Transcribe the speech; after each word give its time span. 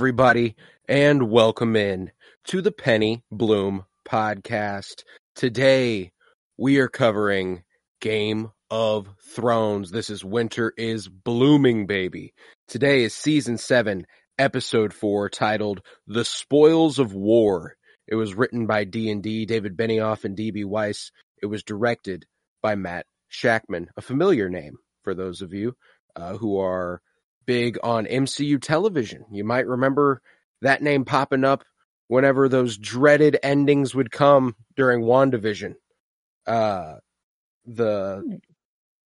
everybody, 0.00 0.56
and 0.88 1.24
welcome 1.24 1.76
in 1.76 2.10
to 2.42 2.62
the 2.62 2.72
Penny 2.72 3.22
Bloom 3.30 3.84
podcast. 4.08 5.04
Today, 5.34 6.10
we 6.56 6.78
are 6.78 6.88
covering 6.88 7.64
Game 8.00 8.50
of 8.70 9.10
Thrones. 9.22 9.90
This 9.90 10.08
is 10.08 10.24
Winter 10.24 10.72
is 10.78 11.06
Blooming, 11.06 11.86
baby. 11.86 12.32
Today 12.66 13.04
is 13.04 13.12
season 13.12 13.58
seven, 13.58 14.06
episode 14.38 14.94
four, 14.94 15.28
titled 15.28 15.82
The 16.06 16.24
Spoils 16.24 16.98
of 16.98 17.12
War. 17.12 17.76
It 18.08 18.14
was 18.14 18.32
written 18.32 18.66
by 18.66 18.84
D&D, 18.84 19.44
David 19.44 19.76
Benioff, 19.76 20.24
and 20.24 20.34
D.B. 20.34 20.64
Weiss. 20.64 21.12
It 21.42 21.46
was 21.46 21.62
directed 21.62 22.24
by 22.62 22.74
Matt 22.74 23.04
Shakman, 23.30 23.88
a 23.98 24.00
familiar 24.00 24.48
name 24.48 24.78
for 25.04 25.12
those 25.12 25.42
of 25.42 25.52
you 25.52 25.76
uh, 26.16 26.38
who 26.38 26.58
are 26.58 27.02
big 27.50 27.78
on 27.82 28.06
MCU 28.06 28.62
television. 28.62 29.24
You 29.32 29.42
might 29.42 29.66
remember 29.66 30.22
that 30.62 30.84
name 30.84 31.04
popping 31.04 31.42
up 31.42 31.64
whenever 32.06 32.48
those 32.48 32.78
dreaded 32.78 33.36
endings 33.42 33.92
would 33.92 34.12
come 34.12 34.54
during 34.76 35.02
WandaVision. 35.02 35.74
Uh, 36.46 36.98
the, 37.66 38.38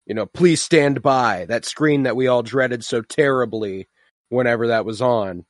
you 0.04 0.14
know, 0.14 0.26
please 0.26 0.60
stand 0.60 1.00
by 1.00 1.46
that 1.46 1.64
screen 1.64 2.02
that 2.02 2.16
we 2.16 2.26
all 2.26 2.42
dreaded 2.42 2.84
so 2.84 3.00
terribly 3.00 3.88
whenever 4.28 4.66
that 4.66 4.84
was 4.84 5.00
on. 5.00 5.46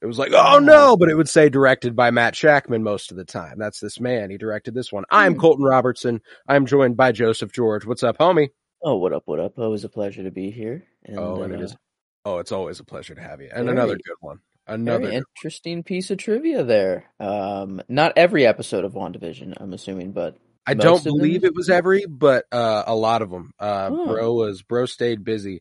It 0.00 0.06
was 0.06 0.18
like, 0.18 0.32
oh 0.32 0.58
no, 0.58 0.96
but 0.96 1.10
it 1.10 1.16
would 1.16 1.28
say 1.28 1.50
directed 1.50 1.94
by 1.94 2.10
Matt 2.10 2.32
Shakman 2.32 2.80
most 2.80 3.10
of 3.10 3.18
the 3.18 3.26
time. 3.26 3.58
That's 3.58 3.80
this 3.80 4.00
man. 4.00 4.30
He 4.30 4.38
directed 4.38 4.72
this 4.72 4.90
one. 4.90 5.04
I'm 5.10 5.36
Colton 5.36 5.66
Robertson. 5.66 6.22
I'm 6.48 6.64
joined 6.64 6.96
by 6.96 7.12
Joseph 7.12 7.52
George. 7.52 7.84
What's 7.84 8.02
up, 8.02 8.16
homie? 8.16 8.48
Oh, 8.82 8.96
what 8.96 9.12
up, 9.12 9.24
what 9.26 9.40
up? 9.40 9.58
Always 9.58 9.84
a 9.84 9.90
pleasure 9.90 10.22
to 10.22 10.30
be 10.30 10.50
here. 10.50 10.84
And, 11.04 11.18
oh, 11.18 11.42
and 11.42 11.52
it 11.52 11.60
uh, 11.60 11.64
is. 11.64 11.76
Oh, 12.24 12.38
it's 12.38 12.52
always 12.52 12.80
a 12.80 12.84
pleasure 12.84 13.14
to 13.14 13.20
have 13.20 13.40
you. 13.40 13.48
And 13.52 13.66
very- 13.66 13.76
another 13.76 13.94
good 13.96 14.16
one. 14.20 14.38
Another. 14.66 15.10
interesting 15.10 15.82
piece 15.82 16.10
of 16.10 16.16
trivia 16.16 16.64
there. 16.64 17.04
Um, 17.20 17.82
not 17.86 18.14
every 18.16 18.46
episode 18.46 18.86
of 18.86 18.94
WandaVision, 18.94 19.52
I'm 19.58 19.74
assuming, 19.74 20.12
but 20.12 20.38
I 20.66 20.72
don't 20.72 20.96
of 20.96 21.04
them? 21.04 21.16
believe 21.18 21.44
it 21.44 21.54
was 21.54 21.68
every, 21.68 22.06
but 22.08 22.46
uh, 22.50 22.82
a 22.86 22.94
lot 22.94 23.20
of 23.20 23.28
them. 23.28 23.50
Uh, 23.60 23.90
Oh. 23.92 24.06
Bro 24.06 24.32
was 24.32 24.62
bro 24.62 24.86
stayed 24.86 25.22
busy, 25.22 25.60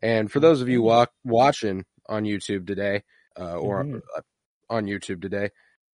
and 0.00 0.32
for 0.32 0.40
those 0.40 0.62
of 0.62 0.68
you 0.70 0.80
wa- 0.80 1.04
watching 1.24 1.84
on 2.08 2.24
YouTube 2.24 2.66
today, 2.66 3.02
uh, 3.38 3.56
or 3.58 3.84
Mhm. 3.84 4.00
uh, 4.16 4.22
on 4.70 4.86
YouTube 4.86 5.20
today, 5.20 5.50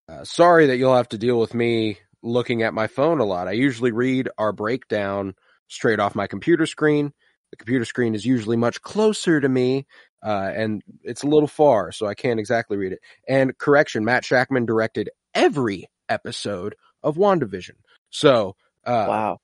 uh, 0.07 0.23
sorry 0.23 0.67
that 0.67 0.77
you'll 0.77 0.95
have 0.95 1.09
to 1.09 1.17
deal 1.17 1.37
with 1.37 1.53
me 1.53 1.97
looking 2.23 2.63
at 2.63 2.73
my 2.73 2.87
phone 2.87 3.19
a 3.19 3.25
lot. 3.25 3.49
I 3.49 3.51
usually 3.51 3.91
read 3.91 4.29
our 4.37 4.53
breakdown 4.53 5.35
straight 5.67 5.99
off 5.99 6.15
my 6.15 6.27
computer 6.27 6.65
screen. 6.65 7.11
The 7.51 7.57
computer 7.57 7.83
screen 7.85 8.15
is 8.15 8.25
usually 8.25 8.55
much 8.57 8.81
closer 8.81 9.41
to 9.41 9.49
me, 9.49 9.85
uh, 10.23 10.51
and 10.55 10.81
it's 11.03 11.23
a 11.23 11.27
little 11.27 11.47
far, 11.47 11.91
so 11.91 12.05
I 12.07 12.13
can't 12.15 12.39
exactly 12.39 12.77
read 12.77 12.93
it. 12.93 12.99
And 13.27 13.57
correction, 13.57 14.05
Matt 14.05 14.23
Shakman 14.23 14.65
directed 14.65 15.09
every 15.33 15.89
episode 16.09 16.75
of 17.03 17.15
WandaVision. 17.17 17.75
So, 18.09 18.55
uh, 18.85 19.05
wow. 19.07 19.37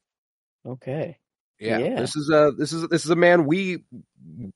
Okay. 0.66 1.18
yeah, 1.59 1.78
Yeah. 1.80 1.96
this 2.00 2.16
is 2.16 2.30
a 2.30 2.52
this 2.58 2.72
is 2.74 2.88
this 2.90 3.04
is 3.06 3.12
a 3.12 3.16
man 3.16 3.46
we 3.46 3.84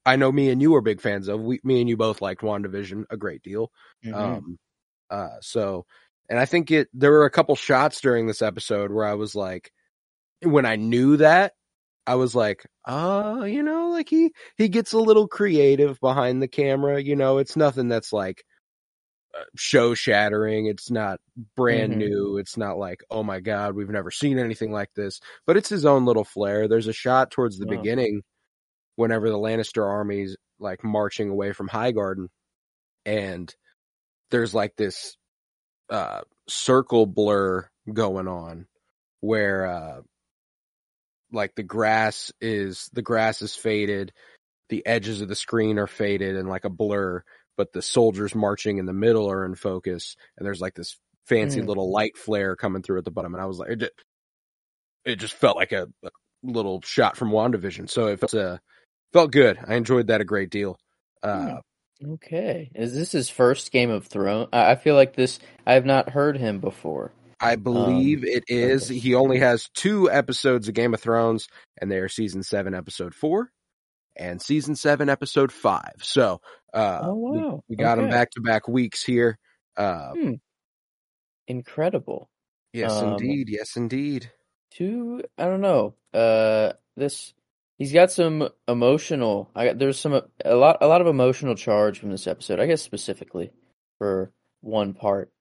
I 0.06 0.16
know 0.16 0.32
me 0.32 0.50
and 0.50 0.62
you 0.62 0.76
are 0.76 0.82
big 0.82 1.02
fans 1.02 1.28
of. 1.28 1.42
We 1.42 1.60
me 1.64 1.80
and 1.82 1.90
you 1.90 1.98
both 1.98 2.22
liked 2.22 2.42
WandaVision 2.42 3.06
a 3.10 3.18
great 3.18 3.42
deal. 3.44 3.72
Mhm. 4.06 4.14
Um, 4.14 4.60
uh, 5.10 5.38
so, 5.42 5.86
and 6.30 6.40
I 6.40 6.46
think 6.46 6.72
it 6.72 6.88
there 6.94 7.12
were 7.12 7.26
a 7.26 7.32
couple 7.32 7.56
shots 7.56 8.02
during 8.02 8.28
this 8.28 8.42
episode 8.42 8.92
where 8.92 9.06
I 9.06 9.14
was 9.16 9.36
like, 9.36 9.72
when 10.42 10.66
I 10.66 10.76
knew 10.76 11.18
that, 11.18 11.54
I 12.08 12.16
was 12.16 12.36
like, 12.36 12.66
uh, 12.88 13.46
you 13.48 13.64
know, 13.64 13.90
like 13.90 14.10
he 14.10 14.32
he 14.58 14.70
gets 14.70 14.94
a 14.94 15.00
little 15.00 15.28
creative 15.28 16.00
behind 16.00 16.42
the 16.42 16.48
camera. 16.48 17.02
You 17.02 17.16
know, 17.16 17.38
it's 17.40 17.56
nothing 17.56 17.90
that's 17.90 18.14
like 18.14 18.44
show 19.56 19.94
shattering. 19.94 20.68
It's 20.68 20.90
not 20.92 21.20
brand 21.56 21.98
Mhm. 21.98 21.98
new. 21.98 22.38
It's 22.38 22.58
not 22.58 22.78
like, 22.78 23.02
oh 23.12 23.24
my 23.24 23.40
god, 23.40 23.76
we've 23.76 23.90
never 23.90 24.12
seen 24.12 24.40
anything 24.40 24.72
like 24.72 24.94
this. 24.96 25.20
But 25.46 25.58
it's 25.58 25.70
his 25.70 25.86
own 25.86 26.06
little 26.06 26.24
flair. 26.24 26.68
There's 26.68 26.88
a 26.88 26.94
shot 26.94 27.32
towards 27.32 27.58
the 27.58 27.66
Wow. 27.66 27.68
beginning 27.68 28.22
whenever 28.98 29.30
the 29.30 29.38
Lannister 29.38 29.86
army's 29.86 30.38
like 30.60 30.84
marching 30.84 31.30
away 31.30 31.54
from 31.54 31.70
Highgarden, 31.70 32.28
and 33.06 33.54
there's 34.32 34.54
like 34.56 34.76
this 34.78 35.18
uh 35.90 36.22
circle 36.50 37.06
blur 37.08 37.70
going 37.94 38.28
on 38.28 38.68
where 39.22 39.68
uh 39.68 40.02
like 41.36 41.56
the 41.56 41.64
grass 41.64 42.32
is 42.42 42.90
the 42.94 43.02
grass 43.02 43.42
is 43.42 43.56
faded 43.56 44.12
the 44.70 44.86
edges 44.86 45.22
of 45.22 45.28
the 45.28 45.36
screen 45.36 45.78
are 45.78 45.88
faded 45.88 46.36
and 46.36 46.50
like 46.50 46.66
a 46.66 46.70
blur 46.70 47.24
but 47.58 47.72
the 47.74 47.82
soldiers 47.82 48.34
marching 48.36 48.78
in 48.78 48.86
the 48.86 48.94
middle 48.94 49.30
are 49.30 49.46
in 49.46 49.56
focus 49.56 50.16
and 50.38 50.46
there's 50.46 50.62
like 50.62 50.74
this 50.76 50.98
fancy 51.28 51.62
Mm. 51.62 51.68
little 51.68 51.92
light 51.92 52.18
flare 52.18 52.56
coming 52.56 52.82
through 52.82 52.98
at 53.00 53.06
the 53.06 53.12
bottom 53.12 53.34
and 53.34 53.42
i 53.42 53.46
was 53.46 53.60
like 53.60 53.72
it 53.72 53.80
just, 53.80 53.94
it 55.06 55.16
just 55.18 55.34
felt 55.34 55.58
like 55.58 55.72
a, 55.72 55.88
a 56.04 56.10
little 56.44 56.82
shot 56.82 57.18
from 57.18 57.32
wandavision 57.32 57.90
so 57.90 58.08
it 58.08 58.20
felt 58.20 58.34
uh, 58.36 58.58
felt 59.14 59.32
good 59.32 59.58
i 59.68 59.76
enjoyed 59.76 60.08
that 60.08 60.22
a 60.22 60.26
great 60.26 60.50
deal 60.50 60.78
uh 61.24 61.60
Okay. 62.06 62.72
Is 62.76 62.94
this 62.94 63.14
his 63.14 63.30
first 63.30 63.72
Game 63.72 63.90
of 63.90 64.08
Thrones? 64.08 64.50
I 64.52 64.72
I 64.72 64.76
feel 64.76 64.96
like 64.96 65.16
this, 65.16 65.40
I 65.66 65.74
have 65.74 65.86
not 65.86 66.10
heard 66.10 66.38
him 66.38 66.60
before. 66.60 67.12
I 67.40 67.56
believe 67.58 68.24
it 68.24 68.44
is. 68.48 68.90
okay. 68.92 69.00
He 69.00 69.14
only 69.16 69.40
has 69.40 69.70
two 69.74 70.10
episodes 70.12 70.68
of 70.68 70.74
Game 70.74 70.94
of 70.94 71.02
Thrones, 71.02 71.48
and 71.82 71.92
they 71.92 71.98
are 72.00 72.08
season 72.10 72.44
seven, 72.44 72.74
episode 72.74 73.14
four, 73.14 73.52
and 74.16 74.42
season 74.42 74.76
seven, 74.76 75.10
episode 75.10 75.52
five. 75.52 75.96
So, 76.02 76.42
uh, 76.74 77.00
oh, 77.04 77.14
we- 77.16 77.38
wow. 77.40 77.64
we, 77.68 77.76
got 77.76 77.98
him 78.00 78.06
Okay. 78.06 78.12
back 78.14 78.32
to 78.32 78.42
back 78.42 78.68
weeks 78.68 79.04
here. 79.04 79.38
Uh, 79.78 80.12
Hmm. 80.14 80.34
Incredible. 81.48 82.30
yes, 82.74 82.92
Um, 82.92 83.14
indeed. 83.14 83.48
Yes, 83.50 83.76
indeed. 83.76 84.32
two 84.72 85.22
i 85.38 85.46
don't 85.46 85.62
know 85.62 85.94
uh 86.14 86.74
this 86.98 87.34
he's 87.78 87.94
got 87.94 88.12
some 88.12 88.50
emotional 88.68 89.50
i 89.56 89.68
got 89.68 89.80
there's 89.80 89.98
some 89.98 90.20
a 90.44 90.56
lot 90.56 90.78
a 90.82 90.88
lot 90.88 91.00
of 91.00 91.08
emotional 91.08 91.56
charge 91.56 91.98
from 92.00 92.10
this 92.12 92.28
episode 92.28 92.60
i 92.60 92.66
guess 92.66 92.82
specifically 92.82 93.52
for 94.00 94.34
one 94.60 94.94
part 94.94 95.32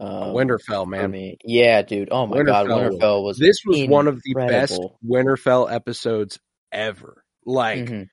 um 0.00 0.34
Winterfell, 0.34 0.86
man. 0.86 1.10
me 1.10 1.36
yeah 1.44 1.82
dude 1.82 2.08
oh 2.10 2.26
my 2.26 2.42
god 2.42 2.66
Winterfell 2.66 2.68
was- 2.90 2.94
winterfell 2.98 3.24
was 3.24 3.38
This 3.38 3.60
was 3.64 3.88
one 3.88 4.08
of 4.08 4.20
the 4.24 4.34
best. 4.34 4.80
Winterfell 5.06 5.70
episodes 5.72 6.38
ever. 6.72 7.24
Like, 7.46 7.86
Mhm. 7.86 8.08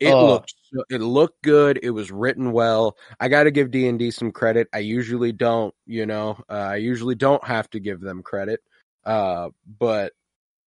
It 0.00 0.12
Oh. 0.12 0.26
looked 0.26 0.54
it 0.90 1.00
looked 1.00 1.42
good. 1.42 1.80
It 1.82 1.90
was 1.90 2.12
written 2.12 2.52
well. 2.52 2.96
I 3.18 3.26
got 3.28 3.44
to 3.44 3.50
give 3.50 3.70
D 3.72 3.88
and 3.88 3.98
D 3.98 4.10
some 4.12 4.30
credit. 4.30 4.68
I 4.72 4.78
usually 4.78 5.32
don't, 5.32 5.74
you 5.86 6.06
know. 6.06 6.38
Uh, 6.48 6.52
I 6.52 6.76
usually 6.76 7.16
don't 7.16 7.42
have 7.44 7.68
to 7.70 7.80
give 7.80 8.00
them 8.00 8.22
credit. 8.22 8.60
Uh, 9.04 9.48
but 9.66 10.12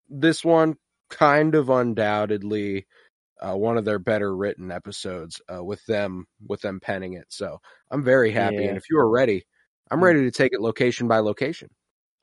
this 0.10 0.44
one 0.44 0.76
kind 1.10 1.56
of 1.56 1.70
undoubtedly 1.70 2.88
uh, 3.42 3.56
one 3.56 3.78
of 3.78 3.86
their 3.86 4.00
better 4.00 4.36
written 4.36 4.70
episodes 4.72 5.42
uh, 5.52 5.64
with 5.64 5.84
them 5.86 6.28
with 6.48 6.60
them 6.62 6.80
penning 6.82 7.14
it. 7.14 7.26
So 7.30 7.60
I'm 7.90 8.04
very 8.04 8.32
happy. 8.32 8.58
Yeah. 8.58 8.68
And 8.70 8.78
if 8.78 8.84
you 8.90 8.98
are 9.00 9.10
ready, 9.10 9.46
I'm 9.92 10.00
Mm. 10.00 10.04
ready 10.04 10.22
to 10.24 10.32
take 10.32 10.54
it 10.54 10.62
location 10.62 11.08
by 11.08 11.20
location. 11.20 11.70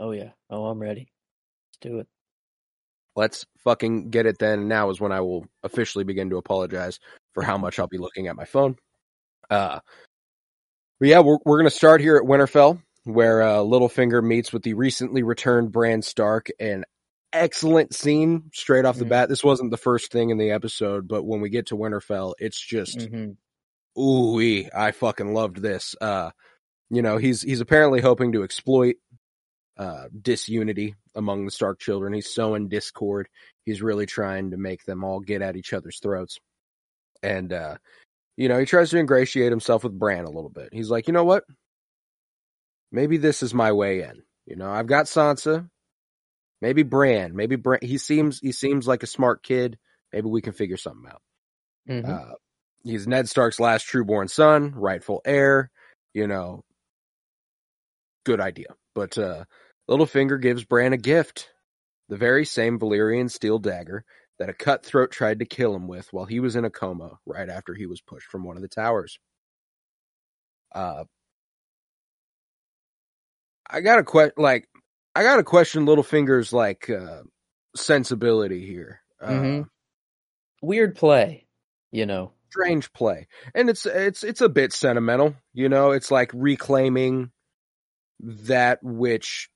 oh 0.00 0.12
yeah 0.12 0.30
oh 0.50 0.66
i'm 0.66 0.78
ready 0.78 1.10
let's 1.70 1.78
do 1.80 1.98
it 2.00 2.06
Let's 3.16 3.44
fucking 3.64 4.10
get 4.10 4.26
it 4.26 4.38
then. 4.38 4.68
Now 4.68 4.90
is 4.90 5.00
when 5.00 5.10
I 5.10 5.20
will 5.22 5.44
officially 5.64 6.04
begin 6.04 6.30
to 6.30 6.36
apologize 6.36 7.00
for 7.34 7.42
how 7.42 7.58
much 7.58 7.80
I'll 7.80 7.88
be 7.88 7.98
looking 7.98 8.28
at 8.28 8.36
my 8.36 8.44
phone. 8.44 8.76
Uh, 9.50 9.80
but 11.00 11.08
yeah, 11.08 11.18
we're, 11.18 11.38
we're 11.44 11.58
going 11.58 11.68
to 11.68 11.74
start 11.76 12.00
here 12.00 12.16
at 12.16 12.22
Winterfell, 12.22 12.80
where 13.02 13.42
uh, 13.42 13.56
Littlefinger 13.56 14.22
meets 14.22 14.52
with 14.52 14.62
the 14.62 14.74
recently 14.74 15.24
returned 15.24 15.72
Bran 15.72 16.00
Stark. 16.02 16.46
An 16.60 16.84
excellent 17.32 17.92
scene 17.92 18.50
straight 18.54 18.84
off 18.84 18.98
the 18.98 19.04
Mhm. 19.04 19.08
bat. 19.08 19.28
This 19.28 19.42
wasn't 19.42 19.72
the 19.72 19.76
first 19.76 20.12
thing 20.12 20.30
in 20.30 20.38
the 20.38 20.52
episode, 20.52 21.08
but 21.08 21.24
when 21.24 21.40
we 21.40 21.50
get 21.50 21.66
to 21.68 21.76
Winterfell, 21.76 22.34
it's 22.38 22.60
just 22.64 23.08
hmm 23.08 23.30
ooh 23.98 24.38
I 24.72 24.92
fucking 24.92 25.34
loved 25.34 25.56
this. 25.60 25.96
Uh, 26.00 26.30
you 26.90 27.02
know, 27.02 27.19
he's 27.19 27.43
he's 27.43 27.61
apparently 27.61 28.00
hoping 28.00 28.32
to 28.32 28.43
exploit 28.43 28.96
uh, 29.76 30.05
disunity 30.20 30.94
among 31.14 31.44
the 31.44 31.50
Stark 31.50 31.79
children. 31.79 32.12
He's 32.12 32.32
sowing 32.32 32.69
discord. 32.69 33.29
He's 33.64 33.82
really 33.82 34.06
trying 34.06 34.50
to 34.50 34.56
make 34.56 34.85
them 34.85 35.05
all 35.05 35.20
get 35.20 35.43
at 35.43 35.56
each 35.56 35.73
other's 35.73 36.00
throats. 36.00 36.38
And 37.23 37.52
uh, 37.52 37.76
you 38.37 38.49
know, 38.49 38.58
he 38.58 38.64
tries 38.64 38.90
to 38.90 38.99
ingratiate 38.99 39.50
himself 39.50 39.85
with 39.85 39.99
Bran 39.99 40.25
a 40.25 40.31
little 40.31 40.50
bit. 40.50 40.70
He's 40.73 40.90
like, 40.90 41.08
you 41.08 41.12
know 41.12 41.25
what? 41.25 41.44
Maybe 42.90 43.17
this 43.19 43.43
is 43.43 43.52
my 43.52 43.73
way 43.73 44.02
in. 44.02 44.23
You 44.46 44.56
know, 44.56 44.70
I've 44.70 44.87
got 44.87 45.06
Sansa. 45.06 45.69
Maybe 46.61 46.82
Bran. 46.82 47.37
Maybe 47.37 47.56
Bran. 47.56 47.81
He 47.82 47.99
seems 47.99 48.40
he 48.40 48.52
seems 48.52 48.88
like 48.88 49.02
a 49.02 49.06
smart 49.08 49.43
kid. 49.43 49.79
Maybe 50.12 50.29
we 50.29 50.40
can 50.40 50.55
figure 50.55 50.76
something 50.79 51.11
out. 51.11 51.23
Mhm. 51.88 52.08
Uh, 52.08 52.35
he's 52.82 53.06
Ned 53.06 53.29
Stark's 53.29 53.61
last 53.61 53.87
trueborn 53.87 54.31
son, 54.31 54.73
rightful 54.75 55.20
heir. 55.25 55.70
You 56.14 56.26
know, 56.26 56.64
good 58.28 58.40
idea. 58.40 58.66
But 58.94 59.16
uh, 59.16 59.44
Littlefinger 59.88 60.40
gives 60.40 60.64
Bran 60.64 60.92
a 60.92 60.98
gift, 60.98 61.48
the 62.10 62.16
very 62.19 62.44
same 62.44 62.78
Valyrian 62.78 63.30
steel 63.30 63.58
dagger 63.58 64.04
that 64.38 64.50
a 64.50 64.52
cutthroat 64.52 65.10
tried 65.10 65.38
to 65.38 65.46
kill 65.46 65.75
him 65.75 65.88
with 65.88 66.08
while 66.12 66.26
he 66.26 66.38
was 66.40 66.54
in 66.54 66.64
a 66.66 66.70
coma 66.70 67.19
right 67.26 67.48
after 67.48 67.75
he 67.75 67.86
was 67.86 68.02
pushed 68.02 68.28
from 68.30 68.44
one 68.44 68.56
of 68.56 68.62
the 68.62 68.69
towers. 68.69 69.19
Uh, 70.75 71.04
I 73.69 73.80
got 73.80 73.98
a 73.98 74.04
que- 74.04 74.32
like, 74.36 74.69
I 75.14 75.22
got 75.22 75.36
to 75.36 75.42
question 75.42 75.86
Littlefinger's 75.86 76.52
like 76.52 76.90
uh, 76.90 77.22
sensibility 77.75 78.66
here. 78.66 79.00
Uh, 79.20 79.30
Mhm. 79.30 79.69
Weird 80.60 80.96
play, 80.96 81.46
you 81.92 82.04
know. 82.06 82.32
strange 82.50 82.92
play 82.92 83.26
and 83.54 83.69
it's 83.69 83.84
it's 83.84 84.25
it's 84.25 84.40
a 84.40 84.48
bit 84.48 84.72
sentimental 84.72 85.34
you 85.52 85.69
know 85.69 85.90
it's 85.90 86.10
like 86.10 86.30
reclaiming 86.32 87.30
that 88.20 88.78
which 88.82 89.48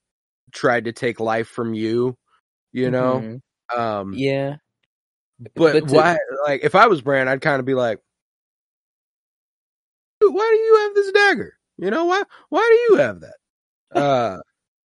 tried 0.52 0.84
to 0.84 0.92
take 0.92 1.18
life 1.20 1.48
from 1.48 1.74
you 1.74 2.16
you 2.72 2.90
know 2.90 3.20
Mhm. 3.72 3.76
um 3.76 4.14
Yeah. 4.14 4.56
but, 5.38 5.72
but 5.72 5.88
to- 5.88 5.94
why 5.94 6.18
like 6.46 6.62
if 6.64 6.74
i 6.74 6.86
was 6.86 7.00
Bran 7.00 7.28
i'd 7.28 7.40
kind 7.40 7.60
of 7.60 7.66
be 7.66 7.74
like 7.74 7.98
why 10.20 10.26
do 10.28 10.56
you 10.58 10.76
have 10.82 10.94
this 10.94 11.12
dagger 11.12 11.54
you 11.78 11.90
know 11.90 12.04
why 12.04 12.22
why 12.48 12.68
do 12.70 12.94
you 12.94 13.00
have 13.00 13.20
that 13.20 13.36
uh 13.96 14.38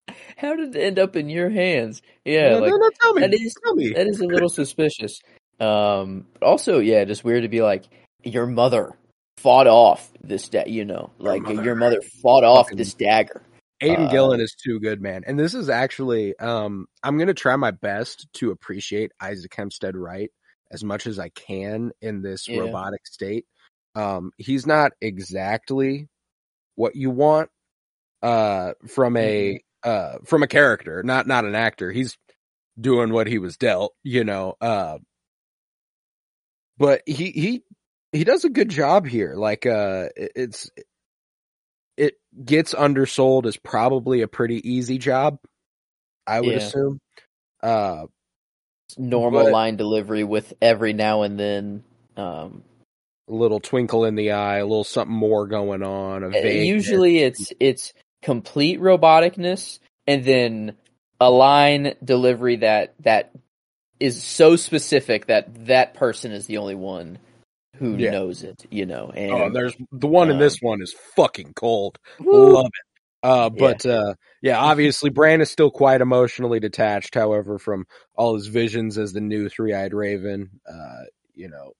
How 0.37 0.55
did 0.55 0.77
it 0.77 0.81
end 0.81 0.99
up 0.99 1.17
in 1.17 1.29
your 1.29 1.49
hands? 1.51 2.03
Yeah, 2.25 2.51
no, 2.51 2.59
like 2.61 2.71
no, 2.71 2.77
no, 2.77 2.91
tell 3.01 3.15
me 3.15 3.23
that 3.23 3.35
is 3.35 3.57
tell 3.65 3.75
me 3.75 3.93
that 3.93 4.07
is 4.07 4.21
a 4.21 4.27
little 4.27 4.49
suspicious. 4.49 5.21
Um, 5.59 6.27
also, 6.43 6.79
yeah, 6.79 7.05
just 7.05 7.25
weird 7.25 7.43
to 7.43 7.49
be 7.49 7.63
like 7.63 7.85
your 8.23 8.47
mother 8.47 8.93
fought 9.39 9.67
off 9.67 10.13
this 10.23 10.49
da- 10.49 10.69
you 10.69 10.85
know, 10.85 11.11
like 11.19 11.43
mother 11.43 11.65
your 11.65 11.75
mother 11.75 12.01
fought 12.23 12.45
off 12.45 12.71
this 12.71 12.95
dagger. 12.95 13.43
Aidan 13.81 14.07
Uh, 14.07 14.11
Gillen 14.11 14.41
is 14.41 14.55
too 14.55 14.81
good, 14.81 15.03
man. 15.03 15.25
And 15.27 15.39
this 15.39 15.55
is 15.55 15.71
actually, 15.71 16.39
um, 16.39 16.87
I'm 17.03 17.19
going 17.19 17.29
to 17.29 17.35
try 17.35 17.57
my 17.57 17.73
best 17.73 18.29
to 18.35 18.53
appreciate 18.53 19.13
Isaac 19.23 19.55
Hempstead 19.55 19.97
Wright 19.97 20.31
as 20.73 20.85
much 20.85 21.07
as 21.07 21.19
I 21.21 21.31
can 21.31 21.93
in 22.03 22.23
this 22.23 22.49
Yeah. 22.49 22.61
robotic 22.63 23.07
state. 23.07 23.47
Um, 23.95 24.33
he's 24.39 24.67
not 24.67 24.93
exactly 25.01 26.09
what 26.77 26.97
you 26.97 27.11
want, 27.11 27.51
uh, 28.23 28.75
from 28.89 29.17
a, 29.17 29.61
uh, 29.85 30.19
from 30.25 30.43
a 30.43 30.49
character, 30.49 31.03
not, 31.03 31.27
not 31.27 31.45
an 31.45 31.55
actor. 31.55 31.93
He's 31.93 32.19
doing 32.81 33.13
what 33.13 33.27
he 33.29 33.39
was 33.39 33.57
dealt, 33.57 33.95
you 34.05 34.25
know, 34.25 34.57
uh, 34.61 34.99
but 36.79 37.03
he, 37.07 37.31
he, 37.33 37.65
he 38.13 38.25
does 38.25 38.45
a 38.45 38.51
good 38.51 38.71
job 38.71 39.07
here. 39.07 39.35
Like, 39.37 39.67
uh, 39.67 40.09
it's, 40.17 40.71
it 40.77 40.87
gets 42.45 42.75
undersold 42.75 43.47
is 43.47 43.57
probably 43.57 44.23
a 44.23 44.29
pretty 44.29 44.69
easy 44.69 44.99
job. 44.99 45.39
I 46.27 46.41
would 46.41 46.51
Yeah. 46.51 46.57
assume. 46.59 47.01
Uh, 47.63 48.07
Normal 48.97 49.45
But- 49.45 49.53
line 49.53 49.77
delivery 49.77 50.23
with 50.25 50.55
every 50.63 50.93
now 50.93 51.23
and 51.23 51.39
then. 51.39 51.85
Um, 52.17 52.63
a 53.29 53.33
little 53.35 53.59
twinkle 53.59 54.05
in 54.05 54.15
the 54.15 54.31
eye, 54.33 54.59
a 54.59 54.65
little 54.67 54.85
something 54.85 55.15
more 55.17 55.47
going 55.49 55.83
on. 55.83 56.23
A 56.23 56.29
Uh. 56.29 56.47
Usually 56.63 57.19
it's 57.25 57.53
it's 57.59 57.93
complete 58.23 58.79
roboticness 58.81 59.81
and 60.07 60.25
then 60.25 60.77
a 61.21 61.31
line 61.31 61.95
delivery 62.05 62.57
that 62.57 62.95
that 63.01 63.33
is 63.99 64.23
so 64.23 64.55
specific 64.55 65.27
that 65.27 65.67
that 65.67 65.95
person 65.95 66.31
is 66.31 66.47
the 66.47 66.59
only 66.59 66.75
one 66.77 67.19
who 67.79 67.97
Yeah. 67.97 68.11
knows 68.13 68.43
it, 68.43 68.67
you 68.71 68.87
know. 68.87 69.11
And 69.11 69.31
Oh, 69.33 69.51
there's 69.53 69.75
the 69.93 70.07
one 70.07 70.29
in 70.29 70.37
um, 70.37 70.41
this 70.41 70.59
one 70.61 70.83
is 70.83 70.95
fucking 71.15 71.55
cold. 71.55 71.99
Woo! 72.21 72.55
Love 72.55 72.67
it. 72.67 72.87
Uh, 73.23 73.51
but 73.51 73.85
uh, 73.87 74.15
yeah, 74.43 74.59
obviously 74.59 75.11
Bran 75.11 75.41
is 75.41 75.51
still 75.51 75.71
quite 75.71 76.01
emotionally 76.01 76.61
detached. 76.61 77.15
However, 77.15 77.59
from 77.59 77.87
all 78.15 78.35
his 78.37 78.47
visions 78.47 78.99
as 78.99 79.13
the 79.13 79.21
new 79.21 79.49
three-eyed 79.49 79.95
raven, 79.95 80.61
uh, 80.69 81.05
you 81.35 81.49
know, 81.49 81.73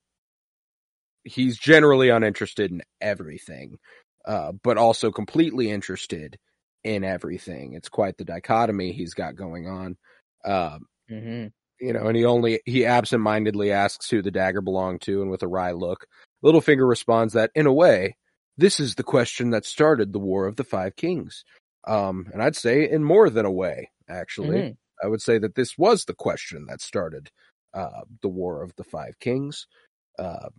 he's 1.23 1.57
generally 1.57 2.09
uninterested 2.09 2.71
in 2.71 2.81
everything, 3.01 3.77
uh, 4.25 4.51
but 4.63 4.77
also 4.77 5.11
completely 5.11 5.69
interested 5.71 6.37
in 6.83 7.03
everything. 7.03 7.73
It's 7.73 7.89
quite 7.89 8.17
the 8.17 8.25
dichotomy 8.25 8.91
he's 8.91 9.13
got 9.13 9.35
going 9.35 9.67
on. 9.67 9.97
Um, 10.45 10.85
Mhm. 11.09 11.51
You 11.79 11.93
know, 11.93 12.07
and 12.07 12.17
he 12.17 12.25
only 12.25 12.61
he 12.65 12.85
absentmindedly 12.85 13.71
asks 13.71 14.09
who 14.09 14.21
the 14.21 14.31
dagger 14.31 14.61
belonged 14.61 15.01
to, 15.01 15.21
and 15.21 15.31
with 15.31 15.43
a 15.43 15.47
wry 15.47 15.71
look, 15.71 16.07
Littlefinger 16.43 16.87
responds 16.87 17.33
that, 17.33 17.51
in 17.55 17.65
a 17.65 17.73
way, 17.73 18.15
this 18.57 18.79
is 18.79 18.95
the 18.95 19.03
question 19.03 19.51
that 19.51 19.65
started 19.65 20.13
the 20.13 20.19
War 20.19 20.47
of 20.47 20.55
the 20.55 20.63
Five 20.63 20.95
Kings. 20.95 21.43
Um, 21.87 22.27
and 22.33 22.41
I'd 22.41 22.55
say 22.55 22.89
in 22.89 23.03
more 23.03 23.29
than 23.29 23.45
a 23.45 23.51
way, 23.51 23.91
actually. 24.09 24.57
Mhm. 24.57 24.77
I 25.03 25.07
would 25.07 25.21
say 25.21 25.37
that 25.37 25.53
this 25.55 25.77
was 25.77 26.05
the 26.05 26.15
question 26.15 26.65
that 26.69 26.81
started 26.81 27.29
uh, 27.73 28.01
the 28.21 28.29
War 28.29 28.63
of 28.63 28.75
the 28.77 28.83
Five 28.83 29.19
Kings. 29.19 29.67
Uh, 30.17 30.49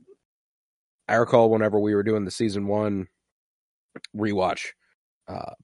I 1.08 1.14
recall 1.16 1.50
whenever 1.50 1.80
we 1.80 1.94
were 1.94 2.04
doing 2.04 2.24
the 2.24 2.30
season 2.30 2.68
one 2.68 3.08
rewatch, 4.16 4.66
uh, 5.26 5.54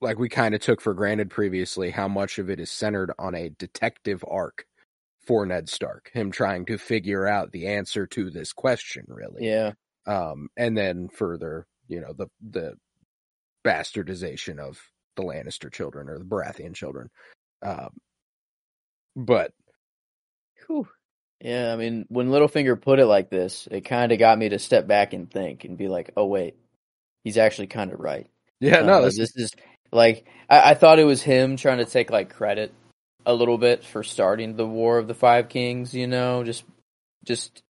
like 0.00 0.18
we 0.18 0.28
kind 0.28 0.54
of 0.54 0.60
took 0.60 0.80
for 0.80 0.94
granted 0.94 1.30
previously 1.30 1.90
how 1.90 2.08
much 2.08 2.38
of 2.38 2.50
it 2.50 2.60
is 2.60 2.70
centered 2.70 3.12
on 3.18 3.34
a 3.34 3.50
detective 3.50 4.24
arc 4.28 4.64
for 5.26 5.44
Ned 5.44 5.68
Stark, 5.68 6.10
him 6.12 6.30
trying 6.30 6.64
to 6.66 6.78
figure 6.78 7.26
out 7.26 7.52
the 7.52 7.66
answer 7.66 8.06
to 8.06 8.30
this 8.30 8.52
question, 8.52 9.04
really. 9.08 9.46
Yeah. 9.46 9.72
Um, 10.06 10.48
and 10.56 10.76
then 10.76 11.08
further, 11.08 11.66
you 11.86 12.00
know, 12.00 12.12
the 12.12 12.28
the 12.50 12.74
bastardization 13.64 14.58
of 14.58 14.80
the 15.16 15.22
Lannister 15.22 15.70
children 15.70 16.08
or 16.08 16.18
the 16.18 16.24
Baratheon 16.24 16.74
children. 16.74 17.10
Um, 17.62 17.90
but 19.16 19.52
Whew. 20.66 20.88
Yeah, 21.40 21.72
I 21.72 21.76
mean, 21.76 22.04
when 22.08 22.28
Littlefinger 22.28 22.80
put 22.80 22.98
it 22.98 23.06
like 23.06 23.30
this, 23.30 23.68
it 23.70 23.82
kind 23.82 24.10
of 24.12 24.18
got 24.18 24.38
me 24.38 24.48
to 24.48 24.58
step 24.58 24.86
back 24.86 25.12
and 25.12 25.30
think 25.30 25.64
and 25.64 25.78
be 25.78 25.86
like, 25.88 26.10
"Oh 26.16 26.26
wait, 26.26 26.56
he's 27.22 27.38
actually 27.38 27.68
kind 27.68 27.92
of 27.92 28.00
right." 28.00 28.28
yeah, 28.60 28.78
Uh, 28.78 28.86
no, 28.86 29.00
like, 29.00 29.14
this, 29.14 29.18
this 29.18 29.36
is 29.36 29.50
like 29.92 30.26
I, 30.48 30.70
I 30.70 30.74
thought 30.74 30.98
it 30.98 31.04
was 31.04 31.22
him 31.22 31.56
trying 31.56 31.78
to 31.78 31.84
take 31.84 32.10
like 32.10 32.34
credit 32.34 32.72
a 33.26 33.34
little 33.34 33.58
bit 33.58 33.84
for 33.84 34.02
starting 34.02 34.56
the 34.56 34.66
War 34.66 34.98
of 34.98 35.08
the 35.08 35.14
Five 35.14 35.48
Kings. 35.48 35.94
You 35.94 36.06
know, 36.06 36.44
just 36.44 36.64
just 37.24 37.62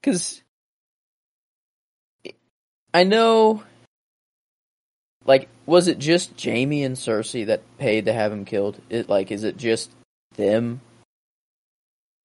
because 0.00 0.42
I 2.92 3.04
know. 3.04 3.62
Like, 5.26 5.48
was 5.64 5.88
it 5.88 5.98
just 5.98 6.42
Jaime 6.42 6.84
and 6.84 6.96
Cersei 6.96 7.46
that 7.46 7.62
paid 7.78 8.04
to 8.04 8.12
have 8.12 8.30
him 8.30 8.44
killed? 8.44 8.78
It 8.90 9.08
like, 9.08 9.30
is 9.30 9.42
it 9.42 9.56
just 9.56 9.90
them? 10.36 10.82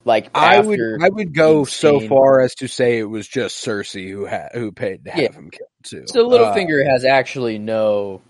Like, 0.03 0.29
I 0.33 0.59
would 0.59 0.79
I 1.01 1.09
would 1.09 1.33
go 1.33 1.63
so 1.63 2.01
far 2.01 2.41
as 2.41 2.55
to 2.55 2.67
say 2.67 2.99
it 2.99 3.05
was 3.05 3.27
just 3.27 3.65
Cersei 3.65 4.09
who 4.09 4.25
had 4.25 4.49
who 4.53 4.71
paid 4.71 5.05
to 5.05 5.11
have 5.11 5.21
Yeah. 5.21 5.31
him 5.31 5.49
killed 5.49 5.69
too. 5.83 6.03
So 6.07 6.29
Uh, 6.29 6.29
Littlefinger 6.29 6.85
has 6.89 7.05
actually 7.05 7.57
no 7.57 8.21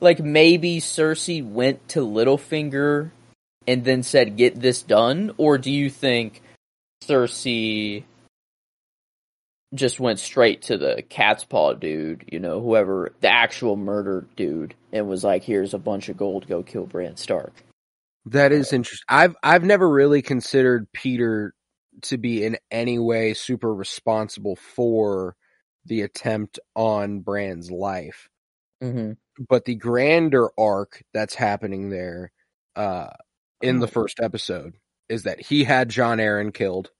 like 0.00 0.20
maybe 0.20 0.80
Cersei 0.80 1.44
went 1.44 1.88
to 1.90 2.00
Littlefinger 2.00 3.10
and 3.66 3.84
then 3.84 4.02
said 4.02 4.36
get 4.36 4.60
this 4.60 4.82
done 4.82 5.32
or 5.36 5.58
do 5.58 5.70
you 5.70 5.90
think 5.90 6.42
Cersei 7.04 8.04
just 9.74 10.00
went 10.00 10.18
straight 10.18 10.62
to 10.62 10.78
the 10.78 11.02
cat's 11.08 11.44
paw 11.44 11.74
dude, 11.74 12.24
you 12.32 12.40
know, 12.40 12.60
whoever 12.60 13.12
the 13.20 13.28
actual 13.28 13.76
murder 13.76 14.26
dude 14.36 14.74
and 14.92 15.08
was 15.08 15.24
like 15.24 15.44
here's 15.44 15.74
a 15.74 15.78
bunch 15.78 16.08
of 16.08 16.16
gold 16.16 16.48
go 16.48 16.62
kill 16.62 16.86
Bran 16.86 17.16
Stark. 17.16 17.52
That 18.26 18.52
is 18.52 18.72
interesting. 18.72 19.04
I've 19.08 19.36
I've 19.42 19.64
never 19.64 19.88
really 19.88 20.22
considered 20.22 20.90
Peter 20.92 21.54
to 22.02 22.18
be 22.18 22.44
in 22.44 22.56
any 22.70 22.98
way 22.98 23.34
super 23.34 23.74
responsible 23.74 24.56
for 24.56 25.34
the 25.84 26.02
attempt 26.02 26.58
on 26.74 27.20
Bran's 27.20 27.70
life. 27.70 28.28
Mhm. 28.82 29.16
But 29.48 29.64
the 29.64 29.74
grander 29.76 30.48
arc 30.58 31.02
that's 31.14 31.34
happening 31.34 31.90
there 31.90 32.32
uh 32.76 33.10
in 33.62 33.80
the 33.80 33.86
Oh. 33.86 33.90
first 33.90 34.20
episode 34.20 34.74
is 35.08 35.24
that 35.24 35.40
he 35.40 35.64
had 35.64 35.88
Jon 35.88 36.18
Arryn 36.18 36.52
killed 36.54 36.90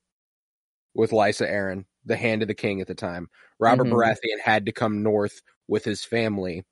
with 0.94 1.10
Lysa 1.10 1.48
Arryn, 1.48 1.84
the 2.04 2.16
hand 2.16 2.42
of 2.42 2.48
the 2.48 2.54
king 2.54 2.80
at 2.80 2.86
the 2.86 2.94
time. 2.94 3.28
Robert 3.60 3.84
Mhm. 3.86 3.92
Baratheon 3.92 4.40
had 4.42 4.66
to 4.66 4.72
come 4.72 5.02
north 5.02 5.40
with 5.68 5.84
his 5.84 6.04
family 6.04 6.64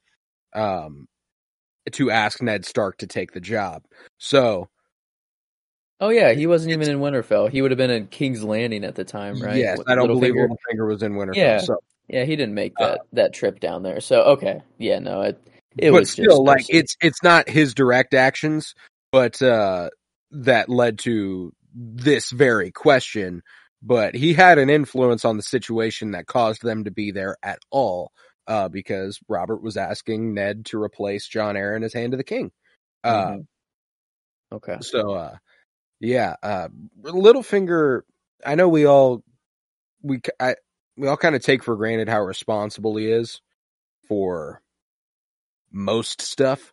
um, 0.54 1.06
to 1.92 2.10
ask 2.10 2.40
Ned 2.42 2.64
Stark 2.64 2.96
to 2.98 3.06
take 3.06 3.32
the 3.32 3.40
job. 3.40 3.84
So, 4.18 4.68
Oh 6.00 6.08
yeah, 6.10 6.32
he 6.32 6.46
wasn't 6.46 6.72
even 6.72 6.90
in 6.90 6.98
Winterfell. 7.00 7.48
He 7.50 7.62
would 7.62 7.70
have 7.70 7.78
been 7.78 7.90
in 7.90 8.06
King's 8.08 8.42
Landing 8.44 8.84
at 8.84 8.94
the 8.96 9.04
time, 9.04 9.40
right? 9.40 9.56
yes, 9.56 9.78
With 9.78 9.88
I 9.88 9.94
don't 9.94 10.08
believe 10.08 10.34
Littlefinger. 10.34 10.86
Was 10.88 11.02
in 11.02 11.12
Winterfell. 11.14 11.36
Yeah. 11.36 11.58
So, 11.60 11.78
Yeah, 12.08 12.24
he 12.24 12.36
didn't 12.36 12.54
make 12.54 12.72
Uh, 12.78 12.86
that 12.92 13.00
that 13.12 13.32
trip 13.34 13.60
down 13.60 13.82
there. 13.82 14.00
So 14.00 14.22
okay, 14.22 14.62
yeah, 14.78 14.98
no, 14.98 15.22
it 15.22 15.38
it 15.78 15.90
but 15.90 16.00
was 16.00 16.10
still, 16.10 16.44
like 16.44 16.66
it's 16.68 16.96
it's 17.00 17.22
not 17.22 17.48
his 17.48 17.74
direct 17.74 18.14
actions, 18.14 18.74
but 19.12 19.40
uh, 19.42 19.90
that 20.30 20.68
led 20.68 20.98
to 21.00 21.52
this 21.74 22.30
very 22.30 22.70
question. 22.70 23.42
But 23.82 24.14
he 24.14 24.32
had 24.32 24.58
an 24.58 24.70
influence 24.70 25.24
on 25.24 25.36
the 25.36 25.42
situation 25.42 26.12
that 26.12 26.26
caused 26.26 26.62
them 26.62 26.84
to 26.84 26.90
be 26.90 27.10
there 27.10 27.36
at 27.42 27.58
all, 27.70 28.10
uh, 28.46 28.68
because 28.68 29.20
Robert 29.28 29.62
was 29.62 29.76
asking 29.76 30.34
Ned 30.34 30.64
to 30.66 30.82
replace 30.82 31.28
Jon 31.28 31.54
Arryn 31.54 31.84
as 31.84 31.92
Hand 31.92 32.14
of 32.14 32.18
the 32.18 32.24
King. 32.24 32.50
Uh, 33.04 33.32
Mhm. 33.32 33.46
okay. 34.52 34.76
So, 34.80 35.12
uh, 35.12 35.36
yeah, 36.00 36.36
uh, 36.42 36.68
Littlefinger. 37.02 38.02
I 38.44 38.54
know 38.54 38.68
we 38.68 38.86
all 38.86 39.22
we 40.02 40.20
I, 40.40 40.56
we 40.96 41.06
all 41.06 41.16
kind 41.16 41.34
of 41.34 41.42
take 41.42 41.62
for 41.62 41.76
granted 41.76 42.08
how 42.08 42.22
responsible 42.22 42.96
he 42.96 43.10
is 43.10 43.40
for 44.08 44.62
most 45.72 46.22
stuff. 46.22 46.72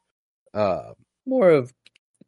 Uh, 0.53 0.93
More 1.25 1.50
of 1.50 1.73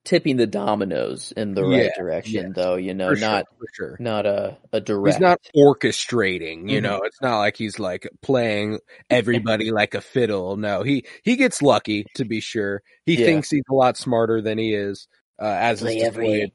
tipping 0.03 0.37
the 0.37 0.47
dominoes 0.47 1.33
in 1.35 1.53
the 1.55 1.65
Yeah, 1.65 1.77
right 1.77 1.91
direction, 1.97 2.53
though. 2.55 2.75
You 2.75 2.93
know, 2.93 3.13
sure, 3.13 3.21
not 3.21 3.45
for 3.57 3.65
sure. 3.73 3.97
not 3.99 4.25
a 4.25 4.57
a 4.71 4.79
direct. 4.79 5.15
He's 5.15 5.21
not 5.21 5.39
orchestrating, 5.55 6.69
you 6.69 6.79
Mhm. 6.79 6.83
know. 6.83 7.01
It's 7.03 7.21
not 7.21 7.39
like 7.39 7.57
he's 7.57 7.79
like 7.79 8.07
playing 8.21 8.79
everybody 9.09 9.71
like 9.71 9.95
a 9.95 10.01
fiddle. 10.01 10.57
No, 10.57 10.83
he 10.83 11.05
he 11.23 11.35
gets 11.35 11.61
lucky 11.61 12.05
to 12.15 12.25
be 12.25 12.39
sure. 12.39 12.81
He 13.05 13.15
Yeah. 13.15 13.25
thinks 13.25 13.49
he's 13.49 13.63
a 13.69 13.73
lot 13.73 13.97
smarter 13.97 14.41
than 14.41 14.57
he 14.57 14.73
is. 14.73 15.07
Uh, 15.41 15.45
as 15.45 15.81
play 15.81 16.01
every 16.01 16.53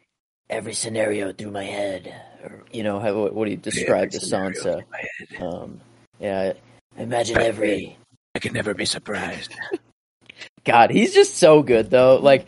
every 0.48 0.74
scenario 0.74 1.32
through 1.32 1.50
my 1.50 1.64
head. 1.64 2.14
Or, 2.42 2.64
you 2.72 2.82
know, 2.82 2.98
how, 2.98 3.28
what 3.28 3.48
he 3.48 3.56
described 3.56 4.12
to 4.12 4.18
Sansa. 4.18 4.82
Um, 5.38 5.80
yeah, 6.18 6.54
imagine 6.96 7.36
every 7.36 7.98
I 8.34 8.38
can 8.38 8.54
never 8.54 8.72
be 8.72 8.86
surprised. 8.86 9.54
God, 10.64 10.90
he's 10.90 11.14
just 11.14 11.36
so 11.36 11.62
good 11.62 11.90
though. 11.90 12.16
Like 12.16 12.46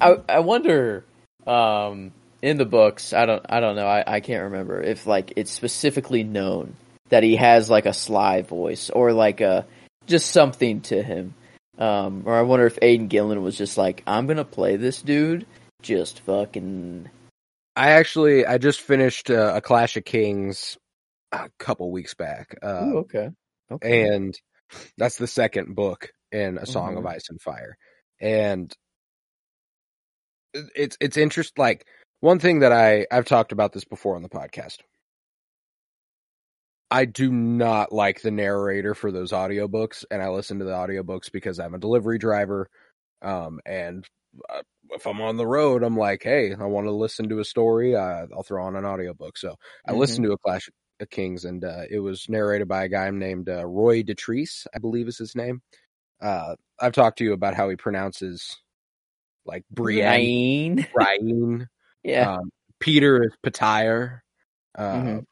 I 0.00 0.16
I 0.28 0.38
wonder 0.40 1.04
um 1.46 2.12
in 2.42 2.58
the 2.58 2.64
books, 2.64 3.12
I 3.12 3.26
don't 3.26 3.44
I 3.48 3.60
don't 3.60 3.76
know, 3.76 3.86
I, 3.86 4.04
I 4.06 4.20
can't 4.20 4.44
remember 4.44 4.82
if 4.82 5.06
like 5.06 5.32
it's 5.36 5.50
specifically 5.50 6.24
known 6.24 6.76
that 7.08 7.22
he 7.22 7.36
has 7.36 7.70
like 7.70 7.86
a 7.86 7.94
sly 7.94 8.42
voice 8.42 8.90
or 8.90 9.12
like 9.12 9.40
a 9.40 9.66
just 10.06 10.30
something 10.30 10.80
to 10.82 11.02
him. 11.02 11.34
Um 11.78 12.22
or 12.26 12.34
I 12.34 12.42
wonder 12.42 12.66
if 12.66 12.78
Aidan 12.82 13.08
Gillen 13.08 13.42
was 13.42 13.56
just 13.56 13.78
like, 13.78 14.02
I'm 14.06 14.26
gonna 14.26 14.44
play 14.44 14.76
this 14.76 15.02
dude 15.02 15.46
just 15.82 16.20
fucking 16.20 17.08
I 17.76 17.90
actually 17.90 18.46
I 18.46 18.58
just 18.58 18.80
finished 18.80 19.30
uh, 19.30 19.52
a 19.56 19.60
Clash 19.60 19.96
of 19.96 20.04
Kings 20.04 20.78
a 21.32 21.50
couple 21.58 21.90
weeks 21.90 22.14
back, 22.14 22.56
uh, 22.62 22.84
Ooh, 22.86 22.98
okay. 22.98 23.30
Okay. 23.70 24.08
and 24.08 24.38
that's 24.96 25.16
the 25.16 25.26
second 25.26 25.74
book 25.74 26.10
in 26.32 26.58
A 26.58 26.66
Song 26.66 26.96
of 26.96 27.06
Ice 27.06 27.28
and 27.30 27.40
Fire, 27.40 27.76
and 28.20 28.72
it's 30.74 30.96
it's 31.00 31.16
interest 31.16 31.58
like 31.58 31.86
one 32.20 32.38
thing 32.38 32.60
that 32.60 32.72
I 32.72 33.06
I've 33.10 33.26
talked 33.26 33.52
about 33.52 33.72
this 33.72 33.84
before 33.84 34.16
on 34.16 34.22
the 34.22 34.28
podcast. 34.28 34.78
I 36.90 37.06
do 37.06 37.32
not 37.32 37.92
like 37.92 38.20
the 38.22 38.30
narrator 38.30 38.94
for 38.94 39.10
those 39.10 39.32
audiobooks, 39.32 40.04
and 40.10 40.22
I 40.22 40.28
listen 40.28 40.58
to 40.60 40.64
the 40.64 40.72
audiobooks 40.72 41.32
because 41.32 41.58
I'm 41.58 41.74
a 41.74 41.78
delivery 41.78 42.18
driver, 42.18 42.68
um, 43.22 43.60
and 43.66 44.06
uh, 44.50 44.62
if 44.90 45.06
I'm 45.06 45.20
on 45.20 45.36
the 45.36 45.46
road, 45.46 45.82
I'm 45.82 45.96
like, 45.96 46.22
hey, 46.22 46.54
I 46.54 46.64
want 46.64 46.86
to 46.86 46.92
listen 46.92 47.28
to 47.30 47.40
a 47.40 47.44
story, 47.44 47.96
uh, 47.96 48.26
I'll 48.34 48.42
throw 48.44 48.64
on 48.64 48.76
an 48.76 48.84
audiobook. 48.84 49.38
So 49.38 49.56
I 49.86 49.92
Mhm. 49.92 49.98
listened 49.98 50.26
to 50.26 50.32
a 50.32 50.38
Clash 50.38 50.70
of 51.00 51.10
Kings, 51.10 51.44
and 51.44 51.64
uh, 51.64 51.84
it 51.90 52.00
was 52.00 52.28
narrated 52.28 52.68
by 52.68 52.84
a 52.84 52.88
guy 52.88 53.10
named 53.10 53.48
uh, 53.48 53.64
Roy 53.66 54.02
Dotrice, 54.02 54.66
I 54.74 54.78
believe 54.78 55.08
is 55.08 55.18
his 55.18 55.34
name. 55.34 55.62
Uh, 56.20 56.56
I've 56.80 56.92
talked 56.92 57.18
to 57.18 57.24
you 57.24 57.32
about 57.32 57.54
how 57.54 57.68
he 57.68 57.76
pronounces 57.76 58.56
like 59.44 59.64
Brienne, 59.70 60.76
Brian. 60.76 60.86
Brian. 60.94 61.68
Yeah. 62.02 62.34
Um, 62.36 62.50
Peter 62.80 63.24
is 63.24 63.32
Patire. 63.44 64.20
Uh, 64.76 64.94
Mhm. 64.94 65.24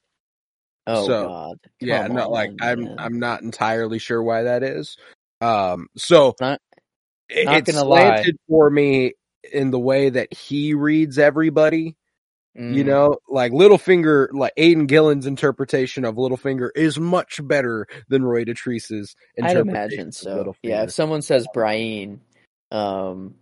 oh 0.87 1.07
so, 1.07 1.29
god. 1.29 1.59
yeah, 1.81 2.07
Come 2.07 2.17
no, 2.17 2.29
like 2.31 2.53
I'm 2.61 2.85
man. 2.85 2.97
I'm 2.99 3.19
not 3.19 3.43
entirely 3.43 3.99
sure 3.99 4.23
why 4.23 4.43
that 4.45 4.63
is. 4.63 4.97
Um, 5.41 5.89
so 5.97 6.35
Not- 6.41 6.61
not 7.45 7.57
it's 7.57 7.73
gonna 7.73 7.85
lie. 7.89 8.01
slanted 8.23 8.37
for 8.49 8.71
me 8.71 9.15
in 9.53 9.71
the 9.71 9.79
way 9.79 10.11
that 10.11 10.33
he 10.33 10.75
reads 10.75 11.19
everybody. 11.19 11.97
You 12.55 12.85
Mm. 12.85 12.87
know, 12.87 13.17
like 13.29 13.53
Littlefinger, 13.53 14.29
like 14.33 14.53
Aidan 14.59 14.87
Gillen's 14.87 15.27
interpretation 15.27 16.05
of 16.05 16.17
Littlefinger 16.17 16.69
is 16.75 16.99
much 16.99 17.41
better 17.47 17.87
than 18.09 18.25
Roy 18.25 18.45
Dotrice's 18.45 19.17
I'd 19.39 19.57
interpretation 19.57 19.69
imagine 19.69 20.13
so. 20.13 20.55
Yeah, 20.63 20.83
if 20.83 20.93
someone 20.93 21.23
says 21.23 21.47
Brian, 21.55 22.21
um, 22.71 23.35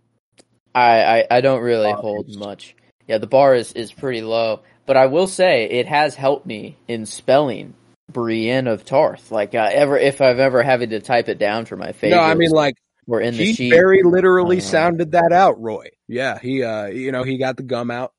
I, 0.73 1.03
I 1.03 1.27
I 1.29 1.41
don't 1.41 1.61
really 1.61 1.91
hold 1.91 2.33
much. 2.37 2.75
Yeah, 3.07 3.17
the 3.17 3.27
bar 3.27 3.53
is 3.55 3.73
is 3.73 3.91
pretty 3.91 4.21
low, 4.21 4.61
but 4.85 4.95
I 4.95 5.07
will 5.07 5.27
say 5.27 5.65
it 5.65 5.87
has 5.87 6.15
helped 6.15 6.45
me 6.45 6.77
in 6.87 7.05
spelling 7.05 7.73
Brienne 8.11 8.67
of 8.67 8.85
Tarth. 8.85 9.29
Like 9.31 9.53
uh, 9.55 9.69
ever 9.73 9.97
if 9.97 10.21
I've 10.21 10.39
ever 10.39 10.63
having 10.63 10.91
to 10.91 11.01
type 11.01 11.27
it 11.27 11.37
down 11.37 11.65
for 11.65 11.75
my 11.75 11.91
favorites, 11.91 12.15
No, 12.15 12.19
I 12.31 12.35
mean 12.35 12.51
like 12.51 12.75
we're 13.07 13.19
in 13.21 13.35
the 13.35 13.43
he 13.43 13.53
sheet. 13.53 13.69
very 13.71 14.03
literally 14.03 14.57
Uh, 14.57 14.61
sounded 14.61 15.11
that 15.11 15.33
out, 15.33 15.61
Roy. 15.61 15.87
Yeah, 16.07 16.39
he 16.39 16.63
uh 16.63 16.85
you 16.85 17.11
know, 17.11 17.23
he 17.23 17.37
got 17.37 17.57
the 17.57 17.63
gum 17.63 17.91
out. 17.91 18.13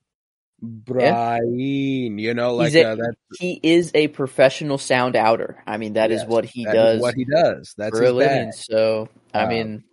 Brian, 0.63 2.19
you 2.19 2.35
know, 2.35 2.55
like 2.55 2.75
a- 2.75 2.87
uh, 2.87 2.95
that 2.95 3.15
he 3.39 3.59
is 3.63 3.91
a 3.95 4.09
professional 4.09 4.79
sound 4.79 5.17
outer. 5.17 5.63
I 5.67 5.77
mean, 5.77 5.95
that 5.95 6.11
is 6.13 6.21
Yes, 6.23 6.29
what 6.29 6.45
he 6.45 6.65
that 6.65 6.77
is 6.77 6.81
does 6.81 7.01
what 7.01 7.15
he 7.15 7.25
does. 7.25 7.75
That's 7.77 7.91
for 7.91 8.05
a 8.05 8.13
living. 8.13 8.53
So 8.53 9.09
I 9.35 9.45
Uh, 9.45 9.47
mean, 9.49 9.85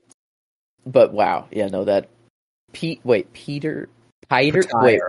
but 0.85 1.11
wow, 1.11 1.47
yeah, 1.51 1.67
no, 1.67 1.85
that 1.85 2.09
Pete. 2.71 3.01
Wait, 3.03 3.33
Peter. 3.33 3.89
Peter. 4.29 4.61
Wait, 4.75 5.01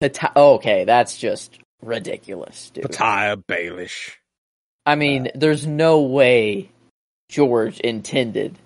Pati- 0.00 0.32
oh, 0.36 0.54
okay, 0.54 0.84
that's 0.84 1.16
just 1.16 1.58
ridiculous, 1.82 2.70
dude. 2.70 2.84
Petire 2.84 3.42
Baelish. 3.48 4.12
I 4.86 4.94
mean, 4.94 5.30
there's 5.34 5.66
no 5.66 6.00
way 6.02 6.70
George 7.28 7.80
intended. 7.80 8.56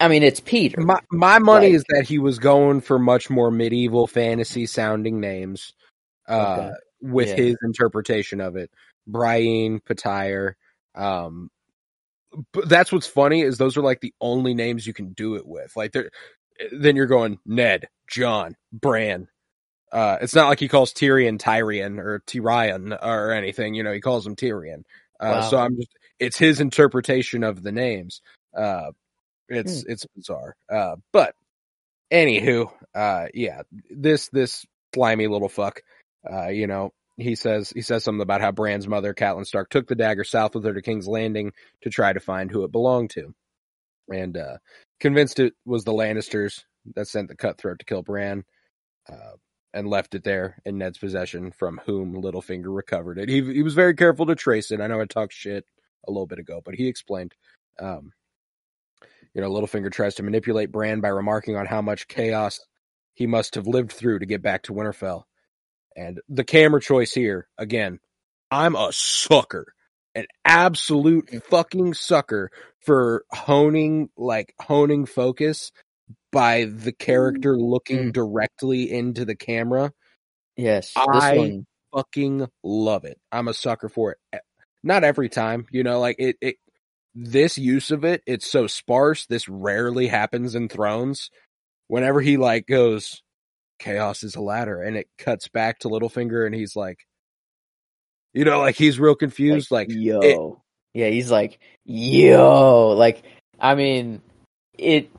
I 0.00 0.08
mean, 0.08 0.22
it's 0.22 0.40
Peter. 0.40 0.80
My 0.80 1.00
my 1.10 1.38
money 1.38 1.66
Like- 1.68 1.74
is 1.76 1.84
that 1.90 2.06
he 2.08 2.18
was 2.18 2.38
going 2.38 2.80
for 2.80 2.98
much 2.98 3.28
more 3.28 3.50
medieval 3.50 4.06
fantasy 4.06 4.64
sounding 4.66 5.20
names, 5.20 5.74
uh, 6.28 6.56
Okay. 6.58 6.72
with 7.02 7.28
Yeah. 7.28 7.36
his 7.36 7.56
interpretation 7.62 8.40
of 8.40 8.56
it. 8.56 8.70
Brian 9.06 9.80
Petire. 9.80 10.54
Um, 10.94 11.50
but 12.52 12.68
that's 12.68 12.90
what's 12.90 13.06
funny 13.06 13.42
is 13.42 13.58
those 13.58 13.76
are 13.76 13.82
like 13.82 14.00
the 14.00 14.14
only 14.20 14.54
names 14.54 14.86
you 14.86 14.94
can 14.94 15.12
do 15.12 15.36
it 15.36 15.46
with. 15.46 15.76
Like 15.76 15.94
then 16.72 16.96
you're 16.96 17.06
going 17.06 17.38
Ned, 17.44 17.88
Jon, 18.10 18.56
Bran. 18.72 19.28
Uh, 19.92 20.18
it's 20.22 20.34
not 20.34 20.48
like 20.48 20.58
he 20.58 20.68
calls 20.68 20.92
Tyrion 20.92 21.38
Tyrion 21.38 21.98
or 21.98 22.20
Tyrion 22.26 22.96
or 23.02 23.30
anything. 23.30 23.74
You 23.74 23.82
know, 23.82 23.92
he 23.92 24.00
calls 24.00 24.26
him 24.26 24.36
Tyrion. 24.36 24.84
Uh, 25.20 25.40
Wow. 25.40 25.50
so 25.50 25.58
I'm 25.58 25.76
just, 25.76 25.90
it's 26.18 26.36
his 26.38 26.60
interpretation 26.60 27.44
of 27.44 27.62
the 27.62 27.72
names. 27.72 28.20
Uh, 28.56 28.90
it's, 29.48 29.82
Hmm. 29.82 29.90
it's 29.92 30.06
bizarre. 30.14 30.56
Uh, 30.70 30.96
but 31.12 31.34
anywho, 32.12 32.70
uh, 32.94 33.26
yeah, 33.34 33.62
this, 33.90 34.28
this 34.28 34.66
slimy 34.94 35.26
little 35.26 35.48
fuck, 35.48 35.82
uh, 36.30 36.48
you 36.48 36.66
know, 36.66 36.92
he 37.16 37.34
says, 37.34 37.70
he 37.70 37.82
says 37.82 38.04
something 38.04 38.22
about 38.22 38.40
how 38.40 38.52
Bran's 38.52 38.86
mother, 38.86 39.14
Catelyn 39.14 39.46
Stark, 39.46 39.70
took 39.70 39.86
the 39.86 39.94
dagger 39.94 40.24
south 40.24 40.54
with 40.54 40.64
her 40.64 40.74
to 40.74 40.82
King's 40.82 41.08
Landing 41.08 41.52
to 41.82 41.90
try 41.90 42.12
to 42.12 42.20
find 42.20 42.50
who 42.50 42.64
it 42.64 42.72
belonged 42.72 43.10
to. 43.10 43.34
And, 44.12 44.36
uh, 44.36 44.58
convinced 45.00 45.38
it 45.40 45.54
was 45.64 45.84
the 45.84 45.92
Lannisters 45.92 46.64
that 46.94 47.08
sent 47.08 47.28
the 47.28 47.36
cutthroat 47.36 47.78
to 47.78 47.84
kill 47.84 48.02
Bran, 48.02 48.44
uh, 49.10 49.36
and 49.74 49.88
left 49.88 50.14
it 50.14 50.24
there 50.24 50.56
in 50.64 50.78
Ned's 50.78 50.96
possession, 50.96 51.52
from 51.52 51.80
whom 51.84 52.14
Littlefinger 52.14 52.74
recovered 52.74 53.18
it. 53.18 53.28
He 53.28 53.42
he 53.52 53.62
was 53.62 53.74
very 53.74 53.94
careful 53.94 54.24
to 54.26 54.34
trace 54.34 54.70
it. 54.70 54.80
I 54.80 54.86
know 54.86 55.00
I 55.00 55.04
talked 55.04 55.34
shit 55.34 55.66
a 56.08 56.10
little 56.10 56.26
bit 56.26 56.38
ago, 56.38 56.62
but 56.64 56.74
he 56.74 56.88
explained. 56.88 57.34
Um, 57.78 58.12
you 59.36 59.42
know, 59.42 59.50
Littlefinger 59.50 59.92
tries 59.92 60.14
to 60.14 60.22
manipulate 60.22 60.72
Bran 60.72 61.02
by 61.02 61.08
remarking 61.08 61.56
on 61.56 61.66
how 61.66 61.82
much 61.82 62.08
chaos 62.08 62.58
he 63.12 63.26
must 63.26 63.56
have 63.56 63.66
lived 63.66 63.92
through 63.92 64.20
to 64.20 64.26
get 64.26 64.40
back 64.40 64.62
to 64.62 64.72
Winterfell. 64.72 65.24
And 65.94 66.20
the 66.30 66.42
camera 66.42 66.80
choice 66.80 67.12
here, 67.12 67.46
again, 67.58 68.00
I'm 68.50 68.76
a 68.76 68.92
sucker, 68.94 69.66
an 70.14 70.24
absolute 70.46 71.28
fucking 71.50 71.92
sucker 71.92 72.50
for 72.80 73.26
honing, 73.30 74.08
like 74.16 74.54
honing 74.58 75.04
focus 75.04 75.70
by 76.32 76.64
the 76.64 76.92
character 76.92 77.58
looking 77.58 78.10
Mm. 78.10 78.12
directly 78.14 78.90
into 78.90 79.26
the 79.26 79.36
camera. 79.36 79.92
yes, 80.56 80.92
I- 80.96 81.32
this 81.34 81.38
one. 81.38 81.66
Fucking 81.94 82.46
love 82.62 83.04
it. 83.04 83.18
I'm 83.30 83.48
a 83.48 83.54
sucker 83.54 83.90
for 83.90 84.12
it. 84.32 84.40
Not 84.82 85.04
every 85.04 85.28
time, 85.28 85.66
you 85.70 85.82
know, 85.82 86.00
like 86.00 86.16
it, 86.18 86.36
it 86.40 86.56
this 87.18 87.56
use 87.56 87.90
of 87.90 88.04
it, 88.04 88.22
it's 88.26 88.46
so 88.48 88.66
sparse. 88.66 89.24
This 89.26 89.48
rarely 89.48 90.06
happens 90.06 90.54
in 90.54 90.68
Thrones. 90.68 91.30
Whenever 91.88 92.20
he 92.20 92.36
like 92.36 92.66
goes, 92.66 93.22
chaos 93.78 94.22
is 94.22 94.36
a 94.36 94.40
ladder, 94.42 94.82
and 94.82 94.96
it 94.96 95.08
cuts 95.18 95.48
back 95.48 95.78
to 95.80 95.88
Littlefinger, 95.88 96.44
and 96.44 96.54
he's 96.54 96.76
like, 96.76 96.98
you 98.34 98.44
know, 98.44 98.58
like 98.60 98.76
he's 98.76 99.00
real 99.00 99.14
confused. 99.14 99.70
Like, 99.70 99.88
yo, 99.90 100.20
it- 100.20 100.38
yeah, 100.92 101.08
he's 101.08 101.30
like, 101.30 101.58
yo, 101.84 102.88
like, 102.90 103.22
I 103.58 103.74
mean, 103.74 104.20
it. 104.78 105.10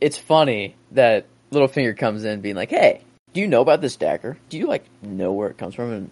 It's 0.00 0.18
funny 0.18 0.76
that 0.92 1.26
Littlefinger 1.50 1.96
comes 1.96 2.24
in 2.24 2.40
being 2.40 2.56
like, 2.56 2.70
"Hey, 2.70 3.00
do 3.32 3.40
you 3.40 3.46
know 3.46 3.62
about 3.62 3.80
this 3.80 3.96
dagger? 3.96 4.36
Do 4.48 4.58
you 4.58 4.66
like 4.66 4.84
know 5.02 5.32
where 5.32 5.48
it 5.48 5.56
comes 5.58 5.74
from?" 5.74 5.92
And 5.92 6.10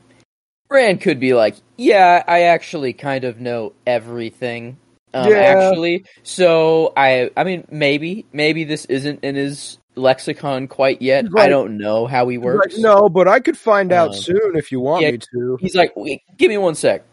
Bran 0.72 0.98
could 0.98 1.20
be 1.20 1.34
like, 1.34 1.54
"Yeah, 1.76 2.22
I 2.26 2.42
actually 2.42 2.92
kind 2.94 3.24
of 3.24 3.40
know 3.40 3.72
everything." 3.86 4.78
Um, 5.14 5.30
Yeah. 5.30 5.36
actually, 5.38 6.04
so 6.22 6.92
I, 6.96 7.30
I 7.36 7.44
mean, 7.44 7.66
maybe, 7.70 8.24
maybe 8.32 8.64
this 8.64 8.86
isn't 8.86 9.22
in 9.22 9.34
his 9.34 9.76
lexicon 9.94 10.68
quite 10.68 11.02
yet. 11.02 11.26
I 11.36 11.48
don't 11.48 11.76
know 11.76 12.06
how 12.06 12.26
he 12.28 12.38
works. 12.38 12.72
like, 12.74 12.82
no, 12.82 13.10
but 13.10 13.28
I 13.28 13.40
could 13.40 13.58
find 13.58 13.92
out 13.92 14.08
Um, 14.10 14.14
soon 14.14 14.56
if 14.56 14.72
you 14.72 14.80
want 14.80 15.02
yeah. 15.02 15.10
me 15.10 15.18
to. 15.18 15.58
He's 15.60 15.74
like, 15.74 15.92
give 16.38 16.48
me 16.48 16.56
one 16.56 16.74
sec. 16.74 17.04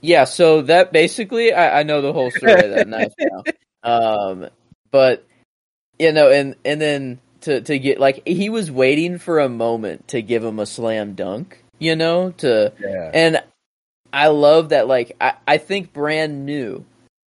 Yeah, 0.00 0.24
so 0.24 0.62
that 0.62 0.92
basically, 0.92 1.52
I, 1.52 1.80
I 1.80 1.82
know 1.82 2.02
the 2.02 2.12
whole 2.12 2.30
story 2.30 2.52
of 2.52 2.70
that 2.70 2.86
knife 2.94 3.14
now. 3.18 3.42
Um, 3.82 4.48
but 4.90 5.24
you 5.98 6.12
know, 6.12 6.30
and 6.30 6.54
and 6.64 6.80
then 6.80 7.20
to 7.40 7.60
to 7.62 7.78
get 7.78 7.98
like 7.98 8.26
he 8.28 8.50
was 8.50 8.70
waiting 8.70 9.18
for 9.18 9.38
a 9.40 9.48
moment 9.48 10.08
to 10.08 10.20
give 10.22 10.44
him 10.44 10.58
a 10.60 10.66
slam 10.66 11.14
dunk, 11.14 11.64
you 11.78 11.96
know, 11.96 12.30
to 12.38 12.72
Yeah, 12.78 13.10
and 13.14 13.42
I 14.12 14.28
love 14.28 14.70
that. 14.70 14.88
Like 14.88 15.16
I 15.20 15.34
I 15.46 15.58
think 15.58 15.92
Bran 15.92 16.44
new. 16.44 16.84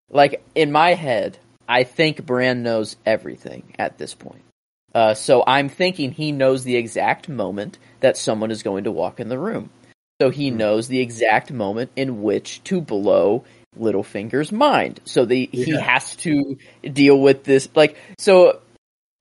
like 0.09 0.43
in 0.55 0.71
my 0.71 0.93
head, 0.93 1.37
I 1.67 1.83
think 1.83 2.25
Bran 2.25 2.63
knows 2.63 2.97
everything 3.05 3.63
at 3.79 3.97
this 3.97 4.13
point. 4.13 4.43
Uh, 4.93 5.13
so 5.13 5.41
I'm 5.47 5.69
thinking 5.69 6.11
he 6.11 6.33
knows 6.33 6.63
the 6.65 6.75
exact 6.75 7.29
moment 7.29 7.77
that 8.01 8.17
someone 8.17 8.51
is 8.51 8.61
going 8.61 8.83
to 8.83 8.91
walk 8.91 9.21
in 9.21 9.29
the 9.29 9.39
room. 9.39 9.69
So 10.21 10.29
he 10.31 10.49
Hmm. 10.49 10.57
knows 10.57 10.87
the 10.89 10.99
exact 10.99 11.51
moment 11.51 11.91
in 11.95 12.21
which 12.21 12.61
to 12.65 12.81
blow 12.81 13.45
Littlefinger's 13.79 14.51
mind. 14.51 14.99
So 15.05 15.23
the 15.23 15.47
he 15.51 15.77
has 15.77 16.15
to 16.17 16.57
deal 16.83 17.17
with 17.19 17.45
this. 17.45 17.69
Like 17.73 17.95
so, 18.17 18.59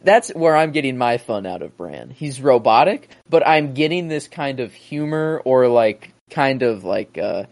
that's 0.02 0.30
where 0.30 0.56
I'm 0.56 0.72
getting 0.72 0.96
my 0.98 1.18
fun 1.18 1.46
out 1.46 1.62
of 1.62 1.76
Bran. 1.76 2.10
He's 2.10 2.40
robotic, 2.40 3.10
but 3.28 3.46
I'm 3.46 3.74
getting 3.74 4.08
this 4.08 4.28
kind 4.28 4.60
of 4.60 4.72
humor 4.72 5.42
or 5.44 5.68
like 5.68 6.12
kind 6.30 6.62
of 6.62 6.84
like 6.84 7.18
uh 7.18 7.44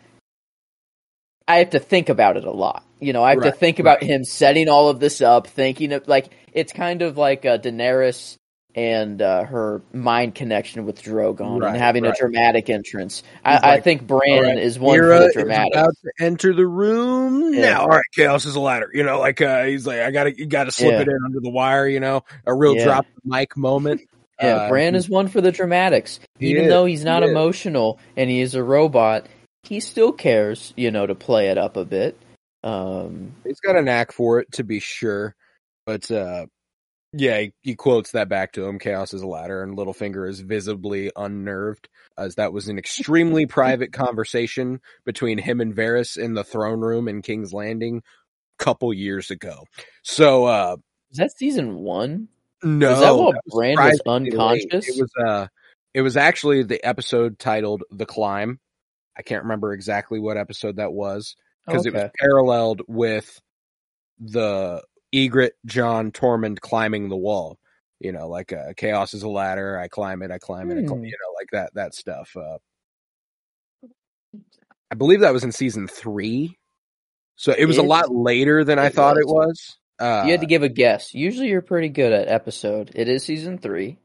I 1.47 1.59
have 1.59 1.71
to 1.71 1.79
think 1.79 2.09
about 2.09 2.37
it 2.37 2.45
a 2.45 2.51
lot. 2.51 2.85
You 3.01 3.13
know, 3.13 3.23
I 3.25 3.31
have 3.31 3.41
Right, 3.41 3.43
to 3.43 3.53
think 3.53 3.79
about 3.79 4.03
him 4.03 4.25
setting 4.25 4.69
all 4.69 4.89
of 4.89 5.01
this 5.01 5.21
up, 5.21 5.47
thinking 5.47 5.93
of 5.93 6.07
like 6.09 6.31
it's 6.53 6.73
kind 6.73 7.03
of 7.03 7.17
like 7.17 7.45
uh, 7.47 7.59
Daenerys 7.59 8.37
and 8.75 9.21
uh, 9.23 9.45
her 9.45 9.83
mind 9.93 10.35
connection 10.35 10.85
with 10.85 11.03
Drogon 11.03 11.61
Right, 11.61 11.69
and 11.71 11.77
having 11.77 12.05
right. 12.05 12.15
a 12.15 12.21
dramatic 12.21 12.71
entrance. 12.71 13.23
I, 13.45 13.75
I 13.75 13.81
think 13.81 14.07
Bran 14.07 14.43
right, 14.43 14.59
is 14.59 14.79
one 14.79 14.99
Meera 14.99 15.19
for 15.19 15.25
the 15.27 15.33
dramatic. 15.33 15.73
about 15.75 15.95
to 16.05 16.25
enter 16.25 16.55
the 16.55 16.67
room 16.67 17.55
Yeah. 17.55 17.71
now. 17.71 17.81
All 17.83 17.89
right, 17.89 18.05
chaos 18.15 18.45
is 18.45 18.55
a 18.55 18.61
ladder. 18.61 18.91
You 18.93 19.05
know, 19.05 19.19
like 19.19 19.41
uh, 19.41 19.65
he's 19.65 19.87
like, 19.87 20.01
I 20.01 20.11
gotta, 20.11 20.37
you 20.37 20.47
gotta 20.47 20.71
slip 20.71 20.93
Yeah. 20.93 21.01
it 21.01 21.09
in 21.09 21.19
under 21.25 21.41
the 21.41 21.51
wire. 21.51 21.89
You 21.89 22.01
know, 22.01 22.25
a 22.47 22.55
real 22.55 22.77
Yeah. 22.77 22.85
drop 22.85 23.07
the 23.15 23.21
mic 23.25 23.57
moment. 23.57 24.03
Yeah, 24.41 24.55
Uh, 24.55 24.69
Bran 24.69 24.95
is 24.95 25.09
one 25.09 25.27
for 25.29 25.41
the 25.41 25.51
dramatics. 25.51 26.21
Even 26.39 26.67
is, 26.67 26.71
though 26.71 26.85
he's 26.85 27.05
not 27.05 27.25
he 27.25 27.29
emotional 27.31 27.99
and 28.17 28.31
he 28.31 28.41
is 28.41 28.55
a 28.55 28.63
robot, 28.63 29.27
he 29.65 29.81
still 29.81 30.13
cares, 30.13 30.73
you 30.77 30.93
know, 30.93 31.07
to 31.07 31.15
play 31.17 31.49
it 31.49 31.59
up 31.59 31.77
a 31.77 31.85
bit. 31.85 32.17
Um, 32.63 33.33
He's 33.45 33.59
got 33.61 33.77
a 33.77 33.83
knack 33.83 34.13
for 34.13 34.39
it, 34.39 34.53
to 34.53 34.63
be 34.63 34.79
sure. 34.79 35.35
But 35.87 36.09
uh, 36.11 36.47
yeah, 37.13 37.41
he, 37.41 37.53
he 37.63 37.75
quotes 37.75 38.13
that 38.13 38.29
back 38.29 38.53
to 38.53 38.67
him. 38.67 38.79
Chaos 38.79 39.15
is 39.15 39.23
a 39.23 39.27
ladder, 39.27 39.63
and 39.63 39.77
Littlefinger 39.77 40.29
is 40.29 40.41
visibly 40.41 41.11
unnerved, 41.17 41.89
as 42.19 42.35
that 42.35 42.53
was 42.53 42.69
an 42.69 42.79
extremely 42.79 43.47
private 43.47 43.93
conversation 43.93 44.81
between 45.05 45.39
him 45.39 45.61
and 45.61 45.75
Varys 45.75 46.19
in 46.19 46.35
the 46.35 46.45
throne 46.45 46.81
room 46.81 47.09
in 47.09 47.23
King's 47.23 47.53
Landing, 47.53 48.03
a 48.59 48.65
couple 48.65 48.93
years 48.93 49.31
ago. 49.31 49.65
So 50.03 50.45
uh, 50.45 50.77
is 51.11 51.19
that 51.19 51.33
season 51.37 51.77
one? 51.77 52.29
no, 52.63 52.93
is 52.93 53.01
that 53.01 53.17
while 53.17 53.33
that 53.33 53.43
was 53.47 53.77
late. 53.79 54.01
unconscious? 54.07 54.89
It 54.89 55.01
was 55.01 55.11
uh, 55.27 55.47
it 55.95 56.03
was 56.03 56.17
actually 56.17 56.63
the 56.65 56.85
episode 56.85 57.39
titled 57.39 57.85
"The 57.91 58.07
Climb." 58.07 58.61
I 59.17 59.23
can't 59.23 59.45
remember 59.45 59.73
exactly 59.73 60.21
what 60.21 60.37
episode 60.37 60.77
that 60.77 60.93
was 60.93 61.37
because 61.67 61.87
it 61.87 61.95
was 61.95 62.11
paralleled 62.21 62.83
with 62.87 63.41
the 64.19 64.83
Ygritte 65.15 65.53
Jon 65.67 66.13
Tormund 66.13 66.61
climbing 66.61 67.09
the 67.09 67.17
wall. 67.17 67.59
You 68.01 68.13
know, 68.13 68.29
like 68.29 68.53
uh, 68.53 68.75
chaos 68.77 69.13
is 69.15 69.23
a 69.25 69.29
ladder. 69.29 69.79
I 69.79 69.89
climb 69.89 70.23
it. 70.23 70.31
I 70.31 70.39
climb 70.39 70.71
it. 70.71 70.79
I 70.79 70.87
climb, 70.87 71.01
Hmm. 71.01 71.05
you 71.05 71.11
know, 71.13 71.35
like 71.37 71.49
that 71.53 71.75
that 71.75 71.95
stuff. 71.95 72.37
Uh, 72.37 72.59
I 74.91 74.95
believe 74.95 75.21
that 75.21 75.33
was 75.33 75.45
in 75.45 75.53
season 75.53 75.87
three, 75.89 76.57
so 77.37 77.53
it 77.57 77.67
was 77.67 77.77
a 77.79 77.83
lot 77.83 78.15
later 78.15 78.65
than 78.65 78.79
I 78.79 78.87
it 78.87 78.95
thought 78.95 79.17
it 79.19 79.27
was. 79.27 79.35
was. 79.47 79.79
Uh, 80.01 80.23
you 80.27 80.31
had 80.31 80.41
to 80.43 80.47
give 80.47 80.63
a 80.63 80.69
guess. 80.69 81.13
Usually, 81.13 81.49
you're 81.49 81.61
pretty 81.61 81.89
good 81.89 82.13
at 82.13 82.29
episode. 82.29 82.93
It 82.95 83.09
is 83.09 83.25
season 83.25 83.59
three. 83.59 83.99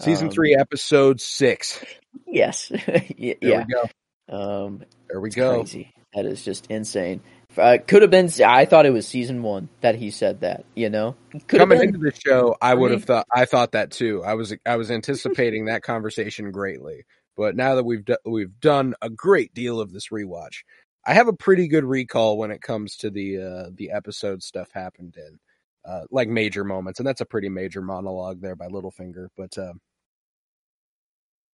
season 0.00 0.26
Um, 0.28 0.32
three, 0.32 0.56
episode 0.58 1.20
six. 1.20 1.82
Yes. 2.26 2.70
Y- 3.16 3.36
There 3.40 3.50
yeah. 3.50 3.64
we 3.68 3.74
go. 3.74 4.66
Um, 4.66 4.84
There 5.08 5.20
we 5.20 5.30
go. 5.30 5.58
crazy. 5.60 5.94
That 6.14 6.26
is 6.26 6.44
just 6.44 6.66
insane. 6.68 7.20
Uh, 7.56 7.78
could 7.86 8.02
have 8.02 8.10
been. 8.10 8.30
I 8.44 8.64
thought 8.64 8.86
it 8.86 8.90
was 8.92 9.06
season 9.08 9.42
one 9.42 9.68
that 9.80 9.94
he 9.96 10.10
said 10.10 10.40
that. 10.40 10.64
You 10.74 10.88
know, 10.90 11.16
could 11.48 11.60
have 11.60 11.68
Coming 11.68 11.78
been. 11.78 11.88
into 11.88 11.98
the 11.98 12.12
show, 12.14 12.56
I 12.60 12.74
would 12.74 12.92
have 12.92 13.00
me. 13.00 13.06
thought 13.06 13.26
I 13.34 13.44
thought 13.44 13.72
that 13.72 13.90
too. 13.90 14.22
I 14.24 14.34
was 14.34 14.54
I 14.64 14.76
was 14.76 14.90
anticipating 14.90 15.66
that 15.66 15.82
conversation 15.82 16.50
greatly, 16.52 17.04
but 17.36 17.56
now 17.56 17.74
that 17.74 17.84
we've 17.84 18.04
do, 18.04 18.16
we've 18.24 18.58
done 18.60 18.94
a 19.02 19.10
great 19.10 19.52
deal 19.54 19.80
of 19.80 19.92
this 19.92 20.08
rewatch, 20.08 20.62
I 21.04 21.14
have 21.14 21.28
a 21.28 21.32
pretty 21.32 21.68
good 21.68 21.84
recall 21.84 22.38
when 22.38 22.50
it 22.52 22.62
comes 22.62 22.96
to 22.98 23.10
the 23.10 23.38
uh, 23.38 23.70
the 23.74 23.90
episode 23.90 24.42
stuff 24.42 24.68
happened 24.72 25.16
in, 25.16 25.38
uh, 25.84 26.02
like 26.10 26.28
major 26.28 26.62
moments, 26.64 27.00
and 27.00 27.06
that's 27.06 27.20
a 27.20 27.26
pretty 27.26 27.48
major 27.48 27.82
monologue 27.82 28.40
there 28.40 28.56
by 28.56 28.68
Littlefinger. 28.68 29.28
But 29.36 29.58
um, 29.58 29.80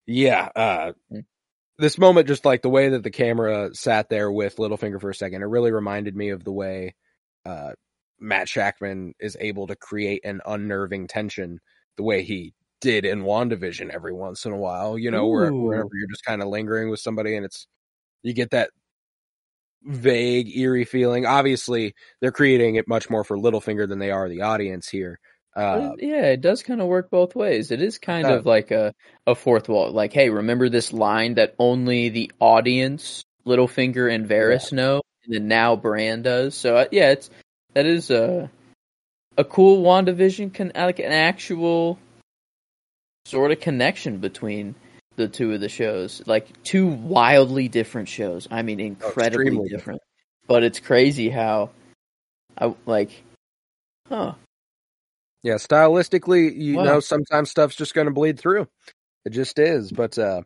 yeah, 0.06 0.48
uh, 0.54 0.92
Mm. 1.12 1.24
This 1.78 1.98
moment, 1.98 2.26
just 2.26 2.44
like 2.44 2.62
the 2.62 2.70
way 2.70 2.88
that 2.88 3.02
the 3.02 3.10
camera 3.10 3.74
sat 3.74 4.08
there 4.08 4.30
with 4.30 4.56
Littlefinger 4.56 5.00
for 5.00 5.10
a 5.10 5.14
second, 5.14 5.42
it 5.42 5.46
really 5.46 5.72
reminded 5.72 6.16
me 6.16 6.30
of 6.30 6.42
the 6.42 6.52
way 6.52 6.94
uh, 7.44 7.72
Matt 8.18 8.48
Shakman 8.48 9.12
is 9.20 9.36
able 9.40 9.66
to 9.66 9.76
create 9.76 10.24
an 10.24 10.40
unnerving 10.46 11.06
tension 11.06 11.60
the 11.96 12.02
way 12.02 12.22
he 12.22 12.54
did 12.80 13.04
in 13.04 13.22
WandaVision 13.22 13.90
every 13.90 14.12
once 14.12 14.44
in 14.46 14.52
a 14.52 14.56
while, 14.56 14.98
you 14.98 15.10
know, 15.10 15.26
where 15.26 15.52
wherever 15.52 15.88
you're 15.92 16.08
just 16.08 16.24
kind 16.24 16.42
of 16.42 16.48
lingering 16.48 16.90
with 16.90 17.00
somebody 17.00 17.36
and 17.36 17.44
it's 17.44 17.66
you 18.22 18.32
get 18.32 18.50
that 18.50 18.70
vague, 19.82 20.56
eerie 20.56 20.84
feeling. 20.84 21.26
Obviously, 21.26 21.94
they're 22.20 22.32
creating 22.32 22.76
it 22.76 22.88
much 22.88 23.08
more 23.08 23.24
for 23.24 23.36
Littlefinger 23.36 23.88
than 23.88 23.98
they 23.98 24.10
are 24.10 24.28
the 24.28 24.42
audience 24.42 24.88
here. 24.88 25.18
Uh, 25.56 25.92
yeah, 25.98 26.26
it 26.26 26.42
does 26.42 26.62
kind 26.62 26.82
of 26.82 26.86
work 26.86 27.08
both 27.10 27.34
ways. 27.34 27.70
It 27.70 27.80
is 27.80 27.96
kind 27.96 28.24
does. 28.24 28.40
of 28.40 28.46
like 28.46 28.70
a, 28.70 28.92
a 29.26 29.34
fourth 29.34 29.70
wall. 29.70 29.90
Like, 29.90 30.12
hey, 30.12 30.28
remember 30.28 30.68
this 30.68 30.92
line 30.92 31.34
that 31.34 31.54
only 31.58 32.10
the 32.10 32.30
audience, 32.38 33.24
Littlefinger 33.46 34.12
and 34.14 34.28
Varys 34.28 34.70
know, 34.70 35.00
and 35.24 35.34
then 35.34 35.48
now 35.48 35.74
Bran 35.74 36.20
does. 36.20 36.54
So 36.54 36.76
uh, 36.76 36.84
yeah, 36.92 37.12
it's 37.12 37.30
that 37.72 37.86
is 37.86 38.10
a 38.10 38.50
a 39.38 39.44
cool 39.44 39.82
WandaVision 39.82 40.52
con 40.52 40.72
like 40.74 40.98
an 40.98 41.12
actual 41.12 41.98
sort 43.24 43.50
of 43.50 43.60
connection 43.60 44.18
between 44.18 44.74
the 45.16 45.26
two 45.26 45.54
of 45.54 45.60
the 45.60 45.70
shows. 45.70 46.22
Like 46.26 46.62
two 46.64 46.86
wildly 46.86 47.68
different 47.68 48.10
shows. 48.10 48.46
I 48.50 48.60
mean, 48.60 48.78
incredibly 48.78 49.46
extremely 49.46 49.68
different. 49.70 50.02
But 50.46 50.64
it's 50.64 50.80
crazy 50.80 51.30
how 51.30 51.70
I 52.58 52.74
like, 52.84 53.10
huh? 54.08 54.34
Yeah, 55.46 55.54
stylistically, 55.56 56.56
you 56.56 56.76
Wow. 56.76 56.82
know, 56.84 57.00
sometimes 57.00 57.50
stuff's 57.50 57.76
just 57.76 57.94
going 57.94 58.06
to 58.08 58.12
bleed 58.12 58.40
through. 58.40 58.66
It 59.24 59.30
just 59.30 59.60
is. 59.60 59.92
But 59.92 60.18
uh, 60.18 60.42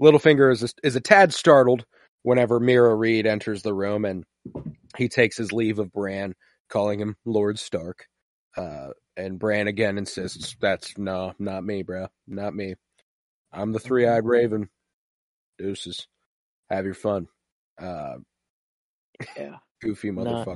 Littlefinger 0.00 0.50
is 0.50 0.62
a, 0.62 0.68
is 0.82 0.96
a 0.96 1.00
tad 1.02 1.34
startled 1.34 1.84
whenever 2.22 2.58
Meera 2.58 2.98
Reed 2.98 3.26
enters 3.26 3.62
the 3.62 3.74
room 3.74 4.06
and 4.06 4.24
he 4.96 5.08
takes 5.10 5.36
his 5.36 5.52
leave 5.52 5.78
of 5.78 5.92
Bran, 5.92 6.34
calling 6.70 7.00
him 7.00 7.16
Lord 7.26 7.58
Stark. 7.58 8.06
Uh, 8.56 8.90
and 9.18 9.38
Bran 9.38 9.68
again 9.68 9.98
insists, 9.98 10.56
"That's 10.58 10.96
no, 10.96 11.34
not 11.38 11.62
me, 11.64 11.82
bro, 11.82 12.08
not 12.26 12.54
me. 12.54 12.76
I'm 13.52 13.72
the 13.72 13.78
three-eyed 13.78 14.24
raven. 14.24 14.70
Deuces, 15.58 16.08
have 16.70 16.86
your 16.86 16.94
fun." 16.94 17.28
Uh, 17.78 18.16
Yeah. 19.36 19.56
goofy 19.82 20.10
Not- 20.12 20.46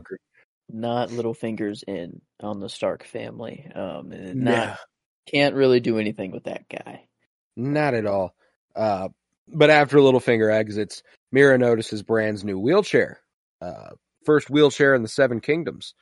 motherfucker. 0.73 1.11
little 1.17 1.35
fingers 1.35 1.85
in 1.87 2.21
on 2.41 2.61
the 2.61 2.69
Stark 2.69 3.05
family. 3.05 3.71
Um, 3.75 4.13
and 4.13 4.43
Nah. 4.43 4.55
not 4.67 4.79
can't 5.27 5.55
really 5.55 5.81
do 5.81 5.99
anything 5.99 6.33
with 6.33 6.45
that 6.45 6.69
guy. 6.69 7.09
Not 7.57 7.95
at 7.95 8.07
all. 8.07 8.35
Uh, 8.77 9.09
but 9.49 9.71
after 9.71 9.99
Littlefinger 9.99 10.53
exits, 10.53 11.03
Meera 11.35 11.59
notices 11.59 12.03
Bran's 12.03 12.45
new 12.45 12.59
wheelchair, 12.59 13.21
uh, 13.61 13.91
first 14.25 14.51
wheelchair 14.51 14.95
in 14.95 15.03
the 15.03 15.09
Seven 15.09 15.41
Kingdoms. 15.41 15.95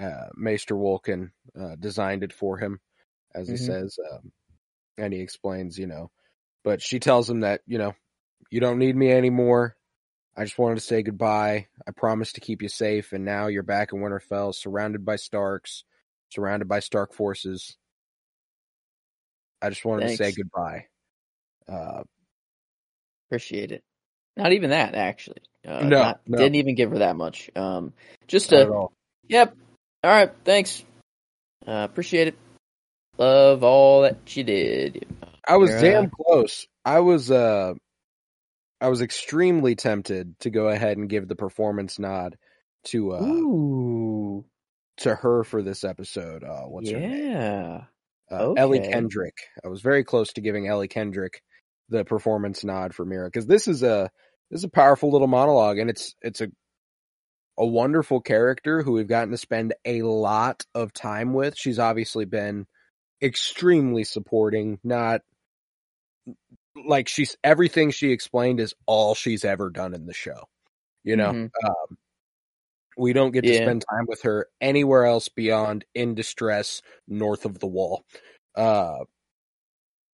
Uh, 0.00 0.26
Maester 0.34 0.74
Wolkan 0.74 1.30
uh, 1.58 1.76
designed 1.78 2.22
it 2.22 2.32
for 2.32 2.58
him, 2.58 2.80
as 3.34 3.48
he 3.48 3.54
Mhm. 3.54 3.66
says, 3.66 3.98
um, 4.12 4.32
and 4.98 5.12
he 5.12 5.20
explains, 5.20 5.78
you 5.78 5.86
know. 5.86 6.10
But 6.64 6.82
she 6.82 6.98
tells 6.98 7.30
him 7.30 7.40
that 7.40 7.62
you 7.66 7.78
know, 7.78 7.94
you 8.50 8.60
don't 8.60 8.78
need 8.78 8.96
me 8.96 9.10
anymore. 9.12 9.76
I 10.36 10.44
just 10.44 10.58
wanted 10.58 10.74
to 10.76 10.80
say 10.82 11.02
goodbye. 11.02 11.66
I 11.86 11.90
promised 11.92 12.34
to 12.34 12.40
keep 12.40 12.60
you 12.62 12.68
safe, 12.68 13.12
and 13.12 13.24
now 13.24 13.46
you're 13.46 13.62
back 13.62 13.92
in 13.92 14.00
Winterfell, 14.00 14.54
surrounded 14.54 15.04
by 15.04 15.16
Starks, 15.16 15.84
surrounded 16.30 16.68
by 16.68 16.80
Stark 16.80 17.14
forces. 17.14 17.76
I 19.62 19.70
just 19.70 19.84
wanted 19.84 20.08
to 20.08 20.16
say 20.16 20.32
goodbye. 20.32 20.86
Uh, 21.68 22.02
Appreciate 23.28 23.72
it. 23.72 23.82
Not 24.36 24.52
even 24.52 24.70
that, 24.70 24.94
actually. 24.94 25.40
Uh, 25.66 25.80
No, 25.80 26.02
not- 26.02 26.20
no. 26.26 26.38
didn't 26.38 26.56
even 26.56 26.74
give 26.74 26.90
her 26.90 26.98
that 26.98 27.16
much. 27.16 27.50
Um, 27.56 27.92
just 28.28 28.52
not 28.52 28.68
a 28.68 28.86
yep. 29.28 29.56
All 30.04 30.10
right, 30.10 30.30
thanks. 30.44 30.84
Uh, 31.66 31.88
appreciate 31.90 32.28
it. 32.28 32.38
Love 33.18 33.64
all 33.64 34.02
that 34.02 34.18
she 34.26 34.42
did. 34.42 35.06
I 35.48 35.56
was 35.56 35.70
You're, 35.70 35.78
uh, 35.78 35.82
damn 35.82 36.10
close. 36.10 36.66
I 36.84 37.00
was 37.00 37.30
uh 37.30 37.74
I 38.80 38.88
was 38.88 39.00
extremely 39.00 39.74
tempted 39.74 40.38
to 40.40 40.50
go 40.50 40.68
ahead 40.68 40.96
and 40.96 41.08
give 41.08 41.28
the 41.28 41.36
performance 41.36 41.98
nod 41.98 42.36
to 42.84 43.14
uh 43.14 43.22
Ooh, 43.22 44.44
to 44.98 45.14
her 45.14 45.44
for 45.44 45.62
this 45.62 45.84
episode. 45.84 46.44
Uh 46.44 46.62
what's 46.62 46.90
her 46.90 46.98
name? 46.98 47.32
yeah. 47.32 47.84
Uh, 48.30 48.52
Ellie. 48.54 48.80
Kendrick. 48.80 49.36
I 49.64 49.68
was 49.68 49.82
very 49.82 50.02
close 50.02 50.32
to 50.32 50.40
giving 50.40 50.66
Ellie 50.66 50.88
Kendrick 50.88 51.42
the 51.88 52.04
performance 52.04 52.64
nod 52.64 52.94
for 52.94 53.06
Meera 53.06 53.32
cuz 53.32 53.46
this 53.46 53.68
is 53.68 53.82
a 53.82 54.10
this 54.50 54.60
is 54.60 54.64
a 54.64 54.68
powerful 54.68 55.10
little 55.10 55.28
monologue 55.28 55.78
and 55.78 55.88
it's 55.90 56.14
it's 56.22 56.40
a 56.40 56.48
a 57.58 57.66
wonderful 57.66 58.20
character 58.20 58.82
who 58.82 58.92
we've 58.92 59.08
gotten 59.08 59.30
to 59.30 59.38
spend 59.38 59.74
a 59.84 60.02
lot 60.02 60.64
of 60.74 60.92
time 60.92 61.32
with. 61.32 61.56
She's 61.56 61.78
obviously 61.78 62.26
been 62.26 62.66
extremely 63.22 64.04
supporting, 64.04 64.78
not 64.84 65.22
like 66.86 67.08
she's 67.08 67.36
everything 67.42 67.90
she 67.90 68.10
explained 68.12 68.60
is 68.60 68.74
all 68.86 69.14
she's 69.14 69.44
ever 69.44 69.70
done 69.70 69.94
in 69.94 70.06
the 70.06 70.12
show. 70.14 70.44
You 71.04 71.16
know, 71.16 71.30
Mhm. 71.32 71.50
um, 71.64 71.96
we 72.98 73.12
don't 73.12 73.30
get 73.32 73.44
to 73.44 73.52
Yeah. 73.52 73.62
spend 73.62 73.84
time 73.90 74.06
with 74.06 74.22
her 74.22 74.48
anywhere 74.60 75.04
else 75.04 75.28
beyond 75.28 75.84
in 75.94 76.14
distress 76.14 76.82
north 77.06 77.44
of 77.44 77.58
the 77.58 77.66
wall. 77.66 78.02
Uh, 78.54 79.04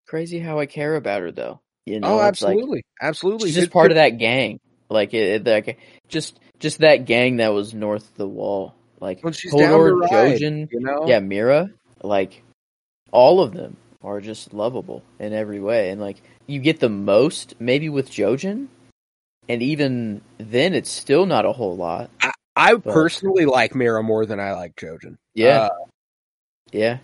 Crazy 0.07 0.39
how 0.39 0.59
I 0.59 0.65
care 0.65 0.95
about 0.95 1.21
her 1.21 1.31
though. 1.31 1.59
You 1.85 1.99
know, 1.99 2.19
oh, 2.19 2.27
it's 2.27 2.41
like- 2.41 2.53
absolutely, 2.55 2.83
absolutely. 3.01 3.49
she's 3.49 3.55
just 3.55 3.71
part 3.71 3.91
of 3.91 3.95
that 3.95 4.17
gang. 4.17 4.59
Like 4.89 5.13
it, 5.13 5.41
it 5.41 5.47
like 5.49 5.79
just 6.07 6.39
just 6.59 6.79
that 6.79 7.05
gang 7.05 7.37
that 7.37 7.53
was 7.53 7.73
north 7.73 8.09
of 8.09 8.15
the 8.15 8.27
wall. 8.27 8.75
Like 8.99 9.21
When 9.21 9.33
she's 9.33 9.53
Hodor, 9.53 9.99
ride, 9.99 10.39
Jojen, 10.39 10.67
you 10.71 10.79
know, 10.81 11.05
yeah, 11.07 11.19
Meera, 11.19 11.73
like 12.03 12.41
all 13.11 13.41
of 13.41 13.53
them 13.53 13.75
are 14.01 14.21
just 14.21 14.53
lovable 14.53 15.01
in 15.19 15.33
every 15.33 15.59
way, 15.59 15.89
and 15.89 15.99
like 15.99 16.21
you 16.47 16.59
get 16.59 16.79
the 16.79 16.89
most 16.89 17.55
maybe 17.59 17.89
with 17.89 18.09
Jojen, 18.09 18.67
and 19.47 19.61
even 19.61 20.21
then 20.37 20.73
it's 20.73 20.89
still 20.89 21.25
not 21.25 21.45
a 21.45 21.51
whole 21.53 21.75
lot. 21.75 22.09
I 22.55 22.75
but- 22.75 22.93
personally 22.93 23.45
like 23.45 23.73
Meera 23.73 24.03
more 24.03 24.25
than 24.25 24.39
I 24.39 24.53
like 24.53 24.75
Jojen. 24.75 25.15
Yeah, 25.33 25.65
Uh, 25.65 25.69
yeah, 26.71 26.97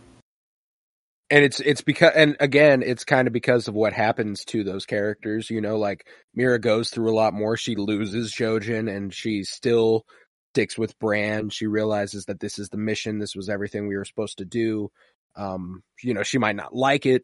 and 1.29 1.43
it's 1.43 1.59
it's 1.59 1.81
because 1.81 2.13
and 2.15 2.35
again 2.39 2.81
it's 2.83 3.03
kind 3.03 3.27
of 3.27 3.33
because 3.33 3.67
of 3.67 3.73
what 3.73 3.93
happens 3.93 4.43
to 4.45 4.63
those 4.63 4.85
characters 4.85 5.49
you 5.49 5.61
know 5.61 5.77
like 5.77 6.07
meera 6.37 6.59
goes 6.59 6.89
through 6.89 7.11
a 7.11 7.15
lot 7.15 7.33
more. 7.33 7.55
She 7.57 7.75
loses 7.75 8.33
jojen 8.33 8.93
and 8.93 9.13
she 9.13 9.43
still 9.43 10.05
sticks 10.53 10.77
with 10.77 10.97
bran. 10.99 11.49
She 11.49 11.67
realizes 11.67 12.25
that 12.25 12.39
this 12.39 12.57
is 12.57 12.69
the 12.69 12.77
mission. 12.77 13.19
This 13.19 13.35
was 13.35 13.49
everything 13.49 13.87
we 13.87 13.95
were 13.95 14.05
supposed 14.05 14.39
to 14.39 14.45
do. 14.45 14.89
Um 15.35 15.81
you 16.01 16.13
know 16.13 16.23
she 16.23 16.37
might 16.39 16.55
not 16.55 16.75
like 16.75 17.05
it 17.05 17.23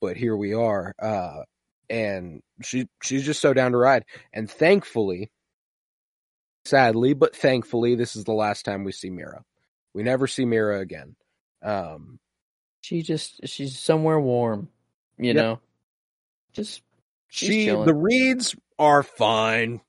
but 0.00 0.16
here 0.16 0.36
we 0.36 0.52
are. 0.54 0.94
Uh 1.00 1.42
and 1.90 2.42
she 2.62 2.88
she's 3.02 3.24
just 3.24 3.40
so 3.40 3.52
down 3.54 3.72
to 3.72 3.78
ride 3.78 4.04
and 4.32 4.50
thankfully 4.50 5.30
sadly 6.64 7.14
but 7.14 7.34
thankfully 7.36 7.94
this 7.94 8.16
is 8.16 8.24
the 8.24 8.32
last 8.32 8.64
time 8.64 8.82
we 8.84 8.92
see 8.92 9.10
meera 9.10 9.42
we 9.94 10.02
never 10.02 10.26
see 10.26 10.44
meera 10.44 10.80
again 10.80 11.14
um 11.62 12.18
she 12.80 13.02
just 13.02 13.40
she's 13.48 13.76
somewhere 13.78 14.20
warm, 14.20 14.68
you 15.18 15.34
Yep. 15.34 15.42
know. 15.44 15.60
Just 16.52 16.82
she 17.28 17.64
chilling. 17.64 17.84
the 17.86 17.94
reeds 17.94 18.54
are 18.78 19.02
fine 19.02 19.80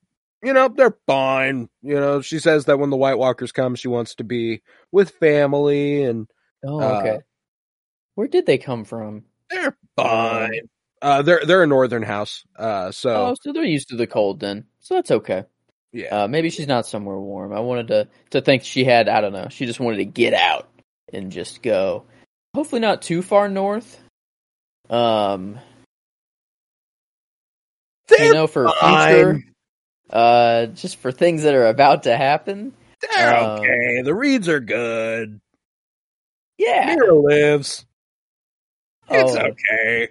you 0.43 0.51
know 0.53 0.67
they're 0.67 0.97
fine 1.05 1.69
you 1.83 1.93
know 1.95 2.21
she 2.21 2.39
says 2.39 2.65
that 2.65 2.79
when 2.79 2.89
the 2.89 2.97
white 2.97 3.17
walkers 3.19 3.51
come 3.51 3.75
she 3.75 3.87
wants 3.87 4.15
to 4.15 4.23
be 4.23 4.61
with 4.91 5.11
family 5.11 6.03
and 6.03 6.27
oh 6.63 6.79
Uh, 6.81 6.97
okay. 6.99 7.19
Where 8.15 8.27
did 8.27 8.45
they 8.47 8.57
come 8.57 8.83
from? 8.83 9.25
they're 9.51 9.77
fine 9.95 10.69
uh 11.01 11.21
they're 11.21 11.45
they're 11.45 11.63
a 11.63 11.67
northern 11.67 12.03
house 12.03 12.43
uh 12.57 12.91
so 12.91 13.29
Oh, 13.29 13.35
so 13.41 13.53
they're 13.53 13.63
used 13.63 13.89
to 13.89 13.95
the 13.95 14.07
cold 14.07 14.39
then, 14.39 14.65
so 14.79 14.95
that's 14.95 15.11
okay. 15.11 15.43
yeah 15.93 16.23
Uh, 16.23 16.27
maybe 16.27 16.49
she's 16.49 16.67
not 16.67 16.85
somewhere 16.87 17.17
warm. 17.19 17.53
I 17.53 17.59
wanted 17.61 17.87
to 17.89 18.07
to 18.31 18.41
think 18.41 18.63
she 18.63 18.83
had. 18.83 19.07
I 19.09 19.21
don't 19.21 19.33
know. 19.33 19.47
She 19.49 19.65
just 19.65 19.79
wanted 19.79 19.97
to 19.97 20.05
get 20.05 20.33
out 20.33 20.69
and 21.13 21.31
just 21.31 21.61
go. 21.61 22.05
Hopefully 22.53 22.81
not 22.81 23.01
too 23.01 23.21
far 23.21 23.47
north. 23.49 23.99
Um, 24.89 25.59
you 28.09 28.17
they're 28.17 28.33
know, 28.33 28.47
for 28.47 28.67
fine. 28.69 28.99
future, 28.99 29.43
uh, 30.09 30.65
just 30.67 30.95
for 30.97 31.11
things 31.11 31.43
that 31.43 31.53
are 31.55 31.67
about 31.67 32.03
to 32.03 32.15
happen. 32.17 32.73
they're 33.01 33.35
um, 33.37 33.59
okay 33.59 34.01
the 34.03 34.15
reeds 34.15 34.47
are 34.49 34.59
good 34.59 35.39
Yeah. 36.57 36.95
meera 36.95 37.23
lives 37.23 37.85
it's 39.09 39.35
Oh, 39.35 39.47
okay 39.51 40.09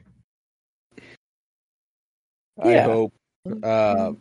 i 2.60 2.74
Yeah. 2.74 2.84
hope 2.84 3.12
uh 3.62 4.12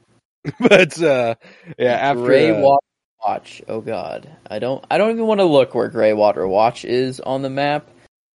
but 0.59 1.01
uh 1.01 1.35
yeah 1.79 1.93
after 1.93 2.23
Grey 2.23 2.51
uh, 2.51 2.61
Water 2.61 2.85
Watch. 3.25 3.63
Oh 3.67 3.81
God, 3.81 4.29
I 4.49 4.59
don't. 4.59 4.85
I 4.91 4.99
don't 4.99 5.11
even 5.11 5.25
want 5.25 5.39
to 5.39 5.45
look 5.45 5.73
where 5.73 5.89
Greywater 5.89 6.47
Watch 6.47 6.85
is 6.85 7.19
on 7.19 7.41
the 7.41 7.49
map, 7.49 7.89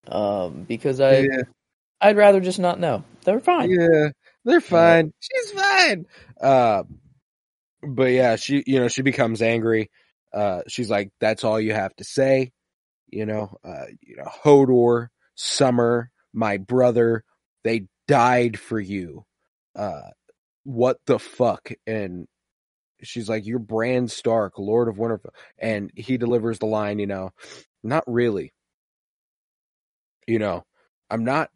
um, 0.09 0.65
because 0.65 1.01
I 1.01 1.21
yeah. 1.21 1.43
I'd 2.01 2.17
rather 2.17 2.41
just 2.41 2.59
not 2.59 2.81
know. 2.81 3.05
They're 3.25 3.39
fine. 3.39 3.71
Yeah, 3.71 4.09
they're 4.45 4.61
fine. 4.61 5.13
She's 5.21 5.51
fine. 5.53 6.07
Uh, 6.41 6.85
but 7.83 8.11
yeah, 8.11 8.35
she 8.35 8.65
you 8.67 8.81
know 8.81 8.89
she 8.89 9.03
becomes 9.03 9.43
angry. 9.43 9.91
Uh, 10.33 10.63
she's 10.67 10.91
like, 10.91 11.13
"That's 11.21 11.45
all 11.45 11.61
you 11.61 11.73
have 11.73 11.95
to 11.97 12.05
say." 12.05 12.51
You 13.09 13.27
know, 13.27 13.57
uh, 13.65 13.87
you 14.01 14.17
know, 14.17 14.31
Hodor, 14.45 15.09
Summer, 15.37 16.11
my 16.33 16.57
brother, 16.57 17.23
they 17.63 17.87
died 18.09 18.59
for 18.59 18.81
you. 18.81 19.25
Uh, 19.75 20.11
what 20.65 20.99
the 21.07 21.19
fuck? 21.19 21.71
And 21.87 22.27
she's 23.03 23.29
like, 23.29 23.47
"You're 23.47 23.59
Bran 23.59 24.09
Stark, 24.09 24.59
Lord 24.59 24.89
of 24.89 24.97
Winterfell," 24.97 25.35
and 25.59 25.91
he 25.97 26.17
delivers 26.19 26.59
the 26.59 26.67
line, 26.67 26.99
you 26.99 27.07
know, 27.07 27.31
"Not 27.83 28.05
really." 28.07 28.53
You 30.27 30.39
know, 30.39 30.65
I'm 31.11 31.25
not. 31.25 31.51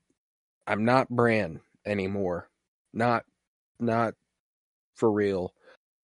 I'm 0.66 0.84
not 0.84 1.08
Bran 1.08 1.60
anymore. 1.86 2.48
Not 2.92 3.24
not 3.78 4.14
for 4.96 5.10
real. 5.10 5.52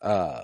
Uh 0.02 0.42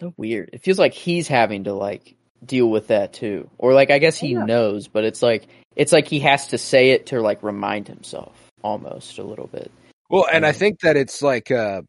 So 0.00 0.14
weird. 0.16 0.50
It 0.52 0.62
feels 0.62 0.78
like 0.78 0.94
he's 0.94 1.26
having 1.28 1.64
to 1.64 1.74
like 1.74 2.14
deal 2.44 2.70
with 2.70 2.88
that 2.88 3.12
too, 3.12 3.50
or 3.58 3.72
like 3.74 3.90
I 3.90 3.98
guess 3.98 4.16
he 4.18 4.28
Yeah. 4.34 4.44
knows, 4.44 4.86
but 4.88 5.04
it's 5.04 5.22
like 5.22 5.48
it's 5.76 5.92
like 5.92 6.06
he 6.06 6.20
has 6.20 6.48
to 6.48 6.58
say 6.58 6.90
it 6.90 7.06
to 7.06 7.20
like 7.20 7.42
remind 7.42 7.88
himself 7.88 8.36
almost 8.62 9.18
a 9.18 9.24
little 9.24 9.48
bit. 9.48 9.70
Well 10.10 10.26
and 10.32 10.46
I 10.46 10.52
think 10.52 10.80
that 10.80 10.96
it's 10.96 11.22
like 11.22 11.50
uh 11.50 11.82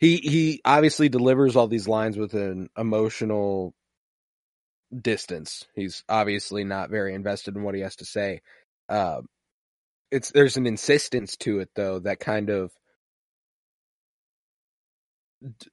he 0.00 0.18
he 0.18 0.60
obviously 0.64 1.08
delivers 1.08 1.56
all 1.56 1.68
these 1.68 1.88
lines 1.88 2.16
with 2.16 2.34
an 2.34 2.70
emotional 2.76 3.74
distance. 5.02 5.66
He's 5.74 6.04
obviously 6.08 6.64
not 6.64 6.90
very 6.90 7.14
invested 7.14 7.56
in 7.56 7.62
what 7.62 7.74
he 7.74 7.82
has 7.82 7.96
to 7.96 8.04
say. 8.04 8.42
Uh 8.88 9.22
it's 10.10 10.30
there's 10.32 10.56
an 10.56 10.66
insistence 10.66 11.36
to 11.38 11.60
it 11.60 11.70
though 11.76 11.98
that 12.00 12.20
kind 12.20 12.50
of 12.50 12.72
d- 15.42 15.68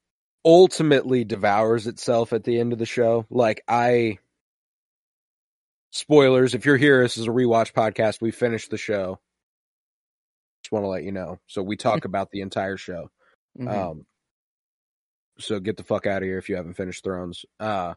ultimately 0.46 1.24
devours 1.24 1.88
itself 1.88 2.34
at 2.34 2.44
the 2.44 2.60
end 2.60 2.74
of 2.74 2.80
the 2.80 2.86
show. 2.86 3.26
Like 3.30 3.64
I 3.68 4.20
spoilers, 5.92 6.54
if 6.56 6.66
you're 6.66 6.78
here, 6.78 7.02
this 7.04 7.18
is 7.18 7.28
a 7.28 7.32
rewatch 7.32 7.74
podcast. 7.74 8.22
We 8.22 8.32
finished 8.32 8.72
the 8.72 8.78
show. 8.78 9.20
Just 10.66 10.72
want 10.72 10.84
to 10.84 10.88
let 10.90 11.04
you 11.04 11.12
know. 11.12 11.38
So 11.46 11.62
we 11.62 11.78
talk 11.78 12.06
about 12.06 12.32
the 12.32 12.42
entire 12.42 12.76
show. 12.76 13.12
Mhm. 13.56 13.70
Um 13.70 14.06
so 15.38 15.60
get 15.60 15.78
the 15.78 15.84
fuck 15.84 16.08
out 16.08 16.24
of 16.24 16.28
here 16.28 16.40
if 16.40 16.50
you 16.50 16.56
haven't 16.56 16.74
finished 16.74 17.04
Thrones. 17.04 17.46
Uh 17.60 17.94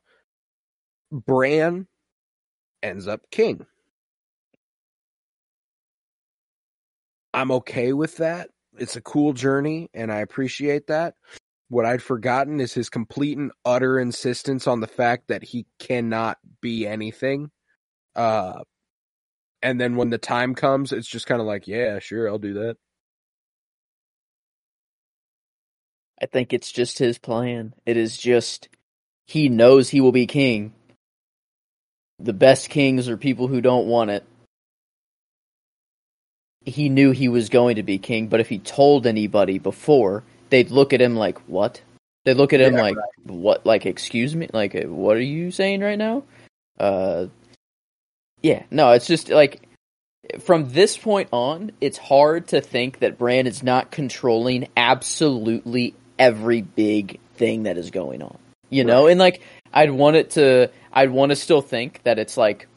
Bran 1.11 1.87
ends 2.83 3.09
up 3.09 3.23
king. 3.31 3.65
I'm 7.33 7.51
okay 7.53 7.95
with 7.95 8.19
that. 8.19 8.51
It's 8.79 8.97
a 8.97 9.01
cool 9.01 9.33
journey 9.33 9.89
and 9.95 10.13
I 10.13 10.19
appreciate 10.19 10.89
that. 10.89 11.15
what 11.71 11.87
I'd 11.87 12.03
forgotten 12.03 12.61
is 12.61 12.75
his 12.75 12.91
complete 12.91 13.39
and 13.39 13.51
utter 13.65 13.99
insistence 13.99 14.67
on 14.67 14.81
the 14.81 14.87
fact 14.87 15.29
that 15.29 15.43
he 15.43 15.67
cannot 15.79 16.37
be 16.61 16.87
anything. 16.87 17.51
Uh, 18.15 18.63
and 19.63 19.81
then 19.81 19.97
when 19.97 20.11
the 20.11 20.19
time 20.19 20.55
comes, 20.55 20.93
it's 20.93 21.09
just 21.09 21.27
kind 21.27 21.41
of 21.41 21.47
like, 21.47 21.67
yeah, 21.67 21.99
sure, 21.99 22.29
I'll 22.29 22.39
do 22.39 22.55
that. 22.55 22.77
I 26.21 26.27
think 26.27 26.53
it's 26.53 26.73
just 26.73 26.99
his 26.99 27.19
plan. 27.19 27.75
It 27.87 27.97
is 27.97 28.17
just 28.17 28.69
he 29.27 29.49
knows 29.49 29.89
he 29.89 30.01
will 30.01 30.13
be 30.13 30.27
king. 30.27 30.73
The 32.19 32.33
best 32.33 32.71
kings 32.71 33.09
are 33.09 33.17
people 33.17 33.47
who 33.47 33.61
don't 33.61 33.87
want 33.87 34.11
it. 34.11 34.25
He 36.65 36.89
knew 36.89 37.13
he 37.13 37.29
was 37.29 37.49
going 37.49 37.77
to 37.77 37.83
be 37.83 37.99
king, 37.99 38.27
but 38.27 38.41
if 38.41 38.49
he 38.49 38.59
told 38.59 39.07
anybody 39.07 39.59
before, 39.59 40.25
they'd 40.51 40.71
look 40.71 40.93
at 40.93 41.01
him 41.01 41.15
like, 41.15 41.39
"What?" 41.49 41.81
They 42.25 42.33
would 42.33 42.39
look 42.39 42.53
at 42.53 42.61
him 42.61 42.75
Yeah, 42.75 42.83
like, 42.83 42.97
"What? 43.23 43.65
Like, 43.65 43.87
excuse 43.87 44.35
me? 44.35 44.49
Like, 44.53 44.75
what 44.85 45.17
are 45.17 45.21
you 45.21 45.51
saying 45.51 45.81
right 45.81 45.99
now?" 45.99 46.25
Uh, 46.79 47.27
yeah, 48.43 48.63
no, 48.71 48.93
it's 48.93 49.07
just 49.07 49.31
like 49.31 49.63
from 50.41 50.71
this 50.71 50.97
point 50.97 51.29
on, 51.33 51.73
it's 51.81 51.99
hard 51.99 52.49
to 52.49 52.61
think 52.61 53.01
that 53.01 53.19
Bran 53.19 53.47
is 53.47 53.63
not 53.63 53.91
controlling 53.91 54.69
absolutely 54.77 55.95
every 56.19 56.63
big 56.63 57.21
thing 57.35 57.65
that 57.65 57.79
is 57.79 57.91
going 57.91 58.23
on. 58.23 58.39
You 58.71 58.85
know, 58.85 59.07
and 59.07 59.19
like 59.19 59.41
I'd 59.73 59.91
want 59.91 60.17
it 60.17 60.31
to, 60.33 60.71
I'd 60.93 61.11
want 61.11 61.31
to 61.31 61.37
still 61.37 61.63
think 61.63 62.03
that 62.03 62.19
it's 62.19 62.37
like 62.37 62.69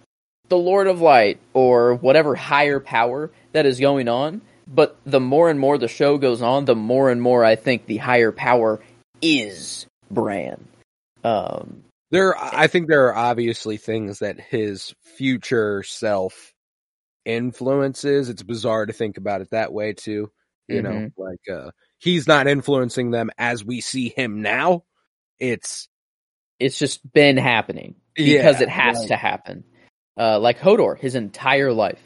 the 0.47 0.57
Lord 0.57 0.87
of 0.87 1.01
Light 1.01 1.39
or 1.53 1.95
whatever 1.95 2.35
higher 2.35 2.79
power 2.79 3.29
that 3.51 3.65
is 3.65 3.79
going 3.79 4.07
on. 4.07 4.41
But 4.67 4.95
the 5.05 5.19
more 5.19 5.49
and 5.49 5.59
more 5.59 5.77
the 5.77 5.89
show 5.89 6.17
goes 6.17 6.41
on, 6.41 6.63
the 6.63 6.75
more 6.75 7.09
and 7.09 7.21
more 7.21 7.43
I 7.43 7.57
think 7.57 7.87
the 7.87 7.97
higher 7.97 8.31
power 8.31 8.79
is 9.21 9.85
Bran. 10.09 10.65
Um, 11.25 11.83
There, 12.11 12.37
I 12.37 12.67
think 12.67 12.87
there 12.87 13.07
are 13.07 13.15
obviously 13.15 13.77
things 13.77 14.19
that 14.19 14.39
his 14.39 14.93
future 15.17 15.81
self 15.83 16.53
influences. 17.25 18.29
It's 18.29 18.43
bizarre 18.43 18.85
to 18.85 18.93
think 18.93 19.17
about 19.17 19.41
it 19.41 19.49
that 19.51 19.71
way 19.73 19.93
too. 19.93 20.31
You 20.67 20.81
know, 20.81 20.91
Mhm. 20.91 21.13
like 21.17 21.49
uh 21.51 21.71
he's 21.99 22.27
not 22.27 22.47
influencing 22.47 23.11
them 23.11 23.29
as 23.37 23.63
we 23.63 23.81
see 23.81 24.09
him 24.09 24.41
now. 24.41 24.83
It's 25.39 25.87
it's 26.59 26.77
just 26.79 27.11
been 27.13 27.37
happening 27.37 27.95
because 28.15 28.57
Yeah, 28.57 28.63
it 28.63 28.69
has 28.69 28.97
like- 28.99 29.07
to 29.09 29.15
happen. 29.15 29.63
Uh, 30.17 30.39
like 30.39 30.59
Hodor, 30.59 30.97
his 30.99 31.15
entire 31.15 31.71
life, 31.73 32.01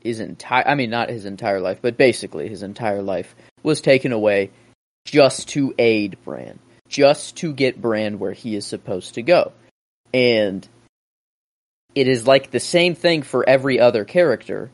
his 0.00 0.18
entire—I 0.20 0.74
mean, 0.74 0.90
not 0.90 1.10
his 1.10 1.26
entire 1.26 1.60
life, 1.60 1.78
but 1.82 1.96
basically 1.96 2.48
his 2.48 2.62
entire 2.62 3.02
life 3.02 3.36
was 3.62 3.80
taken 3.80 4.10
away 4.12 4.50
just 5.04 5.50
to 5.50 5.72
aid 5.78 6.16
Bran, 6.24 6.58
just 6.88 7.36
to 7.36 7.52
get 7.52 7.80
Bran 7.80 8.18
where 8.18 8.32
he 8.32 8.54
is 8.56 8.66
supposed 8.66 9.14
to 9.14 9.22
go, 9.22 9.52
and 10.12 10.66
it 11.94 12.08
is 12.08 12.26
like 12.26 12.50
the 12.50 12.60
same 12.60 12.94
thing 12.94 13.22
for 13.22 13.48
every 13.48 13.80
other 13.80 14.04
character. 14.04 14.70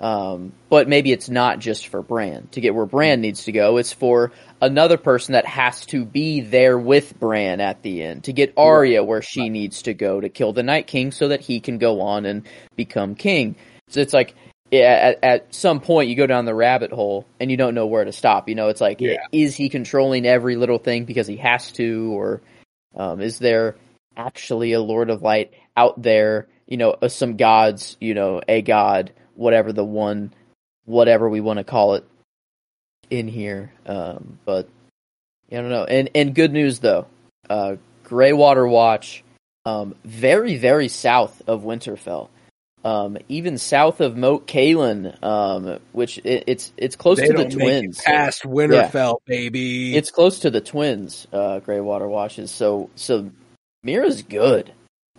Um, 0.00 0.52
but 0.70 0.88
maybe 0.88 1.12
it's 1.12 1.28
not 1.28 1.58
just 1.58 1.88
for 1.88 2.00
Bran 2.00 2.48
to 2.52 2.62
get 2.62 2.74
where 2.74 2.86
Bran 2.86 3.20
needs 3.20 3.44
to 3.44 3.52
go. 3.52 3.76
It's 3.76 3.92
for 3.92 4.32
another 4.62 4.96
person 4.96 5.34
that 5.34 5.44
has 5.44 5.84
to 5.86 6.06
be 6.06 6.40
there 6.40 6.78
with 6.78 7.20
Bran 7.20 7.60
at 7.60 7.82
the 7.82 8.02
end 8.02 8.24
to 8.24 8.32
get 8.32 8.54
Arya 8.56 9.04
where 9.04 9.20
she 9.20 9.50
needs 9.50 9.82
to 9.82 9.92
go 9.92 10.18
to 10.18 10.30
kill 10.30 10.54
the 10.54 10.62
Night 10.62 10.86
King 10.86 11.12
so 11.12 11.28
that 11.28 11.42
he 11.42 11.60
can 11.60 11.76
go 11.76 12.00
on 12.00 12.24
and 12.24 12.46
become 12.76 13.14
king. 13.14 13.56
So 13.88 14.00
it's 14.00 14.14
like 14.14 14.34
at, 14.72 15.18
at 15.22 15.54
some 15.54 15.80
point 15.80 16.08
you 16.08 16.16
go 16.16 16.26
down 16.26 16.44
the 16.44 16.54
rabbit 16.54 16.92
hole 16.92 17.26
and 17.38 17.50
you 17.50 17.56
don't 17.56 17.74
know 17.74 17.86
where 17.86 18.04
to 18.04 18.12
stop. 18.12 18.48
You 18.48 18.54
know, 18.54 18.68
it's 18.68 18.80
like 18.80 19.00
Yeah. 19.00 19.18
is 19.32 19.54
he 19.56 19.68
controlling 19.68 20.26
every 20.26 20.56
little 20.56 20.78
thing 20.78 21.04
because 21.04 21.26
he 21.26 21.36
has 21.36 21.72
to, 21.72 22.12
or 22.12 22.40
um, 22.94 23.20
is 23.20 23.38
there 23.38 23.76
actually 24.16 24.72
a 24.72 24.80
Lord 24.80 25.10
of 25.10 25.22
Light 25.22 25.52
out 25.76 26.00
there? 26.00 26.48
You 26.66 26.76
know, 26.76 26.90
uh, 26.90 27.08
some 27.08 27.36
gods. 27.36 27.96
You 28.00 28.14
know, 28.14 28.40
a 28.46 28.62
god, 28.62 29.12
whatever 29.34 29.72
the 29.72 29.84
one, 29.84 30.32
whatever 30.84 31.28
we 31.28 31.40
want 31.40 31.58
to 31.58 31.64
call 31.64 31.94
it, 31.94 32.04
in 33.10 33.28
here. 33.28 33.72
Um, 33.86 34.38
but 34.44 34.68
I 35.50 35.56
don't 35.56 35.70
know. 35.70 35.84
And 35.84 36.10
and 36.14 36.34
good 36.34 36.52
news 36.52 36.78
though, 36.78 37.06
uh, 37.48 37.76
Greywater 38.04 38.68
Watch, 38.68 39.24
um, 39.64 39.94
very 40.04 40.56
very 40.56 40.88
south 40.88 41.42
of 41.46 41.62
Winterfell. 41.62 42.28
Um, 42.82 43.18
even 43.28 43.58
south 43.58 44.00
of 44.00 44.16
Moat 44.16 44.46
Cailin, 44.46 45.22
um, 45.22 45.78
which 45.92 46.16
it, 46.24 46.44
it's 46.46 46.72
it's 46.78 46.96
close 46.96 47.18
they 47.18 47.26
to 47.26 47.32
the 47.34 47.44
don't 47.44 47.56
make 47.56 47.68
it 47.68 47.80
twins. 47.82 48.00
past 48.00 48.42
Winterfell, 48.44 49.18
baby. 49.26 49.94
It's 49.94 50.10
close 50.10 50.38
to 50.40 50.50
the 50.50 50.62
twins, 50.62 51.26
uh, 51.30 51.60
Greywater 51.60 52.08
Watches. 52.08 52.50
So, 52.50 52.88
so 52.94 53.30
Meera's 53.84 54.22
good. 54.22 54.72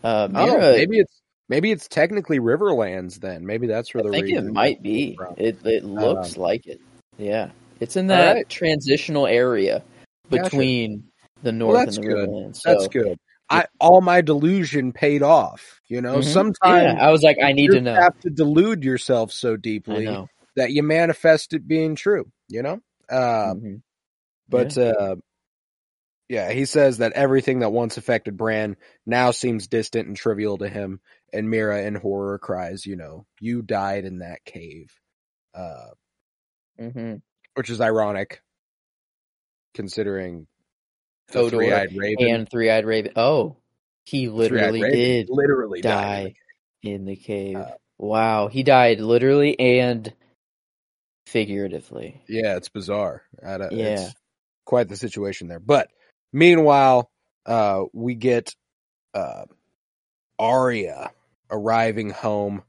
Uh, 0.03 0.27
oh, 0.33 0.59
maybe 0.73 0.97
it's 0.97 1.21
maybe 1.49 1.71
it's 1.71 1.87
technically 1.87 2.39
Riverlands 2.39 3.19
then. 3.19 3.45
Maybe 3.45 3.67
that's 3.67 3.93
where 3.93 4.03
I 4.03 4.07
the 4.07 4.11
think 4.11 4.29
it 4.29 4.41
might 4.41 4.81
be. 4.81 5.15
It 5.37 5.63
it 5.63 5.83
looks 5.83 6.37
like 6.37 6.65
it. 6.65 6.81
Yeah, 7.19 7.51
it's 7.79 7.95
in 7.95 8.07
that 8.07 8.33
right. 8.33 8.49
transitional 8.49 9.27
area 9.27 9.83
Gotcha. 10.31 10.43
between 10.45 11.03
the 11.43 11.51
north 11.51 11.75
Well, 11.75 11.87
and 11.87 11.95
the 11.95 12.01
good. 12.01 12.29
Riverlands. 12.29 12.55
So, 12.57 12.71
That's 12.71 12.87
good. 12.87 13.19
I 13.51 13.65
all 13.79 14.01
my 14.01 14.21
delusion 14.21 14.93
paid 14.93 15.23
off. 15.23 15.81
You 15.87 16.01
know, 16.01 16.21
Mhm. 16.21 16.25
sometimes 16.25 16.93
yeah, 16.95 17.07
I 17.07 17.11
was 17.11 17.21
like, 17.23 17.37
I 17.43 17.51
need 17.53 17.71
to 17.71 17.81
know. 17.81 17.95
have 17.95 18.17
to 18.21 18.29
delude 18.29 18.83
yourself 18.83 19.31
so 19.31 19.57
deeply 19.57 20.07
that 20.55 20.71
you 20.71 20.83
manifest 20.83 21.53
it 21.53 21.67
being 21.67 21.95
true. 21.95 22.31
You 22.47 22.63
know, 22.63 22.81
uh, 23.09 23.53
Mhm. 23.55 23.81
but 24.49 24.77
uh, 24.77 25.15
yeah, 26.29 26.51
he 26.51 26.65
says 26.65 26.99
that 26.99 27.13
everything 27.13 27.59
that 27.59 27.71
once 27.71 27.97
affected 27.97 28.37
Bran 28.37 28.77
now 29.05 29.31
seems 29.31 29.67
distant 29.67 30.07
and 30.07 30.15
trivial 30.15 30.57
to 30.59 30.69
him. 30.69 31.01
And 31.33 31.47
Meera 31.49 31.85
in 31.85 31.95
horror 31.95 32.39
cries, 32.39 32.85
"You 32.85 32.95
know, 32.95 33.25
you 33.39 33.61
died 33.61 34.05
in 34.05 34.19
that 34.19 34.43
cave," 34.45 34.89
uh, 35.53 35.89
Mhm. 36.79 37.21
which 37.55 37.69
is 37.69 37.81
ironic, 37.81 38.41
considering 39.73 40.47
Hodor 41.33 41.49
three-eyed 41.49 41.95
raven. 41.95 42.27
and 42.27 42.49
Three 42.49 42.69
Eyed 42.69 42.85
Raven. 42.85 43.13
Oh, 43.15 43.57
he 44.03 44.25
Three-Eyed 44.25 44.33
literally 44.35 44.79
did 44.81 45.27
literally 45.29 45.81
die 45.81 46.33
in 46.83 47.05
the 47.05 47.15
cave. 47.15 47.57
Uh, 47.57 47.71
wow, 47.97 48.47
he 48.47 48.63
died 48.63 48.99
literally 48.99 49.59
and 49.59 50.13
figuratively. 51.27 52.21
Yeah, 52.27 52.55
it's 52.57 52.69
bizarre. 52.69 53.23
Yeah. 53.41 53.67
It's 53.71 54.13
quite 54.65 54.89
the 54.89 54.97
situation 54.97 55.47
there. 55.47 55.59
But 55.59 55.89
meanwhile, 56.33 57.09
uh, 57.45 57.83
we 57.93 58.15
get 58.15 58.53
uh, 59.13 59.45
Arya 60.39 61.11
arriving 61.49 62.09
home, 62.11 62.63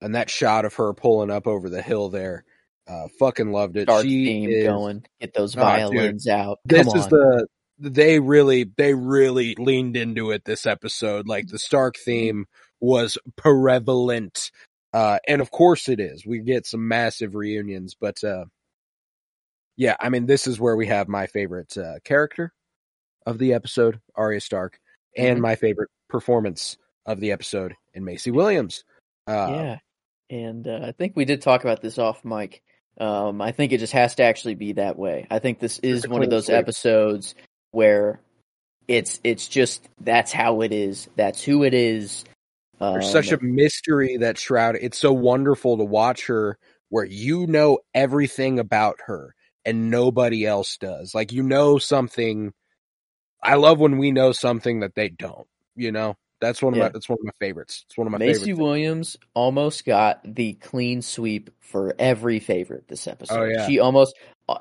and 0.00 0.14
that 0.14 0.30
shot 0.30 0.64
of 0.64 0.74
her 0.74 0.92
pulling 0.94 1.30
up 1.30 1.46
over 1.46 1.68
the 1.68 1.82
hill 1.82 2.08
there. 2.08 2.44
Uh, 2.86 3.08
fucking 3.18 3.52
loved 3.52 3.76
it. 3.76 3.84
Dark 3.84 4.02
she 4.04 4.24
theme 4.24 4.50
is, 4.50 4.64
going. 4.64 5.04
Get 5.20 5.34
those 5.34 5.54
Oh, 5.54 5.60
dude. 5.60 5.66
violins 5.66 6.26
out. 6.26 6.58
This 6.64 6.86
Come 6.86 6.98
is 6.98 7.06
the 7.08 7.46
they 7.78 8.20
really 8.20 8.64
they 8.76 8.94
really 8.94 9.54
leaned 9.58 9.96
into 9.96 10.30
it 10.30 10.44
this 10.44 10.66
episode. 10.66 11.28
Like 11.28 11.48
the 11.48 11.58
Stark 11.58 11.96
Mm-hmm. 12.14 12.30
theme 12.30 12.46
was 12.80 13.18
prevalent. 13.36 14.50
Uh, 14.92 15.18
and 15.28 15.40
of 15.40 15.50
course 15.50 15.88
it 15.88 16.00
is. 16.00 16.24
We 16.26 16.40
get 16.40 16.66
some 16.66 16.88
massive 16.88 17.34
reunions, 17.34 17.94
but 18.00 18.22
uh, 18.24 18.46
yeah, 19.76 19.96
I 20.00 20.08
mean 20.08 20.26
this 20.26 20.46
is 20.46 20.58
where 20.60 20.76
we 20.76 20.86
have 20.86 21.08
my 21.08 21.26
favorite 21.26 21.76
uh, 21.76 21.98
character 22.04 22.52
of 23.26 23.38
the 23.38 23.52
episode, 23.54 24.00
Arya 24.14 24.40
Stark, 24.40 24.80
and 25.16 25.38
Mhm. 25.38 25.42
my 25.42 25.54
favorite 25.56 25.90
performance 26.08 26.76
of 27.06 27.20
the 27.20 27.32
episode 27.32 27.74
in 27.94 28.04
Maisie 28.04 28.30
Williams. 28.30 28.84
Uh, 29.26 29.48
yeah, 29.50 29.78
and 30.30 30.66
uh, 30.66 30.80
I 30.82 30.92
think 30.92 31.14
we 31.16 31.24
did 31.26 31.42
talk 31.42 31.62
about 31.62 31.82
this 31.82 31.98
off 31.98 32.24
mic. 32.24 32.62
Um, 32.98 33.40
I 33.40 33.52
think 33.52 33.72
it 33.72 33.78
just 33.78 33.92
has 33.92 34.14
to 34.16 34.24
actually 34.24 34.54
be 34.56 34.72
that 34.72 34.98
way. 34.98 35.26
I 35.30 35.38
think 35.38 35.58
this 35.60 35.78
is 35.80 36.08
one 36.08 36.22
of 36.22 36.30
those 36.30 36.48
episodes 36.50 37.34
where 37.70 38.20
it's 38.86 39.20
it's 39.22 39.48
just 39.48 39.88
that's 40.00 40.32
how 40.32 40.62
it 40.62 40.72
is. 40.72 41.08
That's 41.16 41.42
who 41.42 41.62
it 41.62 41.74
is. 41.74 42.24
Um, 42.80 42.94
There's 42.94 43.10
such 43.10 43.32
a 43.32 43.42
mystery 43.42 44.16
that 44.18 44.38
Shroud. 44.38 44.76
It's 44.80 44.98
so 44.98 45.12
wonderful 45.12 45.78
to 45.78 45.84
watch 45.84 46.26
her 46.26 46.58
where 46.88 47.04
you 47.04 47.46
know 47.46 47.78
everything 47.94 48.58
about 48.58 48.96
her 49.06 49.34
and 49.64 49.90
nobody 49.90 50.46
else 50.46 50.78
does. 50.78 51.14
Like 51.14 51.32
you 51.32 51.42
know 51.42 51.78
something. 51.78 52.52
I 53.42 53.54
love 53.54 53.78
when 53.78 53.98
we 53.98 54.10
know 54.10 54.32
something 54.32 54.80
that 54.80 54.94
they 54.94 55.08
don't. 55.08 55.46
You 55.76 55.92
know, 55.92 56.16
that's 56.40 56.62
one 56.62 56.74
of 56.74 56.78
my 56.78 56.88
that's 56.88 57.08
one 57.08 57.18
of 57.20 57.24
my 57.24 57.32
favorites. 57.40 57.84
It's 57.86 57.96
one 57.98 58.06
of 58.06 58.12
my 58.12 58.18
Maisie. 58.18 58.52
Williams 58.52 59.16
almost 59.34 59.84
got 59.84 60.20
the 60.24 60.54
clean 60.54 61.02
sweep 61.02 61.50
for 61.60 61.94
every 61.98 62.38
favorite 62.40 62.88
this 62.88 63.06
episode. 63.06 63.38
Oh, 63.40 63.44
yeah. 63.44 63.66
She 63.66 63.78
almost, 63.78 64.14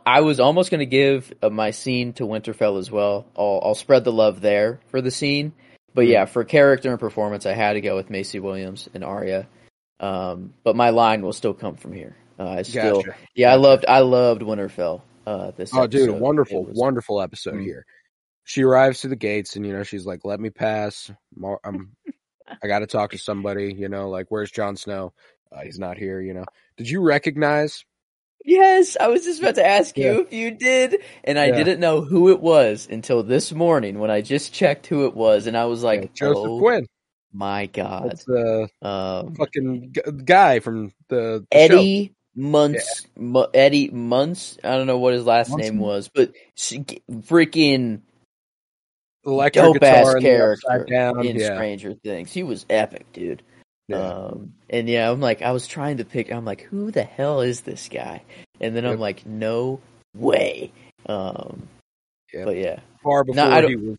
I 0.05 0.21
was 0.21 0.39
almost 0.39 0.71
going 0.71 0.79
to 0.79 0.85
give 0.85 1.31
uh, 1.41 1.49
my 1.49 1.71
scene 1.71 2.13
to 2.13 2.23
Winterfell 2.23 2.77
as 2.79 2.91
well. 2.91 3.25
I'll, 3.37 3.61
I'll 3.63 3.75
spread 3.75 4.03
the 4.03 4.11
love 4.11 4.41
there 4.41 4.79
for 4.89 5.01
the 5.01 5.11
scene. 5.11 5.53
But 5.93 6.05
Hmm. 6.05 6.11
yeah, 6.11 6.25
for 6.25 6.43
character 6.43 6.89
and 6.91 6.99
performance, 6.99 7.45
I 7.45 7.53
had 7.53 7.73
to 7.73 7.81
go 7.81 7.95
with 7.95 8.09
Maisie 8.09 8.39
Williams 8.39 8.89
and 8.93 9.03
Arya. 9.03 9.47
Um, 9.99 10.53
but 10.63 10.75
my 10.75 10.89
line 10.91 11.21
will 11.21 11.33
still 11.33 11.53
come 11.53 11.75
from 11.75 11.93
here. 11.93 12.15
Uh, 12.39 12.49
I 12.49 12.61
still, 12.63 13.01
Gotcha. 13.01 13.15
yeah, 13.35 13.51
I 13.51 13.55
loved, 13.55 13.85
I 13.87 13.99
loved 14.01 14.41
Winterfell. 14.41 15.01
Uh, 15.25 15.51
this 15.57 15.73
Oh, 15.73 15.87
dude, 15.87 16.03
episode. 16.03 16.21
wonderful, 16.21 16.65
was- 16.65 16.77
wonderful 16.77 17.21
episode 17.21 17.55
Mm. 17.55 17.63
here. 17.63 17.85
She 18.47 18.63
arrives 18.63 19.01
to 19.01 19.09
the 19.09 19.17
gates, 19.17 19.57
and 19.57 19.65
you 19.65 19.73
know 19.73 19.83
she's 19.83 20.05
like, 20.05 20.23
"Let 20.23 20.39
me 20.39 20.49
pass. 20.49 21.11
I'm, 21.65 21.91
I 22.63 22.67
got 22.67 22.79
to 22.79 22.87
talk 22.87 23.11
to 23.11 23.17
somebody." 23.17 23.73
You 23.73 23.89
know, 23.89 24.09
like, 24.09 24.27
"Where's 24.29 24.49
Jon 24.51 24.77
Snow? 24.77 25.11
Uh, 25.51 25.61
he's 25.63 25.77
not 25.77 25.97
here." 25.97 26.21
You 26.21 26.33
know. 26.33 26.45
Did 26.77 26.89
you 26.89 27.01
recognize? 27.01 27.83
Yes, 28.45 28.95
I 28.97 29.07
was 29.07 29.25
just 29.25 29.41
about 29.41 29.55
to 29.55 29.65
ask 29.67 29.97
you 29.97 30.05
Yeah. 30.05 30.19
if 30.21 30.31
you 30.31 30.51
did, 30.51 31.01
and 31.25 31.37
I 31.37 31.47
Yeah. 31.47 31.55
didn't 31.57 31.81
know 31.81 31.99
who 31.99 32.29
it 32.29 32.39
was 32.39 32.87
until 32.89 33.21
this 33.21 33.51
morning 33.51 33.99
when 33.99 34.09
I 34.09 34.21
just 34.21 34.53
checked 34.53 34.87
who 34.87 35.05
it 35.07 35.13
was, 35.13 35.45
and 35.47 35.57
I 35.57 35.65
was 35.65 35.83
like, 35.83 36.03
uh, 36.03 36.07
Joseph 36.13 36.51
"Oh 36.51 36.59
Quinn. 36.59 36.87
my 37.33 37.65
god!" 37.65 38.11
That's 38.11 38.23
the 38.23 38.69
Um, 38.81 39.35
fucking 39.35 39.93
guy 40.23 40.61
from 40.61 40.93
the, 41.09 41.45
the 41.51 41.67
show. 41.67 41.79
Eddie 41.79 42.13
Munts, 42.37 43.07
Mu- 43.17 43.47
Eddie 43.53 43.89
Munts. 43.89 44.57
I 44.63 44.77
don't 44.77 44.87
know 44.87 44.99
what 44.99 45.13
his 45.15 45.25
last 45.25 45.49
Munson? 45.49 45.75
name 45.75 45.83
was, 45.83 46.07
but 46.07 46.31
freaking 46.55 48.03
electric 49.27 49.63
dope 49.63 49.83
ass 49.83 50.15
guitar 50.15 50.15
and 50.15 50.21
the 50.21 50.29
character 50.29 51.21
in 51.21 51.35
yeah. 51.35 51.55
Stranger 51.55 51.93
Things. 51.93 52.31
He 52.31 52.43
was 52.43 52.65
epic, 52.69 53.05
dude. 53.13 53.43
Yeah. 53.87 53.97
Um, 53.97 54.53
and 54.69 54.89
yeah, 54.89 55.09
I'm 55.09 55.21
like, 55.21 55.41
I 55.41 55.51
was 55.51 55.67
trying 55.67 55.97
to 55.97 56.05
pick. 56.05 56.31
I'm 56.31 56.45
like, 56.45 56.61
who 56.61 56.91
the 56.91 57.03
hell 57.03 57.41
is 57.41 57.61
this 57.61 57.87
guy? 57.87 58.23
And 58.59 58.75
then 58.75 58.85
I'm 58.85 58.99
like, 58.99 59.25
no 59.25 59.79
way. 60.15 60.71
Um, 61.05 61.67
Yep. 62.33 62.45
but 62.45 62.57
yeah, 62.57 62.79
Far 63.03 63.23
before 63.23 63.69
he 63.69 63.75
was 63.77 63.97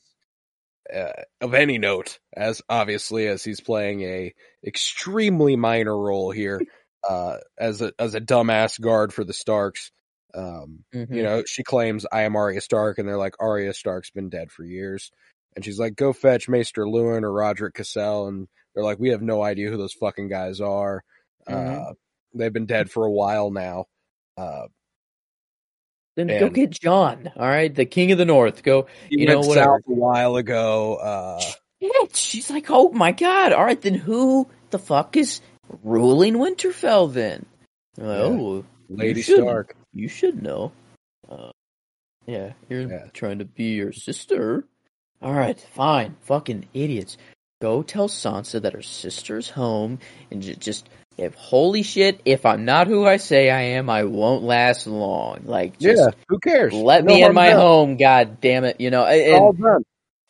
uh, 0.94 1.22
of 1.40 1.54
any 1.54 1.78
note, 1.78 2.18
as 2.36 2.62
obviously 2.68 3.26
as 3.26 3.42
he's 3.42 3.60
playing 3.60 4.02
a 4.02 4.34
extremely 4.64 5.56
minor 5.56 5.96
role 5.96 6.30
here, 6.30 6.60
uh, 7.08 7.38
as 7.58 7.82
a 7.82 7.92
as 7.98 8.14
a 8.14 8.20
dumbass 8.20 8.80
guard 8.80 9.12
for 9.12 9.24
the 9.24 9.32
Starks. 9.32 9.90
Um, 10.34 10.84
Mhm. 10.94 11.14
you 11.14 11.22
know, 11.22 11.42
she 11.46 11.62
claims 11.64 12.04
I 12.12 12.22
am 12.22 12.36
Arya 12.36 12.60
Stark, 12.60 12.98
and 12.98 13.08
they're 13.08 13.16
like 13.16 13.34
Arya 13.40 13.72
Stark's 13.72 14.10
been 14.10 14.28
dead 14.28 14.50
for 14.52 14.64
years, 14.64 15.10
and 15.56 15.64
she's 15.64 15.78
like, 15.80 15.96
go 15.96 16.12
fetch 16.12 16.48
Maester 16.48 16.84
Luwin 16.84 17.22
or 17.22 17.30
Rodrik 17.32 17.74
Cassel, 17.74 18.28
and 18.28 18.46
they're 18.74 18.84
like, 18.84 18.98
we 18.98 19.08
have 19.10 19.22
no 19.22 19.42
idea 19.42 19.70
who 19.70 19.76
those 19.78 19.94
fucking 19.94 20.28
guys 20.28 20.60
are. 20.60 21.02
Mhm. 21.48 21.88
Uh, 21.90 21.94
they've 22.34 22.52
been 22.52 22.66
dead 22.66 22.90
for 22.90 23.04
a 23.06 23.10
while 23.10 23.50
now. 23.50 23.86
Uh, 24.36 24.66
then 26.16 26.26
go 26.26 26.48
get 26.50 26.70
Jon. 26.70 27.30
All 27.36 27.46
right, 27.46 27.72
the 27.74 27.86
King 27.86 28.12
of 28.12 28.18
the 28.18 28.24
North. 28.24 28.62
Go. 28.62 28.86
You 29.08 29.26
know, 29.26 29.38
whatever. 29.38 29.54
south 29.78 29.80
a 29.88 29.94
while 29.94 30.36
ago. 30.36 30.96
Uh, 30.96 31.40
Shit. 31.80 32.16
She's 32.16 32.50
like, 32.50 32.66
oh 32.70 32.90
my 32.90 33.12
god. 33.12 33.52
All 33.52 33.64
right, 33.64 33.80
then 33.80 33.94
who 33.94 34.48
the 34.70 34.78
fuck 34.80 35.16
is 35.16 35.40
ruling 35.84 36.34
Winterfell 36.34 37.12
then? 37.12 37.46
I'm 37.98 38.04
Yeah. 38.04 38.12
Oh, 38.16 38.64
Lady 38.88 39.22
Stark. 39.22 39.76
You 39.92 40.09
should 40.09 40.42
know. 40.42 40.72
Uh, 41.29 41.51
yeah, 42.27 42.53
you're 42.68 42.83
Yeah. 42.90 43.07
trying 43.12 43.38
to 43.38 43.44
be 43.44 43.74
your 43.74 43.92
sister. 43.92 44.64
All 45.22 45.33
right, 45.35 45.59
fine. 45.74 46.16
Fucking 46.22 46.68
idiots. 46.74 47.16
Go 47.61 47.83
tell 47.83 48.09
Sansa 48.09 48.62
that 48.62 48.72
her 48.74 48.83
sister's 48.83 49.51
home 49.51 49.98
and 50.31 50.42
ju- 50.42 50.55
just 50.55 50.88
if 51.16 51.35
holy 51.35 51.83
shit, 51.83 52.20
if 52.24 52.46
I'm 52.46 52.64
not 52.64 52.87
who 52.87 53.05
I 53.05 53.16
say 53.16 53.51
I 53.51 53.62
am, 53.62 53.90
I 53.90 54.05
won't 54.05 54.44
last 54.44 54.87
long. 54.87 55.40
Like 55.44 55.77
just 55.81 56.01
yeah, 56.01 56.11
who 56.29 56.38
cares? 56.38 56.72
let 56.72 57.05
No 57.05 57.14
me 57.14 57.24
in 57.24 57.35
my 57.35 57.48
done. 57.51 57.61
home, 57.61 57.96
god 57.96 58.40
damn 58.40 58.62
it. 58.64 58.81
You 58.81 58.90
know, 58.90 59.05
and- 59.05 59.35
all 59.42 59.53
done. 59.53 59.83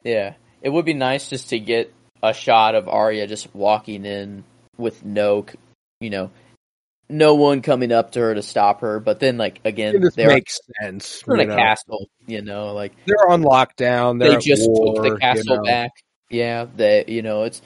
yeah, 0.05 0.35
it 0.62 0.71
would 0.71 0.87
be 0.87 0.94
nice 0.94 1.29
just 1.29 1.51
to 1.51 1.59
get 1.59 1.92
a 2.23 2.33
shot 2.33 2.75
of 2.75 2.88
Arya 2.88 3.27
just 3.27 3.55
walking 3.55 4.07
in 4.07 4.44
with 4.79 5.05
no, 5.05 5.44
you 6.01 6.09
know, 6.09 6.31
no 7.09 7.35
one 7.35 7.62
coming 7.62 7.92
up 7.92 8.12
to 8.12 8.21
her 8.21 8.35
to 8.35 8.42
stop 8.42 8.81
her. 8.83 9.01
But 9.01 9.21
then, 9.21 9.37
like 9.38 9.61
again, 9.64 10.01
This 10.01 10.14
they're, 10.14 10.29
makes 10.29 10.59
sense. 10.81 11.23
they're 11.27 11.37
in 11.37 11.40
you 11.49 11.53
a 11.53 11.57
know. 11.57 11.57
castle. 11.57 12.09
You 12.27 12.42
know, 12.42 12.73
like 12.75 12.92
They're 13.07 13.29
on 13.29 13.42
lockdown. 13.42 14.18
They're 14.18 14.33
they 14.33 14.38
just 14.38 14.68
war, 14.68 14.94
took 14.94 15.05
the 15.05 15.11
you 15.11 15.18
castle 15.18 15.57
know. 15.57 15.62
back. 15.62 15.92
Yeah, 16.31 16.66
they, 16.77 17.05
you 17.09 17.23
know, 17.23 17.44
it's 17.44 17.62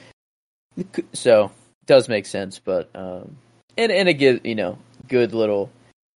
so 1.12 1.46
it 1.46 1.86
does 1.86 2.08
make 2.08 2.26
sense, 2.26 2.58
but 2.58 2.88
um, 2.94 3.36
and 3.76 3.90
and 3.92 4.08
it 4.08 4.14
gives 4.14 4.40
you 4.44 4.54
know 4.54 4.78
good 5.08 5.34
little 5.34 5.70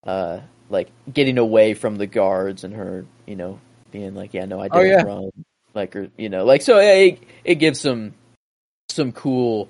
uh 0.07 0.41
like 0.71 0.89
getting 1.13 1.39
away 1.39 1.75
from 1.75 1.97
the 1.97 2.07
guards 2.07 2.65
and 2.65 2.75
her 2.75 3.05
you 3.27 3.37
know 3.37 3.59
being 3.91 4.15
like 4.15 4.33
yeah 4.33 4.45
no 4.45 4.61
I 4.61 4.69
Oh, 4.71 4.83
didn't 4.83 4.99
yeah. 4.99 5.03
run 5.03 5.31
like 5.75 5.97
or 5.97 6.09
you 6.17 6.29
know 6.29 6.45
like 6.45 6.63
so 6.63 6.79
it 6.79 7.21
it 7.45 7.57
gives 7.57 7.81
some 7.81 8.15
some 8.89 9.13
cool 9.13 9.69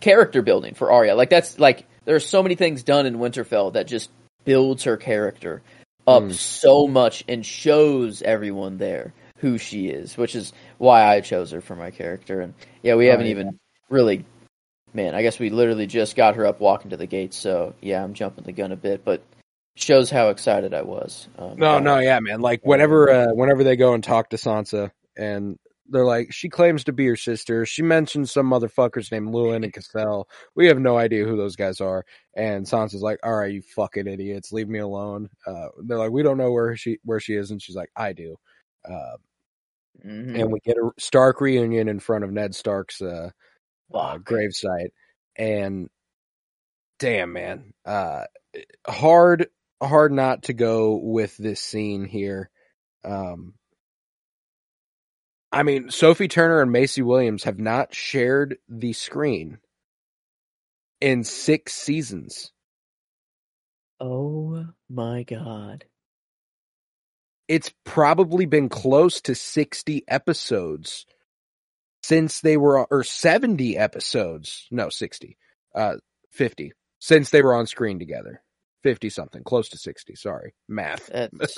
character 0.00 0.42
building 0.42 0.74
for 0.74 0.92
Arya 0.92 1.14
like 1.16 1.30
that's 1.30 1.58
like 1.58 1.84
there 2.08 2.16
are 2.16 2.20
so 2.20 2.42
many 2.42 2.54
things 2.54 2.82
done 2.82 3.04
in 3.04 3.18
Winterfell 3.18 3.74
that 3.74 3.86
just 3.86 4.08
builds 4.46 4.84
her 4.84 4.96
character 4.96 5.60
up 6.06 6.22
Mm. 6.22 6.32
so 6.32 6.86
much 6.86 7.22
and 7.28 7.44
shows 7.44 8.22
everyone 8.22 8.78
there 8.78 9.12
who 9.40 9.58
she 9.58 9.88
is, 9.88 10.16
which 10.16 10.34
is 10.34 10.54
why 10.78 11.04
I 11.04 11.20
chose 11.20 11.50
her 11.50 11.60
for 11.60 11.76
my 11.76 11.90
character. 11.90 12.40
And 12.40 12.54
yeah, 12.82 12.94
we 12.94 13.08
Oh, 13.08 13.10
haven't 13.10 13.26
yeah. 13.26 13.32
even 13.32 13.58
really, 13.90 14.24
man, 14.94 15.14
I 15.14 15.20
guess 15.20 15.38
we 15.38 15.50
literally 15.50 15.86
just 15.86 16.16
got 16.16 16.36
her 16.36 16.46
up 16.46 16.60
walking 16.60 16.92
to 16.92 16.96
the 16.96 17.06
gates. 17.06 17.36
So 17.36 17.74
yeah, 17.82 18.02
I'm 18.02 18.14
jumping 18.14 18.44
the 18.44 18.52
gun 18.52 18.72
a 18.72 18.76
bit, 18.76 19.04
but 19.04 19.20
shows 19.76 20.08
how 20.10 20.30
excited 20.30 20.72
I 20.72 20.82
was. 20.82 21.28
Um, 21.38 21.58
No, 21.58 21.78
no, 21.78 21.98
yeah, 21.98 22.20
man. 22.20 22.40
Like 22.40 22.64
whenever, 22.64 23.10
uh, 23.10 23.34
whenever 23.34 23.64
they 23.64 23.76
go 23.76 23.92
and 23.92 24.02
talk 24.02 24.30
to 24.30 24.36
Sansa, 24.38 24.92
and 25.14 25.58
they're 25.88 26.04
like, 26.04 26.32
she 26.32 26.48
claims 26.48 26.84
to 26.84 26.92
be 26.92 27.04
your 27.04 27.16
sister. 27.16 27.64
She 27.66 27.82
mentions 27.82 28.30
some 28.32 28.48
motherfuckers 28.50 29.10
named 29.10 29.28
Luwin 29.34 29.64
and 29.64 29.72
Cassel. 29.72 30.28
We 30.54 30.66
have 30.66 30.78
no 30.78 30.98
idea 30.98 31.24
who 31.24 31.36
those 31.36 31.56
guys 31.56 31.80
are. 31.80 32.04
And 32.36 32.66
Sansa's 32.66 33.02
like, 33.02 33.18
"All 33.22 33.34
right, 33.34 33.52
you 33.52 33.62
fucking 33.62 34.06
idiots, 34.06 34.52
leave 34.52 34.68
me 34.68 34.78
alone." 34.80 35.28
Uh, 35.46 35.68
they're 35.84 35.98
like, 35.98 36.10
"We 36.10 36.22
don't 36.22 36.38
know 36.38 36.52
where 36.52 36.76
she 36.76 36.98
where 37.04 37.20
she 37.20 37.34
is," 37.34 37.50
and 37.50 37.60
she's 37.62 37.76
like, 37.76 37.90
"I 37.96 38.12
do." 38.12 38.36
Uh, 38.88 39.16
Mhm. 40.06 40.38
and 40.40 40.52
we 40.52 40.60
get 40.60 40.76
a 40.76 40.90
Stark 40.98 41.40
reunion 41.40 41.88
in 41.88 41.98
front 41.98 42.22
of 42.22 42.30
Ned 42.30 42.54
Stark's 42.54 43.02
uh, 43.02 43.30
uh, 43.92 44.18
gravesite, 44.18 44.90
and 45.34 45.88
damn, 47.00 47.32
man, 47.32 47.72
uh, 47.84 48.24
hard, 48.86 49.48
hard 49.82 50.12
not 50.12 50.44
to 50.44 50.52
go 50.52 50.96
with 50.96 51.36
this 51.36 51.60
scene 51.60 52.04
here. 52.04 52.50
Um, 53.04 53.54
I 55.50 55.62
mean, 55.62 55.90
Sophie 55.90 56.28
Turner 56.28 56.60
and 56.60 56.70
Maisie 56.70 57.02
Williams 57.02 57.44
have 57.44 57.58
not 57.58 57.94
shared 57.94 58.58
the 58.68 58.92
screen 58.92 59.58
in 61.00 61.24
six 61.24 61.74
seasons. 61.74 62.52
Oh 64.00 64.66
my 64.88 65.22
god. 65.22 65.84
It's 67.48 67.72
probably 67.84 68.44
been 68.44 68.68
close 68.68 69.22
to 69.22 69.34
60 69.34 70.04
episodes 70.06 71.06
since 72.02 72.42
they 72.42 72.58
were, 72.58 72.86
or 72.90 73.02
70 73.02 73.76
episodes. 73.78 74.66
No, 74.70 74.90
60, 74.90 75.38
uh, 75.74 75.96
50 76.32 76.72
since 76.98 77.30
they 77.30 77.40
were 77.40 77.54
on 77.54 77.66
screen 77.66 77.98
together. 77.98 78.42
50 78.82 79.08
something, 79.08 79.42
close 79.44 79.70
to 79.70 79.78
60. 79.78 80.14
Sorry. 80.14 80.54
Math. 80.68 81.06
That's 81.06 81.56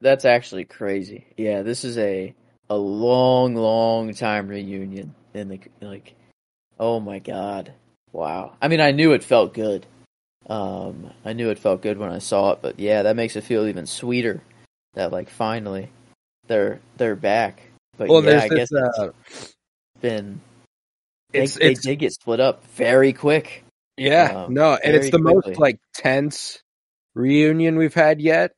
that's 0.00 0.24
actually 0.24 0.64
crazy. 0.64 1.26
Yeah, 1.36 1.62
this 1.62 1.84
is 1.84 1.98
a 1.98 2.34
a 2.68 2.76
long, 2.76 3.54
long 3.54 4.14
time 4.14 4.48
reunion. 4.48 5.14
And 5.34 5.50
the 5.50 5.60
like, 5.80 6.14
oh 6.78 7.00
my 7.00 7.18
god, 7.18 7.72
wow. 8.12 8.54
I 8.60 8.68
mean, 8.68 8.80
I 8.80 8.92
knew 8.92 9.12
it 9.12 9.22
felt 9.22 9.54
good. 9.54 9.86
Um, 10.48 11.10
I 11.24 11.32
knew 11.32 11.50
it 11.50 11.58
felt 11.58 11.82
good 11.82 11.98
when 11.98 12.10
I 12.10 12.18
saw 12.18 12.52
it, 12.52 12.60
but 12.62 12.78
yeah, 12.78 13.02
that 13.02 13.16
makes 13.16 13.36
it 13.36 13.44
feel 13.44 13.66
even 13.66 13.86
sweeter. 13.86 14.40
That 14.94 15.12
like 15.12 15.28
finally 15.28 15.90
they're 16.46 16.80
they're 16.96 17.16
back. 17.16 17.62
But 17.96 18.08
Well, 18.08 18.24
yeah, 18.24 18.40
I 18.40 18.48
guess 18.48 18.68
it's 18.70 18.98
uh, 18.98 19.10
been 20.00 20.40
they, 21.32 21.44
it's, 21.44 21.54
they 21.54 21.72
it's, 21.72 21.80
did 21.80 21.98
get 21.98 22.12
split 22.12 22.40
up 22.40 22.64
very 22.68 23.12
quick. 23.12 23.64
yeah, 23.96 24.44
um, 24.44 24.54
no, 24.54 24.74
and 24.74 24.96
it's 24.96 25.10
the 25.10 25.18
most 25.18 25.58
like 25.58 25.78
tense 25.94 26.62
reunion 27.14 27.76
we've 27.76 27.94
had 27.94 28.20
yet. 28.20 28.52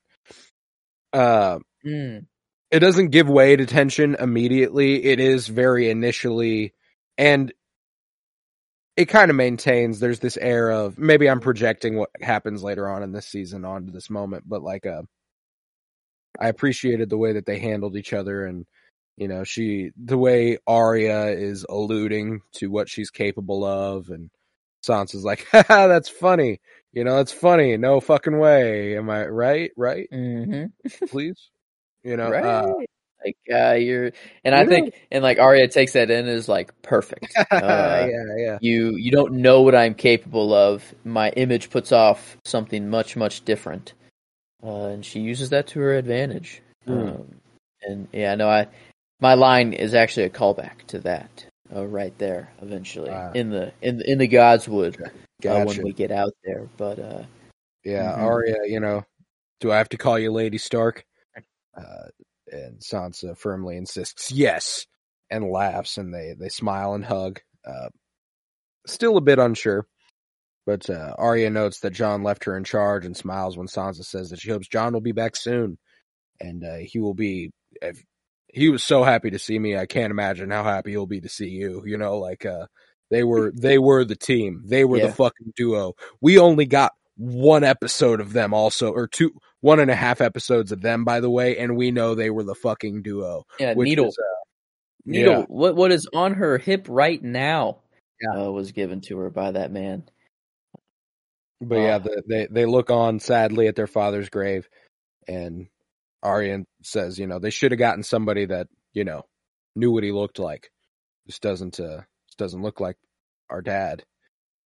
Uh, 1.13 1.59
Mm, 1.87 2.27
it 2.71 2.81
doesn't 2.81 3.09
give 3.11 3.29
way 3.29 3.57
to 3.57 3.67
tension 3.67 4.17
immediately. 4.19 5.05
It 5.05 5.21
is 5.21 5.49
very 5.49 5.91
initially, 5.91 6.75
and 7.17 7.53
it 8.97 9.07
kind 9.07 9.31
of 9.31 9.37
maintains. 9.37 10.01
There's 10.01 10.21
this 10.21 10.37
air 10.37 10.71
of 10.71 10.99
maybe 10.99 11.29
I'm 11.31 11.41
projecting 11.41 11.97
what 11.97 12.11
happens 12.21 12.63
later 12.63 12.89
on 12.89 13.03
in 13.03 13.13
this 13.13 13.27
season 13.27 13.65
onto 13.65 13.93
this 13.93 14.11
moment, 14.11 14.45
but 14.49 14.63
like, 14.63 14.87
uh, 14.87 15.03
I 16.41 16.49
appreciated 16.49 17.11
the 17.11 17.19
way 17.19 17.35
that 17.35 17.47
they 17.47 17.59
handled 17.59 17.97
each 17.97 18.13
other, 18.13 18.45
and 18.47 18.67
you 19.17 19.29
know, 19.29 19.45
she 19.45 19.91
the 20.03 20.19
way 20.19 20.59
Arya 20.67 21.29
is 21.31 21.65
alluding 21.69 22.43
to 22.55 22.71
what 22.71 22.89
she's 22.89 23.11
capable 23.11 23.65
of, 23.65 24.11
and 24.11 24.31
Sansa's 24.87 25.25
like, 25.25 25.47
"Haha, 25.53 25.89
that's 25.89 26.09
funny." 26.09 26.61
You 26.93 27.05
know, 27.05 27.21
it's 27.21 27.33
funny. 27.33 27.77
No 27.77 28.01
fucking 28.01 28.39
way. 28.39 28.97
Am 28.97 29.11
I 29.11 29.27
right? 29.27 29.71
Right? 29.77 30.09
mhm. 30.13 30.73
Please. 31.11 31.51
You 32.05 32.17
know, 32.17 32.31
right. 32.31 32.45
uh, 32.45 32.75
like 33.25 33.37
uh, 33.53 33.73
you're, 33.75 34.13
and 34.45 34.55
I 34.55 34.65
think, 34.65 34.95
and 35.11 35.23
like 35.25 35.39
Arya 35.39 35.67
takes 35.69 35.93
that 35.95 36.11
in 36.11 36.29
as 36.29 36.49
like 36.49 36.81
perfect. 36.83 37.35
Uh, 37.51 38.07
yeah, 38.09 38.25
yeah. 38.37 38.59
You 38.61 38.97
you 38.97 39.11
don't 39.11 39.35
know 39.35 39.63
what 39.63 39.75
I'm 39.75 39.95
capable 39.95 40.55
of. 40.55 40.95
My 41.05 41.31
image 41.31 41.71
puts 41.71 41.91
off 41.93 42.37
something 42.45 42.89
much 42.89 43.17
much 43.17 43.45
different. 43.45 43.95
uh, 44.63 44.87
and 44.87 45.05
she 45.05 45.21
uses 45.21 45.51
that 45.51 45.67
to 45.69 45.81
her 45.81 45.95
advantage. 45.95 46.63
Mm. 46.87 47.15
Um, 47.17 47.35
and 47.83 48.09
yeah, 48.13 48.35
no, 48.37 48.49
I 48.49 48.69
my 49.21 49.35
line 49.35 49.73
is 49.73 49.95
actually 49.95 50.25
a 50.27 50.31
callback 50.31 50.83
to 50.89 51.01
that 51.01 51.45
uh, 51.75 51.85
right 51.87 52.17
there. 52.19 52.53
Eventually, 52.63 53.11
Ah. 53.11 53.33
in 53.35 53.51
the 53.51 53.73
in 53.83 54.01
in 54.03 54.19
the 54.19 54.29
Godswood 54.29 55.01
uh, 55.05 55.09
Gotcha. 55.43 55.67
when 55.67 55.83
we 55.83 55.93
get 55.93 56.13
out 56.13 56.33
there. 56.45 56.69
But 56.77 56.99
uh, 57.01 57.25
Yeah, 57.85 58.13
Mhm. 58.13 58.19
Arya, 58.23 58.57
you 58.67 58.79
know, 58.81 59.05
do 59.61 59.73
I 59.73 59.79
have 59.79 59.89
to 59.91 59.97
call 59.99 60.19
you 60.19 60.31
Lady 60.31 60.59
Stark? 60.59 61.05
Uh, 61.79 62.09
and 62.51 62.81
Sansa 62.81 63.37
firmly 63.37 63.77
insists, 63.77 64.33
yes, 64.33 64.87
and 65.31 65.45
laughs, 65.51 65.99
and 65.99 66.13
they 66.13 66.35
they 66.39 66.49
smile 66.49 66.95
and 66.95 67.05
hug. 67.05 67.41
Uh, 67.67 67.89
still 68.87 69.17
a 69.17 69.21
bit 69.23 69.39
unsure, 69.39 69.87
but 70.67 70.89
uh, 70.91 71.15
Arya 71.19 71.51
notes 71.51 71.81
that 71.81 71.93
Jon 71.93 72.23
left 72.23 72.45
her 72.45 72.57
in 72.57 72.65
charge 72.65 73.05
and 73.05 73.17
smiles 73.17 73.57
when 73.57 73.67
Sansa 73.69 74.05
says 74.05 74.31
that 74.31 74.41
she 74.41 74.51
hopes 74.51 74.69
Jon 74.69 74.93
will 74.93 75.01
be 75.01 75.13
back 75.13 75.37
soon, 75.37 75.79
and 76.41 76.65
uh, 76.65 76.77
he 76.79 76.99
will 76.99 77.15
be. 77.15 77.51
If, 77.83 78.03
he 78.51 78.71
was 78.71 78.83
so 78.83 79.05
happy 79.05 79.29
to 79.31 79.39
see 79.39 79.59
me. 79.59 79.77
I 79.77 79.85
can't 79.85 80.11
imagine 80.11 80.51
how 80.51 80.65
happy 80.65 80.93
he'll 80.93 81.05
be 81.07 81.21
to 81.21 81.29
see 81.29 81.49
you. 81.51 81.83
You 81.85 81.99
know, 81.99 82.17
like 82.19 82.47
uh, 82.47 82.67
they 83.11 83.23
were 83.23 83.53
they 83.57 83.79
were 83.79 84.05
the 84.07 84.17
team. 84.17 84.63
They 84.65 84.87
were 84.87 84.97
Yeah. 84.97 85.09
the 85.09 85.13
fucking 85.13 85.53
duo. 85.55 85.93
We 86.23 86.39
only 86.39 86.65
got 86.65 86.93
one 87.17 87.63
episode 87.63 88.21
of 88.21 88.33
them 88.33 88.55
also 88.55 88.91
or 88.93 89.07
two 89.07 89.33
one 89.61 89.81
and 89.81 89.91
a 89.91 89.95
half 89.97 90.21
episodes 90.21 90.71
of 90.73 90.81
them 90.81 91.05
by 91.05 91.21
the 91.21 91.31
way 91.31 91.59
and 91.59 91.77
we 91.77 91.91
know 91.91 92.15
they 92.15 92.31
were 92.31 92.45
the 92.45 92.55
fucking 92.55 93.03
duo 93.03 93.45
yeah, 93.59 93.75
Needle, 93.75 94.07
is, 94.09 94.19
uh, 94.19 94.39
Needle, 95.05 95.41
yeah. 95.41 95.45
what 95.49 95.75
what 95.77 95.91
is 95.93 96.09
on 96.13 96.35
her 96.35 96.59
hip 96.59 96.87
right 96.89 97.23
now? 97.23 97.79
Yeah. 98.21 98.47
Uh, 98.47 98.51
was 98.51 98.73
given 98.73 99.01
to 99.03 99.19
her 99.19 99.31
by 99.31 99.53
that 99.53 99.71
man. 99.73 100.05
but 101.61 101.77
yeah 101.77 101.97
Ah. 101.97 101.99
the, 101.99 102.23
they 102.29 102.47
they 102.51 102.67
look 102.67 102.91
on 102.91 103.19
sadly 103.21 103.67
at 103.69 103.77
their 103.77 103.87
father's 103.87 104.29
grave 104.29 104.69
and 105.27 105.67
Arya 106.23 106.65
says 106.83 107.19
you 107.19 107.27
know 107.27 107.39
they 107.39 107.51
should 107.51 107.73
have 107.73 107.79
gotten 107.79 108.03
somebody 108.03 108.47
that 108.47 108.69
you 108.93 109.05
know 109.05 109.23
knew 109.75 109.93
what 109.93 110.03
he 110.05 110.13
looked 110.13 110.39
like 110.39 110.71
this 111.27 111.39
doesn't 111.39 111.79
uh 111.81 111.99
this 112.27 112.35
doesn't 112.37 112.63
look 112.63 112.81
like 112.81 112.97
our 113.51 113.63
dad 113.63 114.05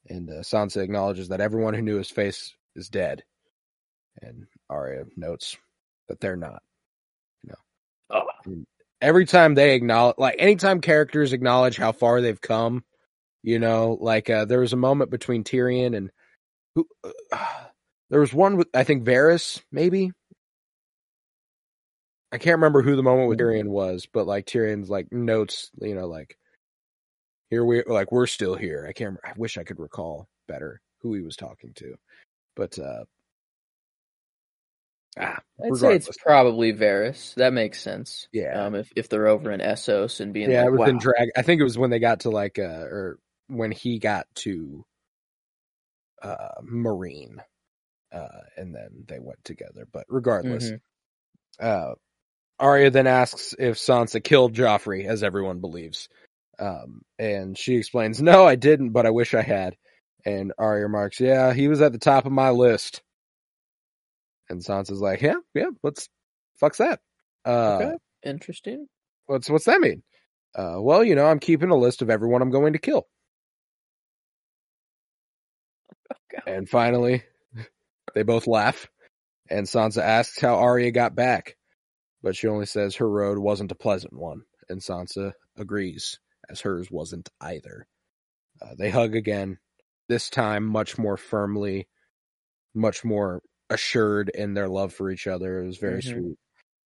and 0.08 0.28
uh, 0.30 0.42
Sansa 0.42 0.82
acknowledges 0.82 1.28
that 1.28 1.40
everyone 1.40 1.74
who 1.74 1.82
knew 1.82 1.96
his 1.98 2.10
face 2.10 2.54
is 2.74 2.88
dead 2.88 3.22
and 4.20 4.46
Arya 4.72 5.04
notes 5.16 5.56
that 6.08 6.20
they're 6.20 6.36
not 6.36 6.62
Oh, 8.12 8.26
every 9.00 9.24
time 9.24 9.54
they 9.54 9.74
acknowledge 9.74 10.16
like 10.18 10.36
anytime 10.38 10.80
characters 10.80 11.32
acknowledge 11.32 11.76
how 11.76 11.92
far 11.92 12.20
they've 12.20 12.40
come 12.40 12.84
you 13.42 13.58
know 13.58 13.96
like 14.00 14.28
uh, 14.28 14.44
there 14.44 14.60
was 14.60 14.74
a 14.74 14.76
moment 14.76 15.10
between 15.10 15.44
Tyrion 15.44 15.96
and 15.96 16.10
who 16.74 16.86
uh, 17.32 17.64
there 18.10 18.20
was 18.20 18.34
one 18.34 18.56
with 18.56 18.68
I 18.74 18.84
think 18.84 19.04
Varys 19.04 19.62
maybe? 19.72 20.12
I 22.30 22.38
can't 22.38 22.56
remember 22.56 22.82
who 22.82 22.96
the 22.96 23.02
moment 23.02 23.28
with 23.28 23.38
Tyrion 23.38 23.68
was 23.68 24.06
but 24.12 24.26
like 24.26 24.44
Tyrion's 24.46 24.90
like 24.90 25.10
notes 25.10 25.70
you 25.80 25.94
know 25.94 26.06
like 26.06 26.36
here 27.48 27.64
we 27.64 27.82
like 27.84 28.12
we're 28.12 28.26
still 28.26 28.54
here. 28.54 28.86
I 28.88 28.92
can't 28.92 29.16
I 29.24 29.32
wish 29.36 29.56
I 29.56 29.64
could 29.64 29.80
recall 29.80 30.28
better 30.46 30.82
who 31.00 31.14
he 31.14 31.22
was 31.22 31.36
talking 31.36 31.72
to 31.76 31.96
but 32.56 32.78
uh 32.78 33.04
ah 35.18 35.38
I'd 35.64 35.76
say 35.76 35.94
it's 35.94 36.16
probably 36.18 36.72
Varys. 36.72 37.34
That 37.34 37.52
makes 37.52 37.80
sense. 37.80 38.28
yeah 38.32 38.66
Um, 38.66 38.74
if 38.74 38.92
if 38.96 39.08
they're 39.08 39.28
over 39.28 39.50
in 39.52 39.60
Essos 39.60 40.20
and 40.20 40.32
being 40.32 40.50
yeah, 40.50 40.64
like, 40.64 40.72
wow, 40.72 40.98
drag. 40.98 41.28
I 41.36 41.42
think 41.42 41.60
it 41.60 41.64
was 41.64 41.78
when 41.78 41.90
they 41.90 41.98
got 41.98 42.20
to 42.20 42.30
like, 42.30 42.58
uh, 42.58 42.62
or 42.90 43.18
when 43.48 43.70
he 43.72 43.98
got 43.98 44.26
to, 44.36 44.84
uh, 46.22 46.60
Meereen, 46.62 47.36
uh, 48.12 48.28
and 48.56 48.74
then 48.74 49.04
they 49.08 49.18
went 49.20 49.44
together. 49.44 49.86
But 49.92 50.06
regardless, 50.08 50.72
Mhm. 50.72 50.80
uh, 51.60 51.94
Arya 52.60 52.90
then 52.90 53.06
asks 53.08 53.54
if 53.58 53.76
Sansa 53.78 54.22
killed 54.22 54.54
Joffrey, 54.54 55.06
as 55.06 55.22
everyone 55.24 55.60
believes. 55.60 56.08
Um, 56.58 57.02
and 57.18 57.58
she 57.58 57.76
explains, 57.76 58.22
"No, 58.22 58.46
I 58.46 58.56
didn't, 58.56 58.90
but 58.92 59.06
I 59.06 59.10
wish 59.10 59.34
I 59.34 59.42
had." 59.42 59.76
And 60.26 60.52
Arya 60.58 60.84
remarks, 60.84 61.20
"Yeah, 61.20 61.52
he 61.54 61.68
was 61.68 61.82
at 61.82 61.92
the 61.92 61.98
top 61.98 62.26
of 62.26 62.32
my 62.32 62.50
list." 62.50 63.02
And 64.52 64.60
Sansa's 64.60 65.00
like, 65.00 65.22
"Yeah, 65.22 65.36
yeah, 65.54 65.70
what's 65.80 66.10
fuck's 66.60 66.76
that?" 66.76 67.00
Uh, 67.44 67.78
okay, 67.80 67.92
interesting. 68.22 68.86
What's 69.24 69.48
what's 69.48 69.64
that 69.64 69.80
mean? 69.80 70.02
Uh, 70.54 70.76
well, 70.78 71.02
you 71.02 71.14
know, 71.14 71.24
I'm 71.24 71.38
keeping 71.38 71.70
a 71.70 71.76
list 71.76 72.02
of 72.02 72.10
everyone 72.10 72.42
I'm 72.42 72.50
going 72.50 72.74
to 72.74 72.78
kill. 72.78 73.06
And 76.46 76.68
finally, 76.68 77.22
they 78.14 78.22
both 78.24 78.46
laugh, 78.46 78.88
and 79.48 79.66
Sansa 79.66 80.02
asks 80.02 80.40
how 80.40 80.56
Arya 80.56 80.90
got 80.90 81.14
back, 81.14 81.56
but 82.22 82.34
she 82.34 82.48
only 82.48 82.66
says 82.66 82.96
her 82.96 83.08
road 83.08 83.38
wasn't 83.38 83.70
a 83.70 83.76
pleasant 83.76 84.14
one, 84.14 84.42
and 84.68 84.80
Sansa 84.80 85.32
agrees, 85.56 86.18
as 86.50 86.60
hers 86.60 86.90
wasn't 86.90 87.28
either. 87.40 87.86
Uh, 88.60 88.74
they 88.76 88.90
hug 88.90 89.14
again, 89.14 89.58
this 90.08 90.30
time 90.30 90.64
much 90.64 90.98
more 90.98 91.16
firmly, 91.16 91.86
much 92.74 93.04
more 93.04 93.40
assured 93.72 94.28
in 94.28 94.54
their 94.54 94.68
love 94.68 94.92
for 94.94 95.10
each 95.10 95.26
other. 95.26 95.60
It 95.62 95.66
was 95.66 95.78
very 95.78 96.02
Mhm. 96.02 96.10
sweet. 96.12 96.38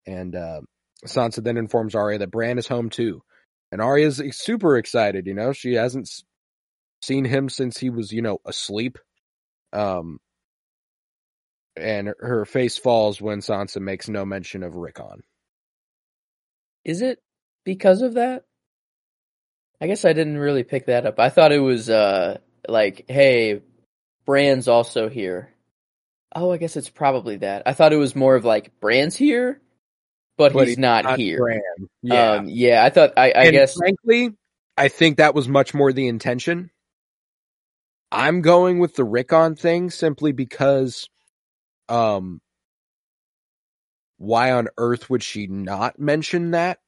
And 0.08 0.36
uh, 0.36 0.62
Sansa 1.06 1.44
then 1.44 1.58
informs 1.58 1.96
Arya 1.96 2.20
that 2.20 2.32
Bran 2.32 2.58
is 2.58 2.68
home 2.68 2.90
too, 2.90 3.24
and 3.72 3.82
Arya 3.82 4.08
is 4.08 4.22
super 4.38 4.78
excited. 4.78 5.28
You 5.28 5.34
know, 5.34 5.52
she 5.54 5.74
hasn't 5.74 6.10
seen 7.02 7.26
him 7.26 7.50
since 7.50 7.78
he 7.78 7.90
was, 7.90 8.12
you 8.12 8.22
know, 8.22 8.40
asleep. 8.46 8.98
Um, 9.74 10.20
and 11.76 12.08
her- 12.08 12.18
her 12.20 12.46
face 12.46 12.78
falls 12.78 13.20
when 13.22 13.40
Sansa 13.40 13.82
makes 13.82 14.08
no 14.08 14.26
mention 14.26 14.64
of 14.64 14.76
Rickon. 14.76 15.24
Is 16.86 17.02
it 17.02 17.22
because 17.64 18.02
of 18.02 18.14
that? 18.14 18.46
I 19.82 19.88
guess 19.88 20.06
I 20.06 20.14
didn't 20.14 20.38
really 20.38 20.64
pick 20.64 20.86
that 20.86 21.06
up. 21.06 21.20
I 21.20 21.30
thought 21.30 21.52
it 21.52 21.60
was 21.60 21.90
uh 21.90 22.38
like, 22.68 23.06
hey, 23.10 23.62
Bran's 24.26 24.68
also 24.68 25.10
here. 25.10 25.52
Oh, 26.36 26.52
I 26.52 26.58
guess 26.58 26.76
it's 26.76 26.90
probably 26.90 27.38
that. 27.38 27.64
I 27.66 27.74
thought 27.74 27.94
it 27.94 27.98
was 27.98 28.16
more 28.16 28.36
of 28.36 28.44
like 28.44 28.80
Bran's 28.82 29.16
here, 29.16 29.62
but, 30.38 30.54
But 30.54 30.68
he's, 30.68 30.78
not, 30.78 31.18
here. 31.18 31.38
Bran. 31.38 31.62
Yeah. 32.02 32.32
Um, 32.32 32.50
yeah, 32.50 32.84
I 32.84 32.90
thought 32.90 33.14
I, 33.16 33.32
I 33.32 33.44
and 33.46 33.52
guess 33.54 33.76
frankly, 33.76 34.32
I 34.78 34.90
think 34.90 35.18
that 35.18 35.34
was 35.34 35.48
much 35.48 35.74
more 35.74 35.94
the 35.94 36.08
intention. 36.08 36.72
I'm 38.12 38.42
going 38.42 38.80
with 38.80 38.96
the 38.96 39.06
Rickon 39.06 39.56
thing 39.56 39.90
simply 39.90 40.34
because, 40.34 41.10
um, 41.90 42.42
why 44.18 44.52
on 44.52 44.68
earth 44.78 45.10
would 45.10 45.24
she 45.24 45.48
not 45.48 46.00
mention 46.00 46.52
that? 46.52 46.80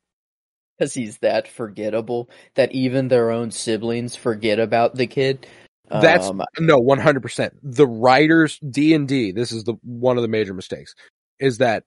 because 0.78 0.94
he's 0.94 1.18
that 1.20 1.48
forgettable 1.48 2.30
that 2.56 2.72
even 2.72 3.08
their 3.08 3.32
own 3.32 3.52
siblings 3.52 4.16
forget 4.16 4.60
about 4.60 4.96
the 4.96 5.08
kid. 5.08 5.48
That's 5.90 6.28
Um, 6.28 6.44
no, 6.60 6.80
one 6.80 7.00
hundred 7.00 7.22
percent. 7.22 7.54
The 7.64 7.88
writers 7.88 8.60
D 8.60 8.94
and 8.94 9.08
D. 9.08 9.32
This 9.32 9.52
is 9.52 9.64
the 9.64 9.76
one 9.84 10.18
of 10.18 10.22
the 10.22 10.28
major 10.28 10.54
mistakes 10.54 10.96
is 11.40 11.60
that 11.60 11.84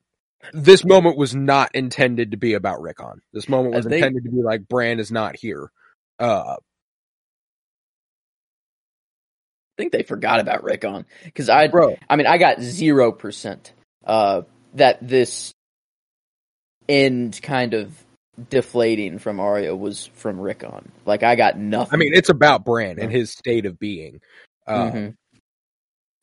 this 0.54 0.84
moment 0.84 1.18
was 1.18 1.34
not 1.34 1.74
intended 1.74 2.30
to 2.30 2.36
be 2.38 2.54
about 2.54 2.80
Rickon. 2.80 3.20
This 3.32 3.48
moment 3.48 3.74
was 3.74 3.84
they- 3.84 3.96
intended 3.96 4.24
to 4.24 4.30
be 4.30 4.42
like 4.42 4.66
Bran 4.68 5.00
is 5.00 5.12
not 5.12 5.36
here. 5.36 5.70
Uh, 6.18 6.56
I 9.78 9.82
think 9.82 9.92
they 9.92 10.02
forgot 10.02 10.40
about 10.40 10.62
Rickon 10.62 11.06
because 11.24 11.48
I, 11.48 11.68
bro, 11.68 11.96
I 12.08 12.16
mean, 12.16 12.26
I 12.26 12.38
got 12.38 12.60
zero 12.60 13.12
percent 13.12 13.72
uh, 14.04 14.42
that 14.74 14.98
this 15.06 15.52
end 16.88 17.40
kind 17.42 17.74
of 17.74 17.92
deflating 18.48 19.18
from 19.18 19.40
Arya 19.40 19.74
was 19.76 20.06
from 20.14 20.40
Rickon. 20.40 20.90
Like 21.04 21.22
I 21.22 21.36
got 21.36 21.58
nothing. 21.58 21.94
I 21.94 21.96
mean, 21.96 22.14
it's 22.14 22.28
about 22.28 22.64
Bran 22.64 22.98
and 22.98 23.10
his 23.12 23.30
state 23.32 23.66
of 23.66 23.78
being. 23.78 24.20
Uh, 24.66 24.90
Mhm. 24.90 25.14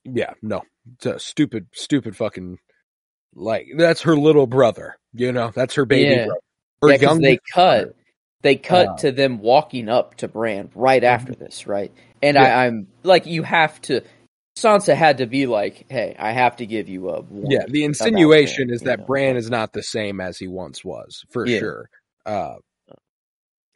Yeah, 0.05 0.33
no, 0.41 0.61
it's 0.95 1.05
a 1.05 1.19
stupid, 1.19 1.67
stupid 1.73 2.15
fucking 2.15 2.57
like 3.35 3.67
that's 3.77 4.01
her 4.01 4.15
little 4.15 4.47
brother. 4.47 4.95
You 5.13 5.31
know, 5.31 5.51
that's 5.53 5.75
her 5.75 5.85
baby 5.85 6.15
Yeah. 6.15 6.25
brother. 6.25 6.41
Her 6.81 6.91
yeah, 6.91 6.95
young 7.01 7.21
they 7.21 7.39
cut, 7.53 7.95
they 8.41 8.55
cut 8.55 8.87
Uh, 8.87 8.97
to 8.97 9.11
them 9.11 9.39
walking 9.39 9.89
up 9.89 10.15
to 10.15 10.27
Bran 10.27 10.69
right 10.75 11.03
after 11.03 11.33
this, 11.33 11.67
right? 11.67 11.91
And 12.21 12.35
Yeah. 12.35 12.43
I, 12.43 12.65
I'm 12.67 12.87
like, 13.03 13.25
you 13.25 13.43
have 13.43 13.81
to. 13.83 14.01
Sansa 14.57 14.95
had 14.95 15.19
to 15.19 15.27
be 15.27 15.45
like, 15.45 15.85
"Hey, 15.87 16.15
I 16.17 16.31
have 16.31 16.55
to 16.55 16.65
give 16.65 16.89
you 16.89 17.09
a 17.09 17.21
warning." 17.21 17.51
Yeah, 17.51 17.65
the 17.67 17.83
insinuation 17.83 18.67
Bran, 18.67 18.75
is 18.75 18.81
you 18.81 18.87
that 18.87 18.99
know? 18.99 19.05
Bran 19.05 19.37
is 19.37 19.51
not 19.51 19.71
the 19.73 19.83
same 19.83 20.19
as 20.19 20.39
he 20.39 20.47
once 20.47 20.83
was, 20.83 21.23
for 21.29 21.45
Yeah. 21.45 21.59
sure. 21.59 21.89
Uh, 22.27 22.55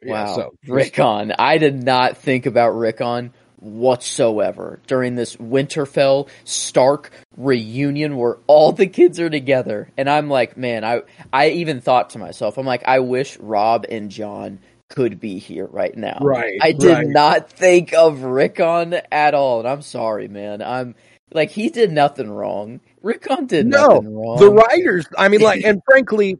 yeah, 0.02 0.24
Wow, 0.24 0.34
so 0.36 0.50
Rickon. 0.66 1.32
I 1.38 1.58
did 1.58 1.82
not 1.82 2.16
think 2.16 2.46
about 2.46 2.70
Rickon 2.70 3.32
whatsoever 3.60 4.80
during 4.88 5.14
this 5.14 5.36
Winterfell 5.36 6.28
Stark 6.44 7.12
reunion 7.36 8.16
where 8.16 8.38
all 8.48 8.72
the 8.72 8.86
kids 8.88 9.20
are 9.20 9.30
together, 9.30 9.88
and 9.96 10.10
I'm 10.10 10.28
like, 10.28 10.56
man, 10.56 10.84
I 10.84 11.02
I 11.32 11.50
even 11.50 11.80
thought 11.80 12.10
to 12.10 12.18
myself, 12.18 12.58
I'm 12.58 12.66
like, 12.66 12.82
I 12.86 12.98
wish 12.98 13.38
Robb 13.38 13.86
and 13.88 14.10
Jon 14.10 14.58
could 14.90 15.20
be 15.20 15.38
here 15.38 15.66
right 15.66 15.96
now. 15.96 16.18
Right, 16.20 16.58
I 16.60 16.72
did 16.72 16.92
right. 16.92 17.06
not 17.06 17.50
think 17.50 17.94
of 17.94 18.22
Rickon 18.22 18.94
at 19.12 19.34
all, 19.34 19.60
and 19.60 19.68
I'm 19.68 19.82
sorry, 19.82 20.28
man. 20.28 20.60
I'm 20.60 20.94
like, 21.32 21.50
he 21.50 21.68
did 21.70 21.92
nothing 21.92 22.30
wrong. 22.30 22.80
Rickon 23.02 23.46
did 23.46 23.66
No, 23.66 23.86
nothing 23.86 24.14
wrong. 24.14 24.38
the 24.38 24.50
writers. 24.50 25.06
I 25.16 25.28
mean, 25.28 25.40
like, 25.40 25.62
and 25.64 25.80
frankly, 25.84 26.38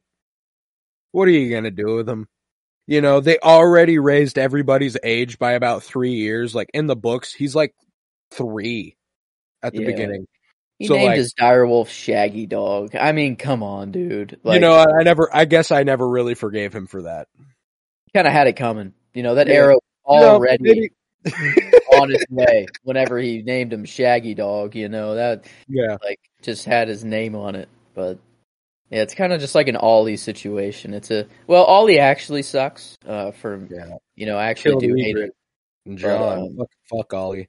what 1.12 1.28
are 1.28 1.30
you 1.32 1.54
gonna 1.54 1.70
do 1.70 1.96
with 1.96 2.06
them? 2.06 2.28
You 2.86 3.00
know, 3.00 3.20
they 3.20 3.38
already 3.38 3.98
raised 3.98 4.38
everybody's 4.38 4.96
age 5.04 5.38
by 5.38 5.52
about 5.52 5.82
three 5.84 6.14
years. 6.14 6.54
Like 6.54 6.68
in 6.74 6.86
the 6.88 6.96
books, 6.96 7.32
he's 7.32 7.54
like 7.54 7.74
three 8.32 8.96
at 9.62 9.72
the 9.72 9.80
Yeah. 9.82 9.86
beginning. 9.86 10.26
He 10.78 10.88
so, 10.88 10.94
named 10.94 11.06
like- 11.10 11.16
his 11.18 11.32
direwolf 11.34 11.88
Shaggy 11.88 12.46
Dog. 12.46 12.96
I 12.96 13.12
mean, 13.12 13.36
come 13.36 13.62
on, 13.62 13.92
dude. 13.92 14.40
Like, 14.42 14.54
you 14.54 14.60
know, 14.60 14.72
I, 14.72 14.86
I 15.00 15.02
never. 15.04 15.30
I 15.32 15.44
guess 15.44 15.70
I 15.70 15.84
never 15.84 16.08
really 16.08 16.34
forgave 16.34 16.74
him 16.74 16.86
for 16.88 17.02
that. 17.02 17.28
kind 18.14 18.26
of 18.26 18.32
had 18.32 18.48
it 18.48 18.56
coming. 18.56 18.92
You 19.14 19.22
know, 19.22 19.36
that 19.36 19.46
Yeah. 19.46 19.54
arrow 19.54 19.78
already 20.04 20.58
maybe- 20.60 20.90
on 21.96 22.10
his 22.10 22.26
way. 22.30 22.66
Whenever 22.82 23.18
he 23.18 23.42
named 23.42 23.72
him 23.72 23.84
Shaggy 23.84 24.34
Dog, 24.34 24.74
you 24.74 24.88
know 24.88 25.14
that 25.14 25.44
yeah, 25.68 25.96
like 26.02 26.18
just 26.42 26.64
had 26.64 26.88
his 26.88 27.04
name 27.04 27.36
on 27.36 27.54
it. 27.54 27.68
But 27.94 28.18
yeah, 28.92 29.00
it's 29.00 29.14
kind 29.14 29.32
of 29.32 29.40
just 29.40 29.54
like 29.54 29.68
an 29.68 29.76
Olly 29.76 30.18
situation. 30.18 30.92
It's 30.92 31.10
a 31.10 31.26
well, 31.46 31.64
Olly 31.64 31.98
actually 31.98 32.42
sucks. 32.42 32.98
Uh, 33.06 33.30
for 33.30 33.66
yeah. 33.70 33.96
you 34.14 34.26
know, 34.26 34.36
I 34.36 34.50
actually 34.50 34.72
Killed 34.72 34.82
do 34.82 34.94
hate 34.96 35.16
it. 35.16 35.96
John. 35.96 36.38
um, 36.38 36.56
fuck, 36.58 36.70
fuck 36.90 37.14
Olly. 37.14 37.48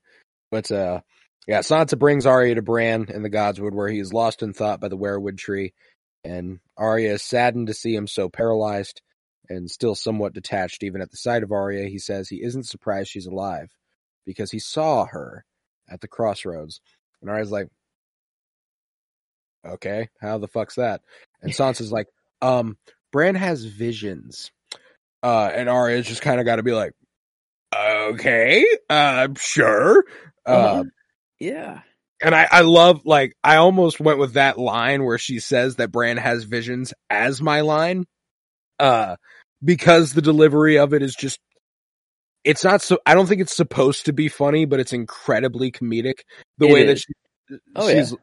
But 0.52 0.72
uh, 0.72 1.02
yeah, 1.46 1.60
Sansa 1.60 2.00
brings 2.00 2.26
Arya 2.26 2.56
to 2.56 2.62
Bran 2.62 3.08
in 3.10 3.24
the 3.24 3.30
Godswood, 3.30 3.74
where 3.74 3.90
he 3.90 4.00
is 4.00 4.14
lost 4.14 4.42
in 4.42 4.54
thought 4.54 4.80
by 4.80 4.88
the 4.88 4.98
weirwood 4.98 5.38
tree, 5.38 5.74
and 6.24 6.60
Arya 6.78 7.16
is 7.16 7.24
saddened 7.24 7.68
to 7.68 7.74
see 7.74 7.94
him 7.94 8.08
so 8.08 8.30
paralyzed 8.30 9.02
and 9.50 9.70
still 9.70 9.96
somewhat 9.96 10.34
detached. 10.34 10.82
Even 10.84 11.02
at 11.02 11.12
the 11.12 11.18
sight 11.18 11.44
of 11.44 11.52
Arya, 11.52 11.90
he 11.90 12.00
says 12.00 12.30
he 12.30 12.42
isn't 12.42 12.68
surprised 12.68 13.10
she's 13.10 13.28
alive 13.28 13.70
because 14.26 14.50
he 14.50 14.60
saw 14.60 15.06
her 15.06 15.44
at 15.90 16.00
the 16.00 16.08
crossroads. 16.08 16.80
And 17.22 17.30
Arya's 17.30 17.52
like, 17.52 17.68
"Okay, 19.66 20.10
how 20.20 20.38
the 20.38 20.48
fuck's 20.48 20.76
that?" 20.76 21.02
And 21.42 21.52
Sansa's 21.52 21.92
like, 21.92 22.08
"Um, 22.42 22.78
Bran 23.12 23.36
has 23.36 23.66
visions." 23.66 24.52
Uh, 25.22 25.50
and 25.54 25.70
Arya's 25.70 26.06
just 26.06 26.22
kind 26.22 26.42
of 26.42 26.46
got 26.46 26.58
to 26.58 26.64
be 26.64 26.74
like, 26.74 26.92
okay, 27.74 28.66
uh, 28.90 29.30
sure. 29.38 30.04
Uh, 30.46 30.52
Uh-huh. 30.52 30.84
Yeah, 31.40 31.82
and 32.24 32.34
I, 32.34 32.48
I 32.50 32.62
love, 32.62 33.02
like, 33.06 33.36
I 33.44 33.58
almost 33.58 34.00
went 34.00 34.18
with 34.18 34.34
that 34.34 34.58
line 34.58 35.04
where 35.04 35.18
she 35.18 35.40
says 35.40 35.76
that 35.76 35.92
Bran 35.92 36.16
has 36.18 36.46
visions 36.46 36.94
as 37.10 37.42
my 37.42 37.62
line. 37.62 38.06
Uh, 38.80 39.18
because 39.64 40.14
the 40.14 40.22
delivery 40.22 40.78
of 40.78 40.94
it 40.94 41.04
is 41.04 41.16
just, 41.16 41.40
it's 42.46 42.64
not 42.64 42.82
so, 42.82 42.98
I 43.06 43.14
don't 43.14 43.28
think 43.28 43.42
it's 43.42 43.56
supposed 43.56 44.06
to 44.06 44.14
be 44.14 44.30
funny, 44.30 44.66
but 44.66 44.80
it's 44.80 44.94
incredibly 44.94 45.72
comedic. 45.72 46.20
The 46.58 46.68
It 46.68 46.74
way 46.74 46.86
that 46.88 47.00
she, 47.00 47.14
Oh, 47.76 47.90
she's, 47.90 48.16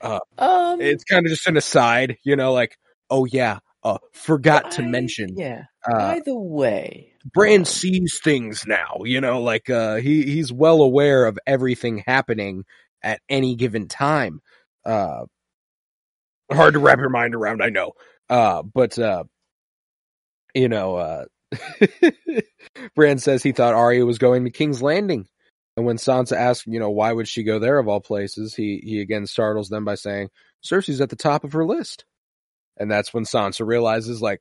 um, 0.00 0.80
it's 0.80 1.04
kind 1.04 1.24
of 1.26 1.30
just 1.30 1.46
an 1.46 1.56
aside, 1.56 2.16
you 2.24 2.36
know, 2.36 2.52
like, 2.52 2.76
oh 3.10 3.24
yeah, 3.24 3.58
uh, 3.82 3.98
forgot 4.12 4.72
to 4.72 4.82
I- 4.82 4.86
mention, 4.88 5.34
Yeah. 5.36 5.64
uh, 5.86 5.98
By 6.14 6.20
the 6.24 6.38
way, 6.38 7.12
Bran 7.32 7.60
um, 7.60 7.64
sees 7.64 8.20
things 8.22 8.64
now, 8.66 8.98
you 9.04 9.20
know, 9.20 9.42
like 9.42 9.70
uh 9.70 9.96
he 9.96 10.22
he's 10.24 10.52
well 10.52 10.82
aware 10.82 11.24
of 11.26 11.38
everything 11.46 12.02
happening 12.06 12.64
at 13.02 13.20
any 13.28 13.54
given 13.56 13.88
time. 13.88 14.40
Uh 14.84 15.24
hard 16.52 16.74
to 16.74 16.80
wrap 16.80 16.98
your 16.98 17.08
mind 17.10 17.34
around, 17.34 17.62
I 17.62 17.70
know. 17.70 17.92
Uh 18.28 18.62
but 18.62 18.98
uh 18.98 19.24
you 20.54 20.68
know, 20.68 20.96
uh 20.96 21.24
Bran 22.94 23.18
says 23.18 23.42
he 23.42 23.52
thought 23.52 23.74
Arya 23.74 24.04
was 24.04 24.18
going 24.18 24.44
to 24.44 24.50
King's 24.50 24.82
Landing. 24.82 25.26
And 25.76 25.86
when 25.86 25.96
Sansa 25.96 26.36
asks, 26.36 26.66
you 26.66 26.78
know, 26.78 26.90
why 26.90 27.12
would 27.12 27.26
she 27.26 27.42
go 27.42 27.58
there 27.58 27.78
of 27.78 27.88
all 27.88 28.00
places, 28.00 28.54
he 28.54 28.80
he 28.84 29.00
again 29.00 29.26
startles 29.26 29.68
them 29.68 29.84
by 29.84 29.96
saying, 29.96 30.30
Cersei's 30.64 31.00
at 31.00 31.10
the 31.10 31.16
top 31.16 31.44
of 31.44 31.52
her 31.52 31.66
list. 31.66 32.04
And 32.76 32.90
that's 32.90 33.12
when 33.12 33.24
Sansa 33.24 33.66
realizes 33.66 34.22
like 34.22 34.40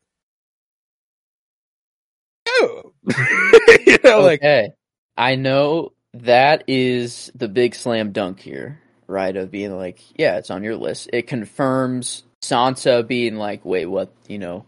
Oh 2.47 2.93
you 3.85 3.97
know, 4.03 4.21
like 4.21 4.41
okay. 4.41 4.71
I 5.17 5.35
know 5.35 5.93
that 6.13 6.63
is 6.67 7.31
the 7.35 7.47
big 7.47 7.75
slam 7.75 8.11
dunk 8.11 8.39
here, 8.39 8.79
right? 9.07 9.35
Of 9.35 9.51
being 9.51 9.75
like, 9.75 9.99
yeah, 10.17 10.37
it's 10.37 10.51
on 10.51 10.63
your 10.63 10.75
list. 10.75 11.09
It 11.13 11.27
confirms 11.27 12.23
Sansa 12.43 13.05
being 13.05 13.35
like, 13.35 13.65
wait, 13.65 13.85
what? 13.85 14.11
You 14.27 14.39
know, 14.39 14.65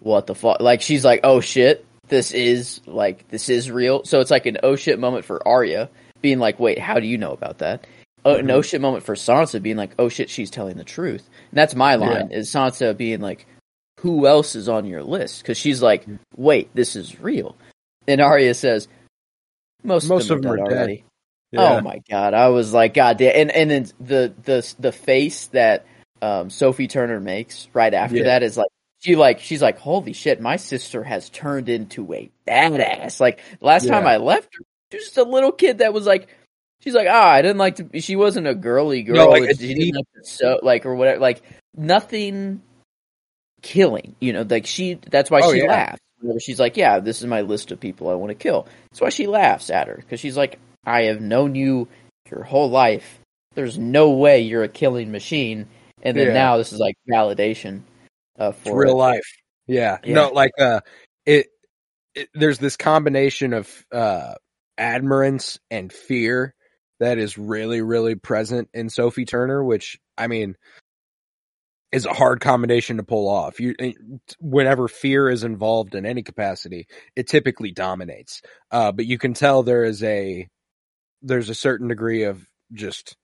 what 0.00 0.26
the 0.26 0.34
fuck? 0.34 0.60
Like 0.60 0.82
she's 0.82 1.04
like, 1.04 1.20
oh 1.24 1.40
shit, 1.40 1.86
this 2.08 2.32
is 2.32 2.80
like 2.86 3.28
this 3.28 3.48
is 3.48 3.70
real. 3.70 4.04
So 4.04 4.20
it's 4.20 4.30
like 4.30 4.46
an 4.46 4.58
oh 4.62 4.76
shit 4.76 4.98
moment 4.98 5.24
for 5.24 5.46
Arya 5.46 5.88
being 6.20 6.38
like, 6.38 6.58
wait, 6.60 6.78
how 6.78 7.00
do 7.00 7.06
you 7.06 7.18
know 7.18 7.32
about 7.32 7.58
that? 7.58 7.86
Oh, 8.24 8.36
an 8.36 8.46
Mhm. 8.46 8.52
oh 8.52 8.62
shit 8.62 8.80
moment 8.80 9.04
for 9.04 9.14
Sansa 9.14 9.60
being 9.62 9.76
like, 9.76 9.90
oh 9.98 10.08
shit, 10.08 10.30
she's 10.30 10.50
telling 10.50 10.76
the 10.76 10.84
truth. 10.84 11.28
And 11.50 11.58
that's 11.58 11.74
my 11.74 11.96
line 11.96 12.30
is 12.32 12.50
Sansa 12.50 12.96
being 12.96 13.20
like, 13.20 13.46
who 14.00 14.26
else 14.26 14.54
is 14.54 14.68
on 14.68 14.86
your 14.86 15.02
list? 15.02 15.42
Because 15.42 15.58
she's 15.58 15.82
like, 15.82 16.06
wait, 16.36 16.70
this 16.74 16.96
is 16.96 17.20
real. 17.20 17.56
And 18.08 18.20
Arya 18.20 18.54
says, 18.54 18.88
most, 19.82 20.08
Most 20.08 20.30
of 20.30 20.40
them, 20.42 20.52
are 20.52 20.56
dead 20.56 20.64
dead. 20.68 20.72
already. 20.78 21.04
yeah. 21.52 21.76
Oh 21.76 21.80
my 21.82 22.00
god! 22.10 22.32
I 22.34 22.48
was 22.48 22.72
like, 22.72 22.94
God 22.94 23.18
damn! 23.18 23.34
And 23.36 23.50
and 23.50 23.70
then 23.70 23.86
the 24.00 24.32
the 24.44 24.74
the 24.78 24.92
face 24.92 25.46
that 25.48 25.84
um, 26.22 26.48
Sophie 26.48 26.88
Turner 26.88 27.20
makes 27.20 27.68
right 27.74 27.92
after 27.92 28.16
Yeah. 28.16 28.24
that 28.24 28.42
is 28.42 28.56
like 28.56 28.68
she 29.04 29.16
like 29.16 29.40
she's 29.40 29.60
like, 29.62 29.78
holy 29.78 30.12
shit! 30.12 30.40
My 30.40 30.56
sister 30.56 31.02
has 31.04 31.28
turned 31.30 31.68
into 31.68 32.12
a 32.14 32.30
badass. 32.46 33.20
Like 33.20 33.40
last 33.60 33.86
time 33.86 34.06
I 34.06 34.16
left 34.16 34.54
her, 34.56 34.64
she 34.90 34.96
was 34.98 35.04
just 35.06 35.18
a 35.18 35.24
little 35.24 35.52
kid 35.52 35.78
that 35.78 35.92
was 35.92 36.06
like, 36.06 36.28
she's 36.80 36.94
like, 36.94 37.08
ah, 37.10 37.30
I 37.30 37.42
didn't 37.42 37.58
like 37.58 37.76
to. 37.76 38.00
She 38.00 38.16
wasn't 38.16 38.46
a 38.46 38.54
girly 38.54 39.02
girl. 39.02 39.16
No, 39.16 39.26
like, 39.28 39.50
she 39.50 39.56
deep- 39.74 39.76
didn't 39.78 39.96
like 39.96 40.06
so 40.24 40.58
like 40.62 40.86
or 40.86 40.94
whatever. 40.94 41.20
Like 41.20 41.42
nothing 41.76 42.62
killing. 43.62 44.14
You 44.20 44.32
know, 44.32 44.46
like 44.48 44.66
she. 44.66 44.94
That's 44.94 45.30
why 45.30 45.40
Oh, 45.42 45.52
she 45.52 45.58
yeah. 45.60 45.66
laughs. 45.66 46.00
She's 46.40 46.58
like, 46.58 46.78
yeah, 46.78 47.00
this 47.00 47.20
is 47.20 47.26
my 47.26 47.42
list 47.42 47.70
of 47.70 47.80
people 47.80 48.08
I 48.08 48.14
want 48.14 48.30
to 48.30 48.34
kill. 48.34 48.66
That's 48.90 49.02
why 49.02 49.10
she 49.10 49.26
laughs 49.26 49.68
at 49.68 49.88
her 49.88 49.96
because 49.96 50.20
she's 50.20 50.38
like, 50.38 50.58
I 50.86 51.02
have 51.02 51.20
known 51.20 51.54
you 51.54 51.86
your 52.30 52.44
whole 52.44 52.70
life. 52.70 53.18
There's 53.54 53.78
no 53.78 54.10
way 54.10 54.40
you're 54.40 54.62
a 54.64 54.68
killing 54.68 55.12
machine. 55.12 55.66
And 56.02 56.16
then 56.16 56.28
Yeah. 56.28 56.32
now 56.32 56.56
this 56.56 56.72
is 56.72 56.80
like 56.80 56.96
validation 57.10 57.82
uh, 58.38 58.52
It's 58.62 58.70
for 58.70 58.78
real 58.78 58.92
it. 58.92 58.96
life. 58.96 59.26
Yeah. 59.66 59.98
Yeah. 60.04 60.14
No, 60.14 60.30
like 60.30 60.52
uh 60.58 60.80
it, 61.26 61.48
it 62.14 62.28
there's 62.34 62.58
this 62.58 62.76
combination 62.76 63.52
of 63.54 63.70
uh 63.92 64.34
admirance 64.78 65.58
and 65.70 65.92
fear 65.92 66.54
that 67.00 67.18
is 67.18 67.38
really, 67.38 67.82
really 67.82 68.14
present 68.14 68.68
in 68.74 68.88
Sophie 68.90 69.24
Turner, 69.24 69.62
which 69.64 69.98
I 70.18 70.26
mean 70.28 70.56
is 71.92 72.06
a 72.06 72.12
hard 72.12 72.40
combination 72.40 72.96
to 72.98 73.04
pull 73.04 73.28
off. 73.28 73.60
You 73.60 73.74
eh, 73.78 73.92
whenever 74.40 74.88
fear 74.88 75.30
is 75.30 75.44
involved 75.44 75.94
in 75.94 76.06
any 76.06 76.22
capacity, 76.22 76.86
it 77.16 77.28
typically 77.28 77.72
dominates. 77.72 78.42
Uh 78.70 78.92
but 78.92 79.06
you 79.06 79.18
can 79.18 79.34
tell 79.34 79.62
there 79.62 79.84
is 79.84 80.02
a 80.02 80.48
there's 81.22 81.50
a 81.50 81.54
certain 81.54 81.88
degree 81.88 82.24
of 82.24 82.46
just 82.72 83.16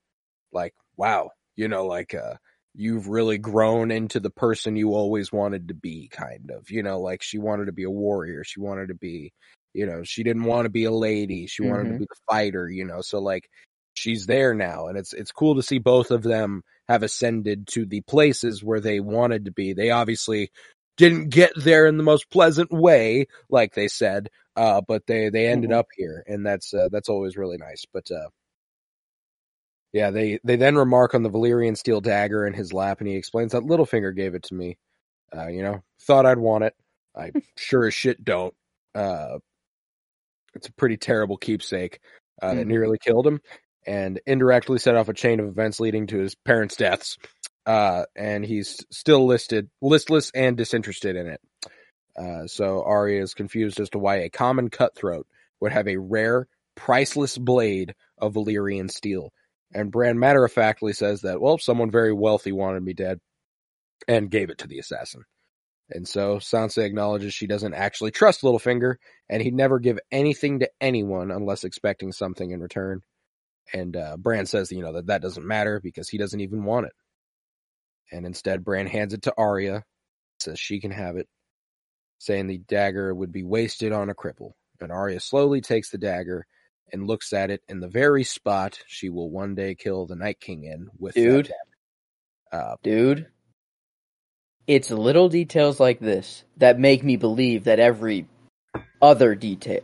like 0.53 0.73
wow, 0.97 1.31
you 1.55 1.67
know, 1.67 1.85
like 1.85 2.13
uh 2.15 2.35
you've 2.73 3.07
really 3.07 3.37
grown 3.37 3.91
into 3.91 4.19
the 4.19 4.29
person 4.29 4.75
you 4.75 4.93
always 4.93 5.31
wanted 5.31 5.67
to 5.67 5.73
be 5.73 6.07
kind 6.11 6.51
of 6.51 6.69
you 6.71 6.81
know 6.83 6.99
like 7.01 7.21
she 7.21 7.37
wanted 7.37 7.65
to 7.65 7.71
be 7.71 7.83
a 7.83 7.89
warrior 7.89 8.43
she 8.43 8.59
wanted 8.59 8.87
to 8.87 8.95
be 8.95 9.31
you 9.73 9.85
know 9.85 10.03
she 10.03 10.23
didn't 10.23 10.45
want 10.45 10.65
to 10.65 10.69
be 10.69 10.85
a 10.85 10.91
lady 10.91 11.47
she 11.47 11.61
wanted 11.63 11.87
to 11.89 11.93
Mhm. 11.93 11.97
be 11.97 12.05
the 12.05 12.15
fighter 12.29 12.69
you 12.69 12.85
know 12.85 13.01
so 13.01 13.19
like 13.19 13.49
she's 13.93 14.25
there 14.25 14.53
now 14.53 14.87
and 14.87 14.97
it's 14.97 15.13
it's 15.13 15.31
cool 15.31 15.55
to 15.55 15.61
see 15.63 15.79
both 15.79 16.11
of 16.11 16.23
them 16.23 16.63
have 16.87 17.03
ascended 17.03 17.67
to 17.67 17.85
the 17.85 18.01
places 18.01 18.63
where 18.63 18.79
they 18.79 18.99
wanted 19.01 19.45
to 19.45 19.51
be 19.51 19.73
they 19.73 19.89
obviously 19.91 20.49
didn't 20.97 21.29
get 21.29 21.51
there 21.57 21.85
in 21.85 21.97
the 21.97 22.03
most 22.03 22.29
pleasant 22.29 22.71
way 22.71 23.25
like 23.49 23.73
they 23.73 23.87
said 23.89 24.29
uh 24.55 24.81
but 24.87 25.05
they 25.07 25.29
they 25.29 25.47
ended 25.47 25.71
Mhm. 25.71 25.73
up 25.73 25.87
here 25.97 26.23
and 26.27 26.45
that's 26.45 26.73
uh, 26.73 26.87
that's 26.91 27.09
always 27.09 27.35
really 27.35 27.57
nice 27.57 27.83
but 27.93 28.09
uh 28.11 28.29
yeah, 29.93 30.11
they 30.11 30.39
they 30.43 30.55
then 30.55 30.75
remark 30.75 31.13
on 31.15 31.23
the 31.23 31.29
Valyrian 31.29 31.77
steel 31.77 32.01
dagger 32.01 32.45
in 32.47 32.53
his 32.53 32.73
lap, 32.73 32.99
and 32.99 33.07
he 33.07 33.15
explains 33.15 33.51
that 33.53 33.63
Littlefinger 33.63 34.15
gave 34.15 34.35
it 34.35 34.43
to 34.43 34.53
me. 34.55 34.77
Uh, 35.35 35.47
you 35.47 35.63
know, 35.63 35.81
thought 36.01 36.25
I'd 36.25 36.37
want 36.39 36.63
it. 36.65 36.75
I 37.15 37.31
sure 37.57 37.87
as 37.87 37.93
shit 37.93 38.23
don't. 38.23 38.53
Uh, 38.95 39.39
it's 40.53 40.67
a 40.67 40.73
pretty 40.73 40.97
terrible 40.97 41.37
keepsake 41.37 41.99
uh, 42.41 42.53
that 42.55 42.65
Mhm. 42.65 42.69
nearly 42.69 42.97
killed 42.97 43.25
him, 43.27 43.41
and 43.85 44.19
indirectly 44.25 44.79
set 44.79 44.95
off 44.95 45.09
a 45.09 45.13
chain 45.13 45.39
of 45.39 45.47
events 45.47 45.79
leading 45.79 46.07
to 46.07 46.19
his 46.19 46.35
parents' 46.35 46.75
deaths. 46.75 47.17
Uh, 47.65 48.05
and 48.15 48.43
he's 48.45 48.83
still 48.91 49.25
listed 49.27 49.69
listless 49.81 50.31
and 50.33 50.57
disinterested 50.57 51.15
in 51.15 51.27
it. 51.27 51.41
Uh, 52.17 52.47
so 52.47 52.83
Arya 52.83 53.21
is 53.21 53.33
confused 53.35 53.79
as 53.79 53.89
to 53.91 53.99
why 53.99 54.17
a 54.17 54.29
common 54.29 54.69
cutthroat 54.69 55.27
would 55.61 55.71
have 55.71 55.87
a 55.87 55.97
rare, 55.97 56.47
priceless 56.75 57.37
blade 57.37 57.93
of 58.17 58.33
Valyrian 58.33 58.89
steel. 58.91 59.31
And 59.73 59.91
Bran 59.91 60.19
matter 60.19 60.45
of 60.45 60.51
factly 60.51 60.93
says 60.93 61.21
that, 61.21 61.41
well, 61.41 61.57
someone 61.57 61.91
very 61.91 62.13
wealthy 62.13 62.51
wanted 62.51 62.83
me 62.83 62.93
dead 62.93 63.19
and 64.07 64.31
gave 64.31 64.49
it 64.49 64.59
to 64.59 64.67
the 64.67 64.79
assassin. 64.79 65.23
And 65.89 66.07
so 66.07 66.37
Sansa 66.37 66.83
acknowledges 66.83 67.33
she 67.33 67.47
doesn't 67.47 67.73
actually 67.73 68.11
trust 68.11 68.43
Littlefinger, 68.43 68.95
and 69.29 69.41
he'd 69.41 69.55
never 69.55 69.79
give 69.79 69.99
anything 70.11 70.59
to 70.59 70.69
anyone 70.81 71.31
unless 71.31 71.63
expecting 71.63 72.11
something 72.11 72.51
in 72.51 72.61
return. 72.61 73.01
And 73.73 73.95
uh, 73.97 74.17
Bran 74.17 74.45
says, 74.45 74.71
you 74.71 74.81
know, 74.81 74.93
that 74.93 75.07
that 75.07 75.21
doesn't 75.21 75.45
matter 75.47 75.79
because 75.81 76.09
he 76.09 76.17
doesn't 76.17 76.41
even 76.41 76.63
want 76.65 76.87
it. 76.87 76.93
and 78.11 78.25
instead 78.25 78.63
Bran 78.63 78.87
hands 78.87 79.13
it 79.13 79.23
to 79.23 79.33
Arya, 79.37 79.83
says 80.39 80.59
she 80.59 80.79
can 80.79 80.91
have 80.91 81.17
it, 81.17 81.27
saying 82.19 82.47
the 82.47 82.59
dagger 82.59 83.13
would 83.13 83.31
be 83.31 83.43
wasted 83.43 83.91
on 83.91 84.09
a 84.09 84.15
cripple. 84.15 84.51
And 84.81 84.91
Arya 84.91 85.19
slowly 85.19 85.61
takes 85.61 85.89
the 85.91 85.97
dagger 85.97 86.45
and 86.93 87.07
looks 87.07 87.33
at 87.33 87.49
it 87.49 87.61
in 87.67 87.79
the 87.79 87.87
very 87.87 88.23
spot 88.23 88.79
she 88.87 89.09
will 89.09 89.29
one 89.29 89.55
day 89.55 89.75
kill 89.75 90.05
the 90.05 90.15
Night 90.15 90.39
King 90.39 90.63
in 90.65 90.89
with 90.99 91.15
Dude. 91.15 91.51
Uh, 92.51 92.75
Dude, 92.83 93.27
it's 94.67 94.91
little 94.91 95.29
details 95.29 95.79
like 95.79 95.99
this 95.99 96.43
that 96.57 96.79
make 96.79 97.03
me 97.03 97.15
believe 97.15 97.63
that 97.65 97.79
every 97.79 98.27
other 99.01 99.35
detail 99.35 99.81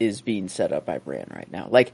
is 0.00 0.20
being 0.20 0.48
set 0.48 0.72
up 0.72 0.84
by 0.86 0.98
Bran 0.98 1.26
right 1.34 1.50
now. 1.50 1.68
Like 1.70 1.92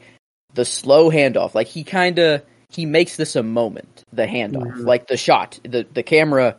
the 0.54 0.64
slow 0.64 1.10
handoff, 1.10 1.54
like 1.54 1.66
he 1.66 1.84
kind 1.84 2.18
of 2.18 2.42
he 2.70 2.86
makes 2.86 3.16
this 3.16 3.34
a 3.36 3.42
moment. 3.42 4.04
The 4.12 4.26
handoff, 4.26 4.72
Mhm. 4.76 4.86
like 4.86 5.06
the 5.06 5.16
shot, 5.16 5.58
the 5.62 5.86
the 5.92 6.02
camera. 6.02 6.56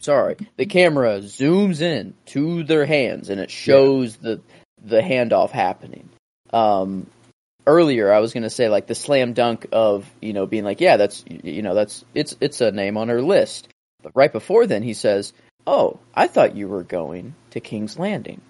Sorry, 0.00 0.36
the 0.56 0.66
camera 0.66 1.18
zooms 1.20 1.80
in 1.80 2.14
to 2.26 2.62
their 2.64 2.84
hands 2.84 3.30
and 3.30 3.40
it 3.40 3.50
shows 3.50 4.16
the 4.18 4.40
the 4.82 5.00
handoff 5.00 5.50
happening. 5.50 6.08
Um, 6.52 7.06
earlier 7.66 8.12
I 8.12 8.20
was 8.20 8.32
gonna 8.32 8.50
say 8.50 8.68
like 8.68 8.86
the 8.86 8.94
slam 8.94 9.32
dunk 9.32 9.66
of 9.72 10.08
you 10.20 10.32
know 10.32 10.46
being 10.46 10.64
like 10.64 10.80
yeah 10.80 10.96
that's 10.96 11.24
you 11.26 11.62
know 11.62 11.74
that's 11.74 12.04
it's 12.14 12.36
it's 12.40 12.60
a 12.60 12.70
name 12.70 12.96
on 12.96 13.08
her 13.08 13.20
list, 13.20 13.68
but 14.02 14.12
right 14.14 14.32
before 14.32 14.66
then 14.66 14.82
he 14.82 14.94
says 14.94 15.32
oh 15.66 15.98
I 16.14 16.28
thought 16.28 16.56
you 16.56 16.68
were 16.68 16.84
going 16.84 17.34
to 17.50 17.60
King's 17.60 17.98
Landing. 17.98 18.40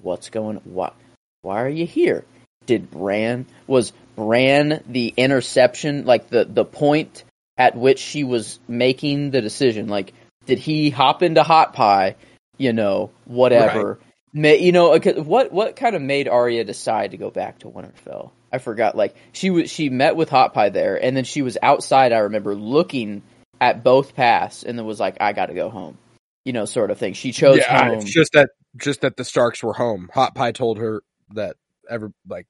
What's 0.00 0.30
going? 0.30 0.56
What? 0.64 0.94
Why 1.42 1.62
are 1.62 1.68
you 1.68 1.86
here? 1.86 2.24
Did 2.66 2.90
Bran 2.90 3.46
was 3.66 3.92
Bran 4.16 4.82
the 4.88 5.14
interception 5.16 6.04
like 6.04 6.28
the 6.28 6.44
the 6.44 6.64
point 6.64 7.24
at 7.56 7.76
which 7.76 8.00
she 8.00 8.24
was 8.24 8.58
making 8.66 9.30
the 9.30 9.40
decision? 9.40 9.88
Like 9.88 10.12
did 10.46 10.58
he 10.58 10.90
hop 10.90 11.22
into 11.22 11.42
Hot 11.42 11.72
Pie? 11.72 12.16
You 12.58 12.72
know 12.72 13.10
whatever. 13.24 13.98
Ma 13.98 14.04
you 14.34 14.72
know, 14.72 14.94
uh, 14.94 15.22
what 15.22 15.52
what 15.52 15.76
kind 15.76 15.94
of 15.94 16.02
made 16.02 16.28
Arya 16.28 16.64
decide 16.64 17.12
to 17.12 17.16
go 17.16 17.30
back 17.30 17.60
to 17.60 17.68
Winterfell? 17.68 18.30
I 18.52 18.58
forgot. 18.58 18.96
Like 18.96 19.14
she 19.32 19.50
was, 19.50 19.70
she 19.70 19.88
met 19.88 20.16
with 20.16 20.28
Hot 20.28 20.52
Pie 20.52 20.70
there, 20.70 21.02
and 21.02 21.16
then 21.16 21.24
she 21.24 21.42
was 21.42 21.56
outside. 21.62 22.12
I 22.12 22.18
remember 22.18 22.54
looking 22.54 23.22
at 23.60 23.84
both 23.84 24.14
paths, 24.14 24.64
and 24.64 24.78
then 24.78 24.86
was 24.86 25.00
like, 25.00 25.16
"I 25.20 25.32
got 25.32 25.46
to 25.46 25.54
go 25.54 25.70
home," 25.70 25.98
you 26.44 26.52
know, 26.52 26.64
sort 26.64 26.90
of 26.90 26.98
thing. 26.98 27.14
She 27.14 27.32
chose 27.32 27.58
yeah, 27.58 27.84
home. 27.84 27.98
it's 27.98 28.12
just 28.12 28.32
that 28.32 28.50
just 28.76 29.02
that 29.02 29.16
the 29.16 29.24
Starks 29.24 29.62
were 29.62 29.72
home. 29.72 30.10
Hot 30.12 30.34
Pie 30.34 30.52
told 30.52 30.78
her 30.78 31.02
that 31.34 31.56
ever 31.88 32.12
like 32.28 32.46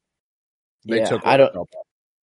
they 0.87 0.99
Yeah, 0.99 1.05
took. 1.07 1.27
I 1.27 1.37
don't- 1.37 1.55
Winterfell. 1.55 1.67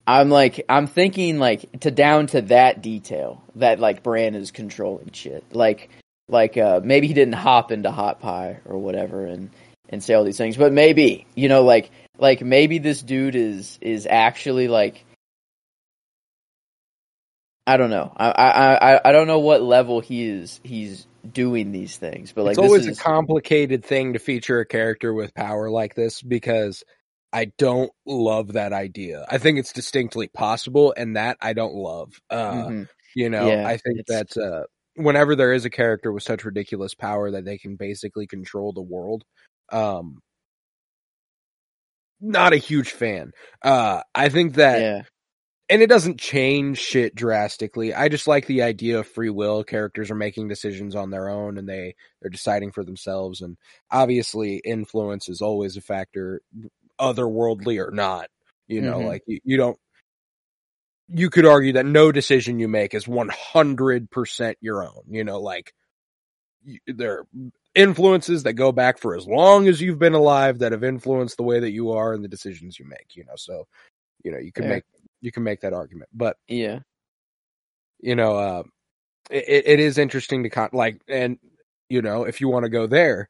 I'm 0.07 0.29
like, 0.31 0.65
I'm 0.67 0.87
thinking 0.87 1.37
like 1.37 1.81
to 1.81 1.91
down 1.91 2.25
to 2.27 2.41
that 2.43 2.81
detail 2.81 3.43
that 3.55 3.79
like 3.79 4.01
Bran 4.01 4.33
is 4.33 4.49
controlling 4.49 5.11
shit. 5.11 5.43
Like, 5.53 5.89
like 6.31 6.57
uh 6.57 6.81
maybe 6.83 7.07
he 7.07 7.13
didn't 7.13 7.33
hop 7.35 7.71
into 7.71 7.91
Hot 7.91 8.19
Pie 8.19 8.59
or 8.65 8.77
whatever 8.79 9.25
and 9.25 9.49
and 9.89 10.01
say 10.03 10.13
all 10.13 10.23
these 10.23 10.37
things, 10.37 10.57
but 10.57 10.71
maybe 10.71 11.27
you 11.35 11.49
know, 11.49 11.63
like 11.63 11.91
like 12.17 12.41
maybe 12.41 12.77
this 12.79 13.01
dude 13.01 13.35
is 13.35 13.77
is 13.81 14.07
actually 14.09 14.67
like. 14.67 15.05
I 17.67 17.77
don't 17.77 17.91
know. 17.91 18.11
I, 18.17 18.31
I 18.31 18.93
I 18.95 19.01
I 19.05 19.11
don't 19.11 19.27
know 19.27 19.39
what 19.39 19.61
level 19.61 19.99
he 19.99 20.27
is. 20.27 20.59
He's 20.63 21.05
doing 21.31 21.71
these 21.71 21.95
things, 21.95 22.31
but 22.31 22.43
like 22.43 22.53
it's 22.53 22.59
always 22.59 22.87
is, 22.87 22.97
a 22.99 23.01
complicated 23.03 23.85
thing 23.85 24.13
to 24.13 24.19
feature 24.19 24.59
a 24.59 24.65
character 24.65 25.13
with 25.13 25.33
power 25.35 25.69
like 25.69 25.93
this 25.93 26.21
because 26.23 26.83
I 27.31 27.51
don't 27.57 27.91
love 28.05 28.53
that 28.53 28.73
idea. 28.73 29.25
I 29.29 29.37
think 29.37 29.59
it's 29.59 29.73
distinctly 29.73 30.27
possible, 30.27 30.93
and 30.97 31.15
that 31.15 31.37
I 31.39 31.53
don't 31.53 31.75
love. 31.75 32.19
Uh, 32.29 32.51
Mhm. 32.65 32.87
You 33.13 33.29
know, 33.29 33.47
Yeah, 33.47 33.67
I 33.67 33.77
think 33.77 33.99
it's- 33.99 34.33
that 34.33 34.41
uh, 34.41 34.63
whenever 34.95 35.35
there 35.35 35.53
is 35.53 35.65
a 35.65 35.69
character 35.69 36.11
with 36.11 36.23
such 36.23 36.43
ridiculous 36.45 36.93
power 36.93 37.31
that 37.31 37.45
they 37.45 37.57
can 37.57 37.75
basically 37.75 38.27
control 38.27 38.73
the 38.73 38.81
world, 38.81 39.23
um, 39.71 40.19
not 42.19 42.53
a 42.53 42.57
huge 42.57 42.91
fan. 42.91 43.31
Uh, 43.63 44.01
I 44.13 44.29
think 44.29 44.55
that 44.55 44.79
yeah. 44.81 45.01
and 45.69 45.81
it 45.81 45.87
doesn't 45.87 46.19
change 46.19 46.77
shit 46.77 47.15
drastically. 47.15 47.93
I 47.93 48.09
just 48.09 48.27
like 48.27 48.45
the 48.45 48.61
idea 48.61 48.99
of 48.99 49.07
free 49.07 49.29
will. 49.29 49.63
Characters 49.63 50.11
are 50.11 50.15
making 50.15 50.47
decisions 50.47 50.95
on 50.95 51.09
their 51.09 51.29
own 51.29 51.57
and 51.57 51.67
they 51.67 51.95
they're 52.21 52.29
deciding 52.29 52.71
for 52.71 52.83
themselves 52.83 53.41
and 53.41 53.57
obviously 53.89 54.57
influence 54.63 55.29
is 55.29 55.41
always 55.41 55.77
a 55.77 55.81
factor 55.81 56.41
otherworldly 56.99 57.83
or 57.85 57.91
not. 57.91 58.27
You 58.67 58.81
know, 58.81 58.99
Mhm. 58.99 59.07
like 59.07 59.23
you, 59.25 59.39
you 59.43 59.57
don't 59.57 59.77
you 61.13 61.29
could 61.29 61.45
argue 61.45 61.73
that 61.73 61.85
no 61.85 62.11
decision 62.11 62.59
you 62.59 62.67
make 62.67 62.93
is 62.93 63.05
100% 63.05 64.55
your 64.61 64.83
own, 64.83 65.03
you 65.09 65.23
know, 65.23 65.39
like 65.39 65.73
you, 66.63 66.79
there 66.87 67.19
are 67.19 67.27
influences 67.75 68.43
that 68.43 68.53
go 68.53 68.71
back 68.71 68.99
for 68.99 69.15
as 69.15 69.27
long 69.27 69.67
as 69.67 69.81
you've 69.81 69.99
been 69.99 70.13
alive 70.13 70.59
that 70.59 70.71
have 70.73 70.83
influenced 70.83 71.37
the 71.37 71.43
way 71.43 71.59
that 71.59 71.71
you 71.71 71.91
are 71.93 72.13
and 72.13 72.23
the 72.23 72.29
decisions 72.29 72.79
you 72.79 72.85
make, 72.87 73.15
you 73.15 73.25
know. 73.25 73.35
So, 73.35 73.67
you 74.23 74.31
know, 74.31 74.39
you 74.39 74.51
can 74.51 74.65
Fair. 74.65 74.75
make 74.75 74.83
you 75.21 75.31
can 75.31 75.43
make 75.43 75.61
that 75.61 75.73
argument. 75.73 76.09
But 76.13 76.37
Yeah. 76.47 76.79
you 78.01 78.15
know, 78.15 78.37
uh, 78.37 78.63
it, 79.29 79.63
it 79.67 79.79
is 79.79 79.97
interesting 79.97 80.43
to 80.43 80.49
con- 80.49 80.69
like, 80.73 81.01
and 81.07 81.37
you 81.89 82.01
know, 82.01 82.23
if 82.25 82.41
you 82.41 82.49
want 82.49 82.63
to 82.63 82.69
go 82.69 82.87
there, 82.87 83.29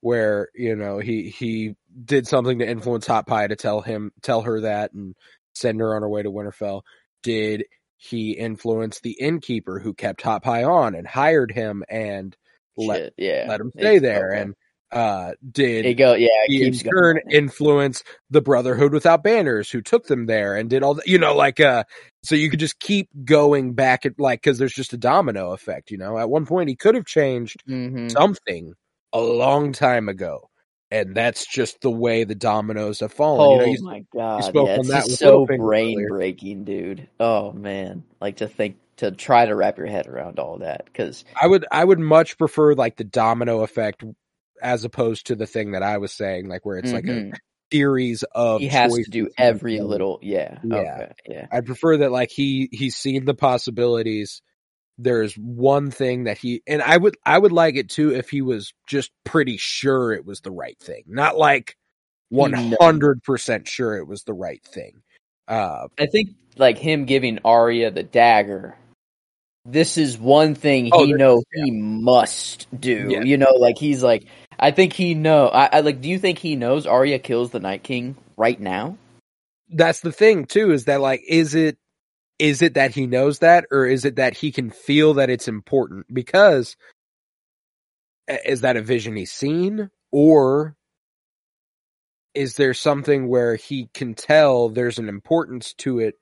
where 0.00 0.48
you 0.54 0.76
know 0.76 0.98
he 0.98 1.30
he 1.30 1.74
did 2.04 2.26
something 2.26 2.58
to 2.58 2.68
influence 2.68 3.06
Hot 3.06 3.26
Pie 3.26 3.46
to 3.48 3.56
tell 3.56 3.80
him 3.80 4.12
tell 4.22 4.42
her 4.42 4.62
that 4.62 4.92
and 4.92 5.14
send 5.54 5.80
her 5.80 5.94
on 5.94 6.02
her 6.02 6.08
way 6.08 6.22
to 6.22 6.30
Winterfell. 6.30 6.82
Did 7.22 7.64
he 7.96 8.32
influence 8.32 9.00
the 9.00 9.12
innkeeper 9.20 9.78
who 9.78 9.94
kept 9.94 10.22
Hot 10.22 10.42
Pie 10.42 10.64
on 10.64 10.94
and 10.94 11.06
hired 11.06 11.52
him 11.52 11.84
and 11.88 12.36
let 12.76 12.98
Shit, 12.98 13.14
yeah. 13.18 13.46
let 13.48 13.60
him 13.60 13.70
It- 13.74 13.80
stay 13.80 13.98
there? 13.98 14.32
okay. 14.32 14.42
And 14.42 14.54
uh, 14.90 15.32
did 15.50 15.86
it 15.86 15.94
go 15.94 16.12
yeah, 16.12 16.28
it 16.46 16.50
he 16.50 16.66
in 16.66 16.74
turn 16.74 17.16
going. 17.16 17.30
influence 17.34 18.04
the 18.28 18.42
Brotherhood 18.42 18.92
without 18.92 19.22
banners 19.24 19.70
who 19.70 19.80
took 19.80 20.06
them 20.06 20.26
there 20.26 20.54
and 20.54 20.68
did 20.68 20.82
all 20.82 20.92
that, 20.94 21.06
you 21.06 21.16
know, 21.18 21.34
like, 21.34 21.60
uh, 21.60 21.84
so 22.22 22.34
you 22.34 22.50
could 22.50 22.60
just 22.60 22.78
keep 22.78 23.08
going 23.24 23.72
back 23.72 24.04
at 24.04 24.20
like, 24.20 24.42
cause 24.42 24.58
there's 24.58 24.74
just 24.74 24.92
a 24.92 24.98
domino 24.98 25.52
effect, 25.52 25.90
you 25.90 25.96
know, 25.96 26.18
at 26.18 26.28
one 26.28 26.44
point 26.44 26.68
he 26.68 26.76
could 26.76 26.94
have 26.94 27.06
changed 27.06 27.62
Mhm. 27.66 28.10
something 28.12 28.74
a 29.14 29.20
long 29.20 29.72
time 29.72 30.10
ago. 30.10 30.50
And 30.92 31.14
that's 31.14 31.46
just 31.46 31.80
the 31.80 31.90
way 31.90 32.24
the 32.24 32.34
dominoes 32.34 33.00
have 33.00 33.14
fallen. 33.14 33.60
Oh 33.60 33.64
you 33.64 33.78
know, 33.80 33.88
my 33.88 34.04
god! 34.14 34.54
yeah, 34.54 34.78
on 34.78 34.86
that 34.88 35.06
so 35.06 35.46
brain 35.46 36.06
breaking, 36.06 36.64
dude. 36.64 37.08
Oh 37.18 37.52
man, 37.52 38.04
like 38.20 38.36
to 38.36 38.46
think 38.46 38.76
to 38.98 39.10
try 39.10 39.46
to 39.46 39.56
wrap 39.56 39.78
your 39.78 39.86
head 39.86 40.06
around 40.06 40.38
all 40.38 40.58
that 40.58 40.84
because 40.84 41.24
I 41.34 41.46
would, 41.46 41.64
I 41.72 41.82
would 41.82 41.98
much 41.98 42.36
prefer 42.36 42.74
like 42.74 42.96
the 42.98 43.04
domino 43.04 43.62
effect 43.62 44.04
as 44.60 44.84
opposed 44.84 45.28
to 45.28 45.34
the 45.34 45.46
thing 45.46 45.72
that 45.72 45.82
I 45.82 45.96
was 45.96 46.12
saying, 46.12 46.48
like 46.48 46.66
where 46.66 46.76
it's 46.76 46.92
like 46.92 47.08
a 47.08 47.32
series 47.72 48.22
of 48.34 48.60
Mm-hmm. 48.60 48.64
he 48.64 48.68
has 48.68 48.92
to 48.92 49.10
do 49.10 49.30
every 49.38 49.80
little 49.80 50.18
yeah 50.20 50.58
Yeah. 50.62 50.76
okay 50.76 51.12
yeah 51.26 51.46
I 51.50 51.62
prefer 51.62 51.96
that 51.98 52.12
like 52.12 52.30
he 52.30 52.68
he's 52.70 52.96
seen 52.96 53.24
the 53.24 53.34
possibilities. 53.34 54.42
There's 54.98 55.34
one 55.34 55.90
thing 55.90 56.24
that 56.24 56.38
he 56.38 56.62
and 56.66 56.82
I 56.82 56.96
would 56.96 57.16
I 57.24 57.38
would 57.38 57.52
like 57.52 57.76
it 57.76 57.88
too 57.88 58.14
if 58.14 58.28
he 58.30 58.42
was 58.42 58.72
just 58.86 59.10
pretty 59.24 59.56
sure 59.56 60.12
it 60.12 60.24
was 60.26 60.40
the 60.40 60.50
right 60.50 60.78
thing. 60.78 61.04
Not 61.06 61.36
like 61.36 61.76
one 62.28 62.52
hundred 62.80 63.22
percent 63.22 63.66
sure 63.68 63.96
it 63.96 64.06
was 64.06 64.22
the 64.24 64.34
right 64.34 64.62
thing. 64.64 65.02
Uh 65.48 65.88
I 65.98 66.06
think 66.06 66.30
like 66.56 66.78
him 66.78 67.04
giving 67.06 67.38
Arya 67.44 67.90
the 67.90 68.02
dagger. 68.02 68.76
This 69.64 69.96
is 69.96 70.18
one 70.18 70.54
thing 70.54 70.86
he 70.86 70.90
Oh, 70.92 71.06
this 71.06 71.16
knows 71.16 71.44
is- 71.52 71.64
he 71.64 71.70
must 71.70 72.66
do. 72.80 73.06
Yeah. 73.10 73.22
You 73.22 73.36
know, 73.38 73.52
like 73.58 73.78
he's 73.78 74.02
like, 74.02 74.26
I 74.58 74.72
think 74.72 74.92
he 74.92 75.14
know. 75.14 75.46
I, 75.48 75.66
I 75.72 75.80
like. 75.80 76.00
Do 76.00 76.08
you 76.08 76.18
think 76.18 76.38
he 76.38 76.56
knows 76.56 76.86
Arya 76.86 77.18
kills 77.20 77.50
the 77.50 77.60
Night 77.60 77.82
King 77.82 78.16
right 78.36 78.60
now? 78.60 78.96
that's 79.74 80.00
the 80.00 80.12
thing 80.12 80.44
too, 80.44 80.70
is 80.72 80.84
that 80.84 81.00
like 81.00 81.22
is 81.26 81.54
it 81.54 81.78
is 82.42 82.60
it 82.60 82.74
that 82.74 82.92
he 82.92 83.06
knows 83.06 83.38
that 83.38 83.66
or 83.70 83.86
is 83.86 84.04
it 84.04 84.16
that 84.16 84.36
he 84.36 84.50
can 84.50 84.70
feel 84.70 85.14
that 85.14 85.30
it's 85.30 85.46
important? 85.46 86.06
Because 86.12 86.76
is 88.46 88.62
that 88.62 88.76
a 88.76 88.82
vision 88.82 89.14
he's 89.14 89.30
seen 89.30 89.90
or 90.10 90.74
is 92.34 92.56
there 92.56 92.74
something 92.74 93.28
where 93.28 93.54
he 93.54 93.88
can 93.94 94.14
tell 94.14 94.68
there's 94.68 94.98
an 94.98 95.08
importance 95.08 95.72
to 95.74 96.00
it 96.00 96.16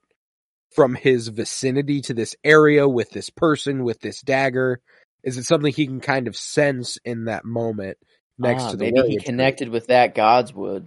from 0.74 0.94
his 0.94 1.28
vicinity 1.28 2.02
to 2.02 2.12
this 2.12 2.36
area 2.44 2.86
with 2.86 3.08
this 3.10 3.30
person 3.30 3.82
with 3.84 4.00
this 4.00 4.20
dagger 4.20 4.80
is 5.22 5.38
it 5.38 5.44
something 5.44 5.72
he 5.72 5.86
can 5.86 6.00
kind 6.00 6.28
of 6.28 6.36
sense 6.36 6.98
in 7.04 7.24
that 7.24 7.44
moment 7.46 7.96
next 8.38 8.64
Ah, 8.64 8.70
to 8.72 8.76
the 8.76 8.84
maybe 8.92 9.08
he 9.08 9.18
connected 9.18 9.68
with 9.70 9.86
that 9.88 10.14
Godswood, 10.14 10.84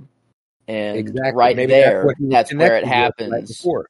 and 0.67 0.97
exactly 0.97 1.31
right 1.33 1.55
Maybe 1.55 1.71
there, 1.71 2.05
was 2.05 2.15
that's, 2.19 2.53
where 2.53 2.77
it 2.77 2.83
right 2.83 2.87
happens. 2.87 3.47
before. 3.47 3.87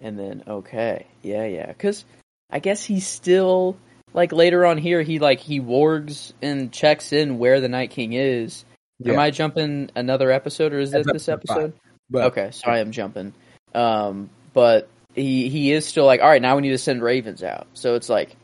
And 0.00 0.18
then 0.18 0.44
okay, 0.46 1.06
yeah, 1.22 1.46
yeah, 1.46 1.66
because 1.66 2.04
I 2.50 2.58
guess 2.58 2.84
he's 2.84 3.06
still 3.06 3.76
like 4.12 4.32
later 4.32 4.66
on 4.66 4.78
here. 4.78 5.02
He 5.02 5.18
like 5.18 5.40
he 5.40 5.60
wargs 5.60 6.32
and 6.42 6.72
checks 6.72 7.12
in 7.12 7.38
where 7.38 7.60
the 7.60 7.68
Night 7.68 7.90
King 7.90 8.12
is. 8.12 8.64
Am 9.04 9.18
I 9.18 9.30
jumping 9.30 9.90
another 9.94 10.30
episode 10.30 10.72
or 10.72 10.78
is 10.78 10.92
that 10.92 11.04
this 11.12 11.28
episode 11.28 11.72
five. 11.72 11.80
but 12.08 12.24
okay, 12.26 12.50
so 12.50 12.70
I 12.70 12.78
am 12.78 12.92
jumping. 12.92 13.34
Um, 13.74 14.30
but 14.54 14.88
he 15.14 15.48
he 15.48 15.72
is 15.72 15.86
still 15.86 16.06
like, 16.06 16.20
all 16.22 16.28
right, 16.28 16.40
now 16.40 16.56
we 16.56 16.62
need 16.62 16.70
to 16.70 16.78
send 16.78 17.02
ravens 17.02 17.42
out. 17.42 17.66
So 17.74 17.94
it's 17.94 18.08
like, 18.08 18.34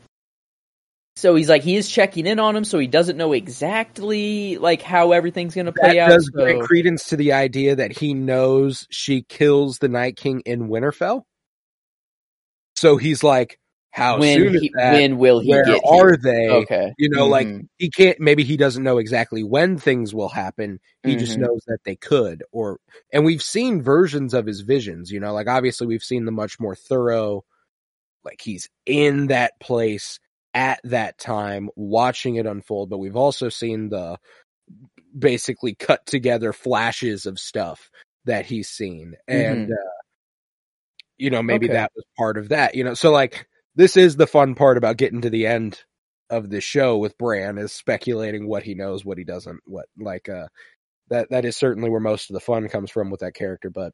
so 1.15 1.33
he's 1.35 1.49
like 1.49 1.63
he 1.63 1.75
is 1.75 1.89
checking 1.89 2.27
in 2.27 2.39
on 2.39 2.55
him, 2.55 2.65
so 2.65 2.77
he 2.77 2.87
doesn't 2.87 3.17
know 3.17 3.33
exactly 3.33 4.57
like 4.57 4.83
how 4.83 5.11
everything's 5.11 5.55
gonna 5.55 5.71
play 5.71 5.95
that 5.95 5.97
out. 5.97 6.09
does 6.09 6.29
so- 6.31 6.61
credence 6.61 7.05
to 7.09 7.15
the 7.15 7.33
idea 7.33 7.77
that 7.77 7.97
he 7.97 8.13
knows 8.13 8.85
she 8.91 9.23
kills 9.23 9.79
the 9.79 9.89
Night 9.89 10.17
King 10.17 10.41
in 10.45 10.67
Winterfell. 10.67 11.23
So 12.83 12.97
he's 12.97 13.23
like, 13.23 13.57
how 13.91 14.19
when 14.19 14.33
soon 14.33 14.55
he, 14.55 14.73
when 14.89 15.17
will 15.17 15.39
he 15.39 15.51
Where 15.51 15.63
are 15.85 16.11
here? 16.11 16.17
they? 16.17 16.49
Okay, 16.49 16.93
You 16.97 17.07
know, 17.07 17.27
like 17.27 17.47
Mhm. 17.47 17.67
he 17.77 17.89
can't. 17.89 18.19
Maybe 18.19 18.43
he 18.43 18.57
doesn't 18.57 18.83
know 18.83 18.97
exactly 18.97 19.41
when 19.41 19.77
things 19.77 20.13
will 20.13 20.27
happen. 20.27 20.81
He 21.05 21.15
just 21.15 21.37
Mhm. 21.37 21.41
knows 21.43 21.61
that 21.67 21.79
they 21.85 21.95
could. 21.95 22.43
Or 22.51 22.81
and 23.13 23.23
we've 23.23 23.41
seen 23.41 23.81
versions 23.81 24.33
of 24.33 24.45
his 24.45 24.59
visions. 24.61 25.11
You 25.13 25.21
know, 25.21 25.31
like 25.33 25.47
obviously 25.47 25.87
we've 25.87 26.03
seen 26.03 26.25
the 26.25 26.33
much 26.33 26.59
more 26.59 26.75
thorough. 26.75 27.45
Like 28.25 28.41
he's 28.41 28.67
in 28.85 29.27
that 29.27 29.53
place 29.61 30.19
at 30.53 30.81
that 30.83 31.17
time, 31.17 31.69
watching 31.77 32.35
it 32.35 32.45
unfold. 32.45 32.89
But 32.89 32.97
we've 32.97 33.15
also 33.15 33.47
seen 33.47 33.87
the 33.87 34.17
basically 35.17 35.73
cut 35.75 36.05
together 36.05 36.51
flashes 36.51 37.25
of 37.25 37.39
stuff 37.39 37.89
that 38.25 38.45
he's 38.45 38.67
seen, 38.67 39.15
and 39.29 39.71
uh, 39.71 40.02
you 41.23 41.29
know 41.29 41.41
maybe. 41.41 41.67
Okay. 41.67 41.75
that 41.75 41.91
was 41.95 42.03
part 42.17 42.37
of 42.37 42.49
that. 42.49 42.75
You 42.75 42.83
know, 42.83 42.93
so 42.93 43.11
like 43.11 43.47
this 43.75 43.95
is 43.95 44.17
the 44.17 44.27
fun 44.27 44.55
part 44.55 44.77
about 44.77 44.97
getting 44.97 45.21
to 45.21 45.29
the 45.29 45.47
end 45.47 45.81
of 46.29 46.49
the 46.49 46.59
show 46.59 46.97
with 46.97 47.17
Bran 47.17 47.57
is 47.57 47.71
speculating 47.71 48.47
what 48.47 48.63
he 48.63 48.75
knows, 48.75 49.05
what 49.05 49.17
he 49.17 49.23
doesn't, 49.23 49.61
what 49.65 49.85
like 49.97 50.27
uh 50.27 50.47
that 51.09 51.29
that 51.29 51.45
is 51.45 51.55
certainly 51.55 51.89
where 51.89 52.01
most 52.01 52.29
of 52.29 52.33
the 52.33 52.41
fun 52.41 52.67
comes 52.67 52.91
from 52.91 53.09
with 53.09 53.21
that 53.21 53.35
character. 53.35 53.69
But 53.69 53.93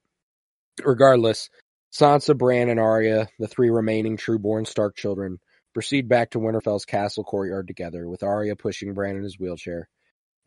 regardless, 0.83 1.49
Sansa, 1.93 2.35
Bran, 2.35 2.69
and 2.69 2.79
Arya, 2.79 3.27
the 3.37 3.47
three 3.47 3.69
remaining 3.69 4.17
trueborn 4.17 4.65
Stark 4.65 4.95
children, 4.95 5.37
proceed 5.73 6.09
back 6.09 6.31
to 6.31 6.39
Winterfell's 6.39 6.85
castle 6.85 7.23
courtyard 7.23 7.67
together, 7.67 8.09
with 8.09 8.23
Arya 8.23 8.55
pushing 8.55 8.93
Bran 8.95 9.17
in 9.17 9.23
his 9.23 9.39
wheelchair, 9.39 9.87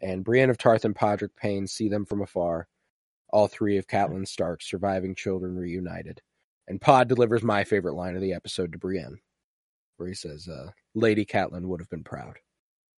and 0.00 0.24
Brienne 0.24 0.50
of 0.50 0.58
Tarth 0.58 0.84
and 0.84 0.96
Podrick 0.96 1.36
Payne 1.36 1.66
see 1.68 1.88
them 1.88 2.06
from 2.06 2.22
afar. 2.22 2.66
All 3.28 3.48
three 3.48 3.78
of 3.78 3.86
Catelyn 3.86 4.26
Stark's 4.26 4.68
surviving 4.68 5.14
children 5.14 5.56
reunited. 5.56 6.20
And 6.72 6.80
Pod 6.80 7.06
delivers 7.08 7.42
my 7.42 7.64
favorite 7.64 7.94
line 7.94 8.16
of 8.16 8.22
the 8.22 8.32
episode 8.32 8.72
to 8.72 8.78
Brienne, 8.78 9.18
where 9.98 10.08
he 10.08 10.14
says, 10.14 10.48
uh, 10.48 10.70
"Lady 10.94 11.26
Catelyn 11.26 11.66
would 11.66 11.80
have 11.80 11.90
been 11.90 12.02
proud." 12.02 12.38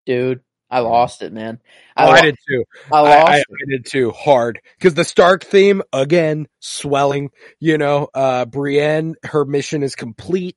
dude, 0.06 0.42
I 0.70 0.80
lost 0.80 1.22
it, 1.22 1.32
man. 1.32 1.60
Oh, 1.96 2.06
lo- 2.06 2.12
I 2.12 2.20
did 2.20 2.36
too. 2.48 2.64
I 2.92 2.98
I, 2.98 3.00
lost 3.00 3.32
I, 3.32 3.36
it. 3.38 3.46
I 3.50 3.70
did 3.70 3.86
too. 3.86 4.10
Hard 4.12 4.60
because 4.78 4.94
the 4.94 5.04
Stark 5.04 5.44
theme 5.44 5.82
again 5.92 6.46
swelling. 6.60 7.30
You 7.58 7.78
know, 7.78 8.08
uh, 8.14 8.44
Brienne, 8.46 9.16
her 9.24 9.44
mission 9.44 9.82
is 9.82 9.94
complete. 9.94 10.56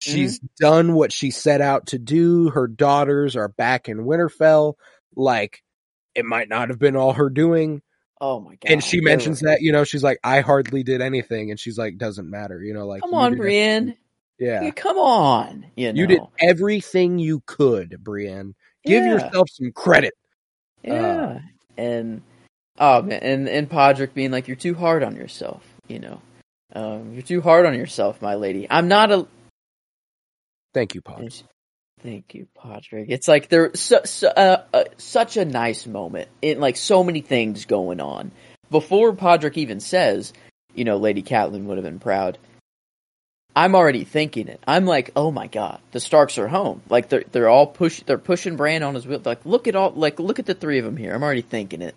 She's 0.00 0.38
done 0.60 0.92
what 0.92 1.10
she 1.10 1.30
set 1.30 1.60
out 1.60 1.86
to 1.86 1.98
do. 1.98 2.50
Her 2.50 2.68
daughters 2.68 3.34
are 3.34 3.48
back 3.48 3.88
in 3.88 3.98
Winterfell. 3.98 4.74
Like 5.16 5.62
it 6.14 6.24
might 6.24 6.48
not 6.48 6.68
have 6.68 6.78
been 6.78 6.96
all 6.96 7.14
her 7.14 7.30
doing. 7.30 7.82
Oh 8.20 8.40
my 8.40 8.56
god! 8.56 8.72
and 8.72 8.82
she 8.82 9.00
mentions 9.00 9.42
right. 9.42 9.52
that, 9.52 9.62
you 9.62 9.72
know, 9.72 9.84
she's 9.84 10.02
like, 10.02 10.18
I 10.24 10.40
hardly 10.40 10.82
did 10.82 11.00
anything. 11.00 11.50
And 11.50 11.60
she's 11.60 11.78
like, 11.78 11.98
doesn't 11.98 12.28
matter. 12.28 12.62
You 12.62 12.74
know, 12.74 12.86
like, 12.86 13.02
Come 13.02 13.14
on, 13.14 13.36
Brienne. 13.36 13.96
Yeah. 14.38 14.62
Yeah, 14.62 14.70
come 14.70 14.98
on. 14.98 15.66
You 15.76 15.92
know. 15.92 16.00
You 16.00 16.06
did 16.06 16.20
everything 16.40 17.18
you 17.18 17.42
could, 17.46 18.02
Brienne. 18.02 18.54
Give 18.84 19.04
Yeah. 19.04 19.14
yourself 19.14 19.48
some 19.50 19.72
credit. 19.72 20.14
Yeah. 20.82 21.40
and 21.76 22.22
oh 22.78 23.02
man, 23.02 23.20
and 23.20 23.48
and 23.48 23.68
Podrick 23.68 24.14
being 24.14 24.30
like, 24.30 24.48
"You're 24.48 24.56
too 24.56 24.74
hard 24.74 25.02
on 25.02 25.16
yourself." 25.16 25.64
You 25.88 25.98
know, 25.98 26.20
um, 26.74 27.12
you're 27.12 27.22
too 27.22 27.40
hard 27.40 27.66
on 27.66 27.74
yourself, 27.74 28.22
my 28.22 28.34
lady. 28.34 28.66
I'm 28.70 28.88
not 28.88 29.10
a. 29.10 29.26
Thank 30.74 30.94
you, 30.94 31.00
Pod. 31.02 31.32
Thank 32.02 32.34
you, 32.34 32.46
Podrick. 32.56 33.06
It's 33.08 33.28
like 33.28 33.48
there's 33.48 33.80
su- 33.80 34.04
su- 34.04 34.28
uh, 34.28 34.62
uh, 34.72 34.84
such 34.96 35.36
a 35.36 35.44
nice 35.44 35.86
moment. 35.86 36.28
In 36.42 36.60
like 36.60 36.76
so 36.76 37.02
many 37.02 37.20
things 37.20 37.64
going 37.64 38.00
on 38.00 38.30
before 38.70 39.12
Podrick 39.12 39.56
even 39.56 39.80
says, 39.80 40.32
you 40.74 40.84
know, 40.84 40.96
Lady 40.96 41.22
Catelyn 41.22 41.64
would 41.64 41.78
have 41.78 41.84
been 41.84 41.98
proud. 41.98 42.38
I'm 43.56 43.74
already 43.74 44.04
thinking 44.04 44.46
it. 44.48 44.62
I'm 44.68 44.86
like, 44.86 45.10
oh 45.16 45.32
my 45.32 45.48
god, 45.48 45.80
the 45.90 45.98
Starks 45.98 46.38
are 46.38 46.46
home. 46.46 46.82
Like 46.88 47.08
they're 47.08 47.24
they're 47.32 47.48
all 47.48 47.66
push 47.66 48.02
they're 48.04 48.18
pushing 48.18 48.56
Bran 48.56 48.82
on 48.82 48.94
his 48.94 49.06
wheel. 49.06 49.20
Like 49.24 49.44
look 49.44 49.66
at 49.66 49.74
all 49.74 49.90
like 49.90 50.20
look 50.20 50.38
at 50.38 50.46
the 50.46 50.54
three 50.54 50.78
of 50.78 50.84
them 50.84 50.96
here. 50.96 51.12
I'm 51.14 51.24
already 51.24 51.42
thinking 51.42 51.82
it. 51.82 51.96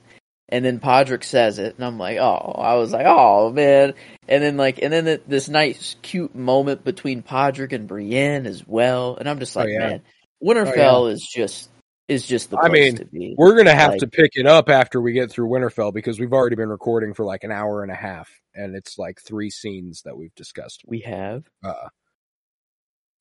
And 0.52 0.66
then 0.66 0.80
Podrick 0.80 1.24
says 1.24 1.60
it, 1.60 1.76
and 1.76 1.86
I'm 1.86 1.97
like, 1.97 2.18
oh, 2.18 2.56
I 2.58 2.76
was 2.76 2.91
like, 2.91 3.06
oh 3.08 3.52
man. 3.52 3.93
And 4.28 4.43
then 4.43 4.58
like, 4.58 4.80
and 4.82 4.91
then 4.91 5.06
the, 5.06 5.22
this 5.26 5.47
nice 5.47 5.95
cute 6.02 6.36
moment 6.36 6.84
between 6.84 7.24
Podrick 7.24 7.72
and 7.72 7.88
Brienne 7.88 8.45
as 8.45 8.68
well. 8.68 9.16
And 9.16 9.30
I'm 9.30 9.39
just 9.39 9.56
like, 9.56 9.68
Oh, 9.68 9.72
yeah. 9.72 9.80
man, 9.80 10.02
Winterfell 10.43 11.12
is 11.12 11.26
just 11.34 11.70
is 12.10 12.28
just 12.28 12.49
the 12.49 12.58
I 12.58 12.68
place 12.68 12.91
mean, 12.91 12.95
to 12.97 13.06
be. 13.06 13.36
We're 13.38 13.54
going 13.54 13.68
to 13.68 13.74
have 13.76 13.91
Like- 13.91 13.99
to 14.02 14.08
pick 14.08 14.32
it 14.34 14.45
up 14.45 14.68
after 14.70 14.99
we 14.99 15.14
get 15.14 15.32
through 15.32 15.47
Winterfell 15.47 15.93
because 15.93 16.20
we've 16.20 16.34
already 16.34 16.58
been 16.58 16.68
recording 16.70 17.14
for 17.14 17.24
like 17.24 17.45
an 17.45 17.52
hour 17.52 17.84
and 17.84 17.91
a 17.91 17.95
half 17.95 18.30
and 18.54 18.76
it's 18.76 18.97
like 18.97 19.22
three 19.22 19.49
scenes 19.49 20.02
that 20.04 20.18
we've 20.18 20.36
discussed. 20.36 20.82
We 20.86 20.99
have 21.02 21.43
Uh, 21.64 21.88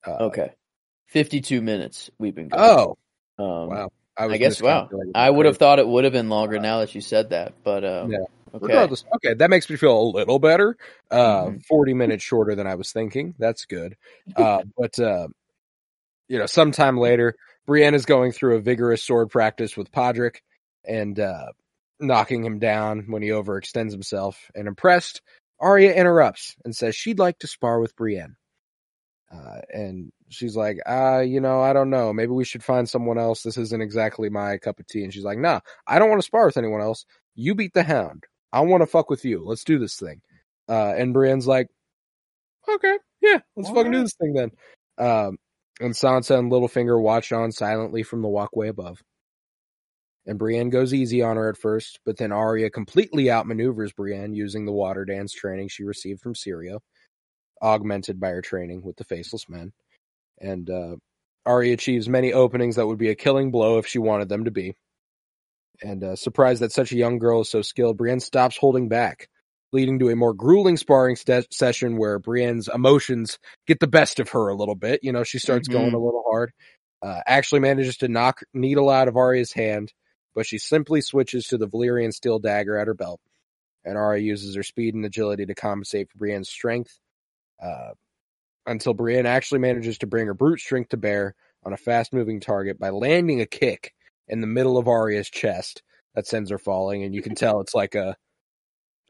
uh, 0.05 0.17
okay, 0.25 0.51
52 1.07 1.61
minutes 1.61 2.09
we've 2.19 2.35
been 2.35 2.49
going. 2.49 2.61
Oh, 2.61 2.97
um, 3.39 3.69
wow. 3.69 3.89
I, 4.23 4.27
was 4.27 4.37
guess 4.37 4.61
wow. 4.61 4.89
I 5.15 5.29
would 5.29 5.45
have 5.45 5.57
thought 5.57 5.79
it 5.79 5.87
would 5.87 6.03
have 6.03 6.13
been 6.13 6.29
longer 6.29 6.59
now 6.59 6.79
that 6.79 6.93
you 6.95 7.01
said 7.01 7.29
that, 7.31 7.53
but 7.63 7.83
um, 7.83 8.11
Yeah. 8.11 8.17
okay. 8.53 8.65
Regardless, 8.67 9.03
okay, 9.15 9.33
that 9.33 9.49
makes 9.49 9.69
me 9.69 9.75
feel 9.75 9.99
a 9.99 10.03
little 10.03 10.39
better. 10.39 10.77
Uh, 11.09 11.45
Mhm. 11.45 11.65
40 11.65 11.93
minutes 11.93 12.23
shorter 12.23 12.55
than 12.55 12.67
I 12.67 12.75
was 12.75 12.91
thinking. 12.91 13.35
That's 13.39 13.65
good. 13.65 13.95
Uh, 14.37 14.63
but, 14.77 14.97
uh, 14.99 15.27
you 16.27 16.37
know, 16.39 16.45
sometime 16.45 16.97
later, 16.97 17.35
Brienne 17.65 17.93
is 17.95 18.05
going 18.05 18.31
through 18.31 18.55
a 18.57 18.61
vigorous 18.61 19.03
sword 19.03 19.29
practice 19.29 19.75
with 19.75 19.91
Podrick 19.91 20.37
and, 20.85 21.19
uh, 21.19 21.47
knocking 21.99 22.43
him 22.43 22.59
down 22.59 23.05
when 23.09 23.21
he 23.21 23.29
overextends 23.29 23.91
himself. 23.91 24.49
And 24.55 24.67
impressed, 24.67 25.21
Arya 25.59 25.93
interrupts 25.93 26.55
and 26.65 26.75
says 26.75 26.95
she'd 26.95 27.19
like 27.19 27.39
to 27.39 27.47
spar 27.47 27.79
with 27.79 27.95
Brienne. 27.95 28.35
Uh, 29.33 29.61
and 29.73 30.11
she's 30.29 30.55
like, 30.55 30.77
uh, 30.85 31.19
you 31.19 31.39
know, 31.39 31.61
I 31.61 31.73
don't 31.73 31.89
know. 31.89 32.11
Maybe 32.11 32.31
we 32.31 32.43
should 32.43 32.63
find 32.63 32.87
someone 32.87 33.17
else. 33.17 33.43
This 33.43 33.57
isn't 33.57 33.81
exactly 33.81 34.29
my 34.29 34.57
cup 34.57 34.79
of 34.79 34.87
tea. 34.87 35.03
And 35.03 35.13
she's 35.13 35.23
like, 35.23 35.37
nah, 35.37 35.61
I 35.87 35.99
don't 35.99 36.09
want 36.09 36.21
to 36.21 36.25
spar 36.25 36.45
with 36.45 36.57
anyone 36.57 36.81
else. 36.81 37.05
You 37.35 37.55
beat 37.55 37.73
the 37.73 37.83
hound. 37.83 38.25
I 38.51 38.61
want 38.61 38.81
to 38.81 38.87
fuck 38.87 39.09
with 39.09 39.23
you. 39.23 39.43
Let's 39.45 39.63
do 39.63 39.79
this 39.79 39.97
thing. 39.97 40.21
Uh, 40.67 40.93
and 40.97 41.13
Brienne's 41.13 41.47
like, 41.47 41.67
okay, 42.67 42.97
yeah, 43.21 43.39
let's 43.55 43.69
All 43.69 43.75
fucking 43.75 43.91
do 43.91 44.01
this 44.01 44.15
thing 44.15 44.33
then. 44.33 44.51
Um, 44.97 45.37
and 45.79 45.93
Sansa 45.93 46.37
and 46.37 46.51
Littlefinger 46.51 47.01
watch 47.01 47.31
on 47.31 47.51
silently 47.51 48.03
from 48.03 48.21
the 48.21 48.27
walkway 48.27 48.67
above. 48.67 49.01
And 50.25 50.37
Brienne 50.37 50.69
goes 50.69 50.93
easy 50.93 51.23
on 51.23 51.37
her 51.37 51.49
at 51.49 51.57
first, 51.57 51.99
but 52.05 52.17
then 52.17 52.31
Arya 52.31 52.69
completely 52.69 53.25
outmaneuvers 53.25 53.95
Brienne 53.95 54.33
using 54.35 54.65
the 54.65 54.71
water 54.71 55.03
dance 55.03 55.33
training 55.33 55.69
she 55.69 55.83
received 55.83 56.21
from 56.21 56.35
Syrio, 56.35 56.79
augmented 57.61 58.19
by 58.19 58.29
her 58.29 58.41
training 58.41 58.81
with 58.83 58.95
the 58.97 59.03
Faceless 59.03 59.47
Men. 59.49 59.71
And 60.39 60.69
uh, 60.69 60.95
Arya 61.45 61.73
achieves 61.73 62.09
many 62.09 62.33
openings 62.33 62.75
that 62.75 62.87
would 62.87 62.97
be 62.97 63.09
a 63.09 63.15
killing 63.15 63.51
blow 63.51 63.77
if 63.77 63.87
she 63.87 63.99
wanted 63.99 64.29
them 64.29 64.45
to 64.45 64.51
be. 64.51 64.75
And 65.83 66.03
uh, 66.03 66.15
surprised 66.15 66.61
that 66.61 66.71
such 66.71 66.91
a 66.91 66.97
young 66.97 67.17
girl 67.17 67.41
is 67.41 67.49
so 67.49 67.61
skilled, 67.61 67.97
Brienne 67.97 68.19
stops 68.19 68.57
holding 68.57 68.87
back, 68.87 69.27
leading 69.71 69.99
to 69.99 70.09
a 70.09 70.15
more 70.15 70.33
grueling 70.33 70.77
sparring 70.77 71.15
st- 71.15 71.51
session 71.53 71.97
where 71.97 72.19
Brienne's 72.19 72.69
emotions 72.73 73.39
get 73.65 73.79
the 73.79 73.87
best 73.87 74.19
of 74.19 74.29
her 74.29 74.47
a 74.49 74.55
little 74.55 74.75
bit. 74.75 74.99
You 75.03 75.11
know, 75.11 75.23
she 75.23 75.39
starts 75.39 75.67
Mhm. 75.67 75.71
going 75.71 75.93
a 75.93 75.99
little 75.99 76.23
hard. 76.29 76.51
Uh, 77.01 77.21
actually 77.25 77.61
manages 77.61 77.97
to 77.97 78.07
knock 78.07 78.41
Needle 78.53 78.89
out 78.89 79.07
of 79.07 79.17
Arya's 79.17 79.53
hand, 79.53 79.91
but 80.35 80.45
she 80.45 80.59
simply 80.59 81.01
switches 81.01 81.47
to 81.47 81.57
the 81.57 81.67
Valyrian 81.67 82.13
steel 82.13 82.37
dagger 82.37 82.77
at 82.77 82.85
her 82.87 82.93
belt. 82.93 83.19
And 83.83 83.97
Arya 83.97 84.21
uses 84.21 84.55
her 84.55 84.61
speed 84.63 84.93
and 84.93 85.03
agility 85.03 85.47
to 85.47 85.55
compensate 85.55 86.11
for 86.11 86.19
Brienne's 86.19 86.49
strength, 86.49 86.99
uh, 87.61 87.91
until 88.65 88.93
Brienne 88.93 89.25
actually 89.25 89.59
manages 89.59 89.97
to 89.99 90.07
bring 90.07 90.27
her 90.27 90.33
brute 90.33 90.59
strength 90.59 90.89
to 90.89 90.97
bear 90.97 91.35
on 91.63 91.73
a 91.73 91.77
fast-moving 91.77 92.39
target 92.39 92.79
by 92.79 92.89
landing 92.89 93.41
a 93.41 93.45
kick 93.45 93.93
in 94.27 94.41
the 94.41 94.47
middle 94.47 94.77
of 94.77 94.87
Arya's 94.87 95.29
chest 95.29 95.83
that 96.15 96.27
sends 96.27 96.49
her 96.49 96.57
falling, 96.57 97.03
and 97.03 97.13
you 97.13 97.21
can 97.21 97.35
tell 97.35 97.61
it's 97.61 97.73
like 97.75 97.95
a 97.95 98.15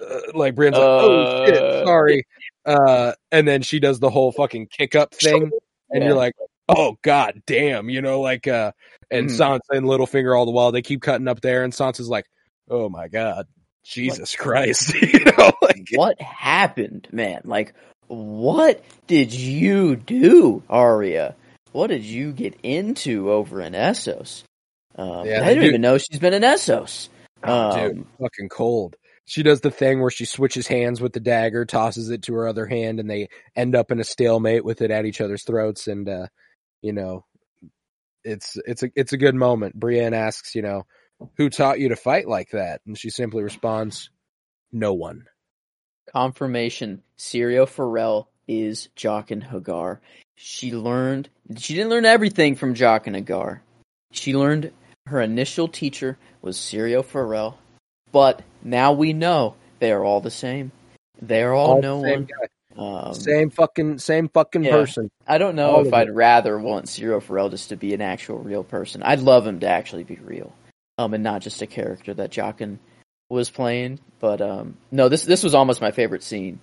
uh, 0.02 0.20
like 0.34 0.56
Brienne's 0.56 0.78
like, 0.78 0.88
oh 0.99 1.26
shit, 1.45 1.64
Uh, 1.64 1.86
sorry, 1.86 2.24
uh, 2.66 3.14
and 3.32 3.47
then 3.47 3.62
she 3.62 3.80
does 3.80 3.99
the 3.99 4.10
whole 4.10 4.32
fucking 4.32 4.68
kick 4.68 4.95
up 4.95 5.14
thing, 5.14 5.52
and 5.89 6.02
Yeah. 6.02 6.08
you're 6.08 6.18
like, 6.18 6.34
oh 6.70 6.97
god 7.02 7.41
damn, 7.45 7.89
you 7.89 8.02
know, 8.02 8.22
like 8.22 8.47
uh, 8.47 8.72
and 9.10 9.30
Mhm. 9.30 9.38
Sansa 9.38 9.78
and 9.78 9.86
Littlefinger 9.86 10.38
all 10.38 10.45
the 10.45 10.52
while 10.52 10.72
they 10.72 10.82
keep 10.82 11.02
cutting 11.02 11.28
up 11.28 11.41
there, 11.41 11.64
and 11.64 11.74
Sansa's 11.74 12.10
like, 12.10 12.26
oh 12.70 12.89
my 12.89 13.08
god, 13.08 13.47
Jesus 13.84 14.36
Christ, 14.36 14.93
you 15.02 15.26
know, 15.26 15.52
like 15.62 15.88
what 15.93 16.20
happened, 16.22 17.08
man? 17.12 17.41
Like, 17.45 17.74
what 18.12 18.84
did 19.07 19.34
you 19.34 19.95
do, 19.95 20.64
Arya? 20.70 21.36
What 21.72 21.88
did 21.88 22.03
you 22.03 22.34
get 22.34 22.55
into 22.64 23.32
over 23.32 23.62
in 23.62 23.74
Essos? 23.74 24.43
Um, 24.95 25.26
Yeah, 25.26 25.41
I 25.43 25.49
didn't 25.53 25.64
even 25.64 25.82
know 25.82 25.97
she's 25.97 26.20
been 26.20 26.34
in 26.34 26.41
Essos. 26.43 27.07
oh, 27.43 27.72
Um, 27.72 27.93
dude, 27.93 28.05
fucking 28.20 28.49
cold. 28.49 28.95
she 29.26 29.43
does 29.43 29.62
the 29.62 29.72
thing 29.72 30.01
where 30.01 30.12
she 30.12 30.26
switches 30.26 30.68
hands 30.68 30.99
with 30.99 31.14
the 31.14 31.22
dagger, 31.22 31.64
tosses 31.66 32.09
it 32.09 32.24
to 32.24 32.34
her 32.34 32.47
other 32.47 32.66
hand, 32.66 32.99
and 32.99 33.09
they 33.09 33.30
end 33.55 33.76
up 33.76 33.91
in 33.91 33.99
a 34.01 34.03
stalemate 34.03 34.66
with 34.66 34.82
it 34.82 34.91
at 34.91 35.05
each 35.05 35.22
other's 35.22 35.43
throats. 35.45 35.88
And 35.88 36.09
uh, 36.09 36.28
you 36.82 36.91
know, 36.91 37.24
it's 38.26 38.57
it's 38.66 38.84
a 38.84 38.91
it's 38.95 39.14
a 39.14 39.18
good 39.18 39.36
moment. 39.36 39.80
Brienne 39.80 40.14
asks, 40.14 40.53
you 40.53 40.62
know, 40.62 40.84
who 41.38 41.49
taught 41.49 41.80
you 41.80 41.89
to 41.89 41.95
fight 41.95 42.28
like 42.28 42.49
that? 42.51 42.82
And 42.86 42.97
she 42.97 43.09
simply 43.09 43.43
responds, 43.43 44.09
no 44.74 44.93
one. 44.93 45.26
Confirmation: 46.10 47.02
Syrio 47.18 47.68
Forel 47.68 48.28
is 48.47 48.89
Jaqen 48.97 49.47
H'ghar. 49.49 49.99
She 50.36 50.72
learned. 50.74 51.30
She 51.58 51.74
didn't 51.76 51.89
learn 51.89 52.06
everything 52.06 52.56
from 52.56 52.74
Jaqen 52.74 53.16
H'ghar. 53.24 53.60
She 54.12 54.36
learned 54.36 54.72
her 55.08 55.22
initial 55.22 55.68
teacher 55.68 56.18
was 56.41 56.58
Syrio 56.58 57.04
Forel, 57.04 57.58
but 58.12 58.41
now 58.64 58.91
we 58.93 59.14
know 59.14 59.56
they 59.80 59.91
are 59.91 60.04
all 60.04 60.22
the 60.22 60.32
same. 60.32 60.72
They 61.22 61.43
are 61.43 61.54
all, 61.54 61.74
All 61.76 61.82
no 61.82 61.97
one. 61.97 62.28
Um, 62.78 63.14
Same 63.14 63.49
fucking 63.49 63.99
same 63.99 64.30
fucking 64.30 64.64
Yeah. 64.64 64.72
person. 64.72 65.10
I 65.28 65.38
don't 65.38 65.56
know 65.56 65.76
all 65.76 65.86
if 65.88 65.93
I'd 65.93 66.08
it. 66.08 66.14
rather 66.14 66.58
want 66.58 66.86
Syrio 66.86 67.22
Forel 67.22 67.49
just 67.49 67.70
to 67.70 67.76
be 67.76 67.93
an 67.93 68.02
actual 68.02 68.39
real 68.39 68.64
person. 68.64 69.04
I'd 69.04 69.20
love 69.20 69.45
him 69.45 69.60
to 69.60 69.68
actually 69.68 70.06
be 70.06 70.16
real, 70.16 70.54
um, 70.97 71.14
and 71.14 71.24
not 71.24 71.41
just 71.41 71.62
a 71.62 71.68
character 71.68 72.14
that 72.14 72.32
Jaqen 72.32 72.80
was 73.32 73.49
playing. 73.49 73.99
But 74.19 74.41
um, 74.41 74.77
no, 74.91 75.09
this 75.09 75.23
this 75.23 75.43
was 75.43 75.55
almost 75.55 75.82
my 75.82 75.91
favorite 75.91 76.23
scene. 76.23 76.59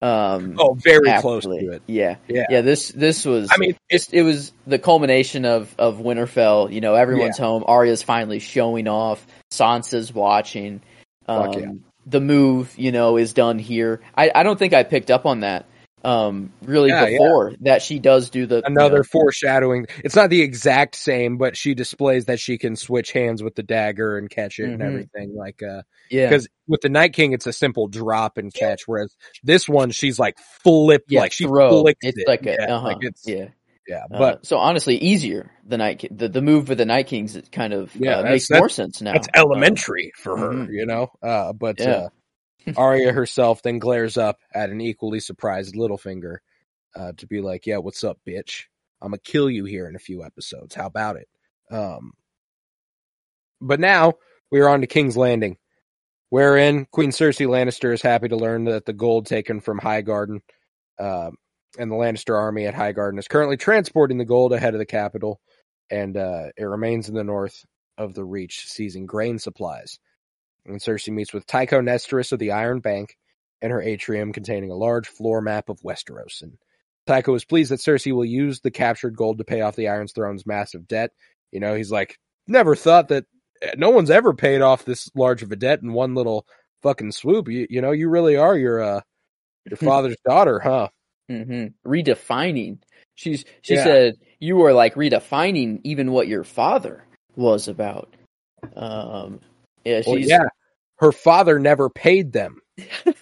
Um, 0.00 0.56
Oh, 0.58 0.74
very 0.74 1.12
close 1.20 1.44
to 1.44 1.52
it. 1.72 1.82
Yeah, 1.86 2.16
Yeah. 2.26 2.46
yeah. 2.50 2.60
This 2.62 2.88
this 2.88 3.24
was. 3.24 3.50
I 3.52 3.56
mean, 3.58 3.76
it 3.90 4.22
was 4.22 4.52
the 4.66 4.78
culmination 4.78 5.44
of 5.44 5.74
of 5.78 5.98
Winterfell. 5.98 6.72
You 6.72 6.80
know, 6.80 6.94
everyone's 6.94 7.38
home. 7.38 7.64
Arya's 7.66 8.02
finally 8.02 8.38
showing 8.38 8.88
off. 8.88 9.24
Sansa's 9.52 10.12
watching. 10.12 10.80
Um, 11.26 11.52
yeah. 11.52 11.72
The 12.06 12.20
move, 12.20 12.76
you 12.76 12.90
know, 12.90 13.16
is 13.16 13.32
done 13.32 13.60
here. 13.60 14.00
I, 14.16 14.32
I 14.34 14.42
don't 14.42 14.58
think 14.58 14.72
I 14.74 14.82
picked 14.82 15.10
up 15.10 15.24
on 15.24 15.40
that 15.40 15.66
um 16.04 16.52
really 16.62 16.90
Yeah, 16.90 17.06
yeah. 17.08 17.18
before 17.18 17.54
that 17.60 17.82
she 17.82 17.98
does 17.98 18.30
do 18.30 18.46
the 18.46 18.58
you 18.58 18.64
another 18.66 19.02
know, 19.02 19.04
foreshadowing. 19.04 19.86
It's 20.04 20.16
not 20.16 20.30
the 20.30 20.42
exact 20.42 20.94
same, 20.96 21.36
but 21.38 21.56
she 21.56 21.74
displays 21.74 22.26
that 22.26 22.40
she 22.40 22.58
can 22.58 22.76
switch 22.76 23.12
hands 23.12 23.42
with 23.42 23.54
the 23.54 23.62
dagger 23.62 24.18
and 24.18 24.30
catch 24.30 24.58
it 24.58 24.72
and 24.72 24.80
Mhm. 24.80 24.86
everything. 24.88 25.34
Like, 25.34 25.62
uh, 25.62 25.82
yeah 26.10 26.30
because 26.30 26.48
with 26.68 26.80
the 26.82 26.88
Night 26.88 27.12
King, 27.12 27.32
it's 27.32 27.46
a 27.46 27.52
simple 27.52 27.88
drop 27.88 28.38
and 28.38 28.52
catch, 28.54 28.82
whereas 28.86 29.14
this 29.42 29.68
one, 29.68 29.90
she's 29.90 30.18
like 30.18 30.38
flipped, 30.62 31.10
yeah 31.10 31.20
like 31.20 31.32
she 31.32 31.48
throw. 31.48 31.68
flicks 31.68 32.00
It's 32.02 32.18
it. 32.18 32.26
like 32.26 32.46
a 32.46 32.60
yeah, 32.60 32.66
uh-huh, 32.66 32.86
like 32.88 32.98
it's 33.00 33.26
yeah. 33.26 33.48
yeah, 33.88 34.04
Uh, 34.12 34.18
but 34.18 34.46
so 34.46 34.58
honestly, 34.58 34.96
easier 34.98 35.50
the 35.66 35.78
night 35.78 36.06
the 36.10 36.28
the 36.28 36.42
move 36.42 36.66
for 36.66 36.74
the 36.74 36.84
Night 36.86 37.06
Kings 37.08 37.36
it 37.36 37.50
kind 37.52 37.72
of 37.72 37.92
Yeah, 37.94 38.18
uh, 38.18 38.24
makes 38.24 38.50
more 38.50 38.68
sense 38.68 39.00
now. 39.02 39.12
that's 39.14 39.28
Uh, 39.34 39.40
elementary 39.40 40.12
for 40.16 40.36
her, 40.36 40.52
mhm. 40.54 40.72
you 40.72 40.86
know. 40.86 41.08
Uh, 41.22 41.52
but 41.52 41.78
Yeah. 41.78 42.08
Uh, 42.66 42.72
Arya 42.76 43.12
herself 43.12 43.62
then 43.62 43.78
glares 43.78 44.16
up 44.16 44.38
at 44.54 44.70
an 44.70 44.80
equally 44.80 45.20
surprised 45.20 45.74
Littlefinger 45.74 46.38
uh, 46.96 47.12
to 47.16 47.26
be 47.26 47.40
like, 47.40 47.66
"Yeah, 47.66 47.78
what's 47.78 48.04
up, 48.04 48.18
bitch? 48.26 48.64
I'm 49.00 49.10
gonna 49.10 49.18
kill 49.18 49.50
you 49.50 49.64
here 49.64 49.88
in 49.88 49.96
a 49.96 50.00
few 50.00 50.24
episodes. 50.24 50.74
How 50.74 50.86
about 50.86 51.16
it?" 51.16 51.28
Um, 51.70 52.12
but 53.60 53.80
now 53.80 54.14
we 54.50 54.60
are 54.60 54.68
on 54.68 54.80
to 54.82 54.86
King's 54.86 55.16
Landing, 55.16 55.56
wherein 56.28 56.86
Queen 56.90 57.10
Cersei 57.10 57.46
Lannister 57.46 57.92
is 57.94 58.02
happy 58.02 58.28
to 58.28 58.36
learn 58.36 58.64
that 58.64 58.84
the 58.84 58.92
gold 58.92 59.26
taken 59.26 59.60
from 59.60 59.80
Highgarden 59.80 60.40
um, 60.98 61.36
and 61.78 61.90
the 61.90 61.96
Lannister 61.96 62.38
army 62.38 62.66
at 62.66 62.74
Highgarden 62.74 63.18
is 63.18 63.28
currently 63.28 63.56
transporting 63.56 64.18
the 64.18 64.24
gold 64.24 64.52
ahead 64.52 64.74
of 64.74 64.78
the 64.78 64.86
capital, 64.86 65.40
and 65.90 66.16
uh, 66.16 66.48
it 66.56 66.64
remains 66.64 67.08
in 67.08 67.14
the 67.14 67.24
north 67.24 67.64
of 67.98 68.14
the 68.14 68.24
Reach, 68.24 68.66
seizing 68.66 69.06
grain 69.06 69.38
supplies. 69.38 69.98
And 70.66 70.80
Cersei 70.80 71.12
meets 71.12 71.32
with 71.32 71.46
Tycho 71.46 71.80
Nestoris 71.80 72.32
of 72.32 72.38
the 72.38 72.52
Iron 72.52 72.80
Bank 72.80 73.16
in 73.60 73.70
her 73.70 73.82
atrium 73.82 74.32
containing 74.32 74.70
a 74.70 74.76
large 74.76 75.08
floor 75.08 75.40
map 75.40 75.68
of 75.68 75.80
Westeros. 75.80 76.42
And 76.42 76.58
Tycho 77.06 77.34
is 77.34 77.44
pleased 77.44 77.70
that 77.70 77.80
Cersei 77.80 78.12
will 78.14 78.24
use 78.24 78.60
the 78.60 78.70
captured 78.70 79.16
gold 79.16 79.38
to 79.38 79.44
pay 79.44 79.60
off 79.60 79.76
the 79.76 79.88
Iron 79.88 80.06
Throne's 80.06 80.46
massive 80.46 80.86
debt. 80.86 81.10
You 81.50 81.60
know, 81.60 81.74
he's 81.74 81.90
like, 81.90 82.18
never 82.46 82.76
thought 82.76 83.08
that 83.08 83.24
no 83.76 83.90
one's 83.90 84.10
ever 84.10 84.34
paid 84.34 84.60
off 84.62 84.84
this 84.84 85.10
large 85.14 85.42
of 85.42 85.52
a 85.52 85.56
debt 85.56 85.82
in 85.82 85.92
one 85.92 86.14
little 86.14 86.46
fucking 86.82 87.12
swoop. 87.12 87.48
You, 87.48 87.66
you 87.70 87.80
know, 87.80 87.92
you 87.92 88.08
really 88.08 88.36
are 88.36 88.56
your 88.56 88.80
uh, 88.80 89.00
your 89.68 89.76
father's 89.78 90.16
daughter, 90.24 90.60
huh? 90.60 90.88
hmm 91.28 91.66
Redefining. 91.86 92.78
She's 93.14 93.44
she 93.62 93.74
Yeah. 93.74 93.84
said 93.84 94.14
you 94.40 94.56
were 94.56 94.72
like 94.72 94.94
redefining 94.94 95.80
even 95.84 96.12
what 96.12 96.28
your 96.28 96.44
father 96.44 97.04
was 97.36 97.68
about. 97.68 98.14
Um, 98.74 99.40
yeah, 99.84 100.02
Well, 100.06 100.18
yeah, 100.18 100.44
her 100.96 101.12
father 101.12 101.58
never 101.58 101.88
paid 101.90 102.32
them. 102.32 102.60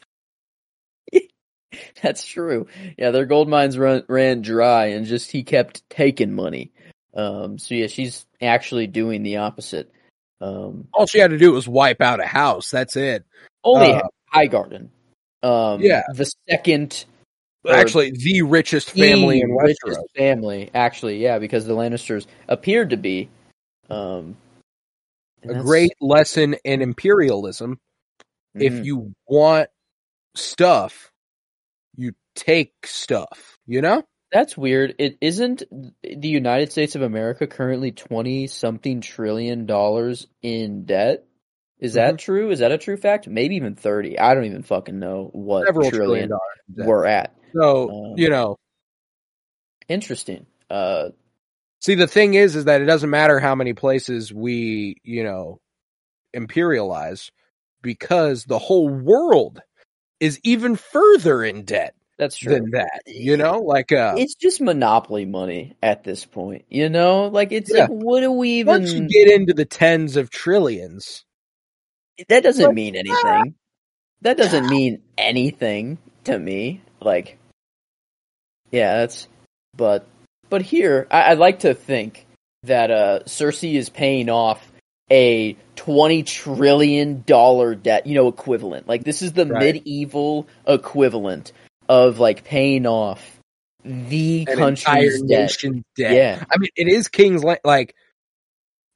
that's 2.02 2.24
true. 2.26 2.66
Yeah, 2.98 3.10
their 3.10 3.26
gold 3.26 3.48
mines 3.48 3.78
run, 3.78 4.04
ran 4.08 4.42
dry, 4.42 4.86
and 4.86 5.06
just 5.06 5.30
he 5.30 5.42
kept 5.42 5.88
taking 5.90 6.32
money. 6.32 6.72
Um, 7.14 7.58
so 7.58 7.74
yeah, 7.74 7.86
she's 7.88 8.26
actually 8.40 8.86
doing 8.86 9.22
the 9.22 9.38
opposite. 9.38 9.92
Um, 10.40 10.88
All 10.94 11.06
she 11.06 11.18
had 11.18 11.30
to 11.30 11.38
do 11.38 11.52
was 11.52 11.68
wipe 11.68 12.00
out 12.00 12.20
a 12.20 12.26
house. 12.26 12.70
That's 12.70 12.96
it. 12.96 13.24
only 13.64 13.92
Uh, 13.92 14.02
Highgarden. 14.34 14.88
Um, 15.42 15.80
yeah. 15.80 16.02
the 16.14 16.30
second 16.48 17.04
Actually, 17.68 18.12
the 18.12 18.42
richest 18.42 18.90
family 18.90 19.40
the 19.40 19.44
in 19.44 19.50
richest 19.54 19.82
Westeros. 19.84 20.16
family, 20.16 20.70
actually, 20.74 21.18
yeah, 21.18 21.38
because 21.38 21.66
the 21.66 21.74
Lannisters 21.74 22.26
appeared 22.48 22.90
to 22.90 22.96
be. 22.96 23.28
Um, 23.90 24.36
and 25.42 25.52
A 25.52 25.62
great 25.62 25.92
lesson 26.00 26.54
in 26.64 26.82
imperialism. 26.82 27.78
If 28.54 28.72
Mhm. 28.74 28.84
you 28.84 29.14
want 29.26 29.68
stuff, 30.34 31.12
you 31.96 32.12
take 32.34 32.74
stuff. 32.86 33.56
You 33.66 33.80
know? 33.82 34.02
That's 34.32 34.56
weird. 34.56 34.94
It 34.98 35.18
isn't 35.20 35.62
the 36.02 36.28
United 36.28 36.70
States 36.70 36.94
of 36.94 37.02
America 37.02 37.46
currently 37.46 37.90
twenty 37.92 38.46
something 38.46 39.00
trillion 39.00 39.66
dollars 39.66 40.28
in 40.42 40.84
debt. 40.84 41.24
Is 41.80 41.94
that 41.94 42.10
Mm-hmm. 42.10 42.16
true? 42.16 42.50
Is 42.50 42.58
that 42.60 42.70
a 42.72 42.78
true 42.78 42.96
fact? 42.96 43.26
Maybe 43.26 43.56
even 43.56 43.74
thirty. 43.74 44.18
I 44.18 44.34
don't 44.34 44.44
even 44.44 44.62
fucking 44.62 44.98
know 44.98 45.30
what 45.32 45.66
Several 45.66 45.90
trillion, 45.90 46.28
trillion 46.28 46.28
dollars. 46.28 46.88
we're 46.88 47.06
at. 47.06 47.34
So 47.54 47.90
Um, 47.90 48.14
you 48.18 48.28
know, 48.30 48.56
Interesting. 49.88 50.46
Uh, 50.68 51.08
see, 51.80 51.94
the 51.94 52.06
thing 52.06 52.34
is, 52.34 52.56
is 52.56 52.64
that 52.66 52.80
it 52.80 52.86
doesn't 52.86 53.10
matter 53.10 53.40
how 53.40 53.54
many 53.54 53.72
places 53.72 54.32
we, 54.32 54.96
you 55.02 55.24
know, 55.24 55.60
imperialize, 56.34 57.30
because 57.82 58.44
the 58.44 58.58
whole 58.58 58.88
world 58.88 59.60
is 60.20 60.38
even 60.44 60.76
further 60.76 61.42
in 61.42 61.64
debt 61.64 61.94
that's 62.18 62.36
true. 62.36 62.54
than 62.54 62.70
that. 62.72 63.00
You 63.06 63.36
know, 63.36 63.60
like 63.60 63.90
uh, 63.92 64.16
It's 64.18 64.34
just 64.34 64.60
monopoly 64.60 65.24
money 65.24 65.74
at 65.82 66.04
this 66.04 66.24
point. 66.24 66.66
You 66.68 66.88
know, 66.90 67.28
like 67.28 67.52
it's 67.52 67.72
Yeah. 67.72 67.82
like, 67.82 67.90
what 67.90 68.20
do 68.20 68.30
we 68.30 68.50
even? 68.60 68.72
once 68.74 68.92
you 68.92 69.08
get 69.08 69.28
into 69.32 69.54
the 69.54 69.64
tens 69.64 70.16
of 70.16 70.30
trillions, 70.30 71.24
that 72.28 72.42
doesn't 72.42 72.74
mean 72.74 72.96
anything. 72.96 73.54
That 74.22 74.36
doesn't 74.36 74.68
mean 74.68 75.00
anything 75.16 75.96
to 76.24 76.38
me. 76.38 76.82
Like, 77.00 77.38
yeah, 78.70 78.98
that's. 78.98 79.26
But 79.74 80.06
but 80.50 80.62
here, 80.62 81.06
I, 81.10 81.30
I'd 81.30 81.38
like 81.38 81.60
to 81.60 81.74
think 81.74 82.26
that 82.64 82.90
uh, 82.90 83.20
Cersei 83.24 83.74
is 83.74 83.88
paying 83.88 84.28
off 84.28 84.70
a 85.10 85.56
twenty 85.76 86.22
trillion 86.22 87.22
dollar 87.26 87.74
debt. 87.74 88.06
You 88.06 88.14
know, 88.14 88.28
equivalent. 88.28 88.86
Like 88.86 89.04
this 89.04 89.22
is 89.22 89.32
the 89.32 89.46
Right. 89.46 89.76
medieval 89.76 90.46
equivalent 90.66 91.52
of 91.88 92.18
like 92.18 92.44
paying 92.44 92.86
off 92.86 93.38
the 93.82 94.46
an 94.48 94.58
country's 94.58 95.22
debt. 95.22 95.56
debt. 95.96 96.14
Yeah, 96.14 96.44
I 96.50 96.58
mean, 96.58 96.70
it 96.76 96.88
is 96.88 97.08
King's 97.08 97.42
Land. 97.42 97.60
Like, 97.64 97.94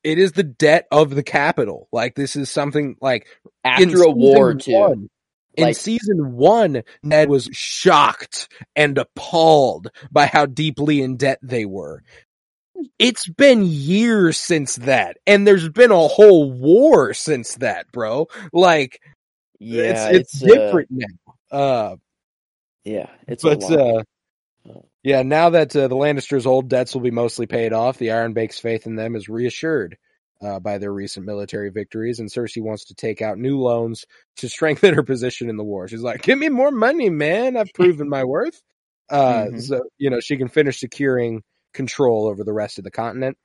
it 0.02 0.18
is 0.18 0.32
the 0.32 0.42
debt 0.42 0.86
of 0.92 1.14
the 1.14 1.22
capital. 1.22 1.88
Like, 1.90 2.14
this 2.14 2.36
is 2.36 2.50
something 2.50 2.96
like 3.00 3.26
after 3.64 4.02
a 4.02 4.10
war 4.10 4.54
too. 4.54 5.08
In 5.56 5.64
Like- 5.64 5.76
season 5.76 6.34
one, 6.36 6.82
Ned 7.02 7.28
was 7.28 7.48
shocked 7.52 8.48
and 8.74 8.98
appalled 8.98 9.90
by 10.10 10.26
how 10.26 10.46
deeply 10.46 11.00
in 11.00 11.16
debt 11.16 11.38
they 11.42 11.64
were. 11.64 12.02
It's 12.98 13.28
been 13.28 13.64
years 13.64 14.36
since 14.36 14.76
that, 14.76 15.16
and 15.26 15.46
there's 15.46 15.68
been 15.68 15.92
a 15.92 16.08
whole 16.08 16.50
war 16.50 17.14
since 17.14 17.54
that, 17.56 17.90
bro. 17.92 18.26
Like, 18.52 19.00
Yeah, 19.60 20.08
it's, 20.10 20.34
it's, 20.34 20.42
uh, 20.42 20.46
different 20.46 20.88
now. 20.90 21.34
Uh, 21.50 21.96
yeah, 22.84 23.10
it's 23.28 23.42
but 23.44 23.62
lot. 23.62 23.72
uh, 24.68 24.80
yeah, 25.02 25.22
now 25.22 25.50
that 25.50 25.74
uh, 25.76 25.86
the 25.88 25.94
Lannisters' 25.94 26.46
old 26.46 26.68
debts 26.68 26.94
will 26.94 27.02
be 27.02 27.10
mostly 27.12 27.46
paid 27.46 27.72
off, 27.72 27.98
the 27.98 28.10
Iron 28.10 28.32
Bank's 28.32 28.58
faith 28.58 28.86
in 28.86 28.96
them 28.96 29.14
is 29.14 29.28
reassured 29.28 29.96
uh, 30.44 30.60
by 30.60 30.78
their 30.78 30.92
recent 30.92 31.26
military 31.26 31.70
victories, 31.70 32.20
and 32.20 32.28
Cersei 32.30 32.62
wants 32.62 32.86
to 32.86 32.94
take 32.94 33.22
out 33.22 33.38
new 33.38 33.58
loans 33.58 34.04
to 34.36 34.48
strengthen 34.48 34.94
her 34.94 35.02
position 35.14 35.48
in 35.48 35.56
the 35.56 35.64
war. 35.64 35.88
She's 35.88 36.02
like, 36.02 36.22
"Give 36.22 36.38
me 36.38 36.48
more 36.50 36.70
money, 36.70 37.10
man! 37.10 37.56
I've 37.56 37.72
proven 37.74 38.08
my 38.08 38.24
worth." 38.24 38.60
Uh, 39.10 39.46
Mhm. 39.46 39.62
So 39.62 39.82
you 39.98 40.10
know 40.10 40.20
she 40.20 40.36
can 40.36 40.48
finish 40.48 40.80
securing 40.80 41.42
control 41.72 42.26
over 42.28 42.44
the 42.44 42.52
rest 42.52 42.78
of 42.78 42.84
the 42.84 42.90
continent. 42.90 43.36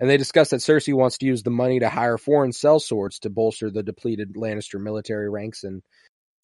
and 0.00 0.10
they 0.10 0.16
discuss 0.16 0.50
that 0.50 0.60
Cersei 0.60 0.94
wants 0.94 1.18
to 1.18 1.26
use 1.26 1.44
the 1.44 1.50
money 1.50 1.78
to 1.78 1.88
hire 1.88 2.18
foreign 2.18 2.50
sellswords 2.50 3.20
to 3.20 3.30
bolster 3.30 3.70
the 3.70 3.84
depleted 3.84 4.34
Lannister 4.34 4.80
military 4.80 5.30
ranks. 5.30 5.62
And 5.62 5.80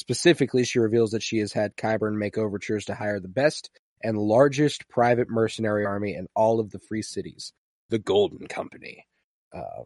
specifically, 0.00 0.64
she 0.64 0.78
reveals 0.78 1.10
that 1.10 1.24
she 1.24 1.38
has 1.38 1.52
had 1.52 1.74
Qyburn 1.76 2.16
make 2.16 2.38
overtures 2.38 2.84
to 2.84 2.94
hire 2.94 3.18
the 3.18 3.26
best 3.28 3.68
and 4.02 4.16
largest 4.16 4.88
private 4.88 5.28
mercenary 5.28 5.84
army 5.84 6.14
in 6.14 6.28
all 6.36 6.60
of 6.60 6.70
the 6.70 6.78
free 6.78 7.02
cities, 7.02 7.52
the 7.88 7.98
Golden 7.98 8.46
Company, 8.46 9.04
uh, 9.52 9.82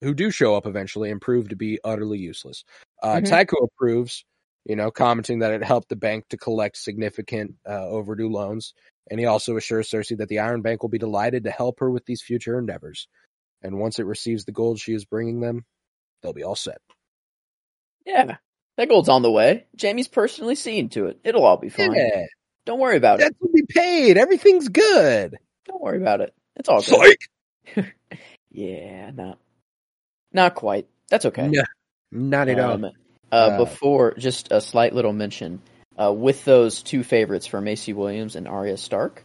who 0.00 0.14
do 0.14 0.30
show 0.30 0.54
up 0.56 0.66
eventually 0.66 1.10
and 1.10 1.20
prove 1.20 1.48
to 1.50 1.56
be 1.56 1.78
utterly 1.84 2.18
useless. 2.18 2.64
Uh, 3.02 3.16
Mhm. 3.16 3.28
Tycho 3.28 3.56
approves, 3.64 4.24
you 4.64 4.74
know, 4.76 4.90
commenting 4.90 5.40
that 5.40 5.52
it 5.52 5.62
helped 5.62 5.88
the 5.88 5.96
bank 5.96 6.28
to 6.28 6.36
collect 6.36 6.76
significant 6.76 7.54
uh, 7.68 7.86
overdue 7.88 8.28
loans. 8.28 8.74
And 9.10 9.18
he 9.20 9.26
also 9.26 9.56
assures 9.56 9.88
Cersei 9.90 10.16
that 10.18 10.28
the 10.28 10.38
Iron 10.40 10.62
Bank 10.62 10.82
will 10.82 10.88
be 10.90 10.98
delighted 10.98 11.44
to 11.44 11.50
help 11.50 11.80
her 11.80 11.90
with 11.90 12.04
these 12.06 12.22
future 12.22 12.58
endeavors. 12.58 13.08
And 13.62 13.78
once 13.78 13.98
it 13.98 14.06
receives 14.06 14.44
the 14.44 14.52
gold 14.52 14.78
she 14.80 14.92
is 14.94 15.04
bringing 15.04 15.40
them, 15.40 15.64
they'll 16.22 16.32
be 16.32 16.44
all 16.44 16.56
set. 16.56 16.78
Yeah, 18.04 18.36
that 18.76 18.88
gold's 18.88 19.08
on 19.08 19.22
the 19.22 19.30
way. 19.30 19.66
Jaime's 19.80 20.08
personally 20.08 20.54
seeing 20.56 20.88
to 20.90 21.06
it. 21.06 21.20
It'll 21.24 21.44
all 21.44 21.56
be 21.58 21.68
fine. 21.68 21.92
Yeah, 21.94 22.26
Don't 22.66 22.80
worry 22.80 22.96
about 22.96 23.20
it. 23.20 23.24
that's 23.24 23.36
will 23.40 23.52
be 23.52 23.64
paid. 23.68 24.16
Everything's 24.18 24.68
good. 24.68 25.36
Don't 25.66 25.80
worry 25.82 25.98
about 25.98 26.20
it. 26.20 26.34
It's 26.56 26.68
all 26.68 26.82
good. 26.82 27.16
Psych. 27.76 27.94
Yeah, 28.52 29.10
not 29.14 29.38
not 30.32 30.54
quite. 30.54 30.86
That's 31.08 31.26
okay. 31.26 31.48
No, 31.48 31.62
not 32.10 32.48
at 32.48 32.58
all. 32.58 32.72
Um, 32.72 32.84
uh, 32.84 32.90
Uh, 33.32 33.56
before, 33.58 34.14
just 34.18 34.52
a 34.52 34.60
slight 34.60 34.94
little 34.94 35.12
mention 35.12 35.60
uh, 35.98 36.12
with 36.12 36.44
those 36.44 36.82
two 36.82 37.02
favorites 37.02 37.46
for 37.46 37.60
Maisie 37.60 37.92
Williams 37.94 38.36
and 38.36 38.46
Arya 38.46 38.76
Stark, 38.76 39.24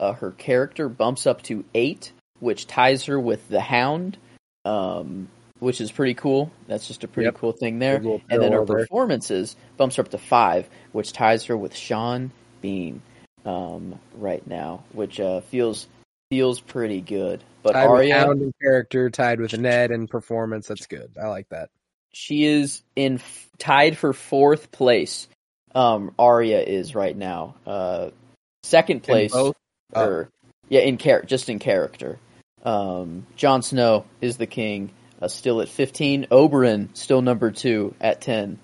uh, 0.00 0.12
her 0.14 0.32
character 0.32 0.88
bumps 0.88 1.26
up 1.26 1.42
to 1.42 1.64
eight, 1.74 2.12
which 2.40 2.66
ties 2.66 3.04
her 3.04 3.18
with 3.18 3.48
the 3.48 3.60
Hound, 3.60 4.18
um, 4.64 5.28
which 5.60 5.80
is 5.80 5.92
pretty 5.92 6.14
cool. 6.14 6.50
That's 6.66 6.88
just 6.88 7.04
a 7.04 7.08
pretty 7.08 7.26
Yep. 7.26 7.34
cool 7.36 7.52
thing 7.52 7.78
there. 7.78 7.96
And 8.28 8.42
then 8.42 8.52
her 8.52 8.64
there. 8.64 8.78
performances 8.78 9.54
bumps 9.76 9.96
her 9.96 10.02
up 10.02 10.10
to 10.10 10.18
five, 10.18 10.68
which 10.92 11.12
ties 11.12 11.44
her 11.44 11.56
with 11.56 11.76
Sean 11.76 12.32
Bean 12.60 13.02
um, 13.44 13.98
right 14.16 14.44
now, 14.46 14.82
which 14.92 15.20
uh, 15.20 15.42
feels 15.42 15.86
feels 16.34 16.58
pretty 16.60 17.00
good. 17.00 17.44
But 17.62 17.74
tied 17.74 17.86
Arya, 17.86 18.34
character, 18.60 19.08
tied 19.08 19.40
with 19.40 19.56
Ned 19.56 19.92
and 19.92 20.10
performance. 20.10 20.66
That's 20.66 20.86
good. 20.86 21.12
I 21.22 21.28
like 21.28 21.48
that. 21.50 21.70
she 22.12 22.44
is 22.44 22.82
in 22.96 23.14
f- 23.14 23.48
tied 23.58 23.96
for 23.96 24.12
fourth 24.12 24.72
place. 24.72 25.28
Um, 25.76 26.12
Arya 26.18 26.60
is 26.60 26.94
right 26.96 27.16
now. 27.16 27.54
Uh, 27.66 28.10
second 28.64 29.02
place, 29.04 29.32
both? 29.32 29.54
Oh. 29.94 30.26
yeah, 30.68 30.80
in 30.80 30.98
char- 30.98 31.22
just 31.22 31.48
in 31.48 31.58
character. 31.60 32.18
Um, 32.64 33.26
Jon 33.36 33.62
Snow 33.62 34.04
is 34.20 34.36
the 34.36 34.46
king, 34.46 34.90
uh, 35.22 35.28
still 35.28 35.60
at 35.60 35.68
fifteen. 35.68 36.26
Oberyn 36.32 36.88
still 36.96 37.22
number 37.22 37.50
two 37.52 37.94
at 38.00 38.20
ten. 38.20 38.58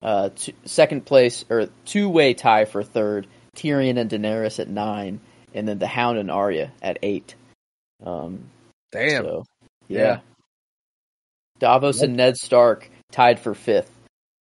Uh, 0.00 0.28
t- 0.34 0.54
second 0.64 1.04
place 1.04 1.44
or 1.50 1.68
two 1.84 2.08
way 2.08 2.34
tie 2.34 2.66
for 2.66 2.82
third. 2.84 3.26
Tyrion 3.56 3.98
and 3.98 4.10
Daenerys 4.10 4.60
at 4.60 4.68
nine, 4.68 5.20
and 5.56 5.66
then 5.66 5.78
the 5.78 5.86
Hound 5.86 6.18
and 6.18 6.30
Arya 6.30 6.70
at 6.82 6.98
eight. 7.02 7.34
Um, 8.04 8.44
Damn. 8.92 9.24
so, 9.24 9.44
Yeah. 9.88 9.98
yeah. 9.98 10.20
Davos 11.58 12.02
and 12.02 12.16
Ned 12.16 12.36
Stark 12.36 12.90
tied 13.10 13.40
for 13.40 13.54
fifth. 13.54 13.90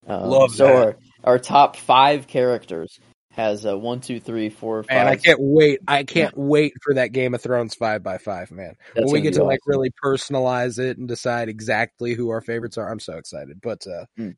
Um, 0.05 0.30
Love 0.30 0.51
so 0.51 0.66
that. 0.66 0.76
our 0.76 0.95
our 1.24 1.39
top 1.39 1.78
five 1.78 2.28
characters 2.28 2.99
has 3.32 3.66
a 3.66 3.78
one, 3.78 3.99
two, 4.01 4.20
three, 4.20 4.49
four, 4.49 4.84
five. 4.84 4.95
Man, 4.95 5.07
I 5.07 5.16
can't 5.16 5.39
wait. 5.41 5.80
I 5.88 6.03
can't 6.03 6.38
wait 6.38 6.74
for 6.84 6.93
that 6.95 7.11
Game 7.11 7.34
of 7.34 7.41
Thrones 7.41 7.74
five 7.76 8.03
by 8.03 8.18
five, 8.18 8.51
man. 8.51 8.76
That's 8.93 9.05
when 9.05 9.13
we 9.13 9.22
get 9.22 9.34
to 9.36 9.43
like 9.43 9.59
really 9.66 9.91
personalize 10.03 10.78
it 10.80 10.97
and 10.97 11.07
decide 11.07 11.49
exactly 11.49 12.13
who 12.13 12.30
our 12.30 12.41
favorites 12.41 12.78
are, 12.78 12.91
I'm 12.91 12.99
so 12.99 13.18
excited. 13.18 13.59
But 13.61 13.86
uh 13.88 14.05
Mm. 14.20 14.36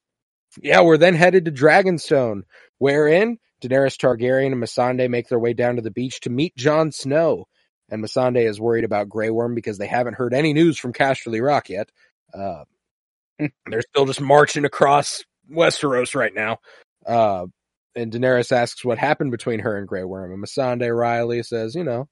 yeah, 0.62 0.82
we're 0.82 0.98
then 0.98 1.16
headed 1.16 1.46
to 1.46 1.52
Dragonstone, 1.52 2.44
wherein 2.78 3.38
Daenerys 3.62 3.97
Targaryen 3.97 4.51
and 4.53 4.62
Missandei 4.64 5.10
make 5.10 5.28
their 5.30 5.39
way 5.39 5.53
down 5.53 5.76
to 5.78 5.82
the 5.82 5.91
beach 5.91 6.20
to 6.22 6.30
meet 6.30 6.55
Jon 6.55 6.91
Snow. 6.91 7.45
And 7.89 8.03
Missandei 8.03 8.47
is 8.47 8.60
worried 8.60 8.84
about 8.84 9.10
Grey 9.10 9.30
Worm 9.30 9.55
because 9.55 9.78
they 9.78 9.88
haven't 9.88 10.16
heard 10.16 10.34
any 10.34 10.53
news 10.53 10.78
from 10.78 10.93
Casterly 10.93 11.43
Rock 11.45 11.70
yet. 11.70 11.89
Uh, 12.34 12.66
they're 13.68 13.82
still 13.82 14.05
just 14.05 14.22
marching 14.22 14.66
across 14.66 15.24
Westeros 15.51 16.14
right 16.16 16.34
now. 16.34 16.58
Uh, 17.05 17.47
and 17.95 18.12
Daenerys 18.12 18.51
asks 18.51 18.84
what 18.86 18.97
happened 18.97 19.32
between 19.32 19.60
her 19.60 19.78
and 19.78 19.88
Grey 19.88 20.03
Worm, 20.03 20.32
and 20.32 20.43
Missandei 20.43 20.95
Riley 20.95 21.41
says, 21.43 21.74
you 21.74 21.84
know, 21.84 22.08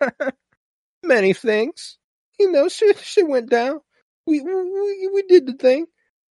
many 1.02 1.32
things. 1.32 1.98
You 2.38 2.52
know, 2.52 2.68
she 2.68 2.92
she 3.02 3.22
went 3.22 3.48
down. 3.48 3.80
We 4.26 4.40
we 4.42 5.08
we 5.14 5.22
did 5.22 5.46
the 5.46 5.54
thing. 5.54 5.86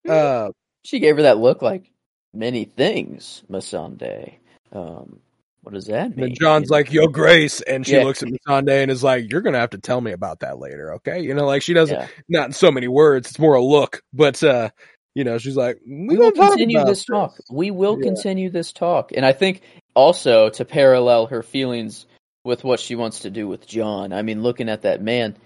Uh, 0.06 0.50
She 0.82 0.98
gave 0.98 1.16
her 1.16 1.22
that 1.22 1.38
look 1.38 1.62
like 1.62 1.90
many 2.34 2.64
things, 2.64 3.42
Missandei. 3.50 4.34
Um, 4.72 5.20
what 5.62 5.72
does 5.74 5.86
that 5.86 6.16
mean? 6.16 6.28
then 6.28 6.34
Jon's 6.38 6.68
like, 6.68 6.92
"Yo, 6.92 7.06
Grace," 7.06 7.60
and 7.62 7.86
she 7.86 7.94
Yeah. 7.94 8.04
looks 8.04 8.22
at 8.22 8.28
Missandei 8.28 8.82
and 8.82 8.90
is 8.90 9.02
like, 9.02 9.30
"You're 9.30 9.40
gonna 9.40 9.58
have 9.58 9.70
to 9.70 9.78
tell 9.78 10.00
me 10.00 10.12
about 10.12 10.40
that 10.40 10.58
later, 10.58 10.94
okay?" 10.94 11.20
You 11.20 11.34
know, 11.34 11.46
like 11.46 11.62
she 11.62 11.72
doesn't, 11.72 11.96
Yeah. 11.96 12.06
not 12.28 12.46
in 12.46 12.52
so 12.52 12.70
many 12.70 12.88
words. 12.88 13.30
It's 13.30 13.38
more 13.38 13.54
a 13.54 13.62
look, 13.62 14.02
but 14.12 14.42
uh, 14.42 14.70
you 15.14 15.24
know, 15.24 15.38
she's 15.38 15.56
like, 15.56 15.78
"We, 15.86 16.08
we 16.08 16.18
will 16.18 16.32
continue 16.32 16.78
about 16.78 16.88
this 16.88 17.04
talk. 17.04 17.38
We 17.50 17.70
will 17.70 17.96
Yeah. 17.96 18.02
continue 18.04 18.50
this 18.50 18.72
talk. 18.72 19.12
And 19.16 19.24
I 19.24 19.32
think 19.32 19.62
also 19.94 20.50
to 20.50 20.64
parallel 20.64 21.26
her 21.26 21.42
feelings 21.42 22.06
with 22.44 22.62
what 22.64 22.80
she 22.80 22.94
wants 22.94 23.20
to 23.20 23.30
do 23.30 23.48
with 23.48 23.66
Jon. 23.66 24.12
I 24.12 24.22
mean, 24.22 24.42
looking 24.42 24.68
at 24.68 24.82
that 24.82 25.00
man, 25.00 25.36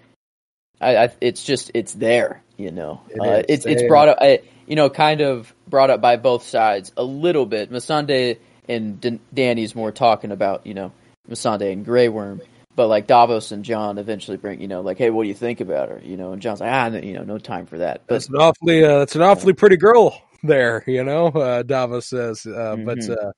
I, 0.81 0.97
I 0.97 1.09
it's 1.21 1.43
just 1.43 1.71
it's 1.73 1.93
there. 1.93 2.43
You 2.57 2.71
know, 2.71 3.01
It 3.09 3.21
uh, 3.21 3.43
it's 3.47 3.65
it's 3.65 3.83
brought 3.83 4.09
up. 4.09 4.17
I, 4.19 4.41
you 4.69 4.75
know, 4.77 4.89
kind 4.89 5.19
of 5.19 5.53
brought 5.67 5.89
up 5.89 5.99
by 5.99 6.15
both 6.15 6.43
sides 6.43 6.93
a 6.95 7.03
little 7.03 7.45
bit. 7.45 7.71
Missandei 7.71 8.37
and 8.69 9.01
D- 9.01 9.19
Danny's 9.33 9.75
more 9.75 9.91
talking 9.91 10.31
about 10.31 10.65
you 10.65 10.73
know 10.73 10.93
Missandei 11.29 11.73
and 11.73 11.83
Grey 11.83 12.07
Worm. 12.07 12.41
But 12.75 12.87
like 12.87 13.07
Davos 13.07 13.51
and 13.51 13.65
Jon 13.65 13.97
eventually 13.97 14.37
bring, 14.37 14.61
you 14.61 14.69
know, 14.69 14.79
like, 14.79 14.97
hey, 14.97 15.09
what 15.09 15.23
do 15.23 15.27
you 15.27 15.35
think 15.35 15.59
about 15.59 15.89
her? 15.89 15.99
You 16.01 16.15
know, 16.15 16.31
and 16.31 16.41
Jon's 16.41 16.61
like, 16.61 16.71
ah, 16.71 16.87
no, 16.87 16.99
you 16.99 17.13
know, 17.13 17.23
no 17.23 17.37
time 17.37 17.65
for 17.65 17.79
that. 17.79 18.03
But 18.07 18.13
That's 18.13 18.29
an 18.29 18.35
awfully, 18.35 18.85
uh, 18.85 18.99
that's 18.99 19.17
an 19.17 19.21
awfully 19.21 19.51
pretty 19.51 19.75
girl 19.75 20.21
there, 20.43 20.85
you 20.87 21.03
know. 21.03 21.27
Uh, 21.27 21.63
Davos 21.63 22.07
says, 22.07 22.45
uh, 22.45 22.77
but 22.77 22.99
Mhm. 22.99 23.17
uh, 23.17 23.31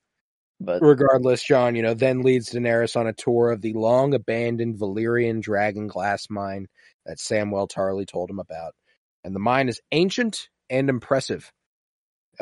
but 0.60 0.84
regardless, 0.84 1.44
Jon, 1.44 1.76
you 1.76 1.82
know, 1.82 1.96
then 1.96 2.22
leads 2.22 2.52
Daenerys 2.52 2.96
on 2.96 3.08
a 3.08 3.14
tour 3.14 3.50
of 3.50 3.62
the 3.62 3.74
long 3.74 4.14
abandoned 4.14 4.78
Valyrian 4.78 5.42
dragon 5.42 5.88
glass 5.88 6.28
mine 6.30 6.68
that 7.08 7.18
Samwell 7.18 7.68
Tarly 7.68 8.06
told 8.06 8.30
him 8.30 8.40
about. 8.40 8.76
And 9.24 9.34
the 9.34 9.40
mine 9.40 9.70
is 9.70 9.82
ancient 9.92 10.50
and 10.72 10.90
impressive, 10.90 11.52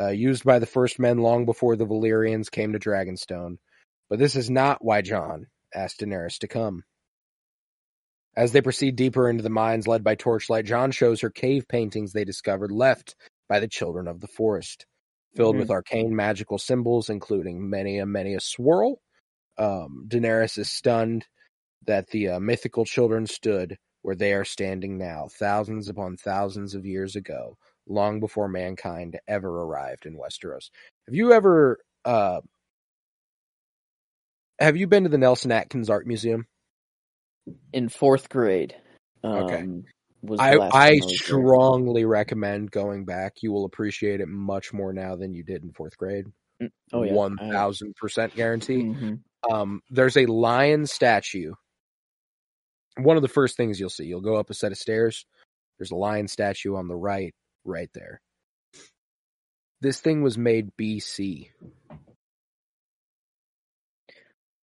uh, 0.00 0.08
used 0.10 0.44
by 0.44 0.60
the 0.60 0.66
first 0.66 0.98
men 1.00 1.18
long 1.18 1.46
before 1.46 1.76
the 1.76 1.86
Valyrians 1.86 2.50
came 2.50 2.72
to 2.72 2.80
Dragonstone. 2.80 3.58
But 4.10 4.18
this 4.20 4.36
is 4.36 4.50
not 4.50 4.84
why 4.84 5.02
Jon 5.02 5.48
asked 5.74 6.00
Daenerys 6.00 6.38
to 6.40 6.48
come. 6.48 6.84
As 8.36 8.52
they 8.52 8.62
proceed 8.62 8.96
deeper 8.96 9.28
into 9.28 9.42
the 9.42 9.50
mines 9.50 9.88
led 9.88 10.04
by 10.04 10.14
Torchlight, 10.14 10.64
Jon 10.64 10.92
shows 10.92 11.20
her 11.22 11.30
cave 11.30 11.68
paintings 11.68 12.12
they 12.12 12.24
discovered 12.24 12.72
left 12.72 13.16
by 13.48 13.60
the 13.60 13.68
children 13.68 14.08
of 14.08 14.20
the 14.20 14.28
forest 14.28 14.86
filled 15.36 15.56
Mhm. 15.56 15.60
with 15.60 15.70
arcane 15.70 16.16
magical 16.16 16.58
symbols, 16.58 17.10
including 17.10 17.70
many 17.70 17.98
a 17.98 18.06
many 18.06 18.34
a 18.34 18.40
swirl. 18.40 19.00
Um, 19.58 20.06
Daenerys 20.08 20.58
is 20.58 20.70
stunned 20.70 21.26
that 21.86 22.08
the 22.10 22.30
uh, 22.30 22.40
mythical 22.40 22.84
children 22.84 23.26
stood 23.26 23.78
where 24.02 24.16
they 24.16 24.34
are 24.34 24.44
standing 24.44 24.98
now, 24.98 25.28
thousands 25.28 25.88
upon 25.88 26.16
thousands 26.16 26.74
of 26.74 26.86
years 26.86 27.16
ago, 27.16 27.56
long 27.90 28.20
before 28.20 28.48
mankind 28.48 29.18
ever 29.28 29.48
arrived 29.62 30.06
in 30.06 30.16
Westeros. 30.16 30.70
Have 31.06 31.14
you 31.14 31.32
ever 31.32 31.78
uh, 32.04 32.40
have 34.58 34.76
you 34.76 34.86
been 34.86 35.02
to 35.04 35.08
the 35.10 35.18
Nelson 35.18 35.52
Atkins 35.52 35.90
Art 35.90 36.06
Museum? 36.06 36.46
in 37.72 37.88
fourth 37.88 38.28
grade. 38.28 38.74
Um, 39.24 39.32
Okay. 39.44 39.64
Was 40.22 40.38
I 40.38 40.52
I 40.56 40.90
was 40.90 41.06
there. 41.06 41.16
strongly 41.16 42.04
recommend 42.04 42.70
going 42.70 43.06
back. 43.06 43.36
You 43.42 43.52
will 43.52 43.64
appreciate 43.64 44.20
it 44.20 44.28
much 44.28 44.72
more 44.72 44.92
now 44.92 45.16
than 45.16 45.32
you 45.32 45.42
did 45.42 45.62
in 45.62 45.72
fourth 45.72 45.96
grade. 45.96 46.26
Oh 46.92 47.02
yeah, 47.04 47.14
One 47.14 47.38
thousand 47.38 47.96
percent 47.96 48.34
guarantee. 48.34 48.82
Mhm. 48.82 49.20
um, 49.50 49.80
there's 49.88 50.18
a 50.18 50.26
lion 50.26 50.86
statue. 50.86 51.54
One 52.98 53.16
of 53.16 53.22
the 53.22 53.28
first 53.28 53.56
things 53.56 53.80
you'll 53.80 53.88
see, 53.88 54.04
you'll 54.04 54.20
go 54.20 54.36
up 54.36 54.50
a 54.50 54.54
set 54.54 54.72
of 54.72 54.78
stairs. 54.78 55.24
There's 55.78 55.90
a 55.92 55.96
lion 55.96 56.28
statue 56.28 56.76
on 56.76 56.86
the 56.88 56.96
right, 56.96 57.34
right 57.64 57.90
there. 57.94 58.20
This 59.80 60.00
thing 60.00 60.22
was 60.22 60.36
made 60.36 60.76
BC. 60.76 61.50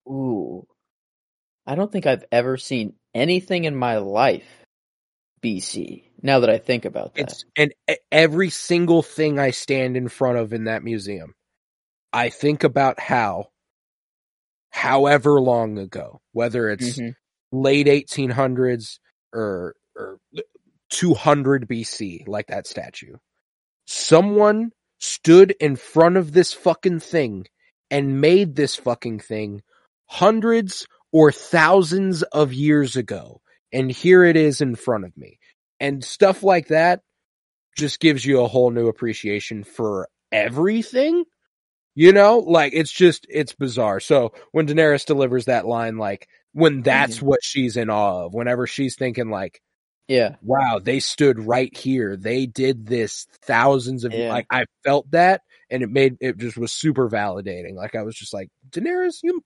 Ooh, 0.08 0.66
I 1.66 1.76
don't 1.76 1.92
think 1.92 2.06
I've 2.06 2.26
ever 2.32 2.58
seen 2.58 2.94
anything 3.14 3.66
in 3.66 3.76
my 3.76 3.98
life 3.98 4.66
BC. 5.42 6.10
Now 6.22 6.40
that 6.42 6.50
I 6.50 6.58
think 6.58 6.86
about 6.86 7.16
that, 7.16 7.24
It's 7.24 7.46
and 7.56 7.74
every 8.12 8.50
single 8.50 9.02
thing 9.02 9.40
I 9.40 9.52
stand 9.52 9.98
in 9.98 10.08
front 10.08 10.38
of 10.38 10.54
in 10.54 10.66
that 10.66 10.84
museum, 10.84 11.34
I 12.14 12.30
think 12.30 12.64
about 12.64 13.00
how, 13.00 13.50
however 14.72 15.42
long 15.42 15.78
ago, 15.78 16.22
whether 16.32 16.70
it's 16.70 16.98
Mhm. 17.00 17.16
late 17.52 17.88
1800s 17.88 19.00
or 19.34 19.76
or 19.96 20.20
200 20.90 21.68
BC, 21.68 22.28
like 22.28 22.48
that 22.48 22.68
statue. 22.68 23.16
Someone 23.86 24.72
stood 25.00 25.52
in 25.60 25.76
front 25.76 26.18
of 26.18 26.32
this 26.32 26.54
fucking 26.54 27.00
thing 27.00 27.46
and 27.90 28.22
made 28.22 28.56
this 28.56 28.76
fucking 28.76 29.20
thing 29.20 29.62
hundreds 30.06 30.88
or 31.12 31.32
thousands 31.32 32.24
of 32.24 32.54
years 32.54 32.96
ago. 32.96 33.42
And 33.72 33.92
here 33.92 34.24
it 34.24 34.36
is 34.36 34.62
in 34.62 34.76
front 34.76 35.06
of 35.06 35.16
me. 35.18 35.40
And 35.80 36.04
stuff 36.04 36.44
like 36.44 36.68
that 36.68 37.02
just 37.78 38.00
gives 38.00 38.26
you 38.26 38.42
a 38.42 38.48
whole 38.48 38.72
new 38.72 38.88
appreciation 38.88 39.64
for 39.64 40.08
everything. 40.32 41.26
You 41.96 42.14
know, 42.14 42.40
like 42.40 42.74
it's 42.76 42.92
just, 42.92 43.26
it's 43.30 43.54
bizarre. 43.54 44.00
So 44.00 44.34
when 44.52 44.68
Daenerys 44.68 45.06
delivers 45.06 45.46
that 45.46 45.66
line, 45.66 45.98
like 45.98 46.28
when 46.54 46.82
that's 46.82 47.18
mm-hmm. 47.18 47.26
what 47.26 47.40
she's 47.44 47.78
in 47.78 47.90
awe 47.90 48.26
of, 48.26 48.34
whenever 48.34 48.68
she's 48.68 48.96
thinking 48.96 49.30
like, 49.30 49.62
Yeah. 50.08 50.36
wow, 50.42 50.80
they 50.82 51.00
stood 51.00 51.40
right 51.40 51.76
here. 51.76 52.16
They 52.16 52.46
did 52.46 52.86
this 52.86 53.28
thousands 53.42 54.04
of 54.06 54.14
Yeah. 54.14 54.30
like 54.30 54.48
I 54.50 54.66
felt 54.84 55.10
that 55.12 55.42
and 55.70 55.84
it 55.84 55.90
made 55.90 56.18
it 56.22 56.38
just 56.38 56.58
was 56.58 56.72
super 56.72 57.10
validating. 57.10 57.76
Like 57.76 57.96
I 57.96 58.04
was 58.04 58.16
just 58.16 58.34
like, 58.34 58.50
Daenerys, 58.70 59.18
you 59.24 59.44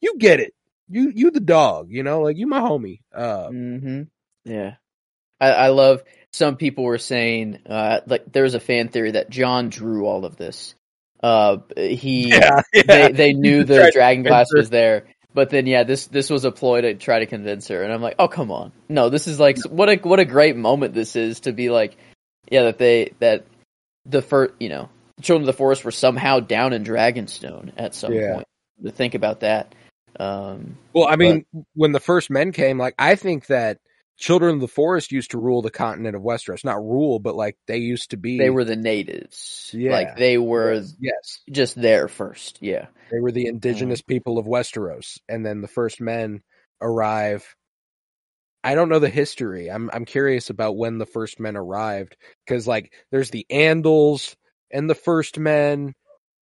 you 0.00 0.16
get 0.18 0.40
it. 0.40 0.54
You 0.88 1.10
you 1.14 1.30
the 1.30 1.40
dog, 1.40 1.88
you 1.90 2.02
know, 2.02 2.20
like 2.22 2.36
you 2.36 2.46
my 2.46 2.60
homie. 2.60 3.00
Uh 3.14 3.48
hmm 3.48 4.02
Yeah. 4.44 4.74
I, 5.40 5.48
I 5.50 5.68
love 5.68 6.02
some 6.32 6.56
people 6.56 6.84
were 6.84 6.98
saying 6.98 7.60
uh 7.66 8.00
like 8.06 8.30
there 8.32 8.44
was 8.44 8.54
a 8.54 8.60
fan 8.60 8.88
theory 8.88 9.12
that 9.12 9.30
Jon 9.30 9.68
drew 9.70 10.06
all 10.06 10.24
of 10.24 10.36
this. 10.36 10.74
Uh 11.22 11.58
he 11.76 12.30
they 12.86 13.10
they 13.10 13.32
knew 13.32 13.64
the 13.64 13.90
dragon 13.92 14.22
glass 14.22 14.52
was 14.54 14.70
there. 14.70 15.08
But 15.36 15.50
then 15.50 15.66
yeah, 15.66 15.84
this 15.84 16.06
this 16.06 16.30
was 16.30 16.46
a 16.46 16.50
ploy 16.50 16.80
to 16.80 16.94
try 16.94 17.18
to 17.18 17.26
convince 17.26 17.68
her 17.68 17.82
and 17.82 17.92
I'm 17.92 18.00
like, 18.00 18.14
"Oh, 18.18 18.26
come 18.26 18.50
on. 18.50 18.72
No, 18.88 19.10
this 19.10 19.28
is 19.28 19.38
like 19.38 19.58
what 19.68 19.90
a 19.90 19.96
what 19.96 20.18
a 20.18 20.24
great 20.24 20.56
moment 20.56 20.94
this 20.94 21.14
is 21.14 21.40
to 21.40 21.52
be 21.52 21.68
like 21.68 21.94
yeah, 22.50 22.62
that 22.62 22.78
they 22.78 23.12
that 23.18 23.44
the 24.06 24.22
first, 24.22 24.54
you 24.58 24.70
know, 24.70 24.88
the 25.16 25.22
children 25.22 25.42
of 25.42 25.46
the 25.46 25.58
forest 25.58 25.84
were 25.84 25.90
somehow 25.90 26.40
down 26.40 26.72
in 26.72 26.84
Dragonstone 26.84 27.72
at 27.76 27.94
some 27.94 28.14
Yeah. 28.14 28.32
point. 28.32 28.46
To 28.82 28.90
think 28.90 29.14
about 29.14 29.40
that. 29.40 29.74
Um 30.18 30.78
Well, 30.94 31.06
I 31.06 31.16
mean, 31.16 31.44
when 31.74 31.92
the 31.92 32.00
first 32.00 32.30
men 32.30 32.50
came, 32.52 32.78
like 32.78 32.94
I 32.98 33.14
think 33.14 33.48
that 33.48 33.76
Children 34.18 34.54
of 34.54 34.60
the 34.62 34.68
Forest 34.68 35.12
used 35.12 35.32
to 35.32 35.38
rule 35.38 35.60
the 35.60 35.70
continent 35.70 36.16
of 36.16 36.22
Westeros. 36.22 36.64
Not 36.64 36.82
rule, 36.82 37.18
but 37.18 37.34
like 37.34 37.56
they 37.66 37.78
used 37.78 38.10
to 38.10 38.16
be 38.16 38.38
they 38.38 38.50
were 38.50 38.64
the 38.64 38.76
natives. 38.76 39.70
Yeah. 39.74 39.92
Like 39.92 40.16
they 40.16 40.38
were 40.38 40.82
yes. 40.98 41.40
just 41.50 41.80
there 41.80 42.08
first. 42.08 42.58
Yeah. 42.62 42.86
They 43.10 43.20
were 43.20 43.30
the 43.30 43.44
mm-hmm. 43.44 43.56
indigenous 43.56 44.00
people 44.00 44.38
of 44.38 44.46
Westeros, 44.46 45.18
and 45.28 45.44
then 45.44 45.60
the 45.60 45.68
first 45.68 46.00
men 46.00 46.42
arrive. 46.80 47.54
I 48.64 48.74
don't 48.74 48.88
know 48.88 48.98
the 48.98 49.10
history. 49.10 49.70
I'm 49.70 49.90
I'm 49.92 50.06
curious 50.06 50.48
about 50.48 50.76
when 50.76 50.98
the 50.98 51.06
first 51.06 51.38
men 51.38 51.56
arrived 51.56 52.16
because 52.46 52.66
like 52.66 52.92
there's 53.10 53.30
the 53.30 53.46
Andals 53.50 54.34
and 54.70 54.88
the 54.88 54.94
first 54.94 55.38
men, 55.38 55.94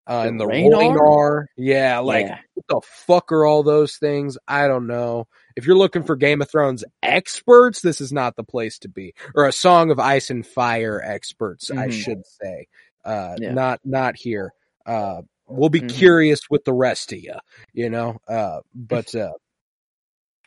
uh, 0.08 0.24
The 0.24 0.28
and 0.30 0.40
the 0.40 0.46
Rhaenyra? 0.46 0.98
Rhaenyra. 0.98 1.46
Yeah, 1.58 2.00
like 2.00 2.26
yeah. 2.26 2.40
what 2.54 2.66
the 2.68 2.82
fuck 2.88 3.32
are 3.32 3.46
all 3.46 3.64
those 3.64 3.98
things? 3.98 4.38
I 4.48 4.68
don't 4.68 4.88
know. 4.88 5.28
If 5.56 5.66
you're 5.66 5.78
looking 5.78 6.04
for 6.04 6.16
Game 6.16 6.42
of 6.42 6.50
Thrones 6.50 6.84
experts, 7.02 7.82
this 7.82 8.02
is 8.02 8.12
not 8.12 8.36
the 8.36 8.44
place 8.44 8.80
to 8.80 8.90
be. 8.90 9.14
Or 9.36 9.46
a 9.48 9.52
Song 9.52 9.92
of 9.92 10.00
Ice 10.00 10.30
and 10.30 10.46
Fire 10.46 11.02
experts, 11.04 11.70
I 11.72 11.88
Mhm. 11.88 11.92
should 11.92 12.26
say. 12.26 12.68
Uh, 13.06 13.36
Yeah. 13.40 13.54
not 13.54 13.80
not 13.84 14.16
here. 14.16 14.54
Uh, 14.86 15.22
we'll 15.48 15.70
be 15.70 15.82
Mhm. 15.82 15.90
curious 15.90 16.42
with 16.50 16.64
the 16.66 16.74
rest 16.74 17.12
of 17.14 17.20
you, 17.20 17.36
you 17.74 17.90
know. 17.90 18.18
Uh, 18.28 18.62
but 18.74 19.14
uh, 19.16 19.34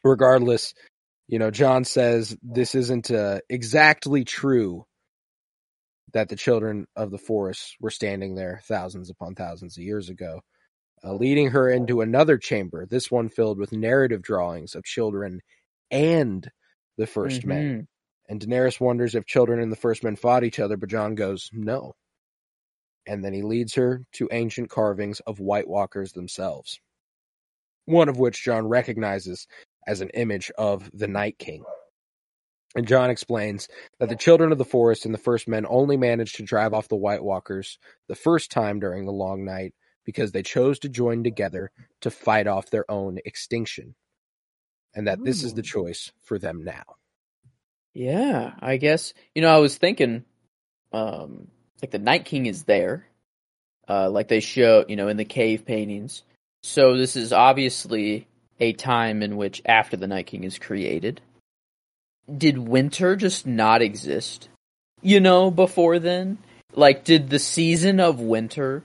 regardless, 0.05 0.75
you 1.29 1.39
know, 1.39 1.51
Jon 1.51 1.85
says 1.85 2.37
this 2.43 2.75
isn't 2.75 3.11
uh, 3.11 3.41
exactly 3.49 4.25
true 4.25 4.86
that 6.17 6.31
the 6.31 6.37
children 6.37 6.87
of 6.97 7.11
the 7.11 7.19
forest 7.19 7.77
were 7.79 7.91
standing 7.91 8.35
there 8.37 8.63
thousands 8.65 9.11
upon 9.11 9.35
thousands 9.35 9.77
of 9.77 9.85
years 9.85 10.09
ago, 10.09 10.41
uh, 11.05 11.13
leading 11.15 11.51
her 11.51 11.69
into 11.71 12.01
another 12.01 12.39
chamber, 12.39 12.87
this 12.87 13.11
one 13.11 13.29
filled 13.29 13.59
with 13.59 13.71
narrative 13.71 14.23
drawings 14.23 14.75
of 14.75 14.83
children 14.83 15.43
and 15.91 16.51
the 16.97 17.07
1st 17.07 17.45
men. 17.45 17.75
Mhm. 17.83 17.87
And 18.31 18.41
Daenerys 18.41 18.81
wonders 18.81 19.15
if 19.15 19.27
children 19.27 19.61
and 19.61 19.71
the 19.71 19.77
first 19.77 20.03
men 20.03 20.17
fought 20.17 20.43
each 20.43 20.59
other, 20.59 20.79
but 20.79 20.89
Jon 20.89 21.17
goes, 21.17 21.51
no. 21.53 21.93
And 23.07 23.23
then 23.23 23.35
he 23.35 23.43
leads 23.43 23.75
her 23.75 24.07
to 24.13 24.31
ancient 24.33 24.71
carvings 24.71 25.21
of 25.21 25.39
White 25.39 25.69
Walkers 25.69 26.13
themselves, 26.13 26.81
one 27.85 28.09
of 28.09 28.19
which 28.19 28.43
Jon 28.43 28.69
recognizes 28.69 29.47
as 29.87 30.01
an 30.01 30.09
image 30.15 30.51
of 30.57 30.91
the 30.95 31.09
Night 31.09 31.39
King. 31.39 31.67
And 32.77 32.87
Jon 32.87 33.09
explains 33.09 33.69
that 33.99 34.11
the 34.11 34.17
children 34.17 34.53
of 34.53 34.59
the 34.59 34.65
forest 34.65 35.07
and 35.07 35.15
the 35.15 35.19
first 35.19 35.49
men 35.49 35.65
only 35.67 35.97
managed 35.97 36.37
to 36.37 36.43
drive 36.43 36.75
off 36.75 36.89
the 36.89 36.97
White 36.97 37.25
Walkers 37.25 37.79
the 38.07 38.15
first 38.15 38.51
time 38.51 38.81
during 38.81 39.07
the 39.07 39.13
long 39.13 39.47
night 39.47 39.73
because 40.05 40.31
they 40.31 40.43
chose 40.43 40.79
to 40.81 40.91
join 40.91 41.25
together 41.25 41.71
to 42.03 42.11
fight 42.11 42.47
off 42.47 42.69
their 42.69 42.89
own 42.91 43.19
extinction. 43.25 43.95
And 44.95 45.09
that 45.09 45.25
this 45.25 45.43
is 45.43 45.55
the 45.55 45.63
choice 45.63 46.13
for 46.23 46.39
them 46.39 46.65
now. 46.65 46.85
Yeah, 47.95 48.53
I 48.61 48.77
guess. 48.77 49.15
You 49.35 49.41
know, 49.41 49.55
I 49.55 49.59
was 49.59 49.79
thinking, 49.79 50.25
um, 50.93 51.49
like 51.81 51.91
the 51.91 51.99
Night 51.99 52.27
King 52.27 52.45
is 52.45 52.65
there, 52.65 53.07
uh, 53.89 54.11
like 54.11 54.29
they 54.29 54.41
show, 54.41 54.85
you 54.87 54.97
know, 54.97 55.09
in 55.09 55.17
the 55.17 55.25
cave 55.25 55.65
paintings. 55.65 56.23
So 56.63 56.97
this 56.99 57.17
is 57.17 57.33
obviously 57.33 58.29
a 58.61 58.75
time 58.75 59.23
in 59.23 59.39
which 59.39 59.63
after 59.65 59.97
the 59.97 60.07
Night 60.07 60.27
King 60.27 60.45
is 60.45 60.59
created. 60.59 61.23
Did 62.35 62.59
winter 62.59 63.17
just 63.17 63.47
not 63.47 63.83
exist? 63.83 64.49
You 65.03 65.21
know, 65.21 65.51
before 65.51 65.99
then? 65.99 66.39
Like, 66.75 67.05
did 67.05 67.31
the 67.31 67.39
season 67.39 68.01
of 68.01 68.21
winter 68.21 68.83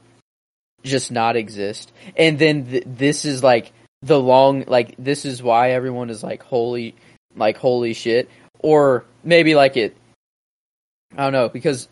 just 0.83 1.11
not 1.11 1.35
exist? 1.35 1.91
And 2.15 2.37
then 2.37 2.65
th- 2.65 2.83
this 2.85 3.25
is 3.25 3.43
like 3.43 3.73
the 4.01 4.19
long, 4.19 4.65
like, 4.67 4.95
this 4.97 5.25
is 5.25 5.41
why 5.43 5.71
everyone 5.71 6.09
is 6.09 6.23
like, 6.23 6.43
holy, 6.43 6.95
like, 7.35 7.57
holy 7.57 7.93
shit 7.93 8.29
or 8.59 9.05
maybe 9.23 9.55
like 9.55 9.75
it 9.77 9.95
I 11.17 11.23
don't 11.23 11.33
know 11.33 11.49
because 11.49 11.87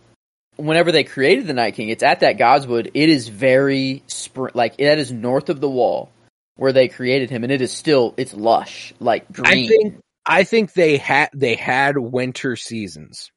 whenever 0.55 0.91
they 0.91 1.03
created 1.03 1.47
the 1.47 1.53
Night 1.53 1.75
King, 1.75 1.89
it's 1.89 2.03
at 2.03 2.21
that 2.21 2.37
Godswood. 2.37 2.91
It 2.93 3.09
is 3.09 3.27
very 3.27 4.03
spring, 4.07 4.51
like 4.53 4.77
that 4.77 4.97
is 4.97 5.11
north 5.11 5.49
of 5.49 5.59
the 5.59 5.69
wall 5.69 6.09
where 6.55 6.73
they 6.73 6.87
created 6.87 7.29
him, 7.29 7.43
and 7.43 7.51
it 7.51 7.61
is 7.61 7.71
still 7.71 8.13
it's 8.17 8.33
lush, 8.33 8.93
like 8.99 9.31
green. 9.31 9.65
I 9.65 9.67
think 9.67 9.95
I 10.30 10.43
think 10.43 10.73
they 10.73 10.97
had 10.97 11.30
they 11.34 11.55
had 11.55 11.97
winter 11.97 12.56
seasons. 12.56 13.31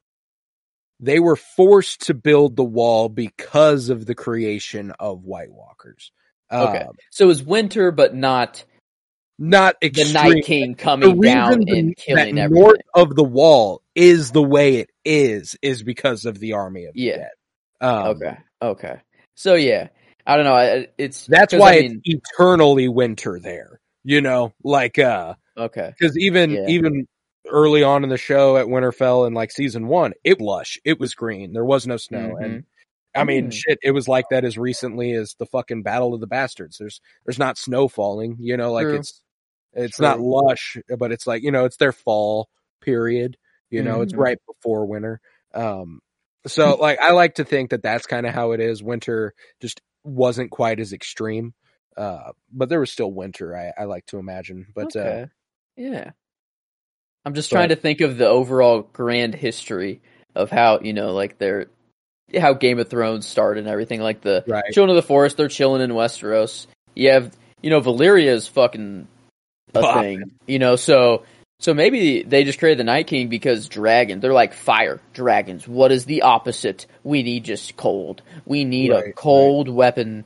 They 1.01 1.19
were 1.20 1.36
forced 1.36 2.02
to 2.02 2.14
build 2.14 2.55
the 2.55 2.64
wall 2.64 3.09
because 3.09 3.89
of 3.89 4.05
the 4.05 4.14
creation 4.14 4.93
of 5.01 5.24
White 5.24 5.51
Walkers. 5.51 6.12
Okay. 6.52 6.82
Um, 6.82 6.94
so 7.10 7.24
it 7.24 7.28
was 7.28 7.43
winter, 7.43 7.90
but 7.93 8.14
not 8.14 8.62
not 9.39 9.77
the. 9.81 10.12
Night 10.12 10.44
King 10.44 10.73
the 10.73 10.77
coming 10.77 11.20
down 11.20 11.48
reason 11.60 11.69
and 11.69 11.97
killing 11.97 12.35
that 12.35 12.44
everything. 12.44 12.62
north 12.62 12.81
of 12.94 13.16
the 13.16 13.24
wall 13.24 13.82
is 13.94 14.31
the 14.31 14.43
way 14.43 14.77
it 14.77 14.90
is 15.02 15.56
is 15.62 15.82
because 15.82 16.27
of 16.27 16.39
the 16.39 16.52
army 16.52 16.85
of 16.85 16.94
the 16.94 17.01
Yeah. 17.01 17.16
dead. 17.16 17.31
Um, 17.81 18.06
okay, 18.09 18.36
okay. 18.60 19.01
So 19.35 19.55
yeah, 19.55 19.89
I 20.27 20.36
don't 20.36 20.44
know. 20.44 20.85
It's 20.98 21.27
that's 21.27 21.55
why 21.55 21.73
I 21.73 21.81
mean, 21.81 22.02
it's 22.05 22.23
eternally 22.35 22.89
winter 22.89 23.40
there. 23.40 23.81
You 24.05 24.20
know, 24.20 24.52
like 24.62 24.98
uh 24.98 25.35
okay. 25.57 25.93
because 25.99 26.16
even 26.19 26.51
Yeah. 26.53 26.66
even 26.69 27.07
early 27.49 27.83
on 27.83 28.05
in 28.05 28.11
the 28.11 28.16
show 28.16 28.57
at 28.57 28.66
Winterfell 28.66 29.27
in 29.27 29.35
like 29.35 29.51
season 29.51 29.89
one, 29.89 30.12
it 30.24 30.39
was 30.39 30.47
lush, 30.47 30.79
it 30.85 30.99
was 31.01 31.15
green, 31.15 31.53
there 31.53 31.65
was 31.65 31.87
no 31.87 31.97
snow, 31.97 32.37
Mhm. 32.41 32.45
and 32.45 32.65
I 33.15 33.24
mean, 33.24 33.49
Mm. 33.49 33.53
shit, 33.53 33.79
it 33.83 33.91
was 33.91 34.09
like 34.09 34.24
that 34.31 34.45
as 34.45 34.57
recently 34.57 35.12
as 35.12 35.35
the 35.39 35.45
fucking 35.47 35.83
Battle 35.83 36.15
of 36.15 36.20
the 36.20 36.27
Bastards. 36.27 36.79
There's 36.79 37.01
there's 37.27 37.39
not 37.39 37.59
snow 37.59 37.89
falling, 37.89 38.37
you 38.41 38.57
know, 38.57 38.73
like 38.73 38.87
True. 38.87 38.99
it's 39.01 39.20
it's 39.74 39.97
True. 39.97 40.07
not 40.07 40.20
lush, 40.20 40.77
but 40.99 41.12
it's 41.12 41.27
like 41.27 41.43
you 41.43 41.51
know, 41.51 41.65
it's 41.66 41.77
their 41.79 41.93
fall 41.93 42.49
period. 42.81 43.37
You 43.70 43.83
know, 43.83 44.01
it's 44.03 44.12
Mhm. 44.15 44.19
right 44.19 44.39
before 44.47 44.87
winter. 44.87 45.20
Um, 45.55 46.01
so 46.47 46.74
like 46.77 46.99
I 47.01 47.12
like 47.12 47.35
to 47.37 47.45
think 47.45 47.70
that 47.70 47.83
that's 47.83 48.07
kind 48.07 48.27
of 48.27 48.35
how 48.35 48.53
it 48.53 48.61
is. 48.61 48.83
Winter 48.83 49.35
just 49.61 49.81
wasn't 50.05 50.51
quite 50.51 50.81
as 50.81 50.93
extreme, 50.93 51.55
uh, 51.97 52.33
but 52.53 52.69
there 52.69 52.81
was 52.81 52.91
still 52.93 53.12
winter. 53.12 53.57
I, 53.57 53.73
I 53.83 53.85
like 53.85 54.07
to 54.07 54.19
imagine, 54.19 54.66
but 54.74 54.95
uh, 54.97 55.01
okay. 55.01 55.27
Yeah. 55.77 56.11
I'm 57.24 57.35
just 57.35 57.51
but- 57.51 57.57
trying 57.57 57.69
to 57.70 57.77
think 57.77 58.01
of 58.01 58.16
the 58.19 58.28
overall 58.28 58.82
grand 58.93 59.35
history 59.35 60.01
of 60.35 60.51
how, 60.51 60.81
you 60.81 60.93
know, 60.93 61.12
like 61.12 61.39
their 61.39 61.66
how 62.39 62.55
Game 62.55 62.78
of 62.78 62.89
Thrones 62.89 63.27
started 63.27 63.61
and 63.61 63.69
everything. 63.69 64.01
Like 64.01 64.23
the 64.23 64.43
right, 64.47 64.65
Children 64.73 64.97
of 64.97 65.03
the 65.03 65.07
Forest, 65.07 65.36
they're 65.36 65.49
chilling 65.49 65.82
in 65.82 65.90
Westeros. 65.90 66.66
You 66.94 67.11
have 67.12 67.36
you 67.62 67.70
know, 67.70 67.81
Valyria 67.81 68.27
is 68.32 68.49
fucking 68.49 69.07
a 69.74 70.01
thing. 70.01 70.32
You 70.47 70.59
know, 70.59 70.77
so 70.77 71.24
so 71.61 71.74
maybe 71.74 72.23
they 72.23 72.43
just 72.43 72.59
created 72.59 72.78
the 72.81 72.85
Night 72.85 73.07
King 73.07 73.28
because 73.28 73.69
dragon. 73.69 74.19
They're 74.19 74.32
like 74.32 74.55
fire 74.55 75.01
dragons. 75.12 75.69
What 75.69 75.93
is 75.93 76.07
the 76.07 76.23
opposite? 76.23 76.86
We 77.05 77.23
need 77.23 77.44
just 77.44 77.77
cold. 77.77 78.23
We 78.44 78.65
need 78.65 78.90
Right, 78.90 79.01
a 79.03 79.05
right. 79.07 79.15
cold 79.15 79.69
weapon. 79.69 80.24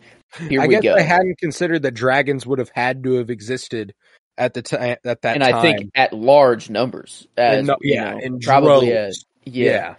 Here 0.49 0.63
I 0.63 0.67
we 0.67 0.75
guess 0.75 0.83
go. 0.83 0.95
I 0.95 1.03
hadn't 1.03 1.39
considered 1.39 1.83
that 1.83 1.93
dragons 1.95 2.47
would 2.47 2.59
have 2.59 2.71
had 2.75 3.03
to 3.05 3.15
have 3.19 3.29
existed 3.31 3.93
at 4.39 4.55
the 4.55 4.63
time 4.63 4.97
at 5.05 5.21
that 5.23 5.25
and 5.37 5.43
time. 5.43 5.55
I 5.55 5.63
think 5.63 5.91
at 5.95 6.13
large 6.13 6.71
numbers, 6.71 7.27
as 7.37 7.59
And 7.59 7.67
no- 7.69 7.77
you 7.81 8.01
know, 8.01 8.19
in 8.19 8.41
probably 8.41 8.93
as 8.93 9.25
yeah. 9.45 9.97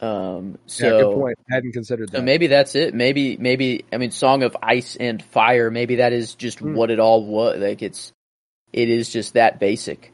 Um, 0.00 0.58
so 0.64 0.84
yeah, 0.86 1.02
good 1.02 1.14
point. 1.14 1.38
I 1.50 1.54
hadn't 1.56 1.72
considered 1.72 2.08
that. 2.10 2.18
So 2.18 2.22
maybe 2.22 2.46
that's 2.46 2.74
it. 2.74 2.94
Maybe 2.94 3.36
maybe 3.36 3.84
I 3.92 3.98
mean 3.98 4.10
Song 4.12 4.42
of 4.42 4.56
Ice 4.62 4.96
and 4.96 5.22
Fire, 5.22 5.70
maybe 5.70 5.96
that 5.96 6.12
is 6.14 6.34
just 6.34 6.60
Hmm. 6.60 6.74
what 6.74 6.90
it 6.90 6.98
all 7.00 7.24
was. 7.26 7.58
Like 7.58 7.82
it's 7.82 8.12
it 8.72 8.88
is 8.88 9.10
just 9.10 9.34
that 9.34 9.58
basic. 9.60 10.12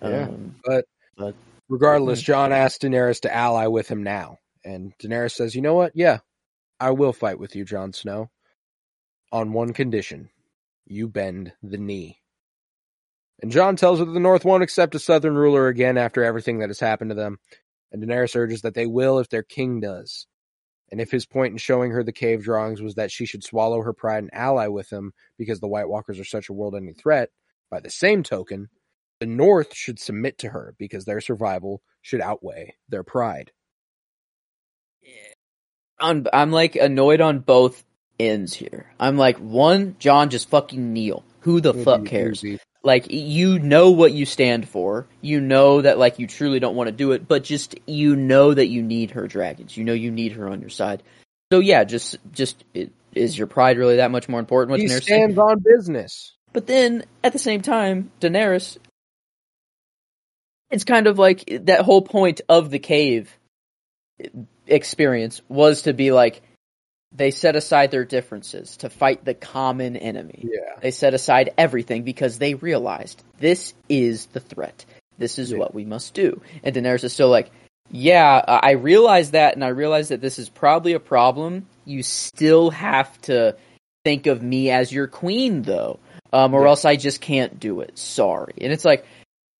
Yeah. 0.00 0.28
Um 0.28 0.54
But 0.64 0.84
But- 1.16 1.34
regardless, 1.68 2.22
Jon 2.22 2.52
asks 2.52 2.78
Daenerys 2.84 3.20
to 3.22 3.34
ally 3.34 3.66
with 3.66 3.88
him 3.88 4.02
now, 4.04 4.38
and 4.64 4.92
Daenerys 4.98 5.32
says, 5.32 5.54
"You 5.56 5.62
know 5.62 5.74
what? 5.74 5.92
Yeah, 5.96 6.18
I 6.78 6.90
will 6.92 7.12
fight 7.12 7.38
with 7.40 7.56
you, 7.56 7.64
Jon 7.64 7.92
Snow, 7.92 8.30
on 9.32 9.52
one 9.52 9.72
condition: 9.72 10.30
you 10.86 11.08
bend 11.08 11.52
the 11.62 11.78
knee." 11.78 12.20
And 13.44 13.52
Jon 13.52 13.76
tells 13.76 13.98
her 13.98 14.06
that 14.06 14.12
the 14.12 14.20
North 14.20 14.46
won't 14.46 14.62
accept 14.62 14.94
a 14.94 14.98
Southern 14.98 15.34
ruler 15.34 15.68
again 15.68 15.98
after 15.98 16.24
everything 16.24 16.60
that 16.60 16.70
has 16.70 16.80
happened 16.80 17.10
to 17.10 17.14
them, 17.14 17.36
and 17.92 18.02
Daenerys 18.02 18.34
urges 18.34 18.62
that 18.62 18.72
they 18.72 18.86
will 18.86 19.18
if 19.18 19.28
their 19.28 19.42
king 19.42 19.80
does. 19.80 20.26
And 20.90 20.98
if 20.98 21.10
his 21.10 21.26
point 21.26 21.52
in 21.52 21.58
showing 21.58 21.90
her 21.90 22.02
the 22.02 22.10
cave 22.10 22.42
drawings 22.42 22.80
was 22.80 22.94
that 22.94 23.10
she 23.10 23.26
should 23.26 23.44
swallow 23.44 23.82
her 23.82 23.92
pride 23.92 24.22
and 24.22 24.32
ally 24.32 24.68
with 24.68 24.90
him 24.90 25.12
because 25.36 25.60
the 25.60 25.68
White 25.68 25.90
Walkers 25.90 26.18
are 26.18 26.24
such 26.24 26.48
a 26.48 26.54
world-ending 26.54 26.94
threat, 26.94 27.28
by 27.70 27.80
the 27.80 27.90
same 27.90 28.22
token, 28.22 28.70
the 29.20 29.26
North 29.26 29.74
should 29.74 29.98
submit 29.98 30.38
to 30.38 30.48
her 30.48 30.74
because 30.78 31.04
their 31.04 31.20
survival 31.20 31.82
should 32.00 32.22
outweigh 32.22 32.76
their 32.88 33.02
pride. 33.02 33.52
on 36.00 36.26
I'm 36.32 36.50
like 36.50 36.76
annoyed 36.76 37.20
on 37.20 37.40
both 37.40 37.84
ends 38.18 38.54
here. 38.54 38.86
I'm 38.98 39.18
like 39.18 39.36
one, 39.36 39.96
Jon 39.98 40.30
just 40.30 40.48
fucking 40.48 40.94
kneel. 40.94 41.26
Who 41.40 41.60
the 41.60 41.74
fuck 41.74 42.06
cares? 42.06 42.42
Like 42.84 43.10
you 43.10 43.58
know 43.58 43.90
what 43.90 44.12
you 44.12 44.26
stand 44.26 44.68
for. 44.68 45.06
You 45.22 45.40
know 45.40 45.80
that 45.80 45.98
like 45.98 46.18
you 46.18 46.26
truly 46.26 46.60
don't 46.60 46.76
want 46.76 46.88
to 46.88 46.92
do 46.92 47.12
it, 47.12 47.26
but 47.26 47.42
just 47.42 47.76
you 47.86 48.14
know 48.14 48.52
that 48.52 48.66
you 48.66 48.82
need 48.82 49.12
her 49.12 49.26
dragons. 49.26 49.74
You 49.74 49.84
know 49.84 49.94
you 49.94 50.10
need 50.10 50.32
her 50.32 50.48
on 50.48 50.60
your 50.60 50.70
side. 50.70 51.02
So 51.50 51.60
yeah, 51.60 51.84
just 51.84 52.18
just 52.30 52.62
it, 52.74 52.92
is 53.14 53.36
your 53.36 53.46
pride 53.46 53.78
really 53.78 53.96
that 53.96 54.10
much 54.10 54.28
more 54.28 54.38
important? 54.38 54.72
What 54.72 54.80
He 54.80 54.86
Daenerys 54.86 55.02
stands 55.02 55.38
on 55.38 55.64
business. 55.64 56.32
But 56.52 56.66
then 56.66 57.04
at 57.24 57.32
the 57.32 57.38
same 57.38 57.62
time, 57.62 58.12
Daenerys, 58.20 58.76
it's 60.70 60.84
kind 60.84 61.06
of 61.06 61.18
like 61.18 61.44
that 61.62 61.80
whole 61.80 62.02
point 62.02 62.42
of 62.50 62.70
the 62.70 62.78
cave 62.78 63.34
experience 64.66 65.40
was 65.48 65.82
to 65.82 65.94
be 65.94 66.12
like 66.12 66.42
they 67.14 67.30
set 67.30 67.54
aside 67.54 67.90
their 67.90 68.04
differences 68.04 68.76
to 68.78 68.90
fight 68.90 69.24
the 69.24 69.34
common 69.34 69.96
enemy. 69.96 70.46
Yeah. 70.52 70.74
They 70.80 70.90
set 70.90 71.14
aside 71.14 71.54
everything 71.56 72.02
because 72.02 72.38
they 72.38 72.54
realized 72.54 73.22
this 73.38 73.72
is 73.88 74.26
the 74.26 74.40
threat. 74.40 74.84
This 75.16 75.38
is 75.38 75.52
Yeah. 75.52 75.58
what 75.58 75.74
we 75.74 75.84
must 75.84 76.12
do. 76.14 76.42
And 76.64 76.74
Daenerys 76.74 77.04
is 77.04 77.12
still 77.12 77.28
like, 77.28 77.50
yeah, 77.90 78.42
I 78.46 78.72
realize 78.72 79.30
that, 79.32 79.54
and 79.54 79.64
I 79.64 79.68
realize 79.68 80.08
that 80.08 80.20
this 80.20 80.38
is 80.38 80.48
probably 80.48 80.94
a 80.94 81.00
problem. 81.00 81.66
You 81.84 82.02
still 82.02 82.70
have 82.70 83.20
to 83.22 83.54
think 84.04 84.26
of 84.26 84.42
me 84.42 84.70
as 84.70 84.90
your 84.90 85.06
queen, 85.06 85.62
though, 85.62 86.00
um, 86.32 86.52
or 86.54 86.62
Yeah. 86.62 86.68
else 86.70 86.84
I 86.84 86.96
just 86.96 87.20
can't 87.20 87.60
do 87.60 87.80
it. 87.80 87.96
Sorry. 87.96 88.54
And 88.60 88.72
it's 88.72 88.84
like, 88.84 89.04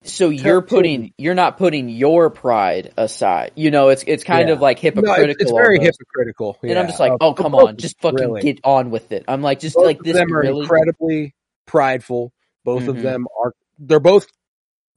so 0.05 0.29
you're 0.29 0.63
putting, 0.63 1.13
you're 1.19 1.35
not 1.35 1.57
putting 1.59 1.89
your 1.89 2.31
pride 2.31 2.93
aside. 2.97 3.53
You 3.57 3.71
know, 3.71 3.89
it's 3.89 4.05
it's 4.07 4.23
kind 4.25 4.49
Yeah. 4.49 4.55
of 4.55 4.61
like 4.61 4.79
No, 4.79 4.91
hypocritical. 4.91 5.31
it's, 5.31 5.43
it's 5.43 5.51
very 5.51 5.79
almost. 5.79 5.99
hypocritical. 5.99 6.59
And 6.63 6.79
I'm 6.79 6.87
just 6.87 7.01
like, 7.01 7.13
Uh, 7.13 7.17
oh 7.21 7.35
come 7.35 7.55
on, 7.55 7.77
just 7.77 8.01
fucking 8.01 8.19
really. 8.19 8.43
get 8.43 8.61
on 8.65 8.91
with 8.91 9.13
it. 9.13 9.25
I'm 9.29 9.43
like, 9.43 9.61
just 9.61 9.77
Both 9.77 9.87
like 9.87 9.99
of 9.99 10.05
this 10.05 10.15
them 10.17 10.33
are 10.35 10.41
really. 10.41 10.61
incredibly 10.63 11.35
prideful. 11.67 12.33
Both 12.65 12.87
of 12.89 12.97
Mhm. 12.97 13.03
them 13.03 13.27
are. 13.43 13.53
They're 13.79 14.01
both 14.01 14.27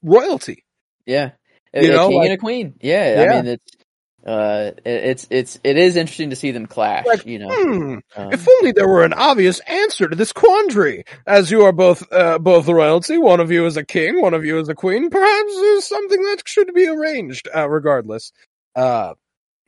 royalty. 0.03 0.63
Yeah, 1.05 1.31
You 1.73 1.91
a, 1.91 1.95
know, 1.95 2.07
king 2.09 2.17
like- 2.17 2.25
and 2.25 2.33
a 2.33 2.37
queen. 2.37 2.73
Yeah, 2.81 3.23
Yeah. 3.23 3.31
I 3.31 3.35
mean 3.41 3.47
it's 3.53 3.77
uh 4.25 4.71
it's 4.83 5.27
it's 5.29 5.59
it 5.63 5.77
is 5.77 5.95
interesting 5.95 6.31
to 6.31 6.35
see 6.35 6.51
them 6.51 6.65
clash. 6.65 7.05
Like, 7.05 7.25
you 7.25 7.39
know, 7.39 7.49
Hmm. 7.49 7.97
Um, 8.15 8.33
If 8.33 8.47
only 8.47 8.71
there 8.71 8.87
were 8.87 9.03
an 9.03 9.13
obvious 9.13 9.59
answer 9.61 10.07
to 10.07 10.15
this 10.15 10.33
quandary. 10.33 11.05
As 11.25 11.51
you 11.51 11.63
are 11.63 11.71
both 11.71 12.11
uh, 12.11 12.39
both 12.39 12.67
royalty, 12.67 13.17
one 13.17 13.39
of 13.39 13.51
you 13.51 13.65
is 13.65 13.77
a 13.77 13.85
king, 13.85 14.19
one 14.21 14.33
of 14.33 14.43
you 14.43 14.59
is 14.59 14.69
a 14.69 14.75
queen. 14.75 15.09
Perhaps 15.09 15.55
there's 15.55 15.85
something 15.85 16.21
that 16.23 16.41
should 16.45 16.73
be 16.73 16.87
arranged. 16.87 17.47
Uh, 17.55 17.69
regardless, 17.69 18.31
uh, 18.75 19.13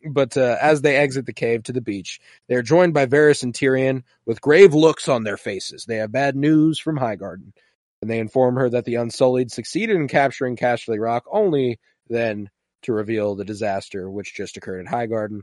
but 0.10 0.36
uh, 0.36 0.58
as 0.62 0.82
they 0.82 0.96
exit 0.96 1.26
the 1.26 1.34
cave 1.34 1.64
to 1.64 1.74
the 1.74 1.82
beach, 1.82 2.20
they 2.48 2.56
are 2.56 2.62
joined 2.62 2.94
by 2.94 3.06
Varys 3.06 3.44
and 3.44 3.54
Tyrion 3.54 4.04
with 4.26 4.42
grave 4.42 4.74
looks 4.74 5.08
on 5.08 5.24
their 5.24 5.38
faces. 5.38 5.86
They 5.86 5.98
have 5.98 6.12
bad 6.12 6.36
news 6.36 6.80
from 6.80 6.98
Highgarden, 6.98 7.54
and 8.02 8.10
they 8.10 8.20
inform 8.20 8.56
her 8.56 8.70
that 8.70 8.86
the 8.86 8.96
Unsullied 8.96 9.52
succeeded 9.52 9.96
in 9.96 10.08
capturing 10.08 10.58
Casterly 10.58 11.00
Rock, 11.00 11.26
only 11.32 11.80
then 12.10 12.50
to 12.84 12.94
reveal 12.94 13.36
the 13.36 13.46
disaster 13.46 14.10
which 14.10 14.36
just 14.36 14.58
occurred 14.58 14.86
at 14.86 14.92
Highgarden 14.92 15.42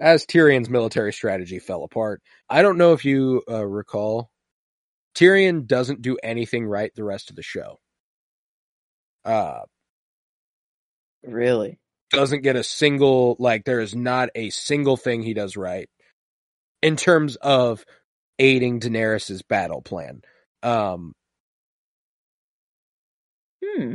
as 0.00 0.26
Tyrion's 0.26 0.68
military 0.68 1.12
strategy 1.12 1.58
fell 1.58 1.84
apart. 1.84 2.20
I 2.48 2.62
don't 2.62 2.78
know 2.78 2.92
if 2.92 3.04
you 3.04 3.42
uh, 3.48 3.64
recall, 3.64 4.30
Tyrion 5.14 5.66
doesn't 5.66 6.02
do 6.02 6.16
anything 6.22 6.66
right 6.66 6.92
the 6.94 7.04
rest 7.04 7.30
of 7.30 7.36
the 7.36 7.42
show. 7.42 7.78
Uh, 9.24 9.60
really. 11.22 11.78
doesn't 12.10 12.42
get 12.42 12.56
a 12.56 12.62
single 12.62 13.36
like 13.38 13.64
there 13.64 13.80
is 13.80 13.94
not 13.94 14.28
a 14.34 14.50
single 14.50 14.96
thing 14.96 15.22
he 15.22 15.34
does 15.34 15.56
right 15.56 15.88
in 16.82 16.96
terms 16.96 17.36
of 17.36 17.84
aiding 18.38 18.80
Daenerys's 18.80 19.42
battle 19.42 19.82
plan. 19.82 20.22
Um, 20.62 21.14
Hmm. 23.64 23.94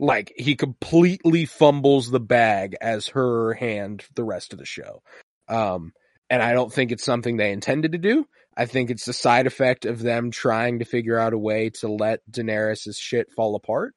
Like 0.00 0.32
he 0.36 0.56
completely 0.56 1.44
fumbles 1.44 2.10
the 2.10 2.20
bag 2.20 2.76
as 2.80 3.08
her 3.08 3.52
hand 3.54 4.04
the 4.14 4.24
rest 4.24 4.52
of 4.52 4.58
the 4.58 4.64
show. 4.66 5.02
Um, 5.48 5.92
and 6.28 6.42
I 6.42 6.52
don't 6.54 6.72
think 6.72 6.90
it's 6.90 7.04
something 7.04 7.36
they 7.36 7.52
intended 7.52 7.92
to 7.92 7.98
do. 7.98 8.26
I 8.56 8.66
think 8.66 8.90
it's 8.90 9.06
a 9.08 9.12
side 9.12 9.46
effect 9.46 9.84
of 9.84 10.00
them 10.00 10.30
trying 10.30 10.80
to 10.80 10.84
figure 10.84 11.18
out 11.18 11.32
a 11.34 11.38
way 11.38 11.70
to 11.80 11.88
let 11.88 12.20
Daenerys' 12.30 12.96
shit 12.98 13.30
fall 13.32 13.54
apart. 13.54 13.94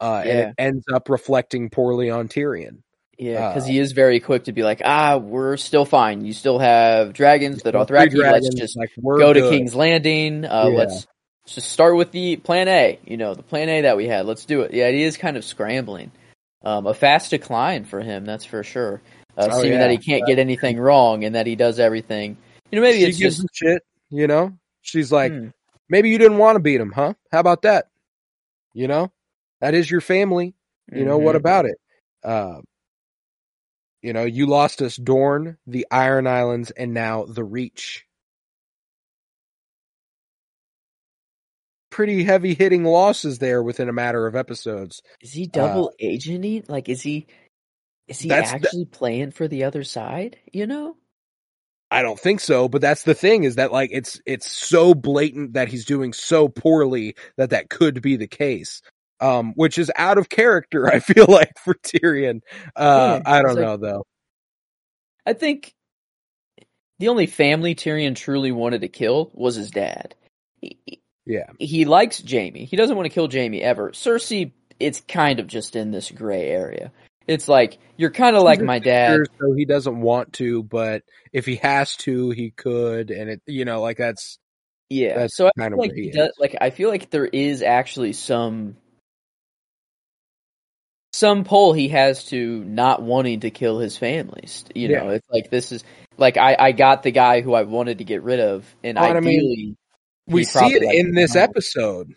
Uh, 0.00 0.22
and 0.24 0.38
it 0.40 0.54
ends 0.58 0.84
up 0.92 1.08
reflecting 1.08 1.70
poorly 1.70 2.10
on 2.10 2.28
Tyrion. 2.28 2.78
Yeah, 3.18 3.50
because 3.50 3.64
Uh, 3.64 3.72
he 3.72 3.78
is 3.78 3.92
very 3.92 4.18
quick 4.18 4.44
to 4.44 4.52
be 4.52 4.62
like, 4.64 4.82
ah, 4.84 5.16
we're 5.18 5.56
still 5.56 5.84
fine. 5.84 6.24
You 6.24 6.32
still 6.32 6.58
have 6.58 7.12
dragons, 7.12 7.62
that 7.62 7.74
Dothraki. 7.74 8.10
dragons, 8.10 8.46
Let's 8.46 8.54
just 8.60 8.76
like, 8.76 8.90
go 9.00 9.32
to. 9.32 9.48
King's 9.50 9.74
Landing. 9.74 10.44
Uh, 10.44 10.68
Yeah. 10.70 10.78
Let's 10.78 11.06
just 11.46 11.70
start 11.70 11.96
with 11.96 12.12
the 12.12 12.36
plan 12.36 12.68
A. 12.68 12.98
You 13.04 13.16
know, 13.16 13.34
the 13.34 13.42
plan 13.42 13.68
A 13.68 13.82
that 13.82 13.96
we 13.96 14.06
had. 14.06 14.26
Let's 14.26 14.44
do 14.44 14.62
it. 14.62 14.72
Yeah, 14.72 14.90
he 14.90 15.02
is 15.02 15.16
kind 15.16 15.36
of 15.36 15.44
scrambling. 15.44 16.10
Um, 16.64 16.86
a 16.86 16.94
fast 16.94 17.30
decline 17.30 17.84
for 17.84 18.00
him, 18.00 18.24
that's 18.24 18.44
for 18.44 18.62
sure. 18.62 19.02
Uh, 19.36 19.48
Oh, 19.50 19.62
seeming 19.62 19.80
yeah. 19.80 19.88
that 19.88 19.90
he 19.90 19.98
can't 19.98 20.26
get 20.26 20.38
anything 20.38 20.78
wrong 20.78 21.24
and 21.24 21.34
that 21.34 21.46
he 21.46 21.56
does 21.56 21.80
everything. 21.80 22.36
You 22.70 22.76
know, 22.76 22.82
maybe 22.82 22.98
she 23.00 23.06
it's 23.06 23.18
gives 23.18 23.36
just 23.38 23.48
shit, 23.52 23.82
you 24.10 24.26
know? 24.26 24.52
She's 24.82 25.10
like, 25.10 25.32
Hmm. 25.32 25.48
maybe 25.88 26.10
you 26.10 26.18
didn't 26.18 26.38
want 26.38 26.56
to 26.56 26.60
beat 26.60 26.80
him, 26.80 26.92
huh? 26.92 27.14
How 27.32 27.40
about 27.40 27.62
that? 27.62 27.86
You 28.74 28.86
know? 28.88 29.10
That 29.60 29.74
is 29.74 29.90
your 29.90 30.00
family. 30.00 30.54
You 30.92 31.04
know, 31.04 31.18
what 31.18 31.34
Mhm. 31.34 31.38
about 31.38 31.64
it? 31.66 31.78
Uh, 32.22 32.60
you 34.02 34.12
know, 34.12 34.24
you 34.24 34.46
lost 34.46 34.82
us 34.82 34.96
Dorne, 34.96 35.56
the 35.66 35.86
Iron 35.90 36.26
Islands, 36.26 36.70
and 36.72 36.92
now 36.92 37.24
the 37.24 37.44
Reach. 37.44 38.04
Pretty 41.92 42.24
heavy 42.24 42.54
hitting 42.54 42.84
losses 42.84 43.38
there 43.38 43.62
within 43.62 43.88
a 43.88 43.92
matter 43.92 44.26
of 44.26 44.34
episodes. 44.34 45.02
Is 45.20 45.32
he 45.32 45.46
double 45.46 45.92
agenting? 46.00 46.64
Like, 46.66 46.88
is 46.88 47.02
he 47.02 47.26
is 48.08 48.18
he 48.18 48.30
uh, 48.32 48.36
the- 48.40 48.46
actually 48.48 48.86
playing 48.86 49.30
for 49.30 49.46
the 49.46 49.64
other 49.64 49.84
side? 49.84 50.38
You 50.52 50.66
know? 50.66 50.96
I 51.90 52.00
don't 52.00 52.18
think 52.18 52.40
so, 52.40 52.70
but 52.70 52.80
that's 52.80 53.02
the 53.02 53.12
thing 53.14 53.44
is 53.44 53.56
that 53.56 53.70
like 53.70 53.90
it's 53.92 54.18
it's 54.24 54.50
so 54.50 54.94
blatant 54.94 55.52
that 55.52 55.68
he's 55.68 55.84
doing 55.84 56.14
so 56.14 56.48
poorly 56.48 57.14
that 57.36 57.50
that 57.50 57.68
could 57.68 58.00
be 58.00 58.16
the 58.16 58.26
case. 58.26 58.80
Um, 59.20 59.52
which 59.54 59.76
is 59.78 59.92
out 59.94 60.16
of 60.18 60.30
character, 60.30 60.86
I 60.92 60.98
feel 60.98 61.26
like 61.28 61.52
for 61.62 61.74
Tyrion. 61.74 62.40
Uh, 62.74 63.20
Yeah, 63.24 63.30
I 63.30 63.42
don't 63.42 63.54
like- 63.56 63.64
know 63.64 63.76
though. 63.76 64.04
I 65.26 65.34
think 65.34 65.74
the 66.98 67.08
only 67.08 67.26
family 67.26 67.74
Tyrion 67.74 68.16
truly 68.16 68.50
wanted 68.50 68.80
to 68.80 68.88
kill 68.88 69.30
was 69.34 69.56
his 69.56 69.70
dad. 69.70 70.14
He, 70.62 71.01
Yeah, 71.26 71.46
he 71.58 71.84
likes 71.84 72.22
Jaime. 72.28 72.64
He 72.64 72.76
doesn't 72.76 72.96
want 72.96 73.06
to 73.06 73.14
kill 73.14 73.30
Jaime 73.30 73.62
ever. 73.62 73.90
Cersei, 73.92 74.52
it's 74.80 75.00
kind 75.02 75.38
of 75.40 75.46
just 75.46 75.76
in 75.76 75.90
this 75.90 76.10
gray 76.10 76.48
area. 76.48 76.92
It's 77.28 77.46
like 77.48 77.78
you're 77.96 78.10
kind 78.10 78.34
of 78.34 78.42
like 78.42 78.60
my 78.60 78.80
dad. 78.80 79.20
so 79.40 79.52
he 79.52 79.64
doesn't 79.64 80.00
want 80.00 80.32
to, 80.34 80.62
but 80.64 81.02
if 81.32 81.46
he 81.46 81.56
has 81.56 81.96
to, 81.98 82.30
he 82.30 82.50
could, 82.50 83.10
and 83.10 83.30
it, 83.30 83.42
you 83.46 83.64
know, 83.64 83.80
like 83.80 83.96
that's 83.98 84.38
Yeah. 84.90 85.16
That's 85.18 85.36
so 85.36 85.46
I 85.46 85.52
kind 85.56 85.72
feel 85.72 85.80
of 85.84 85.88
like 85.88 85.96
he 85.96 86.10
does, 86.10 86.32
like 86.40 86.56
I 86.60 86.70
feel 86.70 86.88
like 86.88 87.10
there 87.10 87.26
is 87.26 87.62
actually 87.62 88.12
some 88.14 88.76
some 91.12 91.44
pull 91.44 91.72
he 91.74 91.88
has 91.88 92.24
to 92.26 92.64
not 92.64 93.02
wanting 93.02 93.40
to 93.40 93.50
kill 93.50 93.78
his 93.78 93.96
families. 93.96 94.64
You 94.74 94.88
know, 94.88 95.10
Yeah. 95.10 95.16
it's 95.16 95.28
like 95.30 95.50
this 95.50 95.70
is 95.70 95.84
like 96.18 96.36
I 96.36 96.56
I 96.58 96.72
got 96.72 97.02
the 97.04 97.10
guy 97.12 97.40
who 97.42 97.54
I 97.54 97.62
wanted 97.62 97.98
to 97.98 98.04
get 98.04 98.22
rid 98.22 98.40
of, 98.40 98.66
and 98.82 98.96
Well, 98.98 99.08
and 99.08 99.16
I 99.18 99.20
mean, 99.20 99.38
ideally, 99.38 99.76
we 100.26 100.44
see 100.44 100.64
it 100.74 100.82
like, 100.84 100.94
in 100.96 101.14
this 101.14 101.34
episode 101.36 102.14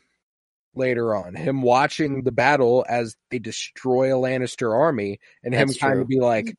later 0.76 1.16
on. 1.16 1.36
Him 1.36 1.62
watching 1.62 2.24
the 2.24 2.32
battle 2.32 2.86
as 2.88 3.16
they 3.32 3.40
destroy 3.40 4.16
a 4.16 4.20
Lannister 4.20 4.74
army, 4.74 5.20
and 5.44 5.54
him 5.54 5.68
That's 5.68 5.80
trying 5.80 5.94
to 6.00 6.06
true. 6.06 6.06
be 6.06 6.20
like, 6.20 6.56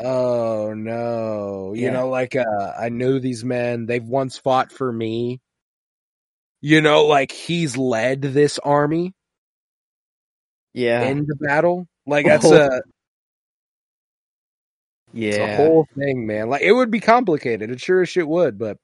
"Oh 0.00 0.72
no," 0.74 1.72
you 1.74 1.90
know, 1.90 2.08
like 2.08 2.36
uh, 2.36 2.72
I 2.78 2.88
know 2.88 3.18
these 3.18 3.44
men. 3.44 3.86
They've 3.86 4.02
once 4.04 4.38
fought 4.38 4.72
for 4.72 4.92
me. 4.92 5.40
You 6.60 6.80
know, 6.80 7.04
like 7.04 7.30
he's 7.30 7.76
led 7.76 8.22
this 8.22 8.58
army 8.58 9.12
Yeah, 10.72 11.02
in 11.02 11.26
the 11.26 11.36
battle. 11.36 11.86
Like 12.06 12.24
that's 12.24 12.46
Oh. 12.46 12.54
a, 12.54 12.66
it's 15.12 15.36
yeah. 15.36 15.44
a 15.44 15.56
whole 15.56 15.86
thing, 15.96 16.26
man. 16.26 16.48
Like 16.48 16.62
it 16.62 16.72
would 16.72 16.90
be 16.90 17.00
complicated. 17.00 17.70
It 17.70 17.80
sure 17.80 18.00
as 18.02 18.08
shit 18.08 18.26
would, 18.26 18.58
but 18.58 18.78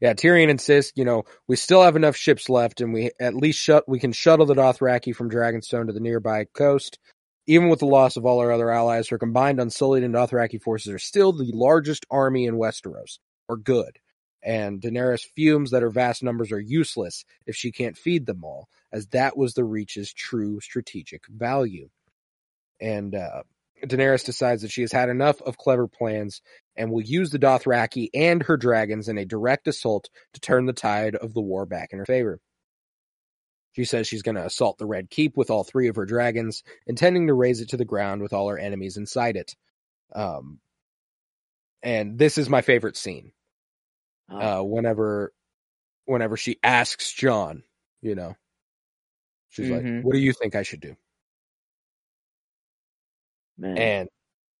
yeah, 0.00 0.12
Tyrion 0.14 0.48
insists, 0.48 0.92
you 0.96 1.04
know, 1.04 1.24
we 1.46 1.56
still 1.56 1.82
have 1.82 1.96
enough 1.96 2.16
ships 2.16 2.48
left 2.48 2.80
and 2.80 2.92
we 2.92 3.10
at 3.20 3.34
least 3.34 3.58
shut 3.58 3.88
we 3.88 3.98
can 3.98 4.12
shuttle 4.12 4.46
the 4.46 4.54
Dothraki 4.54 5.14
from 5.14 5.30
Dragonstone 5.30 5.86
to 5.86 5.92
the 5.92 6.00
nearby 6.00 6.46
coast. 6.54 6.98
Even 7.46 7.68
with 7.68 7.78
the 7.78 7.86
loss 7.86 8.16
of 8.16 8.26
all 8.26 8.40
our 8.40 8.50
other 8.50 8.72
allies, 8.72 9.08
her 9.08 9.18
combined 9.18 9.60
Unsullied 9.60 10.02
and 10.02 10.14
Dothraki 10.14 10.60
forces 10.60 10.92
are 10.92 10.98
still 10.98 11.32
the 11.32 11.52
largest 11.54 12.04
army 12.10 12.46
in 12.46 12.56
Westeros, 12.56 13.18
or 13.48 13.56
good. 13.56 13.98
And 14.42 14.80
Daenerys 14.80 15.24
fumes 15.36 15.70
that 15.70 15.82
her 15.82 15.90
vast 15.90 16.22
numbers 16.22 16.50
are 16.50 16.60
useless 16.60 17.24
if 17.46 17.54
she 17.54 17.70
can't 17.70 17.96
feed 17.96 18.26
them 18.26 18.44
all, 18.44 18.68
as 18.92 19.06
that 19.08 19.36
was 19.36 19.54
the 19.54 19.64
Reach's 19.64 20.12
true 20.12 20.60
strategic 20.60 21.26
value. 21.28 21.88
And 22.80 23.14
uh, 23.14 23.42
Daenerys 23.84 24.24
decides 24.24 24.62
that 24.62 24.70
she 24.70 24.82
has 24.82 24.92
had 24.92 25.08
enough 25.08 25.40
of 25.42 25.56
clever 25.56 25.86
plans 25.86 26.42
and 26.76 26.90
will 26.90 27.02
use 27.02 27.30
the 27.30 27.38
Dothraki 27.38 28.08
and 28.14 28.42
her 28.44 28.56
dragons 28.56 29.08
in 29.08 29.18
a 29.18 29.24
direct 29.24 29.66
assault 29.68 30.10
to 30.34 30.40
turn 30.40 30.66
the 30.66 30.72
tide 30.72 31.14
of 31.16 31.34
the 31.34 31.40
war 31.40 31.66
back 31.66 31.92
in 31.92 31.98
her 31.98 32.06
favor. 32.06 32.40
She 33.72 33.84
says 33.84 34.06
she's 34.06 34.22
going 34.22 34.36
to 34.36 34.44
assault 34.46 34.78
the 34.78 34.86
Red 34.86 35.10
Keep 35.10 35.36
with 35.36 35.50
all 35.50 35.62
three 35.64 35.88
of 35.88 35.96
her 35.96 36.06
dragons, 36.06 36.62
intending 36.86 37.26
to 37.26 37.34
raze 37.34 37.60
it 37.60 37.70
to 37.70 37.76
the 37.76 37.84
ground 37.84 38.22
with 38.22 38.32
all 38.32 38.48
her 38.48 38.58
enemies 38.58 38.96
inside 38.96 39.36
it. 39.36 39.54
Um, 40.14 40.60
and 41.82 42.18
this 42.18 42.38
is 42.38 42.48
my 42.48 42.62
favorite 42.62 42.96
scene. 42.96 43.32
Oh, 44.30 44.60
Uh, 44.60 44.62
whenever, 44.62 45.32
whenever 46.06 46.36
she 46.36 46.58
asks 46.62 47.12
Jon, 47.12 47.62
you 48.00 48.14
know, 48.14 48.34
she's 49.50 49.68
Mhm. 49.68 49.96
like, 49.96 50.04
"What 50.04 50.12
do 50.14 50.18
you 50.20 50.32
think 50.32 50.54
I 50.54 50.62
should 50.62 50.80
do?" 50.80 50.96
man. 53.58 53.78
And 53.78 54.08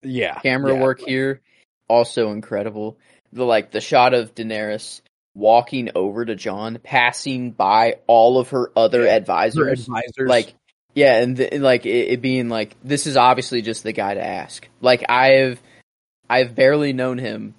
yeah, 0.02 0.40
camera 0.40 0.74
yeah. 0.74 0.82
work 0.82 1.00
here 1.00 1.40
also 1.88 2.30
incredible. 2.30 2.98
The 3.32 3.44
like 3.44 3.70
the 3.70 3.80
shot 3.80 4.14
of 4.14 4.34
Daenerys 4.34 5.02
walking 5.34 5.90
over 5.94 6.24
to 6.24 6.34
Jon, 6.34 6.78
passing 6.82 7.52
by 7.52 7.98
all 8.06 8.38
of 8.38 8.50
her 8.50 8.70
other 8.76 9.04
Yeah, 9.04 9.10
her 9.10 9.16
advisors, 9.16 9.82
advisors, 9.82 10.28
like 10.28 10.54
yeah, 10.94 11.18
and 11.18 11.36
the, 11.36 11.58
like 11.58 11.84
it, 11.84 12.08
it 12.12 12.22
being 12.22 12.48
like 12.48 12.76
this 12.82 13.06
is 13.06 13.16
obviously 13.16 13.62
just 13.62 13.82
the 13.82 13.92
guy 13.92 14.14
to 14.14 14.24
ask. 14.24 14.66
Like 14.80 15.04
I've 15.10 15.60
I've 16.28 16.54
barely 16.54 16.92
known 16.92 17.18
him 17.18 17.54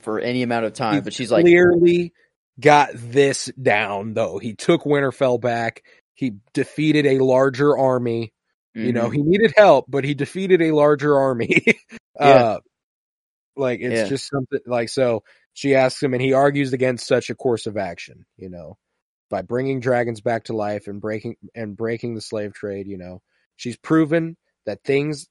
for 0.00 0.18
any 0.20 0.42
amount 0.42 0.66
of 0.66 0.74
time, 0.74 0.96
He 0.96 1.00
but 1.02 1.12
she's 1.12 1.30
like, 1.30 1.44
clearly 1.44 2.12
got 2.60 2.90
this 2.94 3.50
down 3.60 4.14
though. 4.14 4.38
He 4.38 4.54
took 4.54 4.82
Winterfell 4.82 5.40
back. 5.40 5.82
He 6.14 6.34
defeated 6.52 7.06
a 7.06 7.18
larger 7.18 7.76
army. 7.76 8.32
You 8.74 8.92
know, 8.92 9.08
mhm, 9.08 9.14
he 9.14 9.22
needed 9.22 9.52
help, 9.56 9.86
but 9.88 10.04
he 10.04 10.14
defeated 10.14 10.60
a 10.60 10.72
larger 10.72 11.16
army. 11.16 11.62
uh 12.18 12.58
like 13.56 13.80
it's 13.80 14.02
Yeah. 14.02 14.04
just 14.04 14.28
something 14.28 14.60
like 14.66 14.88
so 14.88 15.22
she 15.54 15.74
asks 15.74 16.02
him 16.02 16.14
and 16.14 16.22
he 16.22 16.32
argues 16.32 16.72
against 16.72 17.06
such 17.06 17.30
a 17.30 17.34
course 17.34 17.66
of 17.66 17.76
action, 17.76 18.26
you 18.36 18.48
know, 18.50 18.78
by 19.30 19.42
bringing 19.42 19.80
dragons 19.80 20.20
back 20.20 20.44
to 20.44 20.52
life 20.56 20.88
and 20.88 21.00
breaking 21.00 21.36
and 21.54 21.76
breaking 21.76 22.14
the 22.14 22.20
slave 22.20 22.52
trade, 22.54 22.86
you 22.88 22.98
know. 22.98 23.22
She's 23.56 23.76
proven 23.76 24.36
that 24.66 24.82
things 24.84 25.28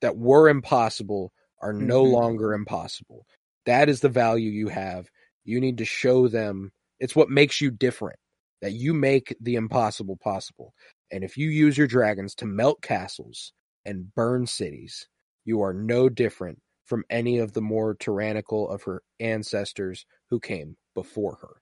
that 0.00 0.16
were 0.16 0.48
impossible 0.48 1.32
are 1.60 1.72
no 1.72 2.04
Mhm. 2.04 2.04
longer 2.04 2.52
impossible. 2.54 3.26
That 3.66 3.88
is 3.88 4.00
the 4.00 4.08
value 4.08 4.50
you 4.50 4.68
have. 4.68 5.08
You 5.44 5.60
need 5.60 5.78
to 5.78 5.84
show 5.84 6.28
them 6.28 6.72
it's 7.00 7.16
what 7.16 7.30
makes 7.30 7.60
you 7.60 7.70
different. 7.70 8.18
That 8.60 8.72
you 8.72 8.92
make 8.92 9.36
the 9.40 9.54
impossible 9.54 10.16
possible. 10.16 10.74
And 11.12 11.22
if 11.24 11.36
you 11.36 11.48
use 11.48 11.78
your 11.78 11.86
dragons 11.86 12.34
to 12.36 12.46
melt 12.46 12.82
castles 12.82 13.52
and 13.84 14.12
burn 14.14 14.46
cities, 14.46 15.08
you 15.44 15.62
are 15.62 15.72
no 15.72 16.08
different 16.08 16.60
from 16.88 17.04
any 17.10 17.38
of 17.38 17.52
the 17.52 17.60
more 17.60 17.94
tyrannical 17.94 18.68
of 18.68 18.82
her 18.84 19.02
ancestors 19.20 20.06
who 20.30 20.40
came 20.40 20.76
before 20.94 21.38
her. 21.42 21.60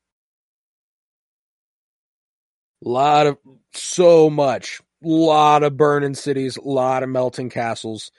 Lot 2.83 3.27
of 3.27 3.39
so 3.73 4.31
much, 4.31 4.81
lot 5.03 5.63
of 5.63 5.77
burning 5.77 6.15
cities, 6.15 6.57
lot 6.59 7.03
of 7.03 7.09
melting 7.09 7.51
castles. 7.51 8.11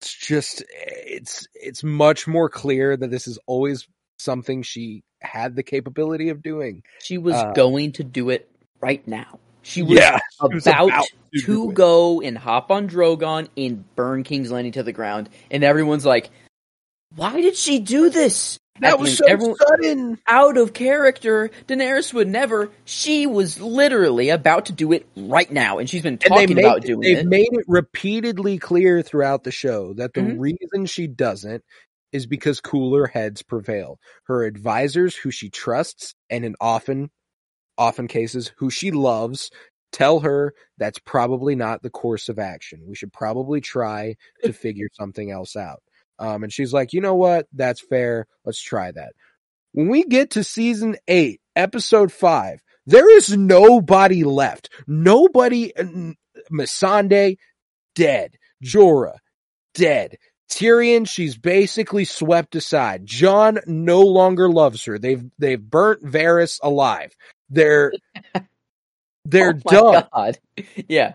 It's 0.00 0.14
just 0.14 0.62
it's 0.70 1.46
it's 1.54 1.82
much 1.82 2.28
more 2.28 2.48
clear 2.48 2.96
that 2.96 3.10
this 3.10 3.26
is 3.26 3.38
always 3.46 3.88
something 4.18 4.62
she 4.62 5.02
had 5.20 5.56
the 5.56 5.62
capability 5.62 6.28
of 6.28 6.42
doing. 6.42 6.82
she 7.00 7.18
was 7.18 7.34
uh, 7.34 7.52
going 7.52 7.92
to 7.92 8.04
do 8.04 8.30
it 8.30 8.48
right 8.80 9.06
now. 9.08 9.38
She 9.62 9.82
was 9.82 9.98
Yeah, 9.98 10.18
she 10.40 10.54
was 10.54 10.66
about, 10.66 10.88
about 10.88 11.06
to 11.34 11.40
to, 11.46 11.72
go 11.72 12.20
and 12.20 12.36
hop 12.36 12.70
on 12.70 12.88
Drogon 12.88 13.48
and 13.56 13.84
burn 13.96 14.22
King's 14.24 14.50
Landing 14.50 14.72
to 14.72 14.82
the 14.82 14.92
ground, 14.92 15.28
and 15.50 15.64
everyone's 15.64 16.04
like, 16.04 16.30
"Why 17.14 17.40
did 17.40 17.56
she 17.56 17.78
do 17.78 18.10
this?" 18.10 18.58
That 18.80 18.94
At 18.94 19.00
was 19.00 19.18
so 19.18 19.26
everyone- 19.28 19.56
sudden. 19.58 20.18
out 20.26 20.56
of 20.56 20.72
character. 20.72 21.50
Daenerys 21.68 22.12
would 22.14 22.26
never. 22.28 22.70
She 22.86 23.26
was 23.26 23.60
literally 23.60 24.30
about 24.30 24.66
to 24.66 24.72
do 24.72 24.92
it 24.92 25.06
right 25.14 25.50
now, 25.52 25.78
and 25.78 25.88
she's 25.88 26.02
been 26.02 26.16
talking 26.18 26.58
about 26.58 26.82
doing 26.82 27.02
it. 27.04 27.16
they've 27.16 27.26
made 27.26 27.48
it 27.52 27.64
repeatedly 27.68 28.58
clear 28.58 29.02
throughout 29.02 29.44
the 29.44 29.50
show 29.52 29.92
that 29.94 30.14
the 30.14 30.22
Mhm. 30.22 30.40
reason 30.40 30.86
she 30.86 31.06
doesn't 31.06 31.62
is 32.12 32.26
because 32.26 32.60
cooler 32.60 33.06
heads 33.06 33.42
prevail. 33.42 33.98
Her 34.24 34.44
advisors, 34.44 35.14
who 35.16 35.30
she 35.30 35.50
trusts, 35.50 36.14
and 36.30 36.44
in 36.44 36.56
often, 36.60 37.10
often 37.78 38.08
cases, 38.08 38.52
who 38.56 38.70
she 38.70 38.90
loves, 38.90 39.50
tell 39.92 40.20
her 40.20 40.54
that's 40.78 40.98
probably 40.98 41.54
not 41.54 41.82
the 41.82 41.90
course 41.90 42.28
of 42.28 42.38
action. 42.38 42.82
We 42.86 42.94
should 42.94 43.12
probably 43.12 43.60
try 43.60 44.16
to 44.44 44.52
figure 44.52 44.88
something 44.92 45.30
else 45.30 45.56
out. 45.56 45.82
Um, 46.18 46.44
and 46.44 46.52
she's 46.52 46.72
like, 46.72 46.92
you 46.92 47.00
know 47.00 47.14
what? 47.14 47.46
That's 47.52 47.80
fair. 47.80 48.26
Let's 48.44 48.60
try 48.60 48.92
that. 48.92 49.12
When 49.72 49.88
we 49.88 50.04
get 50.04 50.30
to 50.32 50.44
season 50.44 50.96
eight, 51.08 51.40
episode 51.56 52.12
five, 52.12 52.60
there 52.86 53.16
is 53.16 53.36
nobody 53.36 54.24
left. 54.24 54.70
Nobody, 54.86 55.72
Missandei, 56.52 57.36
dead. 57.94 58.36
Jorah, 58.62 59.18
dead. 59.74 60.16
Tyrion, 60.50 61.08
she's 61.08 61.36
basically 61.38 62.04
swept 62.04 62.54
aside. 62.54 63.06
Jon 63.06 63.58
no 63.66 64.02
longer 64.02 64.50
loves 64.50 64.84
her. 64.84 64.98
They've, 64.98 65.24
they've 65.38 65.60
burnt 65.60 66.02
Varys 66.04 66.58
alive. 66.62 67.14
They're, 67.52 67.92
they're 69.24 69.58
oh 69.66 69.92
done. 69.92 70.08
God. 70.12 70.38
Yeah, 70.88 71.14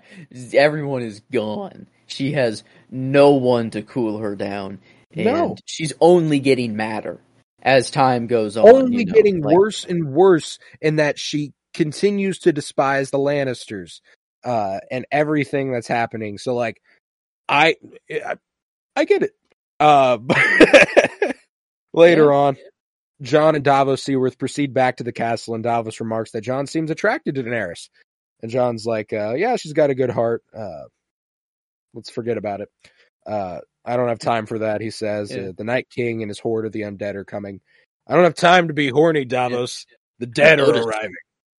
everyone 0.53 1.01
is 1.01 1.21
gone. 1.31 1.87
She 2.05 2.31
has 2.33 2.63
no 2.89 3.31
one 3.31 3.71
to 3.71 3.81
cool 3.81 4.19
her 4.19 4.35
down, 4.35 4.79
and 5.13 5.25
No. 5.25 5.55
she's 5.65 5.91
only 5.99 6.39
getting 6.39 6.75
madder 6.77 7.19
as 7.61 7.91
time 7.91 8.27
goes 8.27 8.55
on. 8.55 8.67
Only 8.67 8.99
you 8.99 9.05
know, 9.05 9.13
getting 9.13 9.41
like- 9.41 9.55
worse 9.55 9.83
and 9.83 10.13
worse 10.13 10.59
in 10.81 10.97
that 10.97 11.19
she 11.19 11.53
continues 11.73 12.39
to 12.39 12.53
despise 12.53 13.09
the 13.11 13.17
Lannisters, 13.19 13.99
uh, 14.45 14.79
and 14.89 15.05
everything 15.11 15.73
that's 15.73 15.87
happening. 15.87 16.37
So 16.37 16.55
like, 16.55 16.81
I, 17.49 17.75
I, 18.09 18.35
I 18.95 19.03
get 19.05 19.23
it. 19.23 19.31
Uh, 19.79 20.17
later 21.93 22.25
Yeah. 22.25 22.35
on, 22.35 22.57
Jon 23.21 23.55
and 23.55 23.63
Davos 23.63 24.03
Seaworth 24.03 24.37
proceed 24.37 24.73
back 24.73 24.97
to 24.97 25.03
the 25.03 25.11
castle, 25.11 25.55
and 25.55 25.63
Davos 25.63 25.99
remarks 25.99 26.31
that 26.31 26.41
Jon 26.41 26.67
seems 26.67 26.91
attracted 26.91 27.35
to 27.35 27.43
Daenerys. 27.43 27.89
And 28.41 28.51
Jon's 28.51 28.85
like, 28.85 29.11
uh, 29.13 29.33
yeah, 29.33 29.55
she's 29.55 29.73
got 29.73 29.89
a 29.89 29.95
good 29.95 30.11
heart. 30.11 30.43
Uh, 30.55 30.83
let's 31.93 32.09
forget 32.11 32.37
about 32.37 32.61
it. 32.61 32.69
Uh, 33.25 33.59
I 33.83 33.97
don't 33.97 34.09
have 34.09 34.19
time 34.19 34.45
for 34.45 34.59
that, 34.59 34.81
he 34.81 34.91
says. 34.91 35.31
Yeah. 35.35 35.47
Uh, 35.47 35.51
the 35.57 35.63
Night 35.63 35.87
King 35.89 36.21
and 36.21 36.29
his 36.29 36.39
horde 36.39 36.65
of 36.65 36.71
the 36.71 36.81
undead 36.81 37.15
are 37.15 37.25
coming. 37.25 37.61
I 38.07 38.13
don't 38.15 38.23
have 38.25 38.35
time 38.35 38.67
to 38.67 38.73
be 38.73 38.89
horny, 38.89 39.25
Davos. 39.25 39.85
The 40.19 40.27
dead 40.27 40.59
are 40.59 40.69
arriving. 40.71 41.15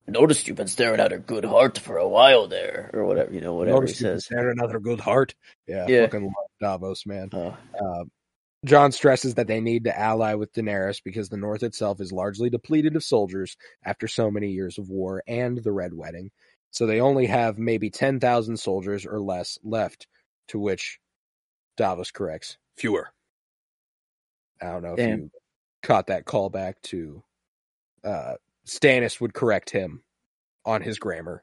Noticed 0.06 0.48
you've 0.48 0.56
been 0.56 0.68
staring 0.68 1.01
at 1.01 1.10
her 1.10 1.18
good 1.18 1.44
heart 1.44 1.76
for 1.78 1.98
a 1.98 2.09
while 2.09 2.47
there, 2.48 2.89
or 2.94 3.05
whatever 3.05 3.30
you 3.30 3.43
know, 3.43 3.52
whatever 3.55 3.80
Notice 3.80 3.98
he 3.98 4.05
says. 4.05 4.26
had 4.26 4.47
another 4.47 4.80
good 4.80 5.01
heart. 5.01 5.35
Yeah, 5.66 5.86
Yeah. 5.86 6.06
fucking 6.06 6.22
love 6.24 6.32
Davos, 6.60 7.05
man. 7.05 7.28
Uh, 7.30 7.55
Uh, 7.78 8.05
Jon 8.64 8.90
stresses 8.90 9.35
that 9.35 9.47
they 9.47 9.60
need 9.60 9.85
to 9.85 9.98
ally 9.98 10.35
with 10.35 10.52
Daenerys 10.52 11.02
because 11.02 11.28
the 11.28 11.36
North 11.36 11.62
itself 11.62 12.01
is 12.01 12.12
largely 12.12 12.51
depleted 12.51 12.97
of 12.97 13.05
soldiers 13.05 13.56
after 13.85 14.09
so 14.09 14.30
many 14.30 14.48
years 14.48 14.78
of 14.78 14.90
war 14.90 15.22
and 15.28 15.62
the 15.62 15.72
Red 15.72 15.94
Wedding. 15.94 16.30
So 16.70 16.86
they 16.86 17.01
only 17.01 17.26
have 17.26 17.59
maybe 17.59 17.89
10,000 17.89 18.56
soldiers 18.59 19.06
or 19.06 19.20
less 19.20 19.59
left, 19.62 20.06
to 20.48 20.59
which 20.59 20.98
Davos 21.76 22.10
corrects 22.10 22.59
fewer. 22.76 23.10
I 24.60 24.66
don't 24.66 24.82
know 24.82 24.93
if 24.93 24.97
Damn. 24.97 25.18
you 25.18 25.30
caught 25.82 26.09
that 26.09 26.24
callback 26.24 26.74
to 26.85 27.22
uh, 28.05 28.35
Stannis 28.66 29.20
would 29.20 29.35
correct 29.35 29.70
him 29.70 30.02
on 30.64 30.82
his 30.82 30.98
grammar 30.98 31.43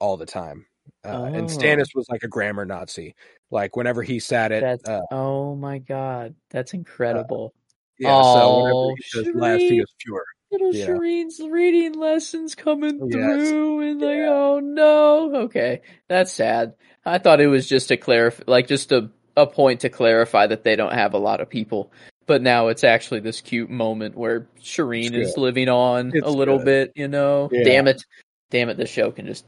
all 0.00 0.16
the 0.16 0.26
time. 0.26 0.66
Uh, 1.04 1.24
And 1.24 1.36
Oh. 1.36 1.54
Stannis 1.54 1.94
was 1.94 2.08
like 2.10 2.22
a 2.22 2.28
grammar 2.28 2.64
Nazi. 2.66 3.14
Like 3.50 3.76
whenever 3.76 4.02
he 4.02 4.18
sat 4.20 4.52
it, 4.52 4.62
uh, 4.86 5.00
oh 5.10 5.54
my 5.56 5.78
god, 5.78 6.34
that's 6.50 6.74
incredible. 6.74 7.54
yeah. 7.98 8.22
so 8.22 8.56
whenever 8.58 8.74
Oh, 8.76 8.94
he 8.96 9.02
says 9.04 9.34
last, 9.34 9.60
he 9.60 9.80
Shireen. 9.80 9.84
pure. 9.98 10.24
Little 10.52 10.74
Yeah. 10.74 10.86
Shireen's 10.88 11.40
reading 11.40 11.94
lessons 11.94 12.54
coming 12.54 12.98
Yes. 13.10 13.48
through, 13.48 13.80
and 13.80 14.00
like, 14.00 14.16
Yeah. 14.18 14.28
oh 14.30 14.60
no, 14.60 15.34
okay, 15.44 15.80
that's 16.08 16.32
sad. 16.32 16.74
I 17.06 17.18
thought 17.18 17.40
it 17.40 17.46
was 17.46 17.68
just 17.68 17.90
a 17.90 17.96
clarif, 17.96 18.42
like 18.46 18.66
just 18.68 18.92
a 18.92 19.10
a 19.36 19.46
point 19.46 19.80
to 19.80 19.88
clarify 19.88 20.46
that 20.48 20.64
they 20.64 20.74
don't 20.76 20.92
have 20.92 21.14
a 21.14 21.18
lot 21.18 21.40
of 21.40 21.48
people, 21.48 21.92
but 22.26 22.42
now 22.42 22.66
it's 22.68 22.82
actually 22.84 23.20
this 23.20 23.40
cute 23.40 23.70
moment 23.70 24.16
where 24.16 24.48
Shireen 24.60 25.14
is 25.14 25.36
living 25.36 25.68
on 25.68 26.10
It's 26.12 26.26
a 26.26 26.30
little 26.30 26.58
good. 26.58 26.64
bit, 26.64 26.92
you 26.96 27.08
know. 27.08 27.48
Yeah. 27.52 27.62
Damn 27.64 27.88
it, 27.88 28.02
damn 28.50 28.68
it, 28.68 28.76
the 28.76 28.86
show 28.86 29.12
can 29.12 29.26
just 29.26 29.46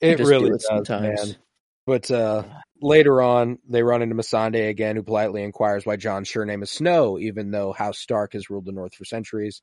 It 0.00 0.20
really 0.20 0.50
do 0.50 0.54
it 0.54 0.60
does, 0.60 0.66
sometimes. 0.66 1.26
man. 1.26 1.36
But 1.86 2.10
uh, 2.10 2.42
later 2.80 3.22
on, 3.22 3.58
they 3.68 3.82
run 3.82 4.02
into 4.02 4.14
Missandei 4.14 4.68
again, 4.68 4.96
who 4.96 5.02
politely 5.02 5.42
inquires 5.42 5.86
why 5.86 5.96
Jon's 5.96 6.30
surname 6.30 6.62
is 6.62 6.70
Snow, 6.70 7.18
even 7.18 7.50
though 7.50 7.72
House 7.72 7.98
Stark 7.98 8.32
has 8.32 8.50
ruled 8.50 8.64
the 8.64 8.72
North 8.72 8.94
for 8.94 9.04
centuries, 9.04 9.62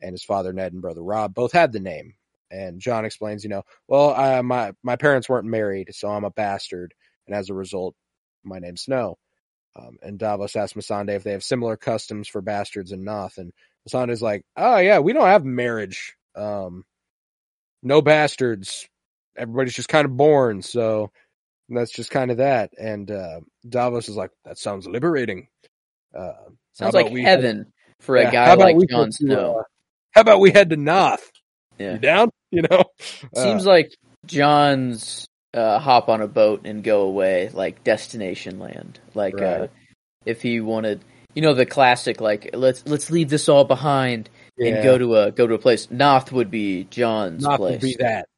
and 0.00 0.12
his 0.12 0.24
father 0.24 0.52
Ned 0.52 0.72
and 0.72 0.82
brother 0.82 1.02
Robb 1.02 1.34
both 1.34 1.52
had 1.52 1.72
the 1.72 1.80
name. 1.80 2.14
And 2.50 2.80
Jon 2.80 3.04
explains, 3.04 3.42
you 3.42 3.50
know, 3.50 3.62
well, 3.88 4.14
uh, 4.14 4.42
my 4.42 4.72
my 4.82 4.96
parents 4.96 5.28
weren't 5.28 5.46
married, 5.46 5.92
so 5.92 6.08
I'm 6.08 6.24
a 6.24 6.30
bastard, 6.30 6.94
and 7.26 7.34
as 7.34 7.50
a 7.50 7.54
result, 7.54 7.96
my 8.44 8.58
name's 8.58 8.82
Snow. 8.82 9.18
Um, 9.76 9.98
and 10.02 10.18
Davos 10.18 10.54
asks 10.54 10.74
Missandei 10.74 11.16
if 11.16 11.24
they 11.24 11.32
have 11.32 11.42
similar 11.42 11.76
customs 11.76 12.28
for 12.28 12.40
bastards 12.40 12.92
in 12.92 13.04
Naath, 13.04 13.38
and 13.38 13.52
Missandei's 13.88 14.22
like, 14.22 14.44
"Oh 14.56 14.76
yeah, 14.78 15.00
we 15.00 15.12
don't 15.12 15.26
have 15.26 15.44
marriage. 15.44 16.14
Um, 16.36 16.84
no 17.82 18.00
bastards. 18.00 18.88
Everybody's 19.36 19.74
just 19.74 19.88
kind 19.88 20.04
of 20.04 20.16
born, 20.16 20.62
so 20.62 21.10
that's 21.68 21.92
just 21.92 22.10
kind 22.10 22.30
of 22.30 22.36
that." 22.38 22.70
And 22.78 23.10
uh, 23.10 23.40
Davos 23.68 24.08
is 24.08 24.16
like, 24.16 24.30
"That 24.44 24.58
sounds 24.58 24.86
liberating." 24.86 25.48
Uh, 26.16 26.32
sounds 26.72 26.94
like 26.94 27.10
we- 27.10 27.22
heaven 27.22 27.72
for 28.00 28.16
yeah, 28.18 28.28
a 28.28 28.32
guy 28.32 28.46
how 28.46 28.54
about 28.54 28.64
like 28.64 28.76
Jon 28.88 29.00
go 29.00 29.04
to, 29.06 29.12
Snow. 29.12 29.58
uh, 29.60 29.62
how 30.12 30.20
about 30.20 30.40
we 30.40 30.50
head 30.50 30.70
to 30.70 30.76
Naath? 30.76 31.18
yeah. 31.78 31.92
You 31.94 31.98
down? 31.98 32.30
You 32.52 32.62
know, 32.70 32.84
Seems 33.34 33.66
Uh, 33.66 33.70
like 33.70 33.92
Jon's 34.26 35.26
uh, 35.54 35.78
hop 35.80 36.08
on 36.08 36.20
a 36.20 36.28
boat 36.28 36.62
and 36.66 36.84
go 36.84 37.00
away, 37.02 37.50
like 37.52 37.82
destination 37.84 38.58
land. 38.60 39.00
Like 39.14 39.40
uh, 39.40 39.44
Right. 39.62 39.70
if 40.24 40.40
he 40.42 40.60
wanted, 40.60 41.04
you 41.34 41.42
know, 41.42 41.54
the 41.54 41.66
classic 41.66 42.20
like 42.20 42.50
let's 42.52 42.86
let's 42.86 43.10
leave 43.10 43.28
this 43.28 43.48
all 43.48 43.64
behind 43.64 44.30
yeah. 44.56 44.74
and 44.76 44.84
go 44.84 44.96
to 44.98 45.16
a 45.16 45.30
go 45.32 45.46
to 45.48 45.54
a 45.54 45.58
place. 45.58 45.88
Naath 45.88 46.30
would 46.30 46.50
be 46.50 46.84
Jon's 46.84 47.42
not 47.42 47.58
place. 47.58 47.80
to 47.80 47.86
be 47.86 47.96
that. 47.98 48.28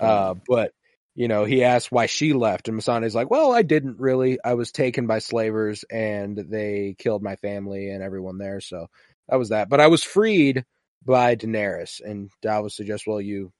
Uh, 0.00 0.34
but 0.48 0.72
you 1.14 1.28
know, 1.28 1.44
he 1.44 1.64
asked 1.64 1.92
why 1.92 2.06
she 2.06 2.32
left, 2.32 2.68
and 2.68 2.78
Missandei's 2.78 3.14
like, 3.14 3.30
"Well, 3.30 3.52
I 3.52 3.62
didn't 3.62 3.98
really. 4.00 4.38
I 4.44 4.54
was 4.54 4.72
taken 4.72 5.06
by 5.06 5.18
slavers, 5.18 5.84
and 5.90 6.36
they 6.36 6.94
killed 6.98 7.22
my 7.22 7.36
family 7.36 7.90
and 7.90 8.02
everyone 8.02 8.38
there. 8.38 8.60
So 8.60 8.86
that 9.28 9.36
was 9.36 9.50
that. 9.50 9.68
But 9.68 9.80
I 9.80 9.88
was 9.88 10.04
freed 10.04 10.64
by 11.04 11.36
Daenerys." 11.36 12.00
And 12.00 12.30
Davos 12.42 12.76
suggests, 12.76 13.06
"Well, 13.06 13.20
you 13.20 13.52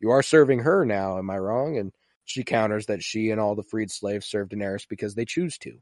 you 0.00 0.10
are 0.10 0.22
serving 0.22 0.60
her 0.60 0.84
now. 0.84 1.18
Am 1.18 1.30
I 1.30 1.38
wrong?" 1.38 1.78
And 1.78 1.92
she 2.24 2.44
counters 2.44 2.86
that 2.86 3.02
she 3.02 3.30
and 3.30 3.40
all 3.40 3.54
the 3.54 3.62
freed 3.62 3.90
slaves 3.90 4.26
serve 4.26 4.48
Daenerys 4.50 4.86
because 4.88 5.14
they 5.14 5.24
choose 5.24 5.58
to. 5.58 5.78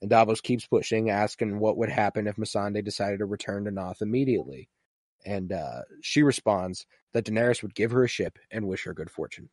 And 0.00 0.10
Davos 0.10 0.40
keeps 0.40 0.66
pushing, 0.66 1.10
asking 1.10 1.58
what 1.58 1.76
would 1.78 1.90
happen 1.90 2.26
if 2.26 2.36
Missandei 2.36 2.84
decided 2.84 3.20
to 3.20 3.26
return 3.26 3.64
to 3.64 3.70
Naath 3.70 4.02
immediately. 4.02 4.68
And 5.26 5.52
uh, 5.52 5.82
she 6.00 6.22
responds 6.22 6.86
that 7.12 7.26
Daenerys 7.26 7.62
would 7.62 7.74
give 7.74 7.90
her 7.90 8.04
a 8.04 8.08
ship 8.08 8.38
and 8.50 8.66
wish 8.66 8.84
her 8.84 8.94
good 8.94 9.10
fortune. 9.10 9.50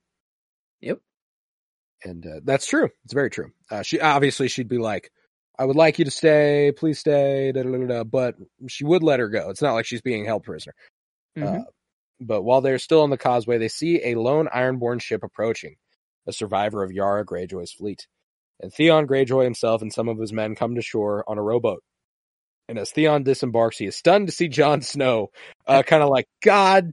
Yep. 0.82 1.00
And 2.04 2.26
uh, 2.26 2.40
that's 2.44 2.68
true. 2.68 2.90
It's 3.04 3.14
very 3.14 3.30
true. 3.30 3.52
Uh, 3.72 3.82
she 3.82 4.00
obviously 4.00 4.48
she'd 4.48 4.68
be 4.68 4.78
like, 4.78 5.12
"I 5.58 5.66
would 5.66 5.76
like 5.76 5.98
you 5.98 6.06
to 6.06 6.12
stay, 6.12 6.72
please 6.76 7.00
stay," 7.00 7.52
da, 7.52 7.64
da, 7.64 7.72
da, 7.72 7.88
da, 7.88 8.04
but 8.04 8.36
she 8.68 8.84
would 8.86 9.04
let 9.04 9.20
her 9.20 9.30
go. 9.30 9.50
It's 9.50 9.62
not 9.62 9.74
like 9.74 9.86
she's 9.86 10.02
being 10.02 10.26
held 10.26 10.44
prisoner. 10.44 10.76
Mhm. 11.38 11.62
Uh, 11.62 11.64
but 12.20 12.44
while 12.44 12.62
they're 12.62 12.80
still 12.80 13.02
on 13.02 13.10
the 13.10 13.18
causeway, 13.18 13.58
they 13.58 13.68
see 13.68 14.02
a 14.04 14.16
lone 14.16 14.48
Ironborn 14.54 15.02
ship 15.02 15.24
approaching, 15.24 15.76
a 16.28 16.34
survivor 16.34 16.84
of 16.84 16.91
Yara 16.91 17.26
Greyjoy's 17.26 17.72
fleet. 17.72 18.08
And 18.60 18.72
Theon 18.72 19.08
Greyjoy 19.08 19.44
himself 19.44 19.82
and 19.82 19.91
some 19.91 20.08
of 20.08 20.20
his 20.20 20.32
men 20.32 20.56
come 20.56 20.76
to 20.76 20.82
shore 20.82 21.24
on 21.28 21.38
a 21.38 21.41
rowboat. 21.41 21.84
And 22.69 22.77
as 22.80 22.91
Theon 22.91 23.23
disembarks, 23.23 23.77
he 23.77 23.85
is 23.85 23.95
stunned 23.95 24.27
to 24.27 24.34
see 24.34 24.48
Jon 24.48 24.81
Snow, 24.81 25.31
uh, 25.68 25.84
kind 25.88 26.02
of 26.03 26.10
like, 26.10 26.27
God 26.41 26.91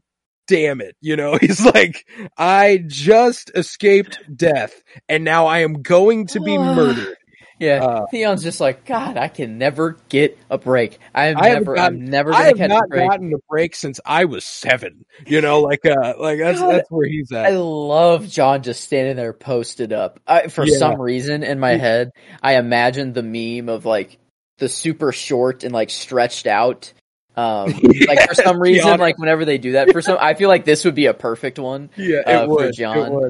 damn 0.49 0.81
it. 0.81 0.97
You 1.01 1.17
know, 1.17 1.37
he's 1.41 1.65
like, 1.65 2.05
I 2.37 2.83
just 2.87 3.51
escaped 3.55 4.19
death 4.35 4.83
and 5.09 5.25
now 5.25 5.47
I 5.47 5.61
am 5.61 5.83
going 5.83 6.27
to 6.29 6.41
be 6.41 6.59
murdered. 6.59 7.17
yeah, 7.61 7.85
Uh, 7.85 8.07
Theon's 8.11 8.43
just 8.43 8.61
like 8.61 8.85
God. 8.85 9.17
I 9.17 9.29
can 9.29 9.59
never 9.59 9.97
get 10.09 10.37
a 10.51 10.59
break. 10.59 10.99
I'm 11.15 11.37
I 11.39 11.51
never. 11.51 11.77
gotten- 11.77 11.99
I'm 12.03 12.05
never 12.11 12.35
I 12.35 12.43
have 12.45 12.57
catch 12.57 12.67
a 12.67 12.69
not 12.75 12.89
break. 12.89 13.09
gotten 13.09 13.33
a 13.33 13.39
break 13.49 13.77
since 13.77 14.01
I 14.05 14.25
was 14.25 14.45
seven. 14.45 15.05
You 15.27 15.41
know, 15.41 15.61
like, 15.61 15.87
uh, 15.87 16.15
like 16.19 16.39
that's, 16.41 16.59
God, 16.59 16.73
that's 16.73 16.91
where 16.91 17.07
he's 17.07 17.31
at. 17.31 17.47
I 17.47 17.51
love 17.51 18.27
Jon 18.29 18.63
just 18.65 18.83
standing 18.83 19.15
there 19.17 19.33
posted 19.35 19.93
up. 19.93 20.19
I, 20.27 20.49
for 20.49 20.65
Yeah. 20.67 20.79
some 20.79 21.01
reason 21.01 21.45
in 21.45 21.61
my 21.61 21.77
head, 21.77 22.11
I 22.43 22.57
imagined 22.57 23.15
the 23.15 23.23
meme 23.23 23.69
of 23.69 23.85
like 23.85 24.19
the 24.61 24.69
super 24.69 25.11
short 25.11 25.65
and 25.65 25.73
like 25.73 25.91
stretched 25.91 26.47
out. 26.47 26.93
Um, 27.37 27.73
like 28.07 28.29
for 28.29 28.35
some 28.35 28.61
reason, 28.61 28.99
like 29.01 29.19
whenever 29.19 29.45
they 29.45 29.59
do 29.59 29.73
that, 29.73 29.91
for 29.91 30.01
some, 30.01 30.17
I 30.21 30.35
feel 30.35 30.49
like 30.49 30.65
this 30.65 30.85
would 30.85 30.95
be 30.95 31.07
a 31.07 31.15
perfect 31.15 31.59
one. 31.59 31.91
yeah, 31.97 32.19
uh, 32.19 32.31
it 32.31 32.47
for 32.47 32.49
would. 32.49 32.65
It 32.67 32.75
Jon. 32.77 33.13
would. 33.13 33.25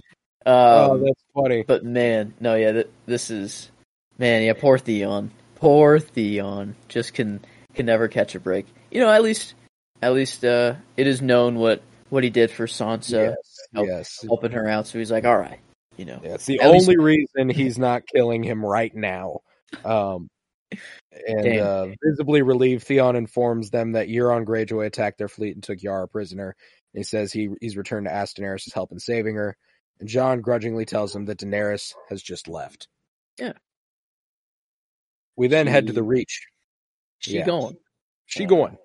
Um, 0.47 0.53
oh, 0.55 0.99
that's 1.05 1.23
funny. 1.35 1.65
but 1.67 1.85
man, 1.85 2.35
no, 2.41 2.55
yeah, 2.55 2.73
th- 2.73 2.89
this 3.07 3.31
is 3.31 3.71
man, 4.19 4.43
yeah, 4.43 4.55
poor 4.55 4.79
Theon, 4.79 5.31
poor 5.57 5.99
Theon, 5.99 6.75
just 6.89 7.15
can 7.15 7.41
can 7.75 7.87
never 7.87 8.09
catch 8.09 8.35
a 8.35 8.41
break. 8.41 8.67
You 8.91 9.01
know, 9.01 9.11
at 9.11 9.23
least 9.23 9.55
at 10.03 10.13
least 10.15 10.45
uh, 10.45 10.75
it 10.97 11.07
is 11.07 11.21
known 11.23 11.57
what 11.57 11.83
what 12.09 12.25
he 12.25 12.31
did 12.31 12.51
for 12.51 12.67
Sansa, 12.67 13.37
yes, 13.37 13.59
help- 13.75 13.87
yes. 13.87 14.19
helping 14.27 14.53
her 14.53 14.67
out. 14.67 14.87
So 14.87 14.99
he's 14.99 15.11
like, 15.13 15.25
all 15.27 15.37
right, 15.39 15.61
you 15.99 16.07
know, 16.07 16.19
Yeah, 16.25 16.35
it's 16.35 16.47
the 16.47 16.59
At 16.61 16.71
least- 16.73 16.89
only 16.89 16.97
reason 16.99 17.51
he's 17.51 17.79
not 17.79 18.03
killing 18.07 18.43
him 18.43 18.65
right 18.65 18.93
now. 18.95 19.41
Um, 19.85 20.29
and 21.27 21.59
uh, 21.59 21.87
visibly 22.05 22.43
relieved, 22.43 22.85
Theon 22.85 23.17
informs 23.17 23.71
them 23.71 23.93
that 23.93 24.09
Euron 24.09 24.45
Greyjoy 24.45 24.87
attacked 24.87 25.19
their 25.19 25.29
fleet 25.29 25.55
and 25.55 25.63
took 25.63 25.83
Yara 25.83 26.09
prisoner. 26.09 26.57
He 26.93 27.03
says 27.03 27.33
he 27.33 27.51
he's 27.61 27.77
returned 27.77 28.07
to 28.07 28.13
ask 28.13 28.37
Daenerys' 28.37 28.73
help 28.73 28.93
in 28.93 28.99
saving 28.99 29.37
her, 29.37 29.57
and 29.99 30.09
Jon 30.09 30.41
grudgingly 30.41 30.85
tells 30.85 31.15
him 31.15 31.27
that 31.27 31.39
Daenerys 31.39 31.95
has 32.09 32.23
just 32.23 32.49
left. 32.49 32.89
Yeah. 33.39 33.53
We 35.37 35.49
then 35.49 35.67
head 35.67 35.87
to 35.87 35.93
the 35.93 36.03
Reach. 36.03 36.47
she 37.19 37.37
Yeah. 37.37 37.47
going. 37.47 37.77
She 38.27 38.45
Uh, 38.45 38.49
going. 38.49 38.79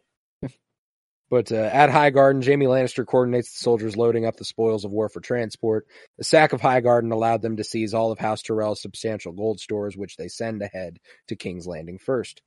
But 1.35 1.51
uh, 1.51 1.69
at 1.69 1.89
Highgarden, 1.89 2.45
Jaime 2.45 2.65
Lannister 2.65 3.05
coordinates 3.05 3.51
the 3.51 3.61
soldiers 3.61 3.97
loading 3.97 4.25
up 4.25 4.37
the 4.37 4.45
spoils 4.45 4.85
of 4.85 4.91
war 4.91 5.09
for 5.09 5.19
transport. 5.19 5.85
The 6.17 6.23
sack 6.23 6.53
of 6.53 6.61
Highgarden 6.61 7.11
allowed 7.11 7.41
them 7.41 7.57
to 7.57 7.63
seize 7.65 7.93
all 7.93 8.13
of 8.13 8.19
House 8.19 8.41
Tyrell's 8.41 8.81
substantial 8.81 9.33
gold 9.33 9.59
stores, 9.59 9.97
which 9.97 10.15
they 10.15 10.29
send 10.29 10.61
ahead 10.61 10.97
to 11.27 11.35
King's 11.35 11.67
Landing 11.67 11.99
first, 11.99 12.41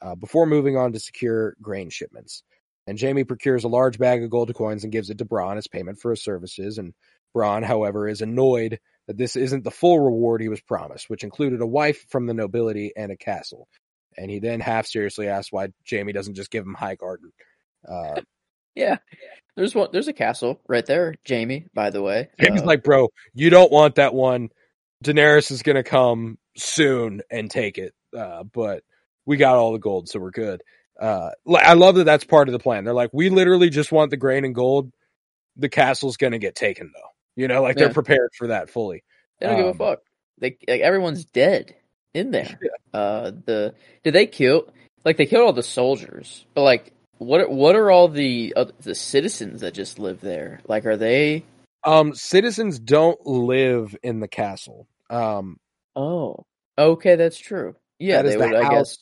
uh, 0.00 0.14
before 0.14 0.46
moving 0.46 0.76
on 0.76 0.92
to 0.92 1.00
secure 1.00 1.56
grain 1.60 1.90
shipments. 1.90 2.44
And 2.86 3.00
Jaime 3.00 3.24
procures 3.24 3.64
a 3.64 3.68
large 3.68 3.98
bag 3.98 4.22
of 4.22 4.30
gold 4.30 4.54
coins 4.54 4.84
and 4.84 4.92
gives 4.92 5.10
it 5.10 5.18
to 5.18 5.24
Bronn 5.24 5.56
as 5.56 5.66
payment 5.66 5.98
for 5.98 6.12
his 6.12 6.22
services. 6.22 6.78
And 6.78 6.94
Bronn, 7.36 7.64
however, 7.64 8.06
is 8.06 8.22
annoyed 8.22 8.78
that 9.08 9.18
this 9.18 9.34
isn't 9.34 9.64
the 9.64 9.72
full 9.72 9.98
reward 9.98 10.40
he 10.40 10.48
was 10.48 10.60
promised, 10.60 11.10
which 11.10 11.24
included 11.24 11.62
a 11.62 11.66
wife 11.66 12.06
from 12.10 12.26
the 12.26 12.34
nobility 12.34 12.92
and 12.96 13.10
a 13.10 13.16
castle. 13.16 13.66
And 14.16 14.30
he 14.30 14.38
then 14.38 14.60
half 14.60 14.86
seriously 14.86 15.26
asks 15.26 15.50
why 15.50 15.70
Jaime 15.90 16.12
doesn't 16.12 16.34
just 16.36 16.52
give 16.52 16.64
him 16.64 16.76
Highgarden. 16.78 17.32
Uh, 17.88 18.20
Yeah, 18.74 18.98
there's 19.56 19.74
one. 19.74 19.88
There's 19.92 20.08
a 20.08 20.12
castle 20.12 20.60
right 20.68 20.86
there, 20.86 21.14
Jaime. 21.28 21.66
By 21.74 21.90
the 21.90 22.02
way, 22.02 22.28
Jaime's 22.40 22.62
Uh, 22.62 22.66
like, 22.66 22.84
bro, 22.84 23.08
you 23.34 23.50
don't 23.50 23.72
want 23.72 23.96
that 23.96 24.14
one. 24.14 24.50
Daenerys 25.04 25.50
is 25.50 25.62
gonna 25.62 25.82
come 25.82 26.38
soon 26.56 27.22
and 27.30 27.50
take 27.50 27.78
it. 27.78 27.92
Uh, 28.16 28.44
but 28.44 28.84
we 29.26 29.36
got 29.36 29.56
all 29.56 29.72
the 29.72 29.78
gold, 29.78 30.08
so 30.08 30.18
we're 30.20 30.30
good. 30.30 30.62
Uh, 31.00 31.30
I 31.56 31.74
love 31.74 31.94
that 31.96 32.04
that's 32.04 32.24
part 32.24 32.48
of 32.48 32.52
the 32.52 32.58
plan. 32.58 32.84
They're 32.84 32.92
like, 32.94 33.10
we 33.12 33.30
literally 33.30 33.70
just 33.70 33.90
want 33.92 34.10
the 34.10 34.16
grain 34.16 34.44
and 34.44 34.54
gold. 34.54 34.92
The 35.56 35.68
castle's 35.68 36.16
gonna 36.16 36.38
get 36.38 36.54
taken 36.54 36.92
though. 36.94 37.10
You 37.36 37.48
know, 37.48 37.62
like 37.62 37.76
Yeah. 37.76 37.84
they're 37.86 37.94
prepared 37.94 38.30
for 38.36 38.48
that 38.48 38.70
fully. 38.70 39.02
they 39.40 39.46
don't 39.46 39.56
give 39.56 39.66
um, 39.66 39.72
a 39.72 39.74
fuck. 39.74 40.00
They 40.38 40.56
like 40.68 40.80
everyone's 40.80 41.24
dead 41.24 41.74
in 42.14 42.30
there. 42.30 42.58
Uh, 42.92 43.30
the 43.46 43.72
did 44.02 44.14
they 44.14 44.26
kill? 44.26 44.68
Like 45.04 45.16
they 45.16 45.24
killed 45.26 45.44
all 45.44 45.52
the 45.52 45.62
soldiers, 45.62 46.44
but 46.54 46.62
like 46.62 46.92
what? 47.20 47.50
What 47.50 47.76
are 47.76 47.90
all 47.90 48.08
the 48.08 48.52
uh, 48.56 48.66
the 48.80 48.94
citizens 48.94 49.60
that 49.60 49.74
just 49.74 49.98
live 49.98 50.20
there? 50.20 50.60
Like, 50.66 50.86
are 50.86 50.96
they? 50.96 51.44
Um, 51.84 52.14
citizens 52.14 52.78
don't 52.78 53.24
live 53.26 53.96
in 54.02 54.20
the 54.20 54.28
castle. 54.28 54.86
Um, 55.08 55.56
Oh, 55.96 56.44
okay, 56.78 57.16
that's 57.16 57.38
true. 57.38 57.74
Yeah, 57.98 58.22
That 58.22 58.26
is 58.26 58.32
they 58.34 58.38
the 58.38 58.46
would. 58.48 58.56
I 58.56 58.62
house 58.64 58.72
guess. 58.96 58.98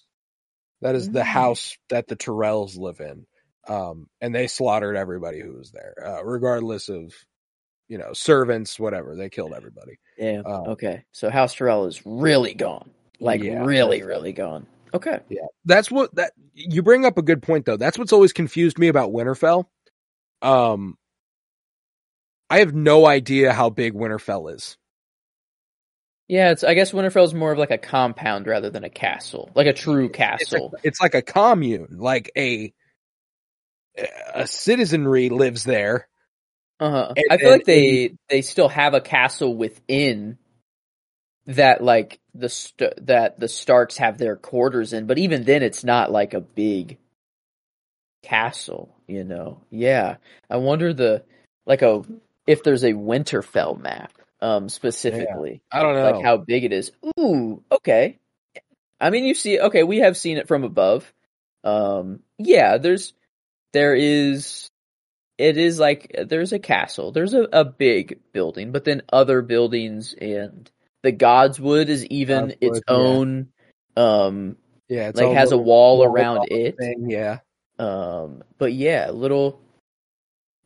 that 0.83 0.95
is 0.95 1.11
the 1.11 1.21
Mm. 1.21 1.25
house 1.25 1.77
that 1.91 2.07
the 2.09 2.17
Tyrells 2.17 2.77
live 2.79 3.01
in. 3.01 3.27
Um, 3.67 4.07
and 4.21 4.35
they 4.35 4.47
slaughtered 4.47 4.97
everybody 4.97 5.41
who 5.41 5.55
was 5.55 5.71
there, 5.73 5.95
uh, 6.05 6.25
regardless 6.25 6.89
of, 6.89 7.13
you 7.89 7.99
know, 7.99 8.13
servants, 8.15 8.79
whatever. 8.81 9.15
They 9.17 9.29
killed 9.29 9.53
everybody. 9.55 9.99
Yeah. 10.17 10.43
Uh, 10.45 10.71
okay. 10.71 11.05
So 11.13 11.31
House 11.31 11.55
Tyrell 11.55 11.87
is 11.87 12.01
really 12.07 12.55
gone. 12.55 12.91
Like 13.21 13.43
Yeah. 13.43 13.65
really, 13.65 14.03
really 14.03 14.33
gone. 14.33 14.67
Okay. 14.95 15.19
Yeah. 15.29 15.47
That's 15.65 15.91
what 15.91 16.15
that 16.17 16.33
you 16.55 16.83
bring 16.83 17.05
up 17.05 17.19
a 17.19 17.23
good 17.23 17.43
point 17.43 17.67
though. 17.67 17.77
That's 17.77 17.99
what's 17.99 18.13
always 18.13 18.33
confused 18.33 18.79
me 18.79 18.89
about 18.89 19.11
Winterfell. 19.11 19.67
Um, 20.43 20.97
I 22.51 22.61
have 22.61 22.75
no 22.75 23.07
idea 23.07 23.53
how 23.53 23.71
big 23.71 23.95
Winterfell 23.95 24.55
is. 24.55 24.77
Yeah, 26.29 26.51
it's 26.51 26.63
I 26.63 26.75
guess 26.75 26.93
Winterfell's 26.93 27.35
more 27.35 27.53
of 27.53 27.59
like 27.59 27.71
a 27.71 27.79
compound 27.79 28.47
rather 28.47 28.71
than 28.71 28.85
a 28.85 28.91
castle. 28.91 29.51
Like 29.55 29.67
a 29.67 29.73
true 29.73 30.07
It's, 30.07 30.15
a, 30.15 30.19
castle. 30.19 30.75
it's 30.83 31.01
like 31.01 31.15
a 31.15 31.23
commune, 31.23 31.97
like 31.99 32.31
a 32.37 32.73
a 34.35 34.47
citizenry 34.47 35.29
lives 35.31 35.65
there. 35.65 36.09
Uh-huh. 36.81 37.13
And 37.17 37.27
I 37.31 37.39
feel 37.39 37.49
then 37.51 37.59
like 37.59 37.67
they 37.67 38.15
they 38.29 38.43
still 38.43 38.69
have 38.69 38.95
a 38.95 39.01
castle 39.01 39.57
within 39.57 40.39
that 41.49 41.83
like 41.83 42.21
the 42.35 42.49
st- 42.49 43.07
that 43.07 43.41
the 43.41 43.49
Starks 43.49 43.97
have 43.97 44.19
their 44.19 44.37
quarters 44.37 44.93
in, 44.93 45.07
but 45.07 45.19
even 45.19 45.45
then 45.45 45.63
it's 45.63 45.83
not 45.83 46.13
like 46.13 46.35
a 46.35 46.41
big 46.41 46.99
castle, 48.23 48.95
you 49.07 49.25
know. 49.25 49.63
Yeah. 49.71 50.17
I 50.51 50.59
wonder 50.59 50.93
the 50.93 51.25
like 51.67 51.83
a 51.83 52.03
if 52.47 52.63
there's 52.63 52.85
a 52.85 52.93
Winterfell 52.93 53.81
map 53.81 54.13
um 54.41 54.69
specifically. 54.69 55.63
I 55.73 55.83
don't 55.83 55.95
know. 55.95 56.11
Like 56.11 56.25
how 56.25 56.37
big 56.37 56.65
it 56.65 56.73
is. 56.73 56.93
Ooh, 57.19 57.63
okay. 57.73 58.19
I 59.01 59.11
mean 59.11 59.25
you 59.25 59.35
see 59.35 59.59
okay, 59.59 59.85
we 59.85 59.99
have 59.99 60.19
seen 60.19 60.37
it 60.37 60.49
from 60.49 60.65
above. 60.65 61.11
Um 61.65 62.21
yeah, 62.37 62.77
there's 62.77 63.15
there 63.73 63.95
is 63.95 64.71
it 65.39 65.57
is 65.57 65.79
like 65.79 66.15
there's 66.27 66.53
a 66.53 66.59
castle. 66.59 67.11
There's 67.11 67.33
a, 67.33 67.49
a 67.53 67.65
big 67.65 68.19
building, 68.33 68.71
but 68.71 68.85
then 68.85 69.03
other 69.11 69.41
buildings 69.41 70.13
and 70.13 70.71
the 71.03 71.13
Godswood 71.13 71.89
is 71.89 72.05
even 72.07 72.55
its 72.61 72.81
Godswood, 72.81 72.83
yeah. 72.89 72.95
own 72.95 73.49
um 73.97 74.57
yeah, 74.89 75.09
it's 75.09 75.21
like 75.21 75.33
has 75.33 75.51
a 75.53 75.57
little 75.57 75.65
wall 75.65 75.99
wall 75.99 76.07
around 76.07 76.47
it. 76.51 76.77
thing, 76.79 77.11
Yeah, 77.11 77.39
Um 77.79 78.43
but 78.59 78.73
yeah, 78.73 79.11
little 79.11 79.61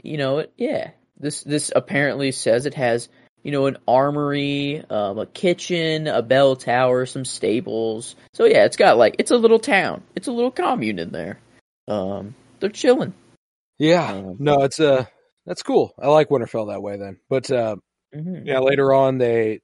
you 0.03 0.17
know, 0.17 0.39
it 0.39 0.53
yeah. 0.57 0.91
This 1.19 1.43
this 1.43 1.73
apparently 1.75 2.33
says 2.33 2.67
it 2.67 2.75
has, 2.75 3.09
you 3.43 3.53
know, 3.53 3.67
an 3.67 3.77
armory, 3.87 4.85
um 4.91 5.19
a 5.19 5.27
kitchen, 5.27 6.07
a 6.09 6.23
bell 6.23 6.57
tower, 6.57 7.07
some 7.07 7.25
stables. 7.25 8.17
So 8.35 8.45
yeah, 8.45 8.65
it's 8.65 8.77
got 8.77 8.97
like 8.99 9.17
it's 9.19 9.31
a 9.31 9.37
little 9.37 9.59
town. 9.61 10.03
It's 10.17 10.29
a 10.29 10.33
little 10.33 10.51
commune 10.51 10.99
in 10.99 11.11
there. 11.13 11.39
Um 11.89 12.35
they're 12.61 12.71
chilling. 12.71 13.15
yeah. 13.79 14.13
Um, 14.13 14.37
No, 14.39 14.63
it's 14.63 14.81
uh 14.81 15.05
that's 15.47 15.63
cool. 15.63 15.93
I 16.01 16.07
like 16.09 16.29
Winterfell 16.29 16.69
that 16.73 16.83
way 16.83 16.97
then. 16.99 17.19
But 17.29 17.51
uh, 17.51 17.75
Mhm. 18.15 18.43
yeah, 18.47 18.61
later 18.61 18.93
on 18.93 19.19
they 19.19 19.61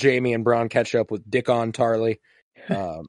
Jaime 0.00 0.34
and 0.34 0.44
Bronn 0.44 0.70
catch 0.70 0.94
up 0.94 1.10
with 1.10 1.28
Dickon 1.30 1.72
Tarly. 1.72 2.18
Um, 2.70 3.06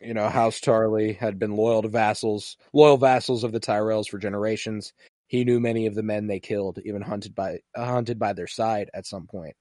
you 0.00 0.14
know, 0.14 0.28
House 0.28 0.60
Tarly 0.60 1.16
had 1.16 1.38
been 1.38 1.56
loyal 1.56 1.82
to 1.82 1.88
vassals, 1.88 2.56
loyal 2.72 2.98
vassals 2.98 3.42
of 3.42 3.52
the 3.52 3.58
Tyrells 3.58 4.08
for 4.08 4.18
generations. 4.18 4.92
He 5.26 5.44
knew 5.44 5.58
many 5.58 5.86
of 5.86 5.94
the 5.94 6.02
men 6.02 6.26
they 6.26 6.40
killed, 6.40 6.78
even 6.84 7.02
hunted 7.02 7.34
by 7.34 7.60
uh, 7.74 7.86
hunted 7.86 8.18
by 8.18 8.32
their 8.34 8.46
side 8.46 8.90
at 8.94 9.06
some 9.06 9.26
point. 9.26 9.56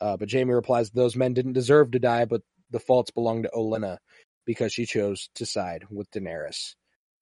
Uh, 0.00 0.16
but 0.16 0.30
Jaime 0.30 0.52
replies 0.52 0.90
those 0.90 1.16
men 1.16 1.32
didn't 1.32 1.54
deserve 1.54 1.92
to 1.92 1.98
die, 1.98 2.24
but 2.24 2.42
the 2.70 2.80
faults 2.80 3.10
belonged 3.10 3.44
to 3.44 3.50
Olenna 3.54 3.98
because 4.44 4.72
she 4.72 4.84
chose 4.84 5.28
to 5.36 5.46
side 5.46 5.84
with 5.90 6.10
Daenerys. 6.10 6.74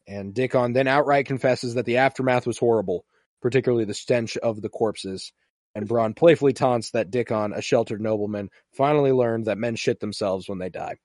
And 0.06 0.34
Dickon 0.34 0.72
then 0.72 0.88
outright 0.88 1.26
confesses 1.26 1.74
that 1.74 1.86
the 1.86 1.98
aftermath 1.98 2.46
was 2.46 2.58
horrible, 2.58 3.04
particularly 3.40 3.84
the 3.84 3.94
stench 3.94 4.36
of 4.36 4.60
the 4.60 4.68
corpses. 4.68 5.32
And 5.74 5.88
Bronn 5.88 6.14
playfully 6.14 6.52
taunts 6.52 6.90
that 6.90 7.10
Dickon, 7.10 7.52
a 7.52 7.60
sheltered 7.60 8.00
nobleman, 8.00 8.50
finally 8.72 9.12
learned 9.12 9.46
that 9.46 9.58
men 9.58 9.74
shit 9.76 9.98
themselves 10.00 10.48
when 10.48 10.58
they 10.58 10.68
die. 10.68 10.96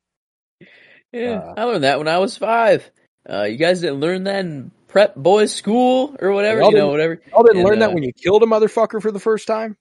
Yeah, 1.11 1.39
Uh, 1.39 1.53
I 1.57 1.63
learned 1.63 1.83
that 1.83 1.97
when 1.97 2.07
I 2.07 2.19
was 2.19 2.37
five. 2.37 2.89
Uh, 3.27 3.43
you 3.43 3.57
guys 3.57 3.81
didn't 3.81 3.99
learn 3.99 4.25
that 4.25 4.39
in 4.41 4.71
prep 4.87 5.15
boys 5.15 5.53
school 5.53 6.15
or 6.19 6.31
whatever, 6.31 6.61
Y'all 6.61 6.71
know, 6.71 6.89
whatever. 6.89 7.19
Y'all 7.31 7.43
didn't 7.43 7.59
And, 7.61 7.67
learn 7.67 7.79
that 7.79 7.89
uh, 7.89 7.93
when 7.93 8.03
you 8.03 8.13
killed 8.13 8.43
a 8.43 8.45
motherfucker 8.45 9.01
for 9.01 9.11
the 9.11 9.19
first 9.19 9.47
time? 9.47 9.75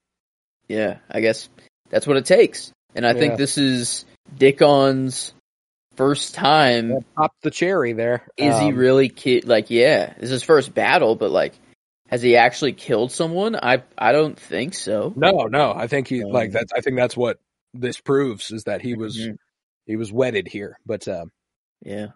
Yeah, 0.69 0.98
I 1.10 1.20
guess 1.20 1.48
that's 1.90 2.06
what 2.06 2.16
it 2.16 2.24
takes. 2.27 2.73
And 2.94 3.06
I 3.06 3.12
Yeah. 3.12 3.19
think 3.19 3.36
this 3.36 3.59
is 3.59 4.06
Dickon's 4.36 5.32
first 5.97 6.35
time. 6.35 6.90
Yeah, 6.90 6.98
Pop 7.16 7.32
the 7.43 7.51
cherry 7.51 7.93
there. 7.93 8.27
Is 8.36 8.59
he 8.59 8.69
Um, 8.69 8.77
really 8.77 9.09
kid? 9.09 9.47
like? 9.47 9.70
Yeah, 9.70 10.15
it's 10.19 10.31
his 10.31 10.43
first 10.43 10.74
battle, 10.74 11.15
but 11.15 11.31
like, 11.31 11.55
has 12.09 12.22
he 12.22 12.36
actually 12.36 12.72
killed 12.72 13.12
someone? 13.12 13.56
I 13.56 13.82
I 13.97 14.12
don't 14.12 14.39
think 14.39 14.74
so. 14.74 15.12
No, 15.16 15.47
no. 15.47 15.72
I 15.72 15.86
think 15.86 16.09
he 16.09 16.22
Um, 16.22 16.30
like 16.32 16.52
that's. 16.52 16.72
I 16.72 16.80
think 16.80 16.97
that's 16.97 17.16
what 17.16 17.39
this 17.74 18.01
proves 18.01 18.51
is 18.51 18.64
that 18.64 18.82
he 18.82 18.94
was 18.94 19.16
Mhm. 19.18 19.36
he 19.86 19.97
was 19.97 20.12
wedded 20.12 20.48
here. 20.48 20.78
But 20.86 21.06
uh, 21.09 21.26
Yeah, 21.82 22.09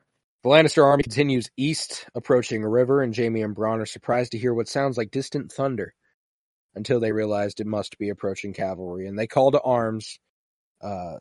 the 0.43 0.48
Lannister 0.51 0.85
army 0.85 1.02
continues 1.05 1.51
east, 1.56 2.06
approaching 2.14 2.64
a 2.64 2.69
river, 2.69 3.02
and 3.02 3.16
Jaime 3.16 3.43
and 3.43 3.55
Bronn 3.55 3.81
are 3.81 3.86
surprised 3.86 4.32
to 4.32 4.39
hear 4.39 4.55
what 4.55 4.69
sounds 4.69 4.97
like 4.97 5.10
distant 5.10 5.52
thunder. 5.52 5.94
Until 6.74 7.01
they 7.01 7.12
realized 7.12 7.60
it 7.60 7.66
must 7.66 7.98
be 7.98 8.09
approaching 8.09 8.55
cavalry, 8.55 9.06
and 9.06 9.19
they 9.19 9.27
call 9.27 9.51
to 9.52 9.60
arms. 9.60 10.19
Uh, 10.81 11.19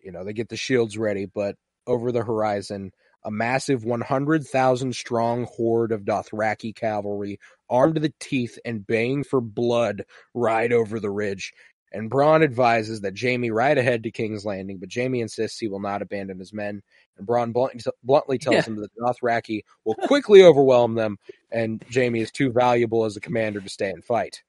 you 0.00 0.12
know, 0.12 0.24
they 0.24 0.32
get 0.32 0.48
the 0.48 0.56
shields 0.56 0.96
ready, 0.96 1.26
but 1.26 1.56
over 1.88 2.12
the 2.12 2.22
horizon, 2.22 2.92
a 3.26 3.30
massive 3.30 3.84
100,000 3.84 4.94
strong 4.94 5.44
horde 5.44 5.92
of 5.92 6.04
Dothraki 6.04 6.74
cavalry, 6.74 7.38
armed 7.68 7.96
to 7.96 8.00
the 8.00 8.14
teeth 8.20 8.58
and 8.64 8.86
baying 8.86 9.24
for 9.24 9.40
blood, 9.40 10.04
ride 10.32 10.72
over 10.72 11.00
the 11.00 11.10
ridge. 11.10 11.52
And 11.92 12.10
Bronn 12.10 12.42
advises 12.42 13.00
that 13.02 13.18
Jaime 13.18 13.50
ride 13.50 13.78
ahead 13.78 14.02
to 14.04 14.10
King's 14.10 14.44
Landing, 14.44 14.78
but 14.78 14.92
Jaime 14.92 15.20
insists 15.20 15.58
he 15.58 15.68
will 15.68 15.80
not 15.80 16.02
abandon 16.02 16.38
his 16.38 16.52
men. 16.52 16.82
And 17.18 17.26
Bronn 17.26 17.52
bluntly, 17.52 17.80
bluntly 18.02 18.38
tells 18.38 18.54
Yeah. 18.56 18.62
him 18.64 18.76
that 18.76 18.90
the 18.94 19.02
Dothraki 19.02 19.62
will 19.84 19.94
quickly 19.94 20.42
overwhelm 20.42 20.94
them, 20.94 21.16
and 21.50 21.84
Jaime 21.92 22.20
is 22.20 22.30
too 22.30 22.52
valuable 22.52 23.04
as 23.04 23.16
a 23.16 23.20
commander 23.20 23.60
to 23.60 23.68
stay 23.68 23.90
and 23.90 24.04
fight. 24.04 24.42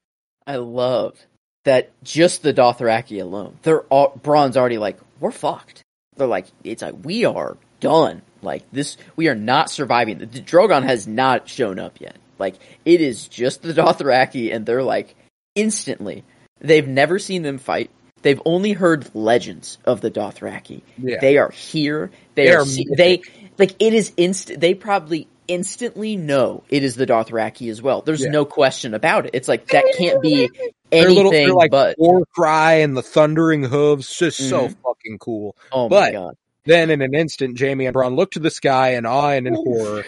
I 0.45 0.57
love 0.57 1.25
that. 1.63 1.89
Just 2.03 2.43
the 2.43 2.53
Dothraki 2.53 3.21
alone, 3.21 3.57
they're 3.63 3.83
all 3.83 4.13
Bronn's 4.21 4.57
already 4.57 4.77
like, 4.77 4.97
we're 5.19 5.31
fucked. 5.31 5.83
They're 6.15 6.27
like, 6.27 6.47
it's 6.63 6.81
like 6.81 6.95
we 7.03 7.25
are 7.25 7.57
done. 7.79 8.21
Like 8.41 8.63
this, 8.71 8.97
we 9.15 9.27
are 9.27 9.35
not 9.35 9.69
surviving. 9.69 10.19
The 10.19 10.25
Drogon 10.27 10.83
has 10.83 11.07
not 11.07 11.47
shown 11.49 11.79
up 11.79 11.99
yet. 11.99 12.17
Like 12.39 12.55
it 12.85 13.01
is 13.01 13.27
just 13.27 13.61
the 13.61 13.73
Dothraki, 13.73 14.53
and 14.53 14.65
they're 14.65 14.83
like 14.83 15.15
instantly. 15.55 16.23
They've 16.59 16.87
never 16.87 17.19
seen 17.19 17.43
them 17.43 17.57
fight. 17.57 17.89
They've 18.23 18.41
only 18.45 18.71
heard 18.73 19.13
legends 19.15 19.77
of 19.85 20.01
the 20.01 20.09
Dothraki. 20.11 20.81
Yeah. 20.97 21.17
They 21.21 21.37
are 21.37 21.51
here. 21.51 22.11
They, 22.35 22.45
They 22.45 22.53
are. 22.53 22.61
are 22.61 22.65
they 22.97 23.21
like 23.57 23.75
it 23.79 23.93
is 23.93 24.11
instant. 24.17 24.59
They 24.59 24.73
probably 24.73 25.27
instantly 25.47 26.15
know 26.17 26.63
it 26.69 26.83
is 26.83 26.95
the 26.95 27.05
Dothraki 27.05 27.69
as 27.71 27.81
well. 27.81 28.01
There's 28.01 28.23
Yeah. 28.23 28.31
no 28.31 28.43
question 28.43 28.93
about 28.93 29.25
it. 29.27 29.31
It's 29.33 29.47
like 29.47 29.67
that 29.67 29.85
can't 29.97 30.21
be 30.21 30.47
Their 30.47 30.51
anything 30.91 31.15
little, 31.15 31.31
their 31.31 31.53
like 31.53 31.71
but. 31.71 31.95
war 31.97 32.25
cry 32.35 32.73
and 32.75 32.97
the 32.97 33.01
thundering 33.03 33.63
hooves, 33.63 34.13
just 34.15 34.37
so 34.49 34.67
Mhm. 34.67 34.75
fucking 34.83 35.17
cool. 35.19 35.55
Oh 35.71 35.87
but- 35.89 36.01
my 36.01 36.11
god! 36.11 36.35
Then, 36.67 36.89
in 36.89 37.01
an 37.01 37.15
instant, 37.15 37.57
Jaime 37.59 37.85
and 37.85 37.95
Bronn 37.95 38.15
look 38.17 38.31
to 38.31 38.39
the 38.39 38.49
sky 38.51 38.95
in 38.95 39.05
awe 39.05 39.29
and 39.31 39.47
in 39.47 39.53
horror 39.55 40.03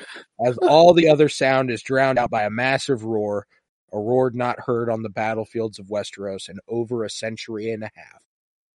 as 0.46 0.58
all 0.58 0.94
the 0.94 1.08
other 1.08 1.30
sound 1.30 1.72
is 1.72 1.82
drowned 1.82 2.20
out 2.20 2.30
by 2.30 2.44
a 2.44 2.50
massive 2.50 3.06
roar, 3.06 3.48
a 3.94 3.98
roar 3.98 4.30
not 4.34 4.60
heard 4.60 4.90
on 4.90 5.02
the 5.02 5.10
battlefields 5.10 5.80
of 5.80 5.88
Westeros 5.88 6.50
in 6.50 6.60
over 6.68 7.04
a 7.06 7.10
century 7.10 7.72
and 7.72 7.84
a 7.84 7.92
half. 7.96 8.22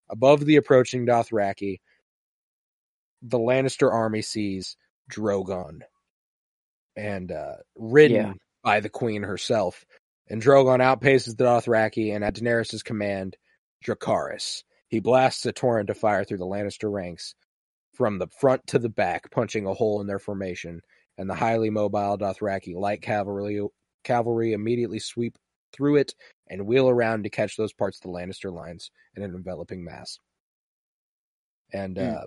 Above 0.09 0.45
the 0.47 0.57
approaching 0.57 1.05
Dothraki, 1.07 1.81
the 3.21 3.39
Lannister 3.39 3.93
army 3.93 4.23
sees 4.23 4.77
Drogon 5.13 5.81
and 6.97 7.31
uh, 7.31 7.57
ridden 7.77 8.17
Yeah. 8.17 8.33
by 8.63 8.81
the 8.81 8.89
queen 8.89 9.23
herself. 9.23 9.85
And 10.29 10.43
Drogon 10.43 10.81
outpaces 10.81 11.37
the 11.37 11.45
Dothraki, 11.45 12.15
and 12.15 12.25
at 12.25 12.37
Daenerys' 12.37 12.83
command, 12.83 13.37
Dracarys. 13.85 14.63
He 14.89 15.01
blasts 15.01 15.45
a 15.45 15.53
torrent 15.53 15.91
of 15.91 15.99
fire 15.99 16.25
through 16.25 16.39
the 16.39 16.47
Lannister 16.47 16.91
ranks 16.91 17.35
from 17.95 18.19
the 18.19 18.29
front 18.41 18.67
to 18.69 18.79
the 18.79 18.89
back, 18.89 19.31
punching 19.31 19.67
a 19.67 19.75
hole 19.75 20.01
in 20.01 20.07
their 20.07 20.19
formation, 20.19 20.81
and 21.19 21.29
the 21.29 21.35
highly 21.35 21.71
mobile 21.71 22.19
Dothraki 22.19 22.75
light 22.75 23.03
cavalry 23.03 23.61
cavalry 24.03 24.53
immediately 24.53 24.99
sweep 24.99 25.39
through 25.73 25.97
it 25.97 26.15
and 26.49 26.67
wheel 26.67 26.89
around 26.89 27.25
to 27.25 27.31
catch 27.31 27.57
those 27.57 27.73
parts 27.73 27.99
of 27.99 28.03
the 28.03 28.09
Lannister 28.09 28.53
lines 28.53 28.91
in 29.17 29.23
an 29.23 29.35
enveloping 29.35 29.85
mass. 29.85 30.19
And 31.73 31.99
Hmm. 31.99 32.05
uh, 32.05 32.27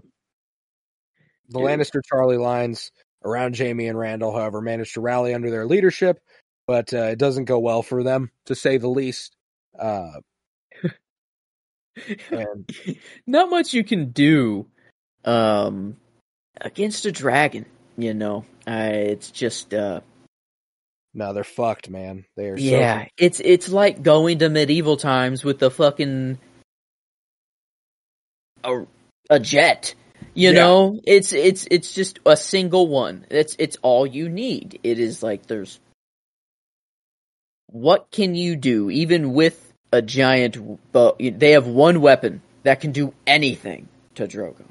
the 1.50 1.60
Dude. 1.60 1.68
Lannister 1.68 2.02
Charlie 2.06 2.38
lines 2.38 2.92
around 3.24 3.58
Jaime 3.58 3.88
and 3.88 3.98
Randall, 3.98 4.34
however, 4.34 4.62
manage 4.62 4.94
to 4.94 5.02
rally 5.02 5.34
under 5.34 5.50
their 5.50 5.66
leadership, 5.66 6.20
but 6.66 6.94
uh, 6.94 7.04
it 7.04 7.20
doesn't 7.20 7.46
go 7.46 7.60
well 7.60 7.82
for 7.84 8.04
them, 8.04 8.32
to 8.46 8.56
say 8.56 8.78
the 8.78 8.90
least. 8.90 9.36
Uh, 9.78 10.20
and 12.32 12.66
Not 13.26 13.50
much 13.50 13.74
you 13.74 13.84
can 13.84 14.12
do 14.12 14.68
um 15.28 15.98
against 16.60 17.06
a 17.06 17.12
dragon, 17.12 17.66
you 17.98 18.14
know. 18.14 18.46
Uh, 18.66 18.90
it's 18.94 19.32
just 19.32 19.74
uh 19.74 20.02
No, 21.14 21.34
they're 21.34 21.44
fucked, 21.44 21.90
man. 21.90 22.26
They 22.36 22.50
are. 22.50 22.58
Yeah, 22.58 23.04
So, 23.04 23.10
it's 23.18 23.40
it's 23.40 23.70
like 23.70 24.02
going 24.02 24.40
to 24.40 24.50
medieval 24.50 24.98
times 24.98 25.44
with 25.44 25.60
the 25.60 25.70
fucking 25.72 26.40
a, 28.64 28.86
a 29.30 29.40
jet. 29.40 29.94
You 30.34 30.54
Yeah. 30.54 30.62
know, 30.64 31.00
it's 31.06 31.34
it's 31.34 31.68
it's 31.70 31.94
just 31.94 32.20
a 32.26 32.38
single 32.38 32.88
one. 32.88 33.26
It's 33.30 33.56
it's 33.60 33.78
all 33.82 34.06
you 34.06 34.30
need. 34.30 34.80
It 34.84 35.00
is 35.00 35.22
like 35.24 35.46
there's 35.48 35.80
what 37.68 38.10
can 38.12 38.36
you 38.36 38.56
do 38.56 38.90
even 38.90 39.34
with 39.34 39.74
a 39.92 40.02
giant 40.02 40.58
bow? 40.92 41.16
They 41.20 41.52
have 41.52 41.68
one 41.68 42.02
weapon 42.02 42.42
that 42.64 42.82
can 42.82 42.92
do 42.92 43.14
anything 43.26 43.88
to 44.16 44.28
Drogon. 44.28 44.66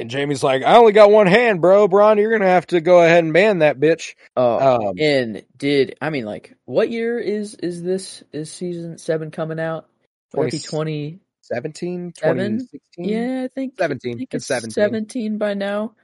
And 0.00 0.10
Jaime's 0.12 0.42
like, 0.42 0.62
I 0.62 0.76
only 0.76 0.92
got 0.92 1.10
one 1.10 1.26
hand, 1.26 1.60
bro. 1.60 1.88
Bronn, 1.88 2.16
you're 2.18 2.30
gonna 2.32 2.50
have 2.50 2.66
to 2.68 2.80
go 2.80 3.02
ahead 3.02 3.24
and 3.24 3.32
ban 3.32 3.58
that 3.60 3.78
bitch. 3.80 4.14
Oh, 4.36 4.88
Um, 4.88 4.94
and 4.98 5.44
did 5.56 5.96
I 6.00 6.10
mean 6.10 6.24
like 6.24 6.54
what 6.64 6.90
year 6.90 7.18
is 7.18 7.54
is 7.56 7.82
this 7.82 8.22
is 8.32 8.50
season 8.52 8.98
seven 8.98 9.30
coming 9.30 9.58
out? 9.60 9.88
Would 10.34 10.48
it 10.48 10.52
be 10.52 10.58
20 10.58 11.20
17, 11.42 12.12
2016? 12.12 13.04
Yeah, 13.08 13.42
I 13.44 13.48
think 13.48 13.74
17. 13.78 14.12
I 14.14 14.18
think 14.18 14.34
It's 14.34 14.42
it's 14.42 14.46
17. 14.48 14.72
17 14.72 15.38
by 15.38 15.54
now. 15.54 15.94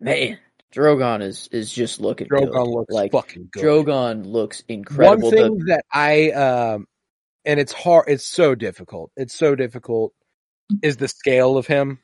Man, 0.00 0.38
Drogon 0.74 1.22
is 1.22 1.48
is 1.52 1.72
just 1.72 2.00
looking 2.00 2.26
Drogon 2.28 2.52
good. 2.52 2.66
looks 2.68 2.92
like 2.94 3.12
fucking 3.12 3.48
good. 3.52 3.62
Drogon 3.62 4.26
looks 4.26 4.62
incredible. 4.68 5.22
One 5.28 5.30
thing 5.30 5.58
The- 5.58 5.64
that 5.66 5.84
I 5.92 6.30
um 6.32 6.86
and 7.44 7.60
it's 7.60 7.72
hard 7.72 8.06
it's 8.08 8.26
so 8.26 8.54
difficult. 8.54 9.12
It's 9.16 9.34
so 9.34 9.54
difficult 9.54 10.12
is 10.82 10.96
the 10.96 11.08
scale 11.08 11.56
of 11.56 11.66
him 11.66 11.98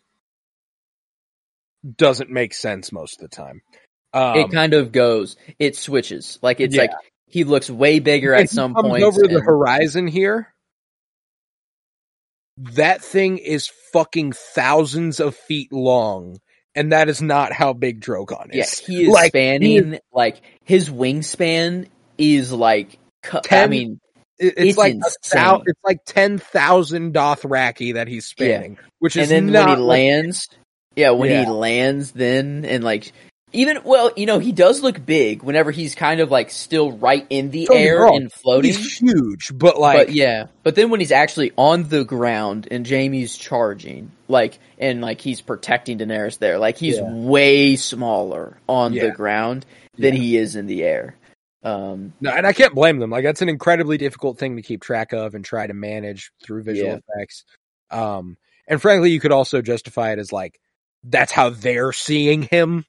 doesn't 1.97 2.31
make 2.31 2.55
sense 2.55 2.91
most 2.93 3.21
of 3.23 3.29
the 3.31 3.37
time. 3.37 3.61
Um, 4.13 4.39
it 4.39 4.51
kind 4.51 4.73
of 4.75 4.93
goes, 4.93 5.37
it 5.59 5.77
switches. 5.77 6.39
Like 6.43 6.61
it's 6.61 6.75
Yeah. 6.75 6.83
like 6.83 6.91
he 7.27 7.45
looks 7.45 7.69
way 7.69 7.99
bigger 7.99 8.33
if 8.33 8.39
at 8.39 8.43
he 8.51 8.55
some 8.55 8.75
point. 8.75 9.03
over 9.03 9.27
the 9.27 9.41
horizon 9.41 10.07
here. 10.07 10.55
That 12.75 13.03
thing 13.03 13.37
is 13.39 13.71
fucking 13.93 14.33
thousands 14.33 15.21
of 15.21 15.37
feet 15.37 15.71
long, 15.73 16.39
and 16.75 16.93
that 16.93 17.09
is 17.11 17.21
not 17.21 17.53
how 17.53 17.75
big 17.75 18.01
Drogon 18.01 18.49
yeah, 18.55 18.63
is. 18.63 18.79
he 18.79 19.03
is 19.05 19.09
Like, 19.11 19.29
spanning 19.29 19.99
like 20.13 20.41
his 20.65 20.89
wingspan 20.89 21.89
is 22.17 22.51
like. 22.53 22.99
cu- 23.23 23.41
I 23.51 23.67
mean, 23.67 24.01
it's, 24.39 24.55
It's 24.57 24.79
like 24.79 24.95
thou- 25.33 25.63
it's 25.67 25.81
like 25.85 25.99
ten 26.07 26.39
thousand 26.39 27.13
Dothraki 27.13 27.93
that 27.95 28.09
he's 28.09 28.25
spanning, 28.27 28.79
which 29.01 29.17
is 29.17 29.31
and 29.31 29.49
then 29.49 29.53
not 29.53 29.69
when 29.69 29.77
he 29.79 29.85
lands, 29.85 30.49
yeah, 30.97 31.10
when 31.10 31.31
Yeah. 31.31 31.44
he 31.44 31.51
lands, 31.51 32.12
then 32.12 32.64
and 32.64 32.82
like 32.82 33.12
even 33.52 33.78
well, 33.85 34.10
you 34.16 34.27
know, 34.27 34.39
he 34.39 34.51
does 34.52 34.82
look 34.82 35.05
big 35.06 35.43
whenever 35.43 35.70
he's 35.70 35.94
kind 35.94 36.20
of 36.20 36.31
like 36.31 36.51
still 36.51 36.93
right 36.93 37.24
in 37.31 37.51
the 37.51 37.66
Don't 37.66 37.77
air 37.77 38.06
and 38.06 38.31
floating. 38.32 38.73
He's 38.73 38.98
huge, 38.98 39.52
but 39.55 39.78
like 39.78 40.09
but 40.09 40.14
yeah, 40.14 40.47
but 40.62 40.74
then 40.74 40.90
when 40.90 41.01
he's 41.01 41.12
actually 41.12 41.52
on 41.56 41.89
the 41.89 42.05
ground 42.05 42.66
and 42.70 42.86
Jaime's 42.86 43.36
charging, 43.36 44.10
like 44.28 44.59
and 44.78 45.01
like 45.01 45.20
he's 45.20 45.40
protecting 45.40 45.98
Daenerys 45.98 46.39
there, 46.39 46.59
like 46.59 46.77
he's 46.77 46.97
Yeah. 46.97 47.09
way 47.09 47.77
smaller 47.77 48.59
on 48.68 48.93
Yeah. 48.93 49.06
the 49.06 49.10
ground 49.12 49.64
than 49.97 50.14
he 50.14 50.36
is 50.36 50.56
in 50.56 50.66
the 50.66 50.82
air. 50.82 51.14
Um, 51.62 52.12
No, 52.20 52.31
and 52.31 52.47
I 52.47 52.52
can't 52.52 52.74
blame 52.74 52.98
them. 52.98 53.10
Like 53.10 53.24
that's 53.24 53.43
an 53.43 53.48
incredibly 53.48 53.97
difficult 53.97 54.39
thing 54.39 54.56
to 54.56 54.62
keep 54.62 54.82
track 54.82 55.12
of 55.12 55.35
and 55.35 55.44
try 55.44 55.66
to 55.66 55.73
manage 55.74 56.31
through 56.44 56.62
visual 56.64 57.01
effects. 57.09 57.44
Um, 57.90 58.36
and 58.68 58.82
frankly, 58.82 59.10
you 59.10 59.20
could 59.20 59.32
also 59.32 59.62
justify 59.62 60.12
it 60.12 60.18
as 60.18 60.32
like 60.32 60.59
that's 61.09 61.33
how 61.33 61.51
they're 61.51 61.93
seeing 61.93 62.43
him 62.43 62.85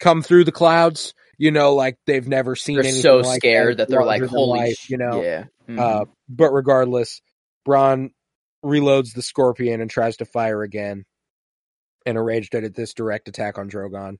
come 0.00 0.22
through 0.22 0.44
the 0.44 0.52
clouds. 0.52 1.14
You 1.36 1.50
know, 1.52 1.74
like 1.74 1.96
they've 2.06 2.26
never 2.26 2.56
seen. 2.56 2.76
they're 2.76 2.84
anything 2.84 3.02
so 3.02 3.16
like 3.18 3.40
scared 3.40 3.76
that, 3.78 3.88
they're 3.88 4.04
like, 4.04 4.22
"Holy 4.24 4.60
life," 4.60 4.90
you 4.90 4.96
know. 4.96 5.22
yeah." 5.22 5.44
Mhm. 5.68 5.78
Uh, 5.78 6.04
but 6.28 6.50
regardless, 6.50 7.20
Bronn 7.66 8.10
reloads 8.64 9.14
the 9.14 9.22
Scorpion 9.22 9.80
and 9.80 9.90
tries 9.90 10.16
to 10.16 10.24
fire 10.24 10.62
again. 10.62 11.04
And 12.06 12.16
enraged 12.16 12.54
at 12.54 12.74
this 12.74 12.94
direct 12.94 13.28
attack 13.28 13.58
on 13.58 13.68
Drogon, 13.68 14.16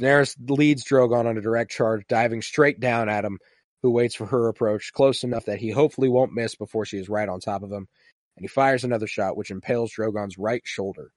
Daenerys 0.00 0.36
leads 0.48 0.84
Drogon 0.84 1.26
on 1.26 1.36
a 1.36 1.42
direct 1.42 1.70
charge, 1.70 2.04
diving 2.08 2.40
straight 2.40 2.80
down 2.80 3.08
at 3.08 3.24
him, 3.24 3.38
who 3.82 3.90
waits 3.90 4.14
for 4.14 4.26
her 4.26 4.48
approach 4.48 4.92
close 4.92 5.22
enough 5.22 5.44
that 5.44 5.58
he 5.58 5.70
hopefully 5.70 6.08
won't 6.08 6.32
miss 6.32 6.54
before 6.54 6.86
she 6.86 6.98
is 6.98 7.08
right 7.08 7.28
on 7.28 7.40
top 7.40 7.62
of 7.62 7.70
him. 7.70 7.88
And 8.36 8.44
he 8.44 8.48
fires 8.48 8.84
another 8.84 9.06
shot, 9.06 9.36
which 9.36 9.50
impales 9.50 9.92
Drogon's 9.92 10.38
right 10.38 10.62
shoulder. 10.64 11.10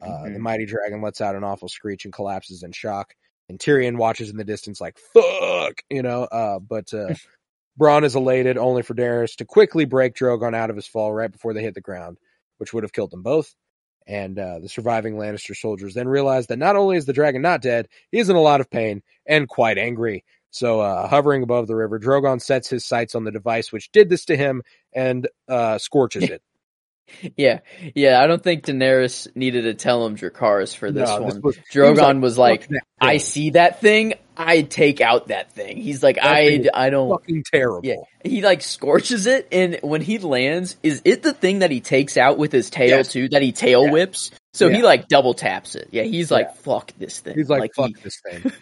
Uh, 0.00 0.24
The 0.24 0.30
Mhm. 0.30 0.40
mighty 0.40 0.66
dragon 0.66 1.00
lets 1.02 1.20
out 1.20 1.34
an 1.36 1.44
awful 1.44 1.68
screech 1.68 2.04
and 2.04 2.12
collapses 2.12 2.62
in 2.62 2.72
shock. 2.72 3.14
And 3.48 3.58
Tyrion 3.58 3.96
watches 3.96 4.30
in 4.30 4.36
the 4.36 4.44
distance 4.44 4.80
like 4.80 4.98
"fuck," 4.98 5.80
you 5.88 6.02
know. 6.02 6.24
Uh, 6.24 6.58
but 6.58 6.92
uh, 6.92 7.14
Bronn 7.80 8.04
is 8.04 8.16
elated, 8.16 8.58
only 8.58 8.82
for 8.82 8.94
Daenerys 8.94 9.36
to 9.36 9.44
quickly 9.44 9.84
break 9.84 10.14
Drogon 10.14 10.54
out 10.54 10.70
of 10.70 10.76
his 10.76 10.86
fall 10.86 11.12
right 11.12 11.30
before 11.30 11.54
they 11.54 11.62
hit 11.62 11.74
the 11.74 11.80
ground, 11.80 12.18
which 12.58 12.72
would 12.72 12.82
have 12.84 12.92
killed 12.92 13.10
them 13.12 13.22
both. 13.22 13.54
And 14.08 14.38
uh, 14.38 14.60
the 14.60 14.68
surviving 14.68 15.14
Lannister 15.16 15.56
soldiers 15.56 15.94
then 15.94 16.08
realize 16.08 16.46
that 16.46 16.58
not 16.58 16.76
only 16.76 16.96
is 16.96 17.06
the 17.06 17.12
dragon 17.12 17.42
not 17.42 17.60
dead, 17.62 17.88
he 18.12 18.18
is 18.18 18.30
in 18.30 18.36
a 18.36 18.40
lot 18.40 18.60
of 18.60 18.70
pain 18.70 19.02
and 19.26 19.48
quite 19.48 19.78
angry. 19.78 20.24
So, 20.50 20.80
uh, 20.80 21.06
hovering 21.08 21.42
above 21.42 21.66
the 21.66 21.74
river, 21.76 21.98
Drogon 21.98 22.40
sets 22.40 22.68
his 22.68 22.84
sights 22.84 23.14
on 23.14 23.24
the 23.24 23.32
device 23.32 23.72
which 23.72 23.90
did 23.92 24.08
this 24.08 24.24
to 24.26 24.36
him 24.36 24.62
and 24.92 25.28
uh, 25.48 25.78
scorches 25.78 26.24
it. 26.30 26.42
Yeah, 27.36 27.60
yeah. 27.94 28.20
I 28.20 28.26
don't 28.26 28.42
think 28.42 28.64
Daenerys 28.64 29.28
needed 29.36 29.62
to 29.62 29.74
tell 29.74 30.04
him 30.04 30.16
Dracarys 30.16 30.74
for 30.74 30.90
this 30.90 31.08
No, 31.08 31.22
one. 31.22 31.40
was- 31.40 31.56
Drogon 31.72 32.20
was 32.20 32.36
like, 32.36 32.62
"Fuck 32.62 32.70
that 32.70 32.82
"I 33.00 33.16
see 33.18 33.50
that 33.50 33.80
thing. 33.80 34.14
I 34.36 34.62
take 34.62 35.00
out 35.00 35.28
that 35.28 35.52
thing." 35.52 35.76
He's 35.76 36.02
like, 36.02 36.16
That 36.16 36.26
"I, 36.26 36.68
I 36.74 36.90
don't." 36.90 37.08
fucking 37.10 37.44
terrible. 37.50 37.80
Yeah, 37.84 37.94
he 38.24 38.42
like 38.42 38.60
scorches 38.62 39.26
it, 39.26 39.48
and 39.52 39.78
when 39.82 40.00
he 40.02 40.18
lands, 40.18 40.76
is 40.82 41.00
it 41.04 41.22
the 41.22 41.32
thing 41.32 41.60
that 41.60 41.70
he 41.70 41.80
takes 41.80 42.16
out 42.16 42.38
with 42.38 42.52
his 42.52 42.70
tail 42.70 42.88
Yes. 42.98 43.12
too? 43.12 43.28
That 43.28 43.42
he 43.42 43.52
tail 43.52 43.84
Yeah. 43.84 43.92
whips. 43.92 44.30
So 44.52 44.68
he 44.68 44.82
like 44.82 45.06
double 45.08 45.34
taps 45.34 45.74
it. 45.76 45.88
Yeah, 45.92 46.02
he's 46.02 46.30
like, 46.30 46.56
"Fuck 46.56 46.92
this 46.98 47.20
thing." 47.20 47.34
He's 47.36 47.48
like, 47.48 47.72
fuck 47.74 47.88
he- 47.88 47.96
this 48.02 48.20
thing. 48.28 48.52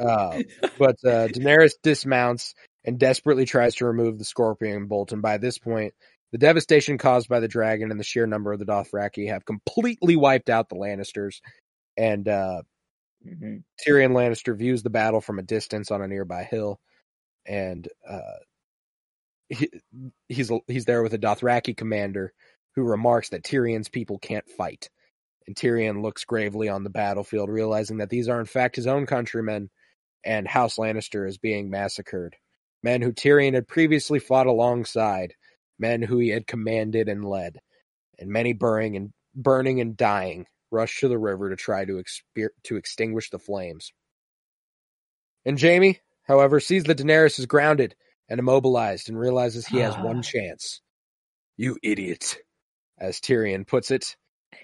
uh, 0.00 0.42
but 0.78 0.96
uh, 1.04 1.28
Daenerys 1.34 1.72
dismounts 1.82 2.54
and 2.84 2.98
desperately 2.98 3.44
tries 3.44 3.74
to 3.76 3.86
remove 3.86 4.18
the 4.18 4.24
scorpion 4.24 4.86
bolt. 4.86 5.12
And 5.12 5.20
by 5.20 5.38
this 5.38 5.58
point, 5.58 5.94
the 6.32 6.38
devastation 6.38 6.98
caused 6.98 7.28
by 7.28 7.40
the 7.40 7.48
dragon 7.48 7.90
and 7.90 7.98
the 7.98 8.04
sheer 8.04 8.26
number 8.26 8.52
of 8.52 8.58
the 8.58 8.66
Dothraki 8.66 9.28
have 9.28 9.44
completely 9.44 10.16
wiped 10.16 10.50
out 10.50 10.68
the 10.68 10.76
Lannisters. 10.76 11.40
And 11.96 12.28
uh, 12.28 12.62
Mhm. 13.26 13.64
Tyrion 13.84 14.12
Lannister 14.12 14.56
views 14.56 14.82
the 14.82 14.90
battle 14.90 15.20
from 15.20 15.38
a 15.38 15.42
distance 15.42 15.90
on 15.90 16.02
a 16.02 16.08
nearby 16.08 16.44
hill, 16.44 16.80
and 17.46 17.88
uh, 18.08 18.38
he, 19.48 19.70
he's 20.28 20.50
he's 20.66 20.84
there 20.84 21.02
with 21.02 21.14
a 21.14 21.18
Dothraki 21.18 21.76
commander 21.76 22.32
who 22.74 22.82
remarks 22.84 23.30
that 23.30 23.42
Tyrion's 23.42 23.88
people 23.88 24.18
can't 24.18 24.48
fight. 24.50 24.88
And 25.46 25.56
Tyrion 25.56 26.02
looks 26.02 26.24
gravely 26.24 26.68
on 26.68 26.84
the 26.84 26.90
battlefield, 26.90 27.48
realizing 27.48 27.98
that 27.98 28.10
these 28.10 28.28
are 28.28 28.38
in 28.38 28.46
fact 28.46 28.76
his 28.76 28.86
own 28.86 29.06
countrymen, 29.06 29.70
and 30.24 30.46
House 30.46 30.76
Lannister 30.76 31.26
is 31.28 31.38
being 31.38 31.70
massacred. 31.70 32.36
Men 32.82 33.02
who 33.02 33.12
Tyrion 33.12 33.54
had 33.54 33.66
previously 33.66 34.20
fought 34.20 34.46
alongside, 34.46 35.34
men 35.78 36.02
who 36.02 36.18
he 36.18 36.28
had 36.28 36.46
commanded 36.46 37.08
and 37.08 37.24
led, 37.24 37.58
and 38.18 38.30
many 38.30 38.52
burning 38.52 38.96
and 38.96 39.12
burning 39.34 39.80
and 39.80 39.96
dying 39.96 40.46
rush 40.70 41.00
to 41.00 41.08
the 41.08 41.18
river 41.18 41.50
to 41.50 41.56
try 41.56 41.84
to 41.84 41.94
exper- 42.02 42.50
to 42.64 42.76
extinguish 42.76 43.30
the 43.30 43.38
flames. 43.38 43.92
And 45.44 45.60
Jaime, 45.60 46.00
however, 46.24 46.60
sees 46.60 46.84
that 46.84 46.98
Daenerys 46.98 47.38
is 47.38 47.46
grounded 47.46 47.94
and 48.28 48.38
immobilized 48.38 49.08
and 49.08 49.18
realizes 49.18 49.66
he 49.66 49.78
has 49.78 49.96
one 49.96 50.18
Ah. 50.18 50.22
chance. 50.22 50.80
You 51.56 51.78
idiot, 51.82 52.38
as 52.98 53.20
Tyrion 53.20 53.66
puts 53.66 53.90
it. 53.90 54.16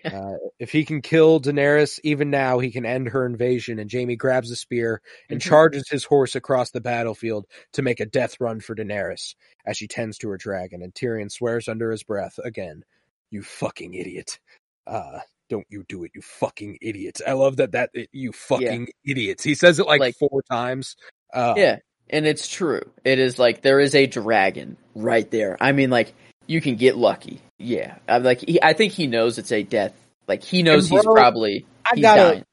Uh, 0.04 0.34
if 0.58 0.70
he 0.70 0.84
can 0.84 1.00
kill 1.02 1.40
Daenerys 1.40 1.98
even 2.04 2.30
now, 2.30 2.58
he 2.58 2.70
can 2.70 2.84
end 2.86 3.08
her 3.08 3.24
invasion. 3.26 3.78
And 3.78 3.90
Jaime 3.90 4.16
grabs 4.16 4.50
a 4.50 4.56
spear 4.56 5.00
and 5.30 5.40
Mhm. 5.40 5.44
charges 5.44 5.88
his 5.88 6.04
horse 6.04 6.34
across 6.34 6.70
the 6.70 6.80
battlefield 6.80 7.46
to 7.72 7.82
make 7.82 8.00
a 8.00 8.06
death 8.06 8.40
run 8.40 8.60
for 8.60 8.74
Daenerys 8.74 9.34
as 9.66 9.76
she 9.76 9.88
tends 9.88 10.18
to 10.18 10.28
her 10.30 10.36
dragon. 10.36 10.82
And 10.82 10.94
Tyrion 10.94 11.30
swears 11.30 11.68
under 11.68 11.90
his 11.90 12.02
breath 12.02 12.38
again, 12.42 12.84
"You 13.30 13.42
fucking 13.42 13.94
idiot! 13.94 14.38
Uh, 14.86 15.20
don't 15.48 15.66
you 15.70 15.84
do 15.88 16.04
it, 16.04 16.10
you 16.14 16.22
fucking 16.22 16.78
idiots!" 16.82 17.22
I 17.26 17.32
love 17.32 17.56
that. 17.56 17.72
That 17.72 17.90
you 18.12 18.32
fucking 18.32 18.88
idiots. 19.06 19.42
He 19.44 19.54
says 19.54 19.78
it 19.78 19.86
like, 19.86 20.00
Like- 20.00 20.16
four 20.16 20.42
times. 20.50 20.96
Uh, 21.32 21.54
Yeah, 21.56 21.78
and 22.10 22.26
it's 22.26 22.46
true. 22.48 22.82
It 23.04 23.18
is 23.18 23.38
like 23.38 23.62
there 23.62 23.80
is 23.80 23.94
a 23.94 24.06
dragon 24.06 24.76
right 24.94 25.30
there. 25.30 25.56
I 25.60 25.72
mean, 25.72 25.90
like 25.90 26.14
you 26.46 26.60
can 26.60 26.76
get 26.76 26.96
lucky. 26.96 27.40
Yeah, 27.58 27.96
I'm 28.08 28.22
like 28.22 28.40
he, 28.40 28.62
I 28.62 28.72
think 28.72 28.92
he 28.92 29.06
knows 29.06 29.38
it's 29.38 29.52
a 29.52 29.62
death. 29.62 29.94
Like 30.26 30.42
he 30.42 30.62
knows 30.62 30.90
And 30.90 30.98
he's 30.98 31.04
probably 31.04 31.66
I 31.86 31.94
he's 31.94 32.02
gotta, 32.02 32.20
dying. 32.20 32.44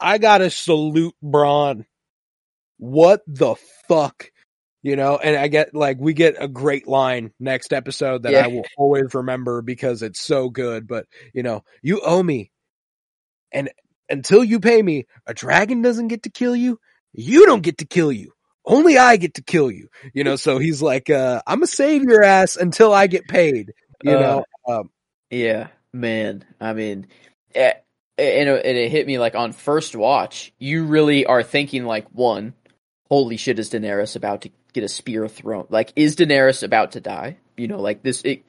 I 0.00 0.18
gotta 0.18 0.50
salute 0.50 1.14
Bronn. 1.22 1.84
What 2.78 3.22
the 3.26 3.54
fuck? 3.88 4.30
You 4.82 4.96
know, 4.96 5.16
and 5.16 5.36
I 5.36 5.48
get 5.48 5.74
like 5.74 5.98
we 5.98 6.12
get 6.12 6.36
a 6.38 6.48
great 6.48 6.86
line 6.86 7.32
next 7.40 7.72
episode 7.72 8.24
that 8.24 8.32
Yeah. 8.32 8.44
I 8.44 8.48
will 8.48 8.66
always 8.76 9.14
remember 9.14 9.62
because 9.62 10.02
it's 10.02 10.20
so 10.20 10.50
good. 10.50 10.86
But 10.86 11.06
you 11.32 11.42
know, 11.42 11.64
you 11.82 12.00
owe 12.04 12.22
me, 12.22 12.50
and 13.50 13.70
until 14.10 14.44
you 14.44 14.60
pay 14.60 14.82
me, 14.82 15.06
a 15.26 15.32
dragon 15.32 15.80
doesn't 15.80 16.08
get 16.08 16.24
to 16.24 16.30
kill 16.30 16.54
you. 16.54 16.78
You 17.12 17.46
don't 17.46 17.62
get 17.62 17.78
to 17.78 17.86
kill 17.86 18.12
you. 18.12 18.32
Only 18.66 18.96
I 18.98 19.16
get 19.16 19.34
to 19.34 19.42
kill 19.42 19.70
you. 19.70 19.88
You 20.12 20.24
know, 20.24 20.36
so 20.36 20.58
he's 20.58 20.80
like, 20.82 21.10
uh, 21.10 21.42
I'm 21.46 21.58
gonna 21.58 21.66
save 21.66 22.02
your 22.04 22.22
ass 22.22 22.56
until 22.56 22.92
I 22.92 23.06
get 23.06 23.26
paid. 23.28 23.72
You 24.02 24.16
Uh, 24.16 24.20
know, 24.20 24.44
um, 24.66 24.90
Yeah, 25.30 25.68
man. 25.92 26.44
I 26.60 26.72
mean, 26.72 27.06
eh, 27.54 27.72
and 28.18 28.48
it, 28.48 28.66
and 28.66 28.76
it 28.78 28.90
hit 28.90 29.06
me 29.06 29.18
like 29.18 29.34
on 29.34 29.52
first 29.52 29.94
watch. 29.96 30.52
You 30.58 30.84
really 30.84 31.26
are 31.26 31.42
thinking 31.42 31.84
like, 31.84 32.06
one, 32.12 32.54
holy 33.10 33.36
shit, 33.36 33.58
is 33.58 33.70
Daenerys 33.70 34.16
about 34.16 34.42
to 34.42 34.50
get 34.72 34.84
a 34.84 34.88
spear 34.88 35.28
thrown? 35.28 35.66
Like, 35.68 35.92
is 35.96 36.16
Daenerys 36.16 36.62
about 36.62 36.92
to 36.92 37.00
die? 37.00 37.36
You 37.56 37.68
know, 37.68 37.80
like 37.80 38.02
this. 38.02 38.22
It, 38.22 38.44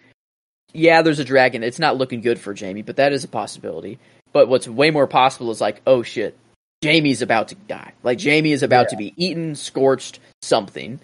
yeah, 0.73 1.01
there's 1.01 1.19
a 1.19 1.25
dragon. 1.25 1.63
It's 1.63 1.79
not 1.79 1.97
looking 1.97 2.21
good 2.21 2.39
for 2.39 2.53
Jaime, 2.53 2.81
but 2.81 2.97
that 2.97 3.13
is 3.13 3.23
a 3.23 3.27
possibility. 3.29 3.99
But 4.33 4.49
what's 4.49 4.67
way 4.67 4.91
more 4.91 5.07
possible 5.07 5.51
is 5.51 5.61
like, 5.61 5.81
oh 5.87 6.03
shit, 6.03 6.37
Jaime's 6.83 7.21
about 7.21 7.49
to 7.49 7.55
die. 7.55 7.93
Like 8.03 8.21
Jaime 8.21 8.51
is 8.51 8.63
about 8.63 8.89
to 8.89 8.97
be 8.97 9.13
eaten, 9.17 9.55
scorched, 9.55 10.19
something, 10.41 10.99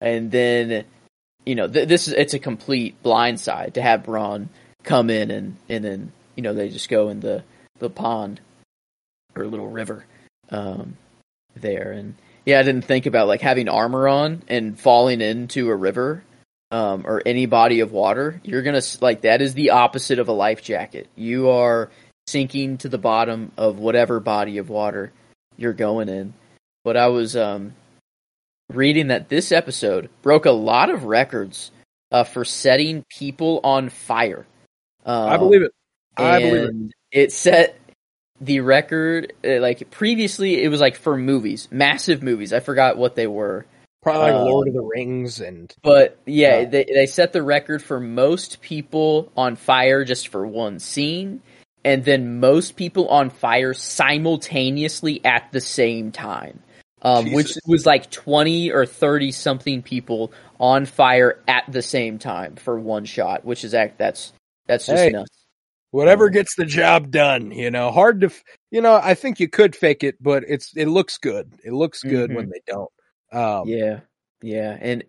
and 0.00 0.30
then 0.30 0.84
you 1.44 1.54
know 1.54 1.68
th- 1.68 1.88
this 1.88 2.08
is 2.08 2.14
it's 2.14 2.34
a 2.34 2.38
complete 2.38 3.02
blindside 3.02 3.74
to 3.74 3.82
have 3.82 4.02
Bronn 4.02 4.48
come 4.82 5.10
in 5.10 5.30
and 5.30 5.56
and 5.68 5.84
then 5.84 6.12
you 6.36 6.42
know 6.42 6.54
they 6.54 6.68
just 6.68 6.88
go 6.88 7.08
in 7.08 7.20
the 7.20 7.42
the 7.78 7.90
pond 7.90 8.40
or 9.34 9.46
little 9.46 9.68
river 9.68 10.04
um 10.50 10.96
there. 11.54 11.92
And 11.92 12.14
yeah 12.44 12.58
I 12.60 12.62
didn't 12.62 12.84
think 12.84 13.06
about 13.06 13.28
like 13.28 13.40
having 13.40 13.68
armor 13.68 14.08
on 14.08 14.42
and 14.48 14.78
falling 14.78 15.20
into 15.20 15.68
a 15.68 15.76
river 15.76 16.22
um 16.70 17.02
or 17.06 17.22
any 17.26 17.46
body 17.46 17.80
of 17.80 17.92
water. 17.92 18.40
You're 18.44 18.62
gonna 18.62 18.78
s- 18.78 19.02
like 19.02 19.22
that 19.22 19.42
is 19.42 19.54
the 19.54 19.70
opposite 19.70 20.18
of 20.18 20.28
a 20.28 20.32
life 20.32 20.62
jacket. 20.62 21.08
You 21.14 21.50
are 21.50 21.90
sinking 22.26 22.78
to 22.78 22.88
the 22.88 22.98
bottom 22.98 23.52
of 23.56 23.78
whatever 23.78 24.20
body 24.20 24.58
of 24.58 24.68
water 24.68 25.12
you're 25.56 25.72
going 25.72 26.08
in 26.08 26.34
but 26.86 26.96
I 26.96 27.08
was 27.08 27.34
um 27.36 27.74
reading 28.72 29.08
that 29.08 29.28
this 29.28 29.50
episode 29.50 30.08
broke 30.22 30.46
a 30.46 30.52
lot 30.52 30.88
of 30.88 31.02
records 31.02 31.72
uh, 32.12 32.22
for 32.22 32.44
setting 32.44 33.04
people 33.08 33.60
on 33.64 33.88
fire. 33.88 34.46
Um, 35.04 35.28
I 35.28 35.36
believe 35.36 35.62
it. 35.62 35.72
I 36.16 36.38
believe 36.38 36.68
it. 36.68 36.92
it 37.10 37.32
set 37.32 37.78
the 38.40 38.60
record 38.60 39.32
uh, 39.44 39.58
like 39.60 39.90
previously 39.90 40.62
it 40.62 40.68
was 40.68 40.80
like 40.80 40.94
for 40.94 41.16
movies, 41.16 41.66
massive 41.72 42.22
movies. 42.22 42.52
I 42.52 42.60
forgot 42.60 42.96
what 42.96 43.16
they 43.16 43.26
were. 43.26 43.66
Probably 44.02 44.30
like 44.30 44.34
uh, 44.34 44.44
Lord 44.44 44.68
of 44.68 44.74
the 44.74 44.82
Rings 44.82 45.40
and 45.40 45.74
But 45.82 46.18
yeah, 46.24 46.60
Yeah. 46.60 46.64
they 46.66 46.84
they 46.84 47.06
set 47.06 47.32
the 47.32 47.42
record 47.42 47.82
for 47.82 47.98
most 47.98 48.60
people 48.60 49.32
on 49.36 49.56
fire 49.56 50.04
just 50.04 50.28
for 50.28 50.46
one 50.46 50.78
scene 50.78 51.42
and 51.86 52.04
then 52.04 52.40
most 52.40 52.76
people 52.76 53.08
on 53.08 53.30
fire 53.30 53.72
simultaneously 53.72 55.24
at 55.24 55.50
the 55.52 55.60
same 55.60 56.12
time. 56.12 56.62
Um, 57.02 57.32
which 57.32 57.52
was 57.66 57.86
like 57.86 58.10
20 58.10 58.72
or 58.72 58.84
30 58.84 59.30
something 59.30 59.82
people 59.82 60.32
on 60.58 60.86
fire 60.86 61.40
at 61.46 61.64
the 61.70 61.82
same 61.82 62.18
time 62.18 62.56
for 62.56 62.80
one 62.80 63.04
shot, 63.04 63.44
which 63.44 63.62
is 63.64 63.74
act 63.74 63.98
that's 63.98 64.32
that's 64.66 64.86
just 64.86 65.04
Hey. 65.04 65.10
nuts. 65.10 65.30
whatever 65.92 66.28
gets 66.30 66.56
the 66.56 66.64
job 66.64 67.12
done. 67.12 67.52
You 67.52 67.70
know, 67.70 67.92
hard 67.92 68.22
to, 68.22 68.30
you 68.72 68.80
know, 68.80 68.98
I 69.00 69.14
think 69.14 69.38
you 69.38 69.48
could 69.48 69.76
fake 69.76 70.02
it, 70.02 70.20
but 70.20 70.42
it's 70.48 70.72
it 70.76 70.86
looks 70.86 71.18
good. 71.18 71.52
It 71.64 71.72
looks 71.72 72.02
good 72.02 72.34
when 72.34 72.48
they 72.50 72.60
don't. 72.66 72.90
Um, 73.30 73.68
Yeah, 73.68 74.00
yeah, 74.42 74.76
and 74.80 75.04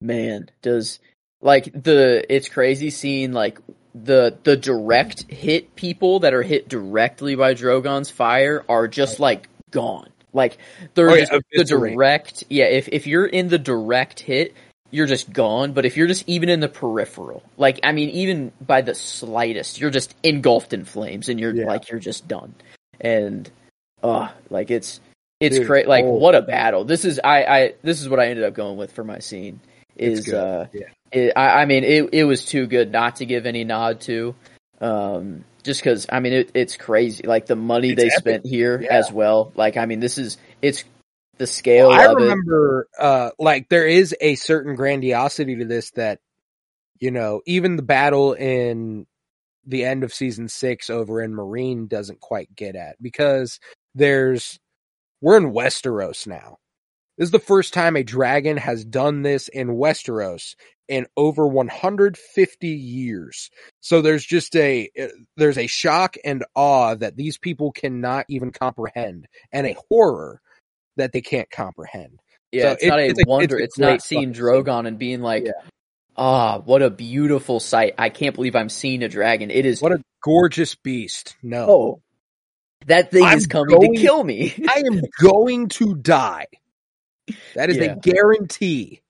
man, 0.00 0.50
does 0.62 1.00
like 1.40 1.64
the 1.72 2.24
it's 2.32 2.48
crazy 2.48 2.90
seeing 2.90 3.32
like 3.32 3.58
the 3.94 4.36
the 4.44 4.56
direct 4.56 5.30
hit 5.30 5.74
people 5.76 6.20
that 6.20 6.34
are 6.34 6.42
hit 6.42 6.68
directly 6.68 7.34
by 7.34 7.54
Drogon's 7.54 8.10
fire 8.10 8.64
are 8.68 8.88
just 8.88 9.20
like 9.20 9.48
gone. 9.70 10.08
Like 10.32 10.58
they're 10.94 11.10
Oh, 11.10 11.14
yeah, 11.14 11.24
just 11.26 11.42
the 11.52 11.64
direct. 11.64 12.44
Yeah, 12.48 12.66
if 12.66 12.88
if 12.88 13.06
you're 13.06 13.26
in 13.26 13.48
the 13.48 13.58
direct 13.58 14.20
hit, 14.20 14.54
you're 14.90 15.06
just 15.06 15.32
gone. 15.32 15.72
But 15.72 15.86
if 15.86 15.96
you're 15.96 16.06
just 16.06 16.28
even 16.28 16.48
in 16.48 16.60
the 16.60 16.68
peripheral, 16.68 17.42
like 17.56 17.80
I 17.82 17.92
mean, 17.92 18.10
even 18.10 18.52
by 18.60 18.80
the 18.82 18.94
slightest, 18.94 19.80
you're 19.80 19.90
just 19.90 20.14
engulfed 20.22 20.72
in 20.72 20.84
flames, 20.84 21.28
and 21.28 21.40
you're 21.40 21.54
Yeah. 21.54 21.66
like 21.66 21.90
you're 21.90 22.00
just 22.00 22.28
done. 22.28 22.54
And 23.00 23.50
uh 24.02 24.28
like 24.50 24.70
it's 24.70 25.00
it's 25.40 25.58
great. 25.58 25.88
Like 25.88 26.04
oh. 26.04 26.12
what 26.14 26.34
a 26.34 26.42
battle! 26.42 26.84
This 26.84 27.04
is 27.04 27.18
I 27.24 27.44
I 27.44 27.74
this 27.82 28.00
is 28.00 28.08
what 28.08 28.20
I 28.20 28.26
ended 28.28 28.44
up 28.44 28.54
going 28.54 28.76
with 28.76 28.92
for 28.92 29.02
my 29.02 29.18
scene. 29.18 29.58
Is 29.96 30.32
uh 30.32 30.66
Yeah. 30.72 30.86
It, 31.12 31.32
I 31.36 31.62
I 31.62 31.64
mean 31.66 31.84
it 31.84 32.10
it 32.12 32.24
was 32.24 32.44
too 32.44 32.66
good 32.66 32.92
not 32.92 33.16
to 33.16 33.26
give 33.26 33.46
any 33.46 33.64
nod 33.64 34.00
to. 34.02 34.34
Um, 34.80 35.44
just 35.62 35.80
because 35.80 36.06
I 36.10 36.20
mean 36.20 36.32
it, 36.32 36.50
it's 36.54 36.76
crazy. 36.76 37.26
Like 37.26 37.46
the 37.46 37.56
money 37.56 37.90
It's 37.90 37.96
they 38.02 38.06
epic. 38.08 38.18
spent 38.18 38.46
here 38.46 38.80
Yeah. 38.80 38.94
as 38.96 39.10
well. 39.12 39.52
Like 39.54 39.76
I 39.76 39.86
mean 39.86 40.00
this 40.00 40.18
is 40.18 40.38
it's 40.62 40.84
the 41.38 41.46
scale 41.46 41.90
I 41.90 42.04
of 42.04 42.18
it. 42.18 42.20
remember, 42.22 42.86
uh, 42.98 43.30
like 43.38 43.68
there 43.70 43.86
is 43.86 44.14
a 44.20 44.34
certain 44.34 44.74
grandiosity 44.76 45.56
to 45.56 45.64
this 45.64 45.90
that, 45.92 46.18
you 46.98 47.10
know, 47.10 47.40
even 47.46 47.76
the 47.76 47.82
battle 47.82 48.34
in 48.34 49.06
the 49.66 49.84
end 49.84 50.04
of 50.04 50.12
season 50.12 50.48
six 50.48 50.90
over 50.90 51.22
in 51.22 51.32
Meereen 51.32 51.88
doesn't 51.88 52.20
quite 52.20 52.54
get 52.54 52.76
at 52.76 52.96
because 53.00 53.58
there's, 53.94 54.58
we're 55.22 55.38
in 55.38 55.52
Westeros 55.52 56.26
now. 56.26 56.58
This 57.16 57.26
is 57.28 57.30
the 57.32 57.38
first 57.38 57.72
time 57.72 57.96
a 57.96 58.02
dragon 58.02 58.58
has 58.58 58.84
done 58.84 59.22
this 59.22 59.48
in 59.48 59.68
Westeros 59.68 60.56
in 60.90 61.06
over 61.16 61.46
150 61.46 62.68
years. 62.68 63.50
So 63.80 64.02
there's 64.02 64.24
just 64.26 64.54
a, 64.56 64.90
uh, 65.00 65.06
there's 65.36 65.56
a 65.56 65.66
shock 65.68 66.16
and 66.24 66.44
awe 66.54 66.94
that 66.96 67.16
these 67.16 67.38
people 67.38 67.72
cannot 67.72 68.26
even 68.28 68.50
comprehend 68.50 69.26
and 69.52 69.66
a 69.66 69.76
horror 69.88 70.40
that 70.96 71.12
they 71.12 71.20
can't 71.22 71.48
comprehend. 71.50 72.20
Yeah, 72.52 72.62
So 72.62 72.70
it's 72.72 72.82
it- 72.84 72.88
not 72.88 72.98
a 72.98 73.06
it's 73.06 73.24
wonder. 73.26 73.56
it's 73.56 73.62
a 73.62 73.64
It's, 73.64 73.78
not 73.78 74.02
seeing 74.02 74.20
fucking 74.32 74.34
scene. 74.34 74.44
Drogon 74.44 74.86
and 74.88 74.98
being 74.98 75.20
like, 75.22 75.46
Yeah. 75.46 75.52
ah, 76.16 76.58
what 76.58 76.82
a 76.82 76.90
beautiful 76.90 77.60
sight. 77.60 77.94
I 77.96 78.10
can't 78.10 78.34
believe 78.34 78.56
I'm 78.56 78.68
seeing 78.68 79.02
a 79.04 79.08
dragon. 79.08 79.50
It 79.52 79.64
is. 79.66 79.80
What 79.80 79.92
a 79.92 80.02
gorgeous 80.24 80.74
beast. 80.74 81.36
No. 81.42 81.66
oh, 81.70 82.02
that 82.86 83.12
thing 83.12 83.22
I'm 83.24 83.38
is 83.38 83.46
coming 83.46 83.78
going- 83.78 83.94
to 83.94 84.00
kill 84.00 84.24
me. 84.24 84.52
I 84.68 84.82
am 84.86 85.00
going 85.22 85.68
to 85.68 85.94
die. 85.94 86.46
That 87.54 87.70
is 87.70 87.76
Yeah. 87.78 87.92
a 87.92 87.96
guarantee. 87.96 89.02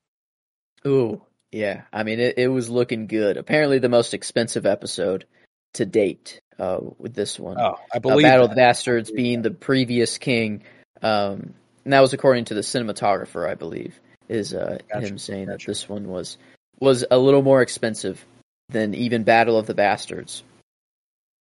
Ooh, 0.86 1.22
yeah. 1.52 1.82
I 1.92 2.02
mean, 2.02 2.20
it, 2.20 2.38
it 2.38 2.48
was 2.48 2.68
looking 2.68 3.06
good. 3.06 3.36
Apparently, 3.36 3.78
the 3.78 3.88
most 3.88 4.14
expensive 4.14 4.66
episode 4.66 5.26
to 5.74 5.86
date 5.86 6.40
uh, 6.58 6.78
with 6.98 7.14
this 7.14 7.38
one. 7.38 7.58
Oh, 7.58 7.78
I 7.92 7.96
uh, 7.96 8.00
believe 8.00 8.24
Battle 8.24 8.44
of 8.44 8.50
the 8.50 8.56
Bastards 8.56 9.10
being 9.10 9.42
the 9.42 9.50
previous 9.50 10.18
king. 10.18 10.62
Um, 11.02 11.54
and 11.84 11.92
that 11.92 12.00
was 12.00 12.12
according 12.12 12.46
to 12.46 12.54
the 12.54 12.60
cinematographer, 12.60 13.48
I 13.48 13.54
believe, 13.54 13.98
is 14.28 14.54
uh, 14.54 14.78
Gotcha, 14.92 15.06
him 15.06 15.18
saying 15.18 15.46
that 15.46 15.64
this 15.64 15.88
one 15.88 16.08
was 16.08 16.38
was 16.78 17.04
a 17.10 17.18
little 17.18 17.42
more 17.42 17.62
expensive 17.62 18.24
than 18.68 18.94
even 18.94 19.24
Battle 19.24 19.58
of 19.58 19.66
the 19.66 19.74
Bastards, 19.74 20.42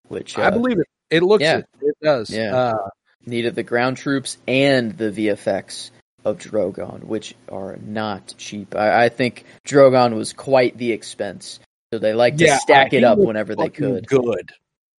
which 0.08 0.38
uh, 0.38 0.44
I 0.44 0.50
believe 0.50 0.80
it. 0.80 0.88
It 1.10 1.24
looks 1.24 1.44
yeah. 1.44 1.58
it. 1.58 1.66
It 1.82 1.96
does. 2.02 2.30
Yeah. 2.30 2.56
Uh, 2.56 2.90
needed 3.26 3.56
the 3.56 3.64
ground 3.64 3.98
troops 3.98 4.38
and 4.48 4.98
the 4.98 5.12
VFX 5.12 5.92
of 6.26 6.38
Drogon, 6.38 7.04
which 7.04 7.36
are 7.52 7.78
not 7.78 8.34
cheap. 8.38 8.76
I, 8.76 9.06
I 9.06 9.10
think 9.10 9.46
Drogon 9.66 10.16
was 10.16 10.34
quite 10.34 10.78
the 10.78 10.92
expense, 10.92 11.60
so 11.94 12.00
they 12.00 12.14
like 12.14 12.38
to 12.38 12.46
yeah, 12.46 12.58
stack 12.60 12.94
uh, 12.94 12.98
it 12.98 13.04
up 13.04 13.18
whenever 13.18 13.56
they 13.56 13.70
could. 13.70 14.08
Good. 14.08 14.52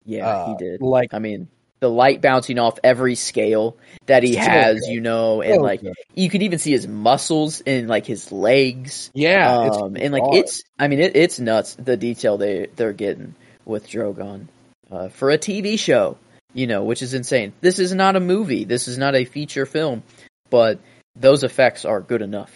Yeah, 0.04 0.28
Uh, 0.28 0.48
he 0.58 0.64
did. 0.64 0.80
Like 0.80 1.12
I 1.14 1.18
mean, 1.18 1.48
the 1.80 1.90
light 1.90 2.20
bouncing 2.20 2.58
off 2.58 2.78
every 2.84 3.14
scale 3.14 3.76
that 4.06 4.22
he 4.22 4.34
So 4.34 4.40
has, 4.40 4.80
good. 4.80 4.92
you 4.92 5.00
know, 5.00 5.42
and 5.42 5.56
so 5.56 5.60
like 5.62 5.80
good. 5.82 5.94
you 6.14 6.28
could 6.30 6.42
even 6.42 6.58
see 6.58 6.72
his 6.72 6.86
muscles 6.88 7.60
and 7.62 7.88
like 7.88 8.06
his 8.06 8.32
legs. 8.32 9.10
yeah, 9.14 9.68
um, 9.70 9.96
and 9.96 10.12
like 10.12 10.22
it's, 10.32 10.62
I 10.78 10.88
mean, 10.88 11.00
it, 11.00 11.16
it's 11.16 11.38
nuts 11.38 11.74
the 11.74 11.96
detail 11.96 12.38
they 12.38 12.66
they're 12.76 12.92
getting 12.92 13.34
with 13.64 13.88
Drogon 13.88 14.46
uh, 14.90 15.08
for 15.10 15.30
a 15.30 15.38
TV 15.38 15.78
show, 15.78 16.16
you 16.54 16.66
know, 16.66 16.84
which 16.84 17.02
is 17.02 17.14
insane. 17.14 17.52
This 17.60 17.78
is 17.78 17.94
not 17.94 18.16
a 18.16 18.20
movie. 18.20 18.64
This 18.64 18.88
is 18.88 18.98
not 18.98 19.14
a 19.14 19.24
feature 19.24 19.66
film, 19.66 20.02
but 20.48 20.80
those 21.20 21.44
effects 21.44 21.84
are 21.84 22.00
good 22.00 22.22
enough 22.22 22.52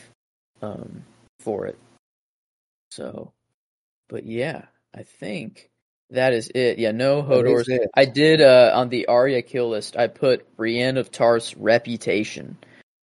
um, 0.63 1.05
for 1.41 1.67
it. 1.67 1.79
So, 2.91 3.33
but 4.09 4.25
yeah, 4.25 4.63
I 4.95 5.03
think 5.03 5.69
that 6.11 6.33
is 6.33 6.51
it. 6.55 6.79
Yeah, 6.79 6.93
no 6.93 7.23
Hodors. 7.23 7.69
I 7.95 8.05
did 8.07 8.41
uh, 8.41 8.73
on 8.75 8.89
the 8.89 9.07
Arya 9.07 9.43
kill 9.43 9.71
list. 9.71 9.97
I 9.97 10.07
put 10.07 10.57
Brienne 10.57 10.97
of 10.97 11.11
Tarth's 11.11 11.57
reputation. 11.57 12.57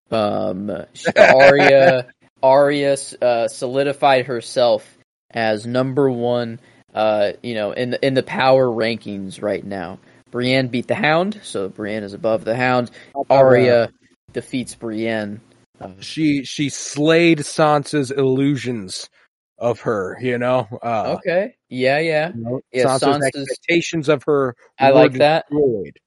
Um, 0.09 0.71
Arya, 1.17 2.07
Arya 2.41 2.97
uh, 3.21 3.47
solidified 3.47 4.25
herself 4.25 4.97
as 5.29 5.65
number 5.65 6.09
one. 6.09 6.59
Uh, 6.93 7.31
you 7.41 7.53
know, 7.53 7.71
in 7.71 7.91
the, 7.91 8.05
in 8.05 8.13
the 8.15 8.23
power 8.23 8.67
rankings 8.67 9.41
right 9.41 9.63
now. 9.63 9.99
Brienne 10.29 10.67
beat 10.69 10.87
the 10.87 10.95
Hound, 10.95 11.41
so 11.43 11.67
Brienne 11.67 12.03
is 12.03 12.13
above 12.13 12.45
the 12.45 12.55
Hound. 12.55 12.89
Arya 13.29 13.91
defeats 14.31 14.75
Brienne. 14.75 15.41
Uh, 15.81 15.91
she 15.99 16.43
she 16.43 16.69
slayed 16.69 17.39
Sansa's 17.39 18.11
illusions 18.11 19.09
of 19.57 19.81
her. 19.81 20.17
You 20.21 20.37
know. 20.37 20.67
Uh, 20.81 21.17
okay, 21.17 21.55
yeah, 21.69 21.99
yeah, 21.99 22.31
you 22.33 22.41
know, 22.41 22.61
Yeah, 22.71 22.85
Sansa's 22.85 23.01
Sansa's- 23.03 23.23
expectations 23.35 24.09
of 24.09 24.23
her. 24.23 24.55
I 24.79 24.91
like 24.91 25.13
that. 25.13 25.45
destroyed. 25.49 25.97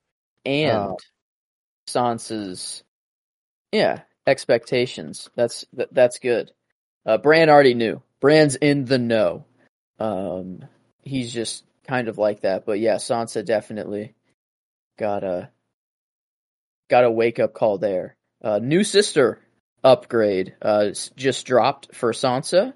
and 0.45 0.77
Uh, 0.77 0.95
Sansa's. 1.89 2.83
Yeah, 3.73 4.01
expectations. 4.27 5.31
That's 5.35 5.65
that, 5.73 5.93
that's 5.93 6.19
good. 6.19 6.53
Uh, 7.07 7.19
Bran 7.19 7.49
already 7.51 7.75
knew. 7.75 8.03
Bran's 8.21 8.57
in 8.57 8.85
the 8.85 8.99
know. 8.99 9.45
Um, 9.99 10.65
he's 11.03 11.33
just 11.33 11.65
kind 11.87 12.09
of 12.09 12.17
like 12.19 12.41
that. 12.43 12.65
But 12.65 12.79
yeah, 12.81 12.95
Sansa 12.97 13.45
definitely 13.45 14.15
got 14.99 15.25
a 15.25 15.51
got 16.89 17.05
a 17.05 17.11
wake 17.11 17.39
up 17.39 17.53
call 17.55 17.79
there. 17.79 18.17
Uh, 18.43 18.59
new 18.63 18.85
sister 18.85 19.39
upgrade 19.85 20.55
uh, 20.63 20.91
just 21.17 21.47
dropped 21.47 21.95
for 21.95 22.13
Sansa. 22.13 22.73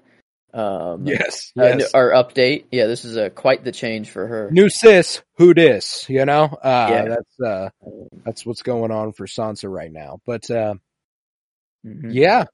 Um, 0.53 1.05
yes, 1.05 1.51
uh, 1.59 1.79
our 1.93 2.11
update. 2.11 2.65
Yeah, 2.71 2.87
this 2.87 3.05
is 3.05 3.17
a 3.17 3.29
quite 3.29 3.63
the 3.63 3.71
change 3.71 4.09
for 4.09 4.25
her. 4.25 4.49
New 4.51 4.69
sis, 4.69 5.21
who 5.37 5.53
dis? 5.53 6.09
You 6.09 6.25
know, 6.25 6.45
uh, 6.45 6.87
Yeah. 6.89 7.05
that's 7.05 7.39
uh, 7.39 7.69
that's 8.25 8.45
what's 8.45 8.63
going 8.63 8.91
on 8.91 9.11
for 9.13 9.27
Sansa 9.27 9.69
right 9.69 9.91
now. 9.91 10.19
But 10.25 10.49
uh, 10.49 10.75
Mhm. 11.85 12.13
yeah, 12.13 12.45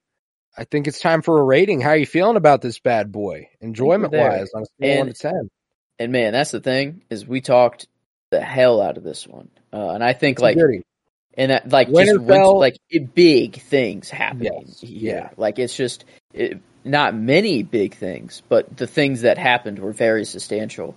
I 0.57 0.65
think 0.65 0.87
it's 0.87 0.99
time 0.99 1.21
for 1.21 1.39
a 1.39 1.43
rating. 1.43 1.79
How 1.81 1.91
are 1.91 1.97
you 1.97 2.05
feeling 2.05 2.35
about 2.37 2.61
this 2.61 2.79
bad 2.79 3.11
boy, 3.11 3.49
enjoyment 3.61 4.13
wise, 4.13 4.49
on 4.53 4.63
a 4.63 4.65
scale 4.65 4.91
of 4.93 4.97
one 4.99 5.05
to 5.07 5.09
And- 5.11 5.15
ten? 5.15 5.49
And 5.97 6.11
man, 6.11 6.33
that's 6.33 6.51
the 6.51 6.59
thing 6.59 7.03
is 7.09 7.25
we 7.25 7.39
talked 7.39 7.87
the 8.29 8.41
hell 8.41 8.81
out 8.81 8.97
of 8.97 9.03
this 9.03 9.25
one, 9.25 9.49
uh, 9.71 9.91
and 9.91 10.03
I 10.03 10.11
think 10.11 10.35
It's 10.37 10.43
like 10.43 10.57
goody. 10.57 10.81
And 11.37 11.51
that 11.51 11.69
like 11.69 11.87
just 11.89 11.97
Winterfell- 11.99 12.25
winter, 12.25 12.45
like 12.59 12.77
it, 12.89 13.13
big 13.13 13.61
things 13.61 14.09
happening 14.09 14.63
Yes, 14.67 14.79
here. 14.79 15.15
yeah. 15.17 15.29
Like 15.37 15.59
it's 15.59 15.75
just 15.75 16.05
it, 16.33 16.59
not 16.83 17.15
many 17.15 17.63
big 17.63 17.95
things, 17.95 18.41
but 18.47 18.75
the 18.77 18.87
things 18.87 19.21
that 19.21 19.37
happened 19.37 19.79
were 19.79 19.91
very 19.93 20.23
substantial, 20.25 20.95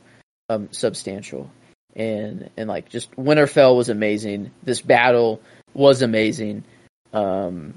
um, 0.49 0.69
substantial, 0.73 1.51
and 1.97 2.51
and 2.57 2.69
like 2.69 2.89
just 2.89 3.11
Winterfell 3.17 3.77
was 3.77 3.89
amazing. 3.89 4.51
This 4.63 4.81
battle 4.83 5.41
was 5.75 6.03
amazing. 6.03 6.65
Um, 7.13 7.75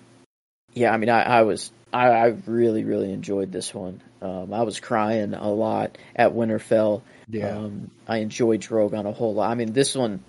yeah, 0.74 0.92
I 0.92 0.98
mean, 0.98 1.10
I, 1.10 1.22
I 1.24 1.42
was 1.44 1.72
I, 1.94 2.10
I 2.10 2.26
really 2.46 2.84
really 2.84 3.12
enjoyed 3.12 3.52
this 3.52 3.74
one. 3.74 4.02
Um, 4.22 4.54
I 4.54 4.62
was 4.64 4.80
crying 4.80 5.34
a 5.34 5.50
lot 5.50 5.98
at 6.16 6.32
Winterfell. 6.34 7.02
yeah. 7.28 7.58
Um, 7.58 7.90
I 8.08 8.18
enjoyed 8.18 8.62
Drogon 8.62 9.06
a 9.08 9.12
whole 9.14 9.34
lot. 9.34 9.50
I 9.50 9.56
mean, 9.56 9.74
this 9.74 9.96
one, 9.96 10.24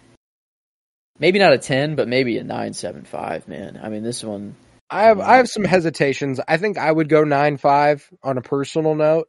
maybe 1.22 1.38
not 1.38 1.52
a 1.54 1.58
ten, 1.58 1.94
but 1.94 2.08
maybe 2.08 2.36
a 2.36 2.44
nine 2.44 2.74
seven 2.74 3.04
five. 3.04 3.46
Man, 3.48 3.80
I 3.82 3.88
mean, 3.88 4.02
this 4.02 4.22
one. 4.22 4.56
I 4.90 5.04
have 5.04 5.20
I 5.20 5.36
have 5.36 5.48
some 5.48 5.64
hesitations. 5.64 6.40
I 6.46 6.58
think 6.58 6.76
I 6.76 6.92
would 6.92 7.08
go 7.08 7.24
nine 7.24 7.56
five 7.56 8.06
on 8.22 8.36
a 8.36 8.42
personal 8.42 8.94
note, 8.94 9.28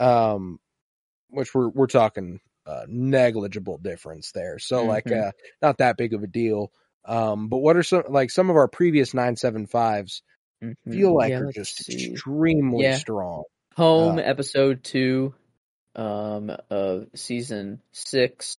um, 0.00 0.58
which 1.28 1.54
we're 1.54 1.68
we're 1.68 1.86
talking 1.86 2.40
uh, 2.66 2.86
negligible 2.88 3.78
difference 3.78 4.32
there. 4.32 4.58
So 4.58 4.86
like 4.86 5.04
Mhm. 5.04 5.28
uh, 5.28 5.32
not 5.62 5.78
that 5.78 5.98
big 5.98 6.14
of 6.14 6.22
a 6.24 6.26
deal. 6.26 6.72
Um, 7.04 7.48
but 7.48 7.58
what 7.58 7.76
are 7.76 7.82
some 7.82 8.04
like 8.08 8.30
some 8.30 8.48
of 8.50 8.56
our 8.56 8.66
previous 8.66 9.12
nine 9.12 9.36
seven 9.36 9.66
fives 9.66 10.22
feel 10.90 11.14
like 11.14 11.32
Yeah, 11.32 11.40
are 11.40 11.52
just 11.52 11.84
see. 11.84 12.14
extremely 12.14 12.84
Yeah. 12.84 12.96
strong. 12.96 13.44
home 13.76 14.18
uh, 14.18 14.22
episode 14.22 14.82
two, 14.82 15.34
um, 15.94 16.50
of 16.70 17.08
season 17.14 17.82
six. 17.92 18.56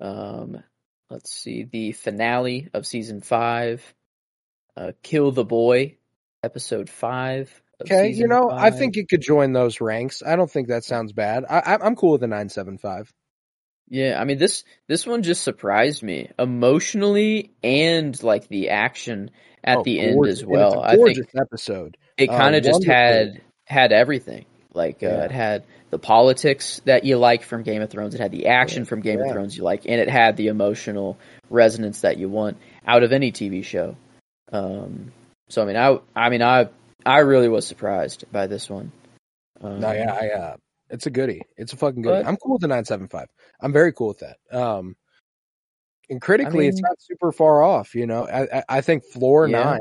Um, 0.00 0.62
let's 1.10 1.30
see 1.32 1.64
the 1.64 1.92
finale 1.92 2.68
of 2.74 2.86
season 2.86 3.20
five. 3.20 3.82
Uh, 4.76 4.92
kill 5.02 5.32
the 5.32 5.44
boy, 5.44 5.96
episode 6.42 6.88
five. 6.88 7.50
Okay, 7.80 8.10
you 8.10 8.26
know 8.26 8.50
I 8.50 8.70
think 8.70 8.96
it 8.96 9.08
could 9.08 9.20
join 9.20 9.52
those 9.52 9.80
ranks. 9.80 10.22
I 10.26 10.34
don't 10.36 10.50
think 10.50 10.68
that 10.68 10.82
sounds 10.84 11.12
bad. 11.12 11.44
I, 11.48 11.58
I 11.60 11.78
I'm 11.84 11.94
cool 11.96 12.12
with 12.12 12.22
a 12.24 12.26
nine 12.26 12.48
seven 12.48 12.76
five. 12.78 13.12
Yeah, 13.88 14.20
I 14.20 14.24
mean 14.24 14.38
this 14.38 14.64
this 14.88 15.06
one 15.06 15.22
just 15.22 15.42
surprised 15.42 16.02
me 16.02 16.30
emotionally 16.38 17.52
and 17.62 18.20
like 18.22 18.48
the 18.48 18.70
action 18.70 19.30
at 19.64 19.78
Oh, 19.78 19.82
the 19.84 20.00
end 20.00 20.14
gorgeous. 20.14 20.38
as 20.38 20.42
And 20.42 20.50
well. 20.50 20.80
I 20.80 20.96
think 20.96 21.18
episode. 21.40 21.96
it 22.16 22.28
uh, 22.30 22.36
kind 22.36 22.54
of 22.56 22.62
just 22.64 22.80
wonderful. 22.86 22.94
had 22.94 23.40
had 23.64 23.92
everything. 23.92 24.44
Like 24.78 25.02
uh, 25.02 25.06
Yeah. 25.08 25.24
it 25.24 25.30
had 25.30 25.64
the 25.90 25.98
politics 25.98 26.80
that 26.86 27.04
you 27.04 27.18
like 27.18 27.42
from 27.42 27.62
Game 27.64 27.82
of 27.82 27.90
Thrones. 27.90 28.14
It 28.14 28.20
had 28.20 28.30
the 28.32 28.46
action 28.46 28.84
from 28.86 29.00
Game 29.02 29.18
Yeah. 29.18 29.26
of 29.26 29.32
Thrones 29.32 29.56
you 29.56 29.62
like, 29.64 29.84
and 29.84 30.00
it 30.00 30.08
had 30.08 30.36
the 30.36 30.46
emotional 30.48 31.18
resonance 31.50 32.00
that 32.02 32.16
you 32.16 32.28
want 32.30 32.56
out 32.86 33.02
of 33.02 33.12
any 33.12 33.32
TV 33.32 33.62
show. 33.64 33.96
Um, 34.52 35.12
so 35.48 35.62
I 35.62 35.64
mean, 35.66 35.76
I 35.76 35.98
I 36.16 36.30
mean, 36.30 36.42
I 36.42 36.68
I 37.04 37.18
really 37.18 37.48
was 37.48 37.66
surprised 37.66 38.24
by 38.32 38.46
this 38.46 38.70
one. 38.70 38.92
Um, 39.60 39.80
No, 39.80 39.92
yeah, 39.92 40.12
I, 40.14 40.28
uh, 40.30 40.56
it's 40.90 41.06
a 41.06 41.10
goodie. 41.10 41.42
It's 41.56 41.72
a 41.72 41.76
fucking 41.76 42.02
goodie. 42.02 42.22
But- 42.22 42.28
I'm 42.28 42.36
cool 42.36 42.52
with 42.54 42.62
the 42.62 42.68
975. 42.68 43.26
I'm 43.60 43.72
very 43.72 43.92
cool 43.92 44.08
with 44.08 44.20
that. 44.20 44.36
Um, 44.52 44.94
and 46.10 46.20
critically, 46.20 46.66
it's 46.68 46.76
mean- 46.76 46.82
not 46.88 47.00
super 47.00 47.32
far 47.32 47.62
off. 47.62 47.94
You 47.94 48.06
know, 48.06 48.26
I, 48.26 48.58
I, 48.58 48.62
I 48.68 48.80
think 48.82 49.04
floor 49.04 49.46
Yeah. 49.48 49.64
nine. 49.64 49.80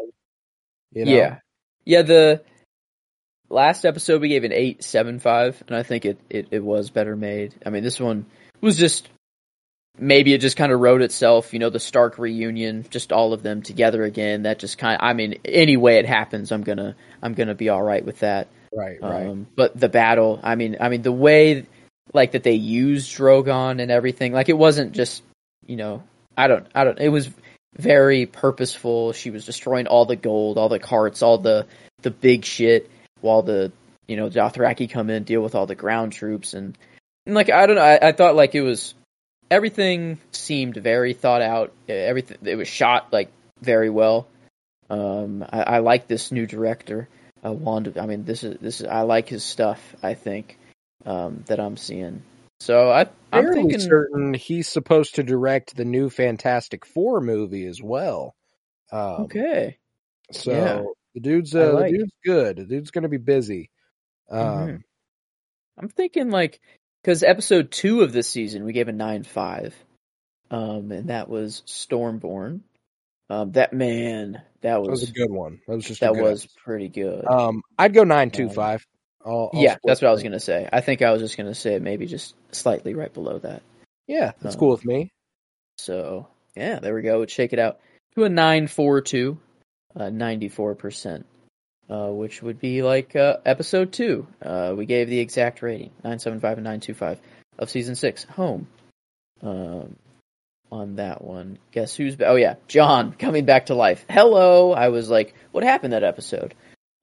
You 0.92 1.06
know? 1.06 1.12
Yeah, 1.12 1.40
yeah. 1.86 2.02
The 2.02 2.42
last 3.50 3.86
episode 3.86 4.22
we 4.22 4.30
gave 4.30 4.44
an 4.44 4.54
eight 4.54 4.84
seven 4.84 5.20
five, 5.20 5.62
and 5.68 5.76
I 5.76 5.84
think 5.84 6.06
it, 6.06 6.20
it 6.30 6.48
it 6.52 6.64
was 6.64 6.90
better 6.90 7.16
made. 7.16 7.54
I 7.66 7.70
mean, 7.70 7.84
this 7.84 8.00
one 8.00 8.26
was 8.62 8.78
just 8.78 9.10
maybe 9.98 10.34
it 10.34 10.42
just 10.42 10.58
kind 10.58 10.72
of 10.72 10.80
wrote 10.80 11.02
itself. 11.02 11.54
You 11.54 11.60
know, 11.60 11.70
the 11.70 11.80
Stark 11.80 12.18
reunion, 12.18 12.86
just 12.90 13.12
all 13.12 13.34
of 13.34 13.44
them 13.44 13.62
together 13.62 14.04
again. 14.04 14.44
That 14.44 14.60
just 14.60 14.78
kind. 14.78 15.00
of, 15.00 15.06
I 15.06 15.14
mean, 15.14 15.40
any 15.46 15.78
way 15.78 15.98
it 15.98 16.06
happens, 16.06 16.52
I'm 16.52 16.64
gonna 16.64 16.96
I'm 17.22 17.34
gonna 17.34 17.56
be 17.56 17.70
all 17.70 17.84
right 17.84 18.04
with 18.04 18.20
that. 18.20 18.48
right, 18.74 19.02
right. 19.02 19.28
Um, 19.28 19.48
but 19.56 19.80
the 19.80 19.90
battle, 19.90 20.40
I 20.44 20.56
mean, 20.56 20.78
I 20.80 20.90
mean 20.90 21.02
the 21.02 21.12
way 21.12 21.66
like 22.14 22.32
that 22.32 22.44
they 22.44 22.54
used 22.54 23.16
Drogon 23.16 23.82
and 23.82 23.92
everything, 23.92 24.34
like 24.34 24.50
it 24.50 24.58
wasn't 24.58 24.94
just 24.94 25.24
you 25.66 25.76
know, 25.76 26.04
I 26.38 26.48
don't, 26.48 26.66
I 26.74 26.84
don't. 26.84 27.00
It 27.00 27.10
was 27.10 27.30
very 27.76 28.26
purposeful. 28.26 29.14
She 29.14 29.30
was 29.30 29.46
destroying 29.46 29.88
all 29.88 30.06
the 30.06 30.16
gold, 30.16 30.58
all 30.58 30.70
the 30.70 30.80
carts, 30.80 31.22
all 31.22 31.38
the 31.38 31.68
the 32.02 32.12
big 32.12 32.46
shit, 32.46 32.90
while 33.22 33.42
the 33.42 33.72
you 34.08 34.16
know 34.16 34.30
Dothraki 34.30 34.90
come 34.90 35.10
in, 35.10 35.24
deal 35.24 35.42
with 35.42 35.56
all 35.56 35.66
the 35.66 35.76
ground 35.76 36.14
troops, 36.14 36.54
and, 36.54 36.78
and 37.26 37.36
like 37.36 37.50
I 37.50 37.66
don't 37.66 37.76
know, 37.76 37.82
I, 37.82 38.10
I 38.10 38.12
thought 38.12 38.36
like 38.36 38.56
it 38.56 38.62
was 38.62 38.94
everything 39.50 40.20
seemed 40.32 40.78
very 40.78 41.14
thought 41.14 41.42
out. 41.42 41.74
Everything 41.88 42.38
it 42.44 42.56
was 42.56 42.68
shot 42.68 43.12
like 43.12 43.32
very 43.62 43.90
well. 43.90 44.28
Um, 44.90 45.44
I, 45.50 45.64
I 45.64 45.78
like 45.80 46.08
this 46.08 46.32
new 46.32 46.46
director, 46.46 47.10
uh, 47.46 47.52
Wanda. 47.52 48.02
I 48.02 48.06
mean, 48.06 48.24
this 48.24 48.44
is 48.44 48.58
this 48.60 48.82
is 48.82 48.88
I 48.88 49.02
like 49.02 49.28
his 49.28 49.44
stuff. 49.44 49.96
I 50.02 50.14
think 50.14 50.58
um, 51.06 51.44
that 51.48 51.60
I'm 51.60 51.78
seeing. 51.78 52.22
So 52.60 52.90
I 52.90 53.02
I'm 53.32 53.44
Fairly 53.44 53.62
thinking 53.62 53.80
certain 53.80 54.34
he's 54.34 54.68
supposed 54.68 55.16
to 55.16 55.24
direct 55.24 55.76
the 55.76 55.86
new 55.86 56.10
Fantastic 56.10 56.86
Four 56.86 57.22
movie 57.22 57.66
as 57.66 57.82
well. 57.82 58.34
Um, 58.92 59.24
okay. 59.24 59.78
So. 60.32 60.96
The 61.18 61.22
dude's 61.30 61.56
uh, 61.56 61.74
like. 61.74 61.92
the 61.92 61.98
dude's 61.98 62.14
good. 62.24 62.58
The 62.58 62.66
dude's 62.66 62.92
gonna 62.92 63.10
be 63.10 63.18
busy. 63.18 63.72
Um, 64.30 64.40
Mhm. 64.42 64.84
I'm 65.80 65.90
thinking 65.90 66.30
like 66.30 66.60
because 67.02 67.24
episode 67.24 67.72
two 67.72 68.02
of 68.02 68.14
this 68.14 68.28
season 68.28 68.66
we 68.66 68.74
gave 68.74 68.88
a 68.88 68.94
nine 68.94 69.24
five, 69.24 69.74
um, 70.52 70.92
and 70.92 71.10
that 71.10 71.28
was 71.28 71.64
Stormborn. 71.66 72.62
Um, 73.30 73.52
that 73.54 73.74
man, 73.74 74.34
that 74.34 74.44
that 74.62 74.82
was, 74.82 75.02
was 75.02 75.10
a 75.10 75.14
good 75.14 75.32
one. 75.32 75.60
That 75.68 75.76
was 75.76 75.86
just 75.86 76.02
that 76.02 76.16
was 76.16 76.44
episode. 76.44 76.60
pretty 76.64 76.88
good. 76.90 77.26
Um, 77.26 77.62
I'd 77.80 77.94
go 77.94 78.04
nine 78.04 78.30
two 78.30 78.48
Um, 78.48 78.54
five. 78.54 78.86
I'll, 79.26 79.50
I'll 79.54 79.62
yeah, 79.62 79.78
that's 79.84 80.02
what 80.02 80.10
I 80.10 80.12
was 80.12 80.22
gonna 80.24 80.40
say. 80.40 80.70
I 80.72 80.82
think 80.82 81.02
I 81.02 81.12
was 81.12 81.22
just 81.22 81.36
gonna 81.36 81.56
say 81.56 81.80
maybe 81.80 82.06
just 82.06 82.36
slightly 82.52 82.94
right 82.94 83.14
below 83.14 83.40
that. 83.40 83.64
Yeah, 84.06 84.34
that's 84.42 84.56
um, 84.56 84.60
cool 84.60 84.72
with 84.72 84.86
me. 84.86 85.12
So 85.80 86.28
yeah, 86.56 86.80
there 86.80 86.94
we 86.94 87.02
go. 87.02 87.26
Shake 87.26 87.54
it 87.54 87.60
out 87.60 87.80
to 88.16 88.24
a 88.24 88.30
nine 88.30 88.68
four 88.68 89.02
two, 89.02 89.40
uh, 89.98 90.10
ninety 90.10 90.50
four 90.50 90.76
percent, 90.76 91.26
uh, 91.90 92.10
which 92.10 92.42
would 92.42 92.60
be 92.60 92.84
like 92.84 93.16
uh, 93.16 93.38
episode 93.46 93.92
two. 93.92 94.28
Uh, 94.42 94.74
we 94.78 94.86
gave 94.86 95.10
the 95.10 95.20
exact 95.20 95.62
rating 95.62 95.92
nine 96.04 96.20
seven 96.20 96.40
five 96.40 96.58
and 96.58 96.64
nine 96.66 96.80
two 96.80 96.94
five 96.94 97.20
of 97.58 97.70
season 97.70 97.96
six. 97.96 98.24
Home. 98.26 98.68
Um, 99.42 99.96
on 100.72 100.96
that 100.96 101.24
one, 101.24 101.60
guess 101.72 101.96
who's? 101.96 102.16
ba- 102.16 102.28
Oh 102.28 102.36
yeah, 102.36 102.56
Jon 102.68 103.14
coming 103.14 103.46
back 103.46 103.68
to 103.68 103.76
life. 103.76 104.06
Hello. 104.10 104.74
I 104.74 104.90
was 104.90 105.10
like, 105.10 105.34
what 105.52 105.64
happened 105.64 105.94
that 105.94 106.04
episode? 106.04 106.54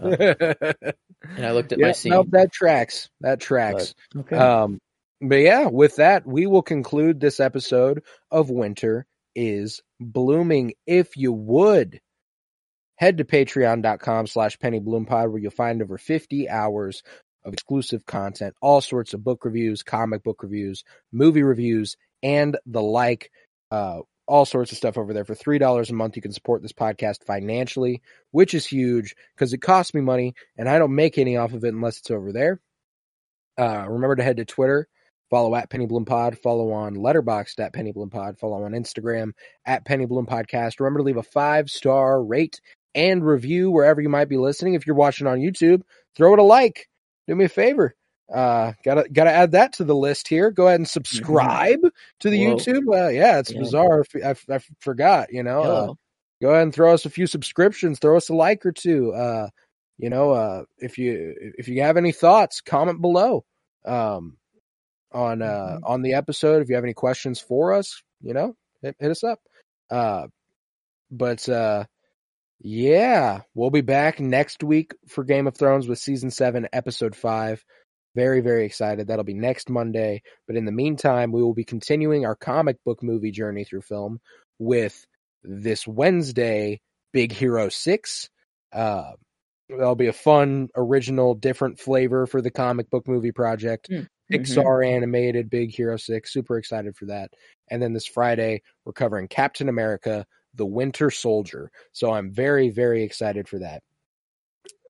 Uh, 0.03 0.17
and 0.41 1.47
I 1.47 1.53
looked 1.53 1.73
at 1.73 1.79
yeah, 1.79 1.87
my 1.87 1.93
scene. 1.93 2.13
nope, 2.13 2.29
that 2.31 2.53
tracks. 2.53 3.09
That 3.21 3.41
tracks. 3.41 3.95
okay. 4.17 4.37
Um, 4.37 4.79
but 5.21 5.37
yeah, 5.37 5.69
with 5.69 5.97
that, 5.97 6.27
we 6.27 6.47
will 6.47 6.63
conclude 6.63 7.21
this 7.21 7.41
episode 7.41 8.03
of 8.31 8.51
Winter 8.51 9.07
is 9.35 9.81
Blooming. 10.01 10.75
If 10.87 11.17
you 11.17 11.33
would 11.33 12.01
head 12.97 13.19
to 13.19 13.25
patreon.com 13.25 14.27
slash 14.27 14.59
pennybloom.pod 14.59 15.29
where 15.29 15.41
you'll 15.41 15.51
find 15.51 15.83
over 15.83 15.99
50 15.99 16.49
hours 16.49 17.03
of 17.45 17.53
exclusive 17.53 18.07
content, 18.07 18.55
all 18.63 18.81
sorts 18.81 19.15
of 19.15 19.23
book 19.23 19.45
reviews, 19.45 19.83
comic 19.83 20.23
book 20.23 20.43
reviews, 20.43 20.83
movie 21.13 21.43
reviews, 21.43 21.97
and 22.23 22.57
the 22.67 22.83
like. 22.83 23.31
Uh, 23.71 24.01
all 24.27 24.47
sorts 24.47 24.73
of 24.73 24.79
stuff 24.79 24.97
over 24.97 25.13
there 25.13 25.25
for 25.25 25.35
three 25.35 25.59
dollars 25.59 25.91
a 25.91 25.95
month. 25.95 26.17
You 26.17 26.23
can 26.23 26.33
support 26.33 26.63
this 26.63 26.73
podcast 26.73 27.25
financially, 27.25 28.03
which 28.31 28.55
is 28.55 28.67
huge 28.67 29.15
because 29.35 29.53
it 29.53 29.59
costs 29.59 29.95
me 29.95 30.01
money 30.01 30.35
and 30.57 30.69
I 30.69 30.79
don't 30.79 30.95
make 30.95 31.19
any 31.19 31.37
off 31.37 31.53
of 31.53 31.65
it 31.65 31.75
unless 31.75 31.99
it's 31.99 32.11
over 32.11 32.33
there. 32.33 32.61
Uh, 33.59 33.87
remember 33.89 34.17
to 34.17 34.23
head 34.23 34.39
to 34.39 34.45
Twitter, 34.45 34.89
follow 35.31 35.55
at 35.55 35.71
Penny 35.71 35.87
Bloom 35.87 36.05
Pod, 36.05 36.39
follow 36.39 36.73
on 36.73 36.97
Letterboxd 36.97 37.61
at 37.61 37.73
Penny 37.73 37.93
Bloom 37.93 38.11
Pod, 38.11 38.39
follow 38.39 38.65
on 38.65 38.73
Instagram 38.73 39.33
at 39.67 39.85
Penny 39.85 40.07
Bloom 40.07 40.27
Podcast. 40.27 40.81
Remember 40.81 41.01
to 41.01 41.05
leave 41.05 41.17
a 41.19 41.23
five 41.23 41.69
star 41.69 42.23
rate 42.23 42.61
and 42.95 43.25
review 43.25 43.71
wherever 43.71 44.01
you 44.01 44.09
might 44.09 44.29
be 44.29 44.37
listening. 44.37 44.75
If 44.75 44.87
you're 44.87 44.97
watching 44.97 45.27
on 45.27 45.39
YouTube, 45.39 45.83
throw 46.17 46.33
it 46.35 46.39
a 46.39 46.43
like. 46.43 46.89
Do 47.27 47.35
me 47.35 47.47
a 47.47 47.49
favor. 47.49 47.95
Uh, 48.33 48.73
gotta 48.85 49.09
gotta 49.13 49.31
add 49.31 49.53
that 49.53 49.75
to 49.75 49.85
the 49.85 49.95
list 49.95 50.29
here. 50.29 50.51
Go 50.51 50.67
ahead 50.67 50.81
and 50.81 50.89
subscribe 50.89 51.81
to 52.21 52.31
the 52.31 52.45
Whoa. 52.47 52.55
YouTube. 52.57 52.89
Uh, 53.07 53.09
yeah, 53.09 53.39
it's 53.39 53.53
Yeah. 53.53 53.61
bizarre. 53.61 54.05
I 54.25 54.35
forgot. 54.81 55.33
You 55.33 55.43
know, 55.43 55.61
uh, 55.63 55.95
go 56.41 56.51
ahead 56.51 56.63
and 56.63 56.75
throw 56.75 56.93
us 56.95 57.05
a 57.05 57.11
few 57.11 57.27
subscriptions. 57.27 57.99
Throw 57.99 58.17
us 58.17 58.29
a 58.31 58.35
like 58.35 58.65
or 58.65 58.73
two. 58.73 59.13
Uh, 59.13 59.49
you 59.99 60.09
know, 60.11 60.31
uh, 60.33 60.65
if 60.79 60.97
you 60.99 61.35
if 61.59 61.69
you 61.69 61.83
have 61.83 61.97
any 61.97 62.13
thoughts, 62.13 62.61
comment 62.61 63.01
below. 63.01 63.45
Um, 63.85 64.39
on 65.13 65.43
uh 65.43 65.79
Mhm. 65.79 65.81
on 65.85 66.03
the 66.03 66.15
episode, 66.15 66.63
if 66.63 66.69
you 66.69 66.75
have 66.75 66.85
any 66.85 66.95
questions 66.95 67.41
for 67.41 67.73
us, 67.75 68.03
you 68.23 68.33
know, 68.35 68.57
hit, 68.83 68.97
hit 68.99 69.11
us 69.11 69.23
up. 69.23 69.39
Uh, 69.91 70.27
but 71.11 71.47
uh, 71.49 71.85
yeah, 72.67 73.43
we'll 73.55 73.69
be 73.71 73.83
back 73.83 74.21
next 74.21 74.65
week 74.65 74.95
for 75.07 75.23
Game 75.23 75.47
of 75.47 75.55
Thrones 75.55 75.87
with 75.87 75.99
season 75.99 76.31
seven, 76.31 76.67
episode 76.73 77.15
five. 77.15 77.63
Very, 78.17 78.41
very 78.41 78.65
excited. 78.65 79.07
That'll 79.07 79.23
be 79.23 79.35
next 79.35 79.69
Monday. 79.69 80.23
But 80.47 80.57
in 80.57 80.65
the 80.65 80.73
meantime, 80.73 81.31
we 81.31 81.43
will 81.43 81.53
be 81.53 81.65
continuing 81.65 82.25
our 82.25 82.35
comic 82.35 82.79
book 82.83 83.03
movie 83.03 83.33
journey 83.33 83.65
through 83.65 83.83
film 83.83 84.19
with 84.59 85.05
this 85.43 85.87
Wednesday, 85.87 86.81
Big 87.13 87.33
Hero 87.33 87.69
6. 87.69 88.31
Uh, 88.73 89.13
that'll 89.69 89.95
be 89.95 90.07
a 90.07 90.13
fun, 90.15 90.69
original, 90.75 91.35
different 91.35 91.79
flavor 91.79 92.27
for 92.27 92.41
the 92.41 92.51
comic 92.51 92.89
book 92.89 93.07
movie 93.07 93.33
project. 93.33 93.91
Mhm. 93.91 94.07
Pixar 94.33 94.87
animated 94.87 95.51
Big 95.51 95.71
Hero 95.71 95.99
6. 95.99 96.33
Super 96.33 96.57
excited 96.57 96.97
for 96.97 97.07
that. 97.07 97.31
And 97.71 97.83
then 97.83 97.93
this 97.93 98.07
Friday, 98.07 98.63
we're 98.87 98.95
covering 98.95 99.29
Captain 99.29 99.69
America, 99.69 100.25
the 100.55 100.67
Winter 100.67 101.11
Soldier. 101.11 101.71
So 101.93 102.13
I'm 102.13 102.31
very, 102.31 102.71
very 102.71 103.03
excited 103.03 103.49
for 103.49 103.59
that. 103.61 103.83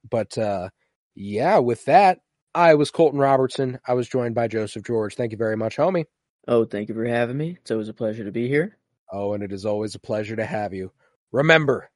But 0.08 0.36
uh, 0.36 0.68
yeah, 1.14 1.58
with 1.58 1.84
that, 1.86 2.20
I 2.54 2.74
was 2.74 2.90
Colton 2.90 3.18
Robertson. 3.18 3.78
I 3.86 3.94
was 3.94 4.08
joined 4.08 4.34
by 4.34 4.48
Joseph 4.48 4.84
George. 4.84 5.14
Thank 5.14 5.32
you 5.32 5.38
very 5.38 5.56
much, 5.56 5.76
homie. 5.76 6.04
Oh, 6.46 6.64
thank 6.64 6.88
you 6.88 6.94
for 6.94 7.04
having 7.04 7.36
me. 7.36 7.56
It's 7.60 7.70
always 7.70 7.88
a 7.88 7.94
pleasure 7.94 8.24
to 8.24 8.32
be 8.32 8.48
here. 8.48 8.76
Oh, 9.10 9.32
and 9.32 9.42
it 9.42 9.52
is 9.52 9.64
always 9.64 9.94
a 9.94 10.00
pleasure 10.00 10.36
to 10.36 10.44
have 10.44 10.74
you. 10.74 10.92
Remember, 11.32 11.90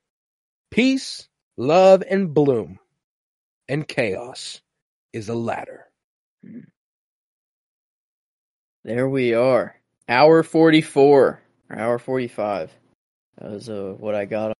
peace, 0.70 1.28
love, 1.57 2.03
and 2.09 2.32
bloom, 2.35 2.78
and 3.69 3.86
chaos 3.86 4.61
is 5.12 5.28
a 5.28 5.35
ladder. 5.35 5.86
There 8.85 9.09
we 9.09 9.35
are. 9.35 9.77
Hour 10.09 10.43
44, 10.43 11.43
or 11.70 11.78
hour 11.78 11.99
45. 11.99 12.73
That 13.40 13.51
was 13.51 13.69
uh, 13.69 13.94
what 13.98 14.15
I 14.15 14.24
got 14.24 14.57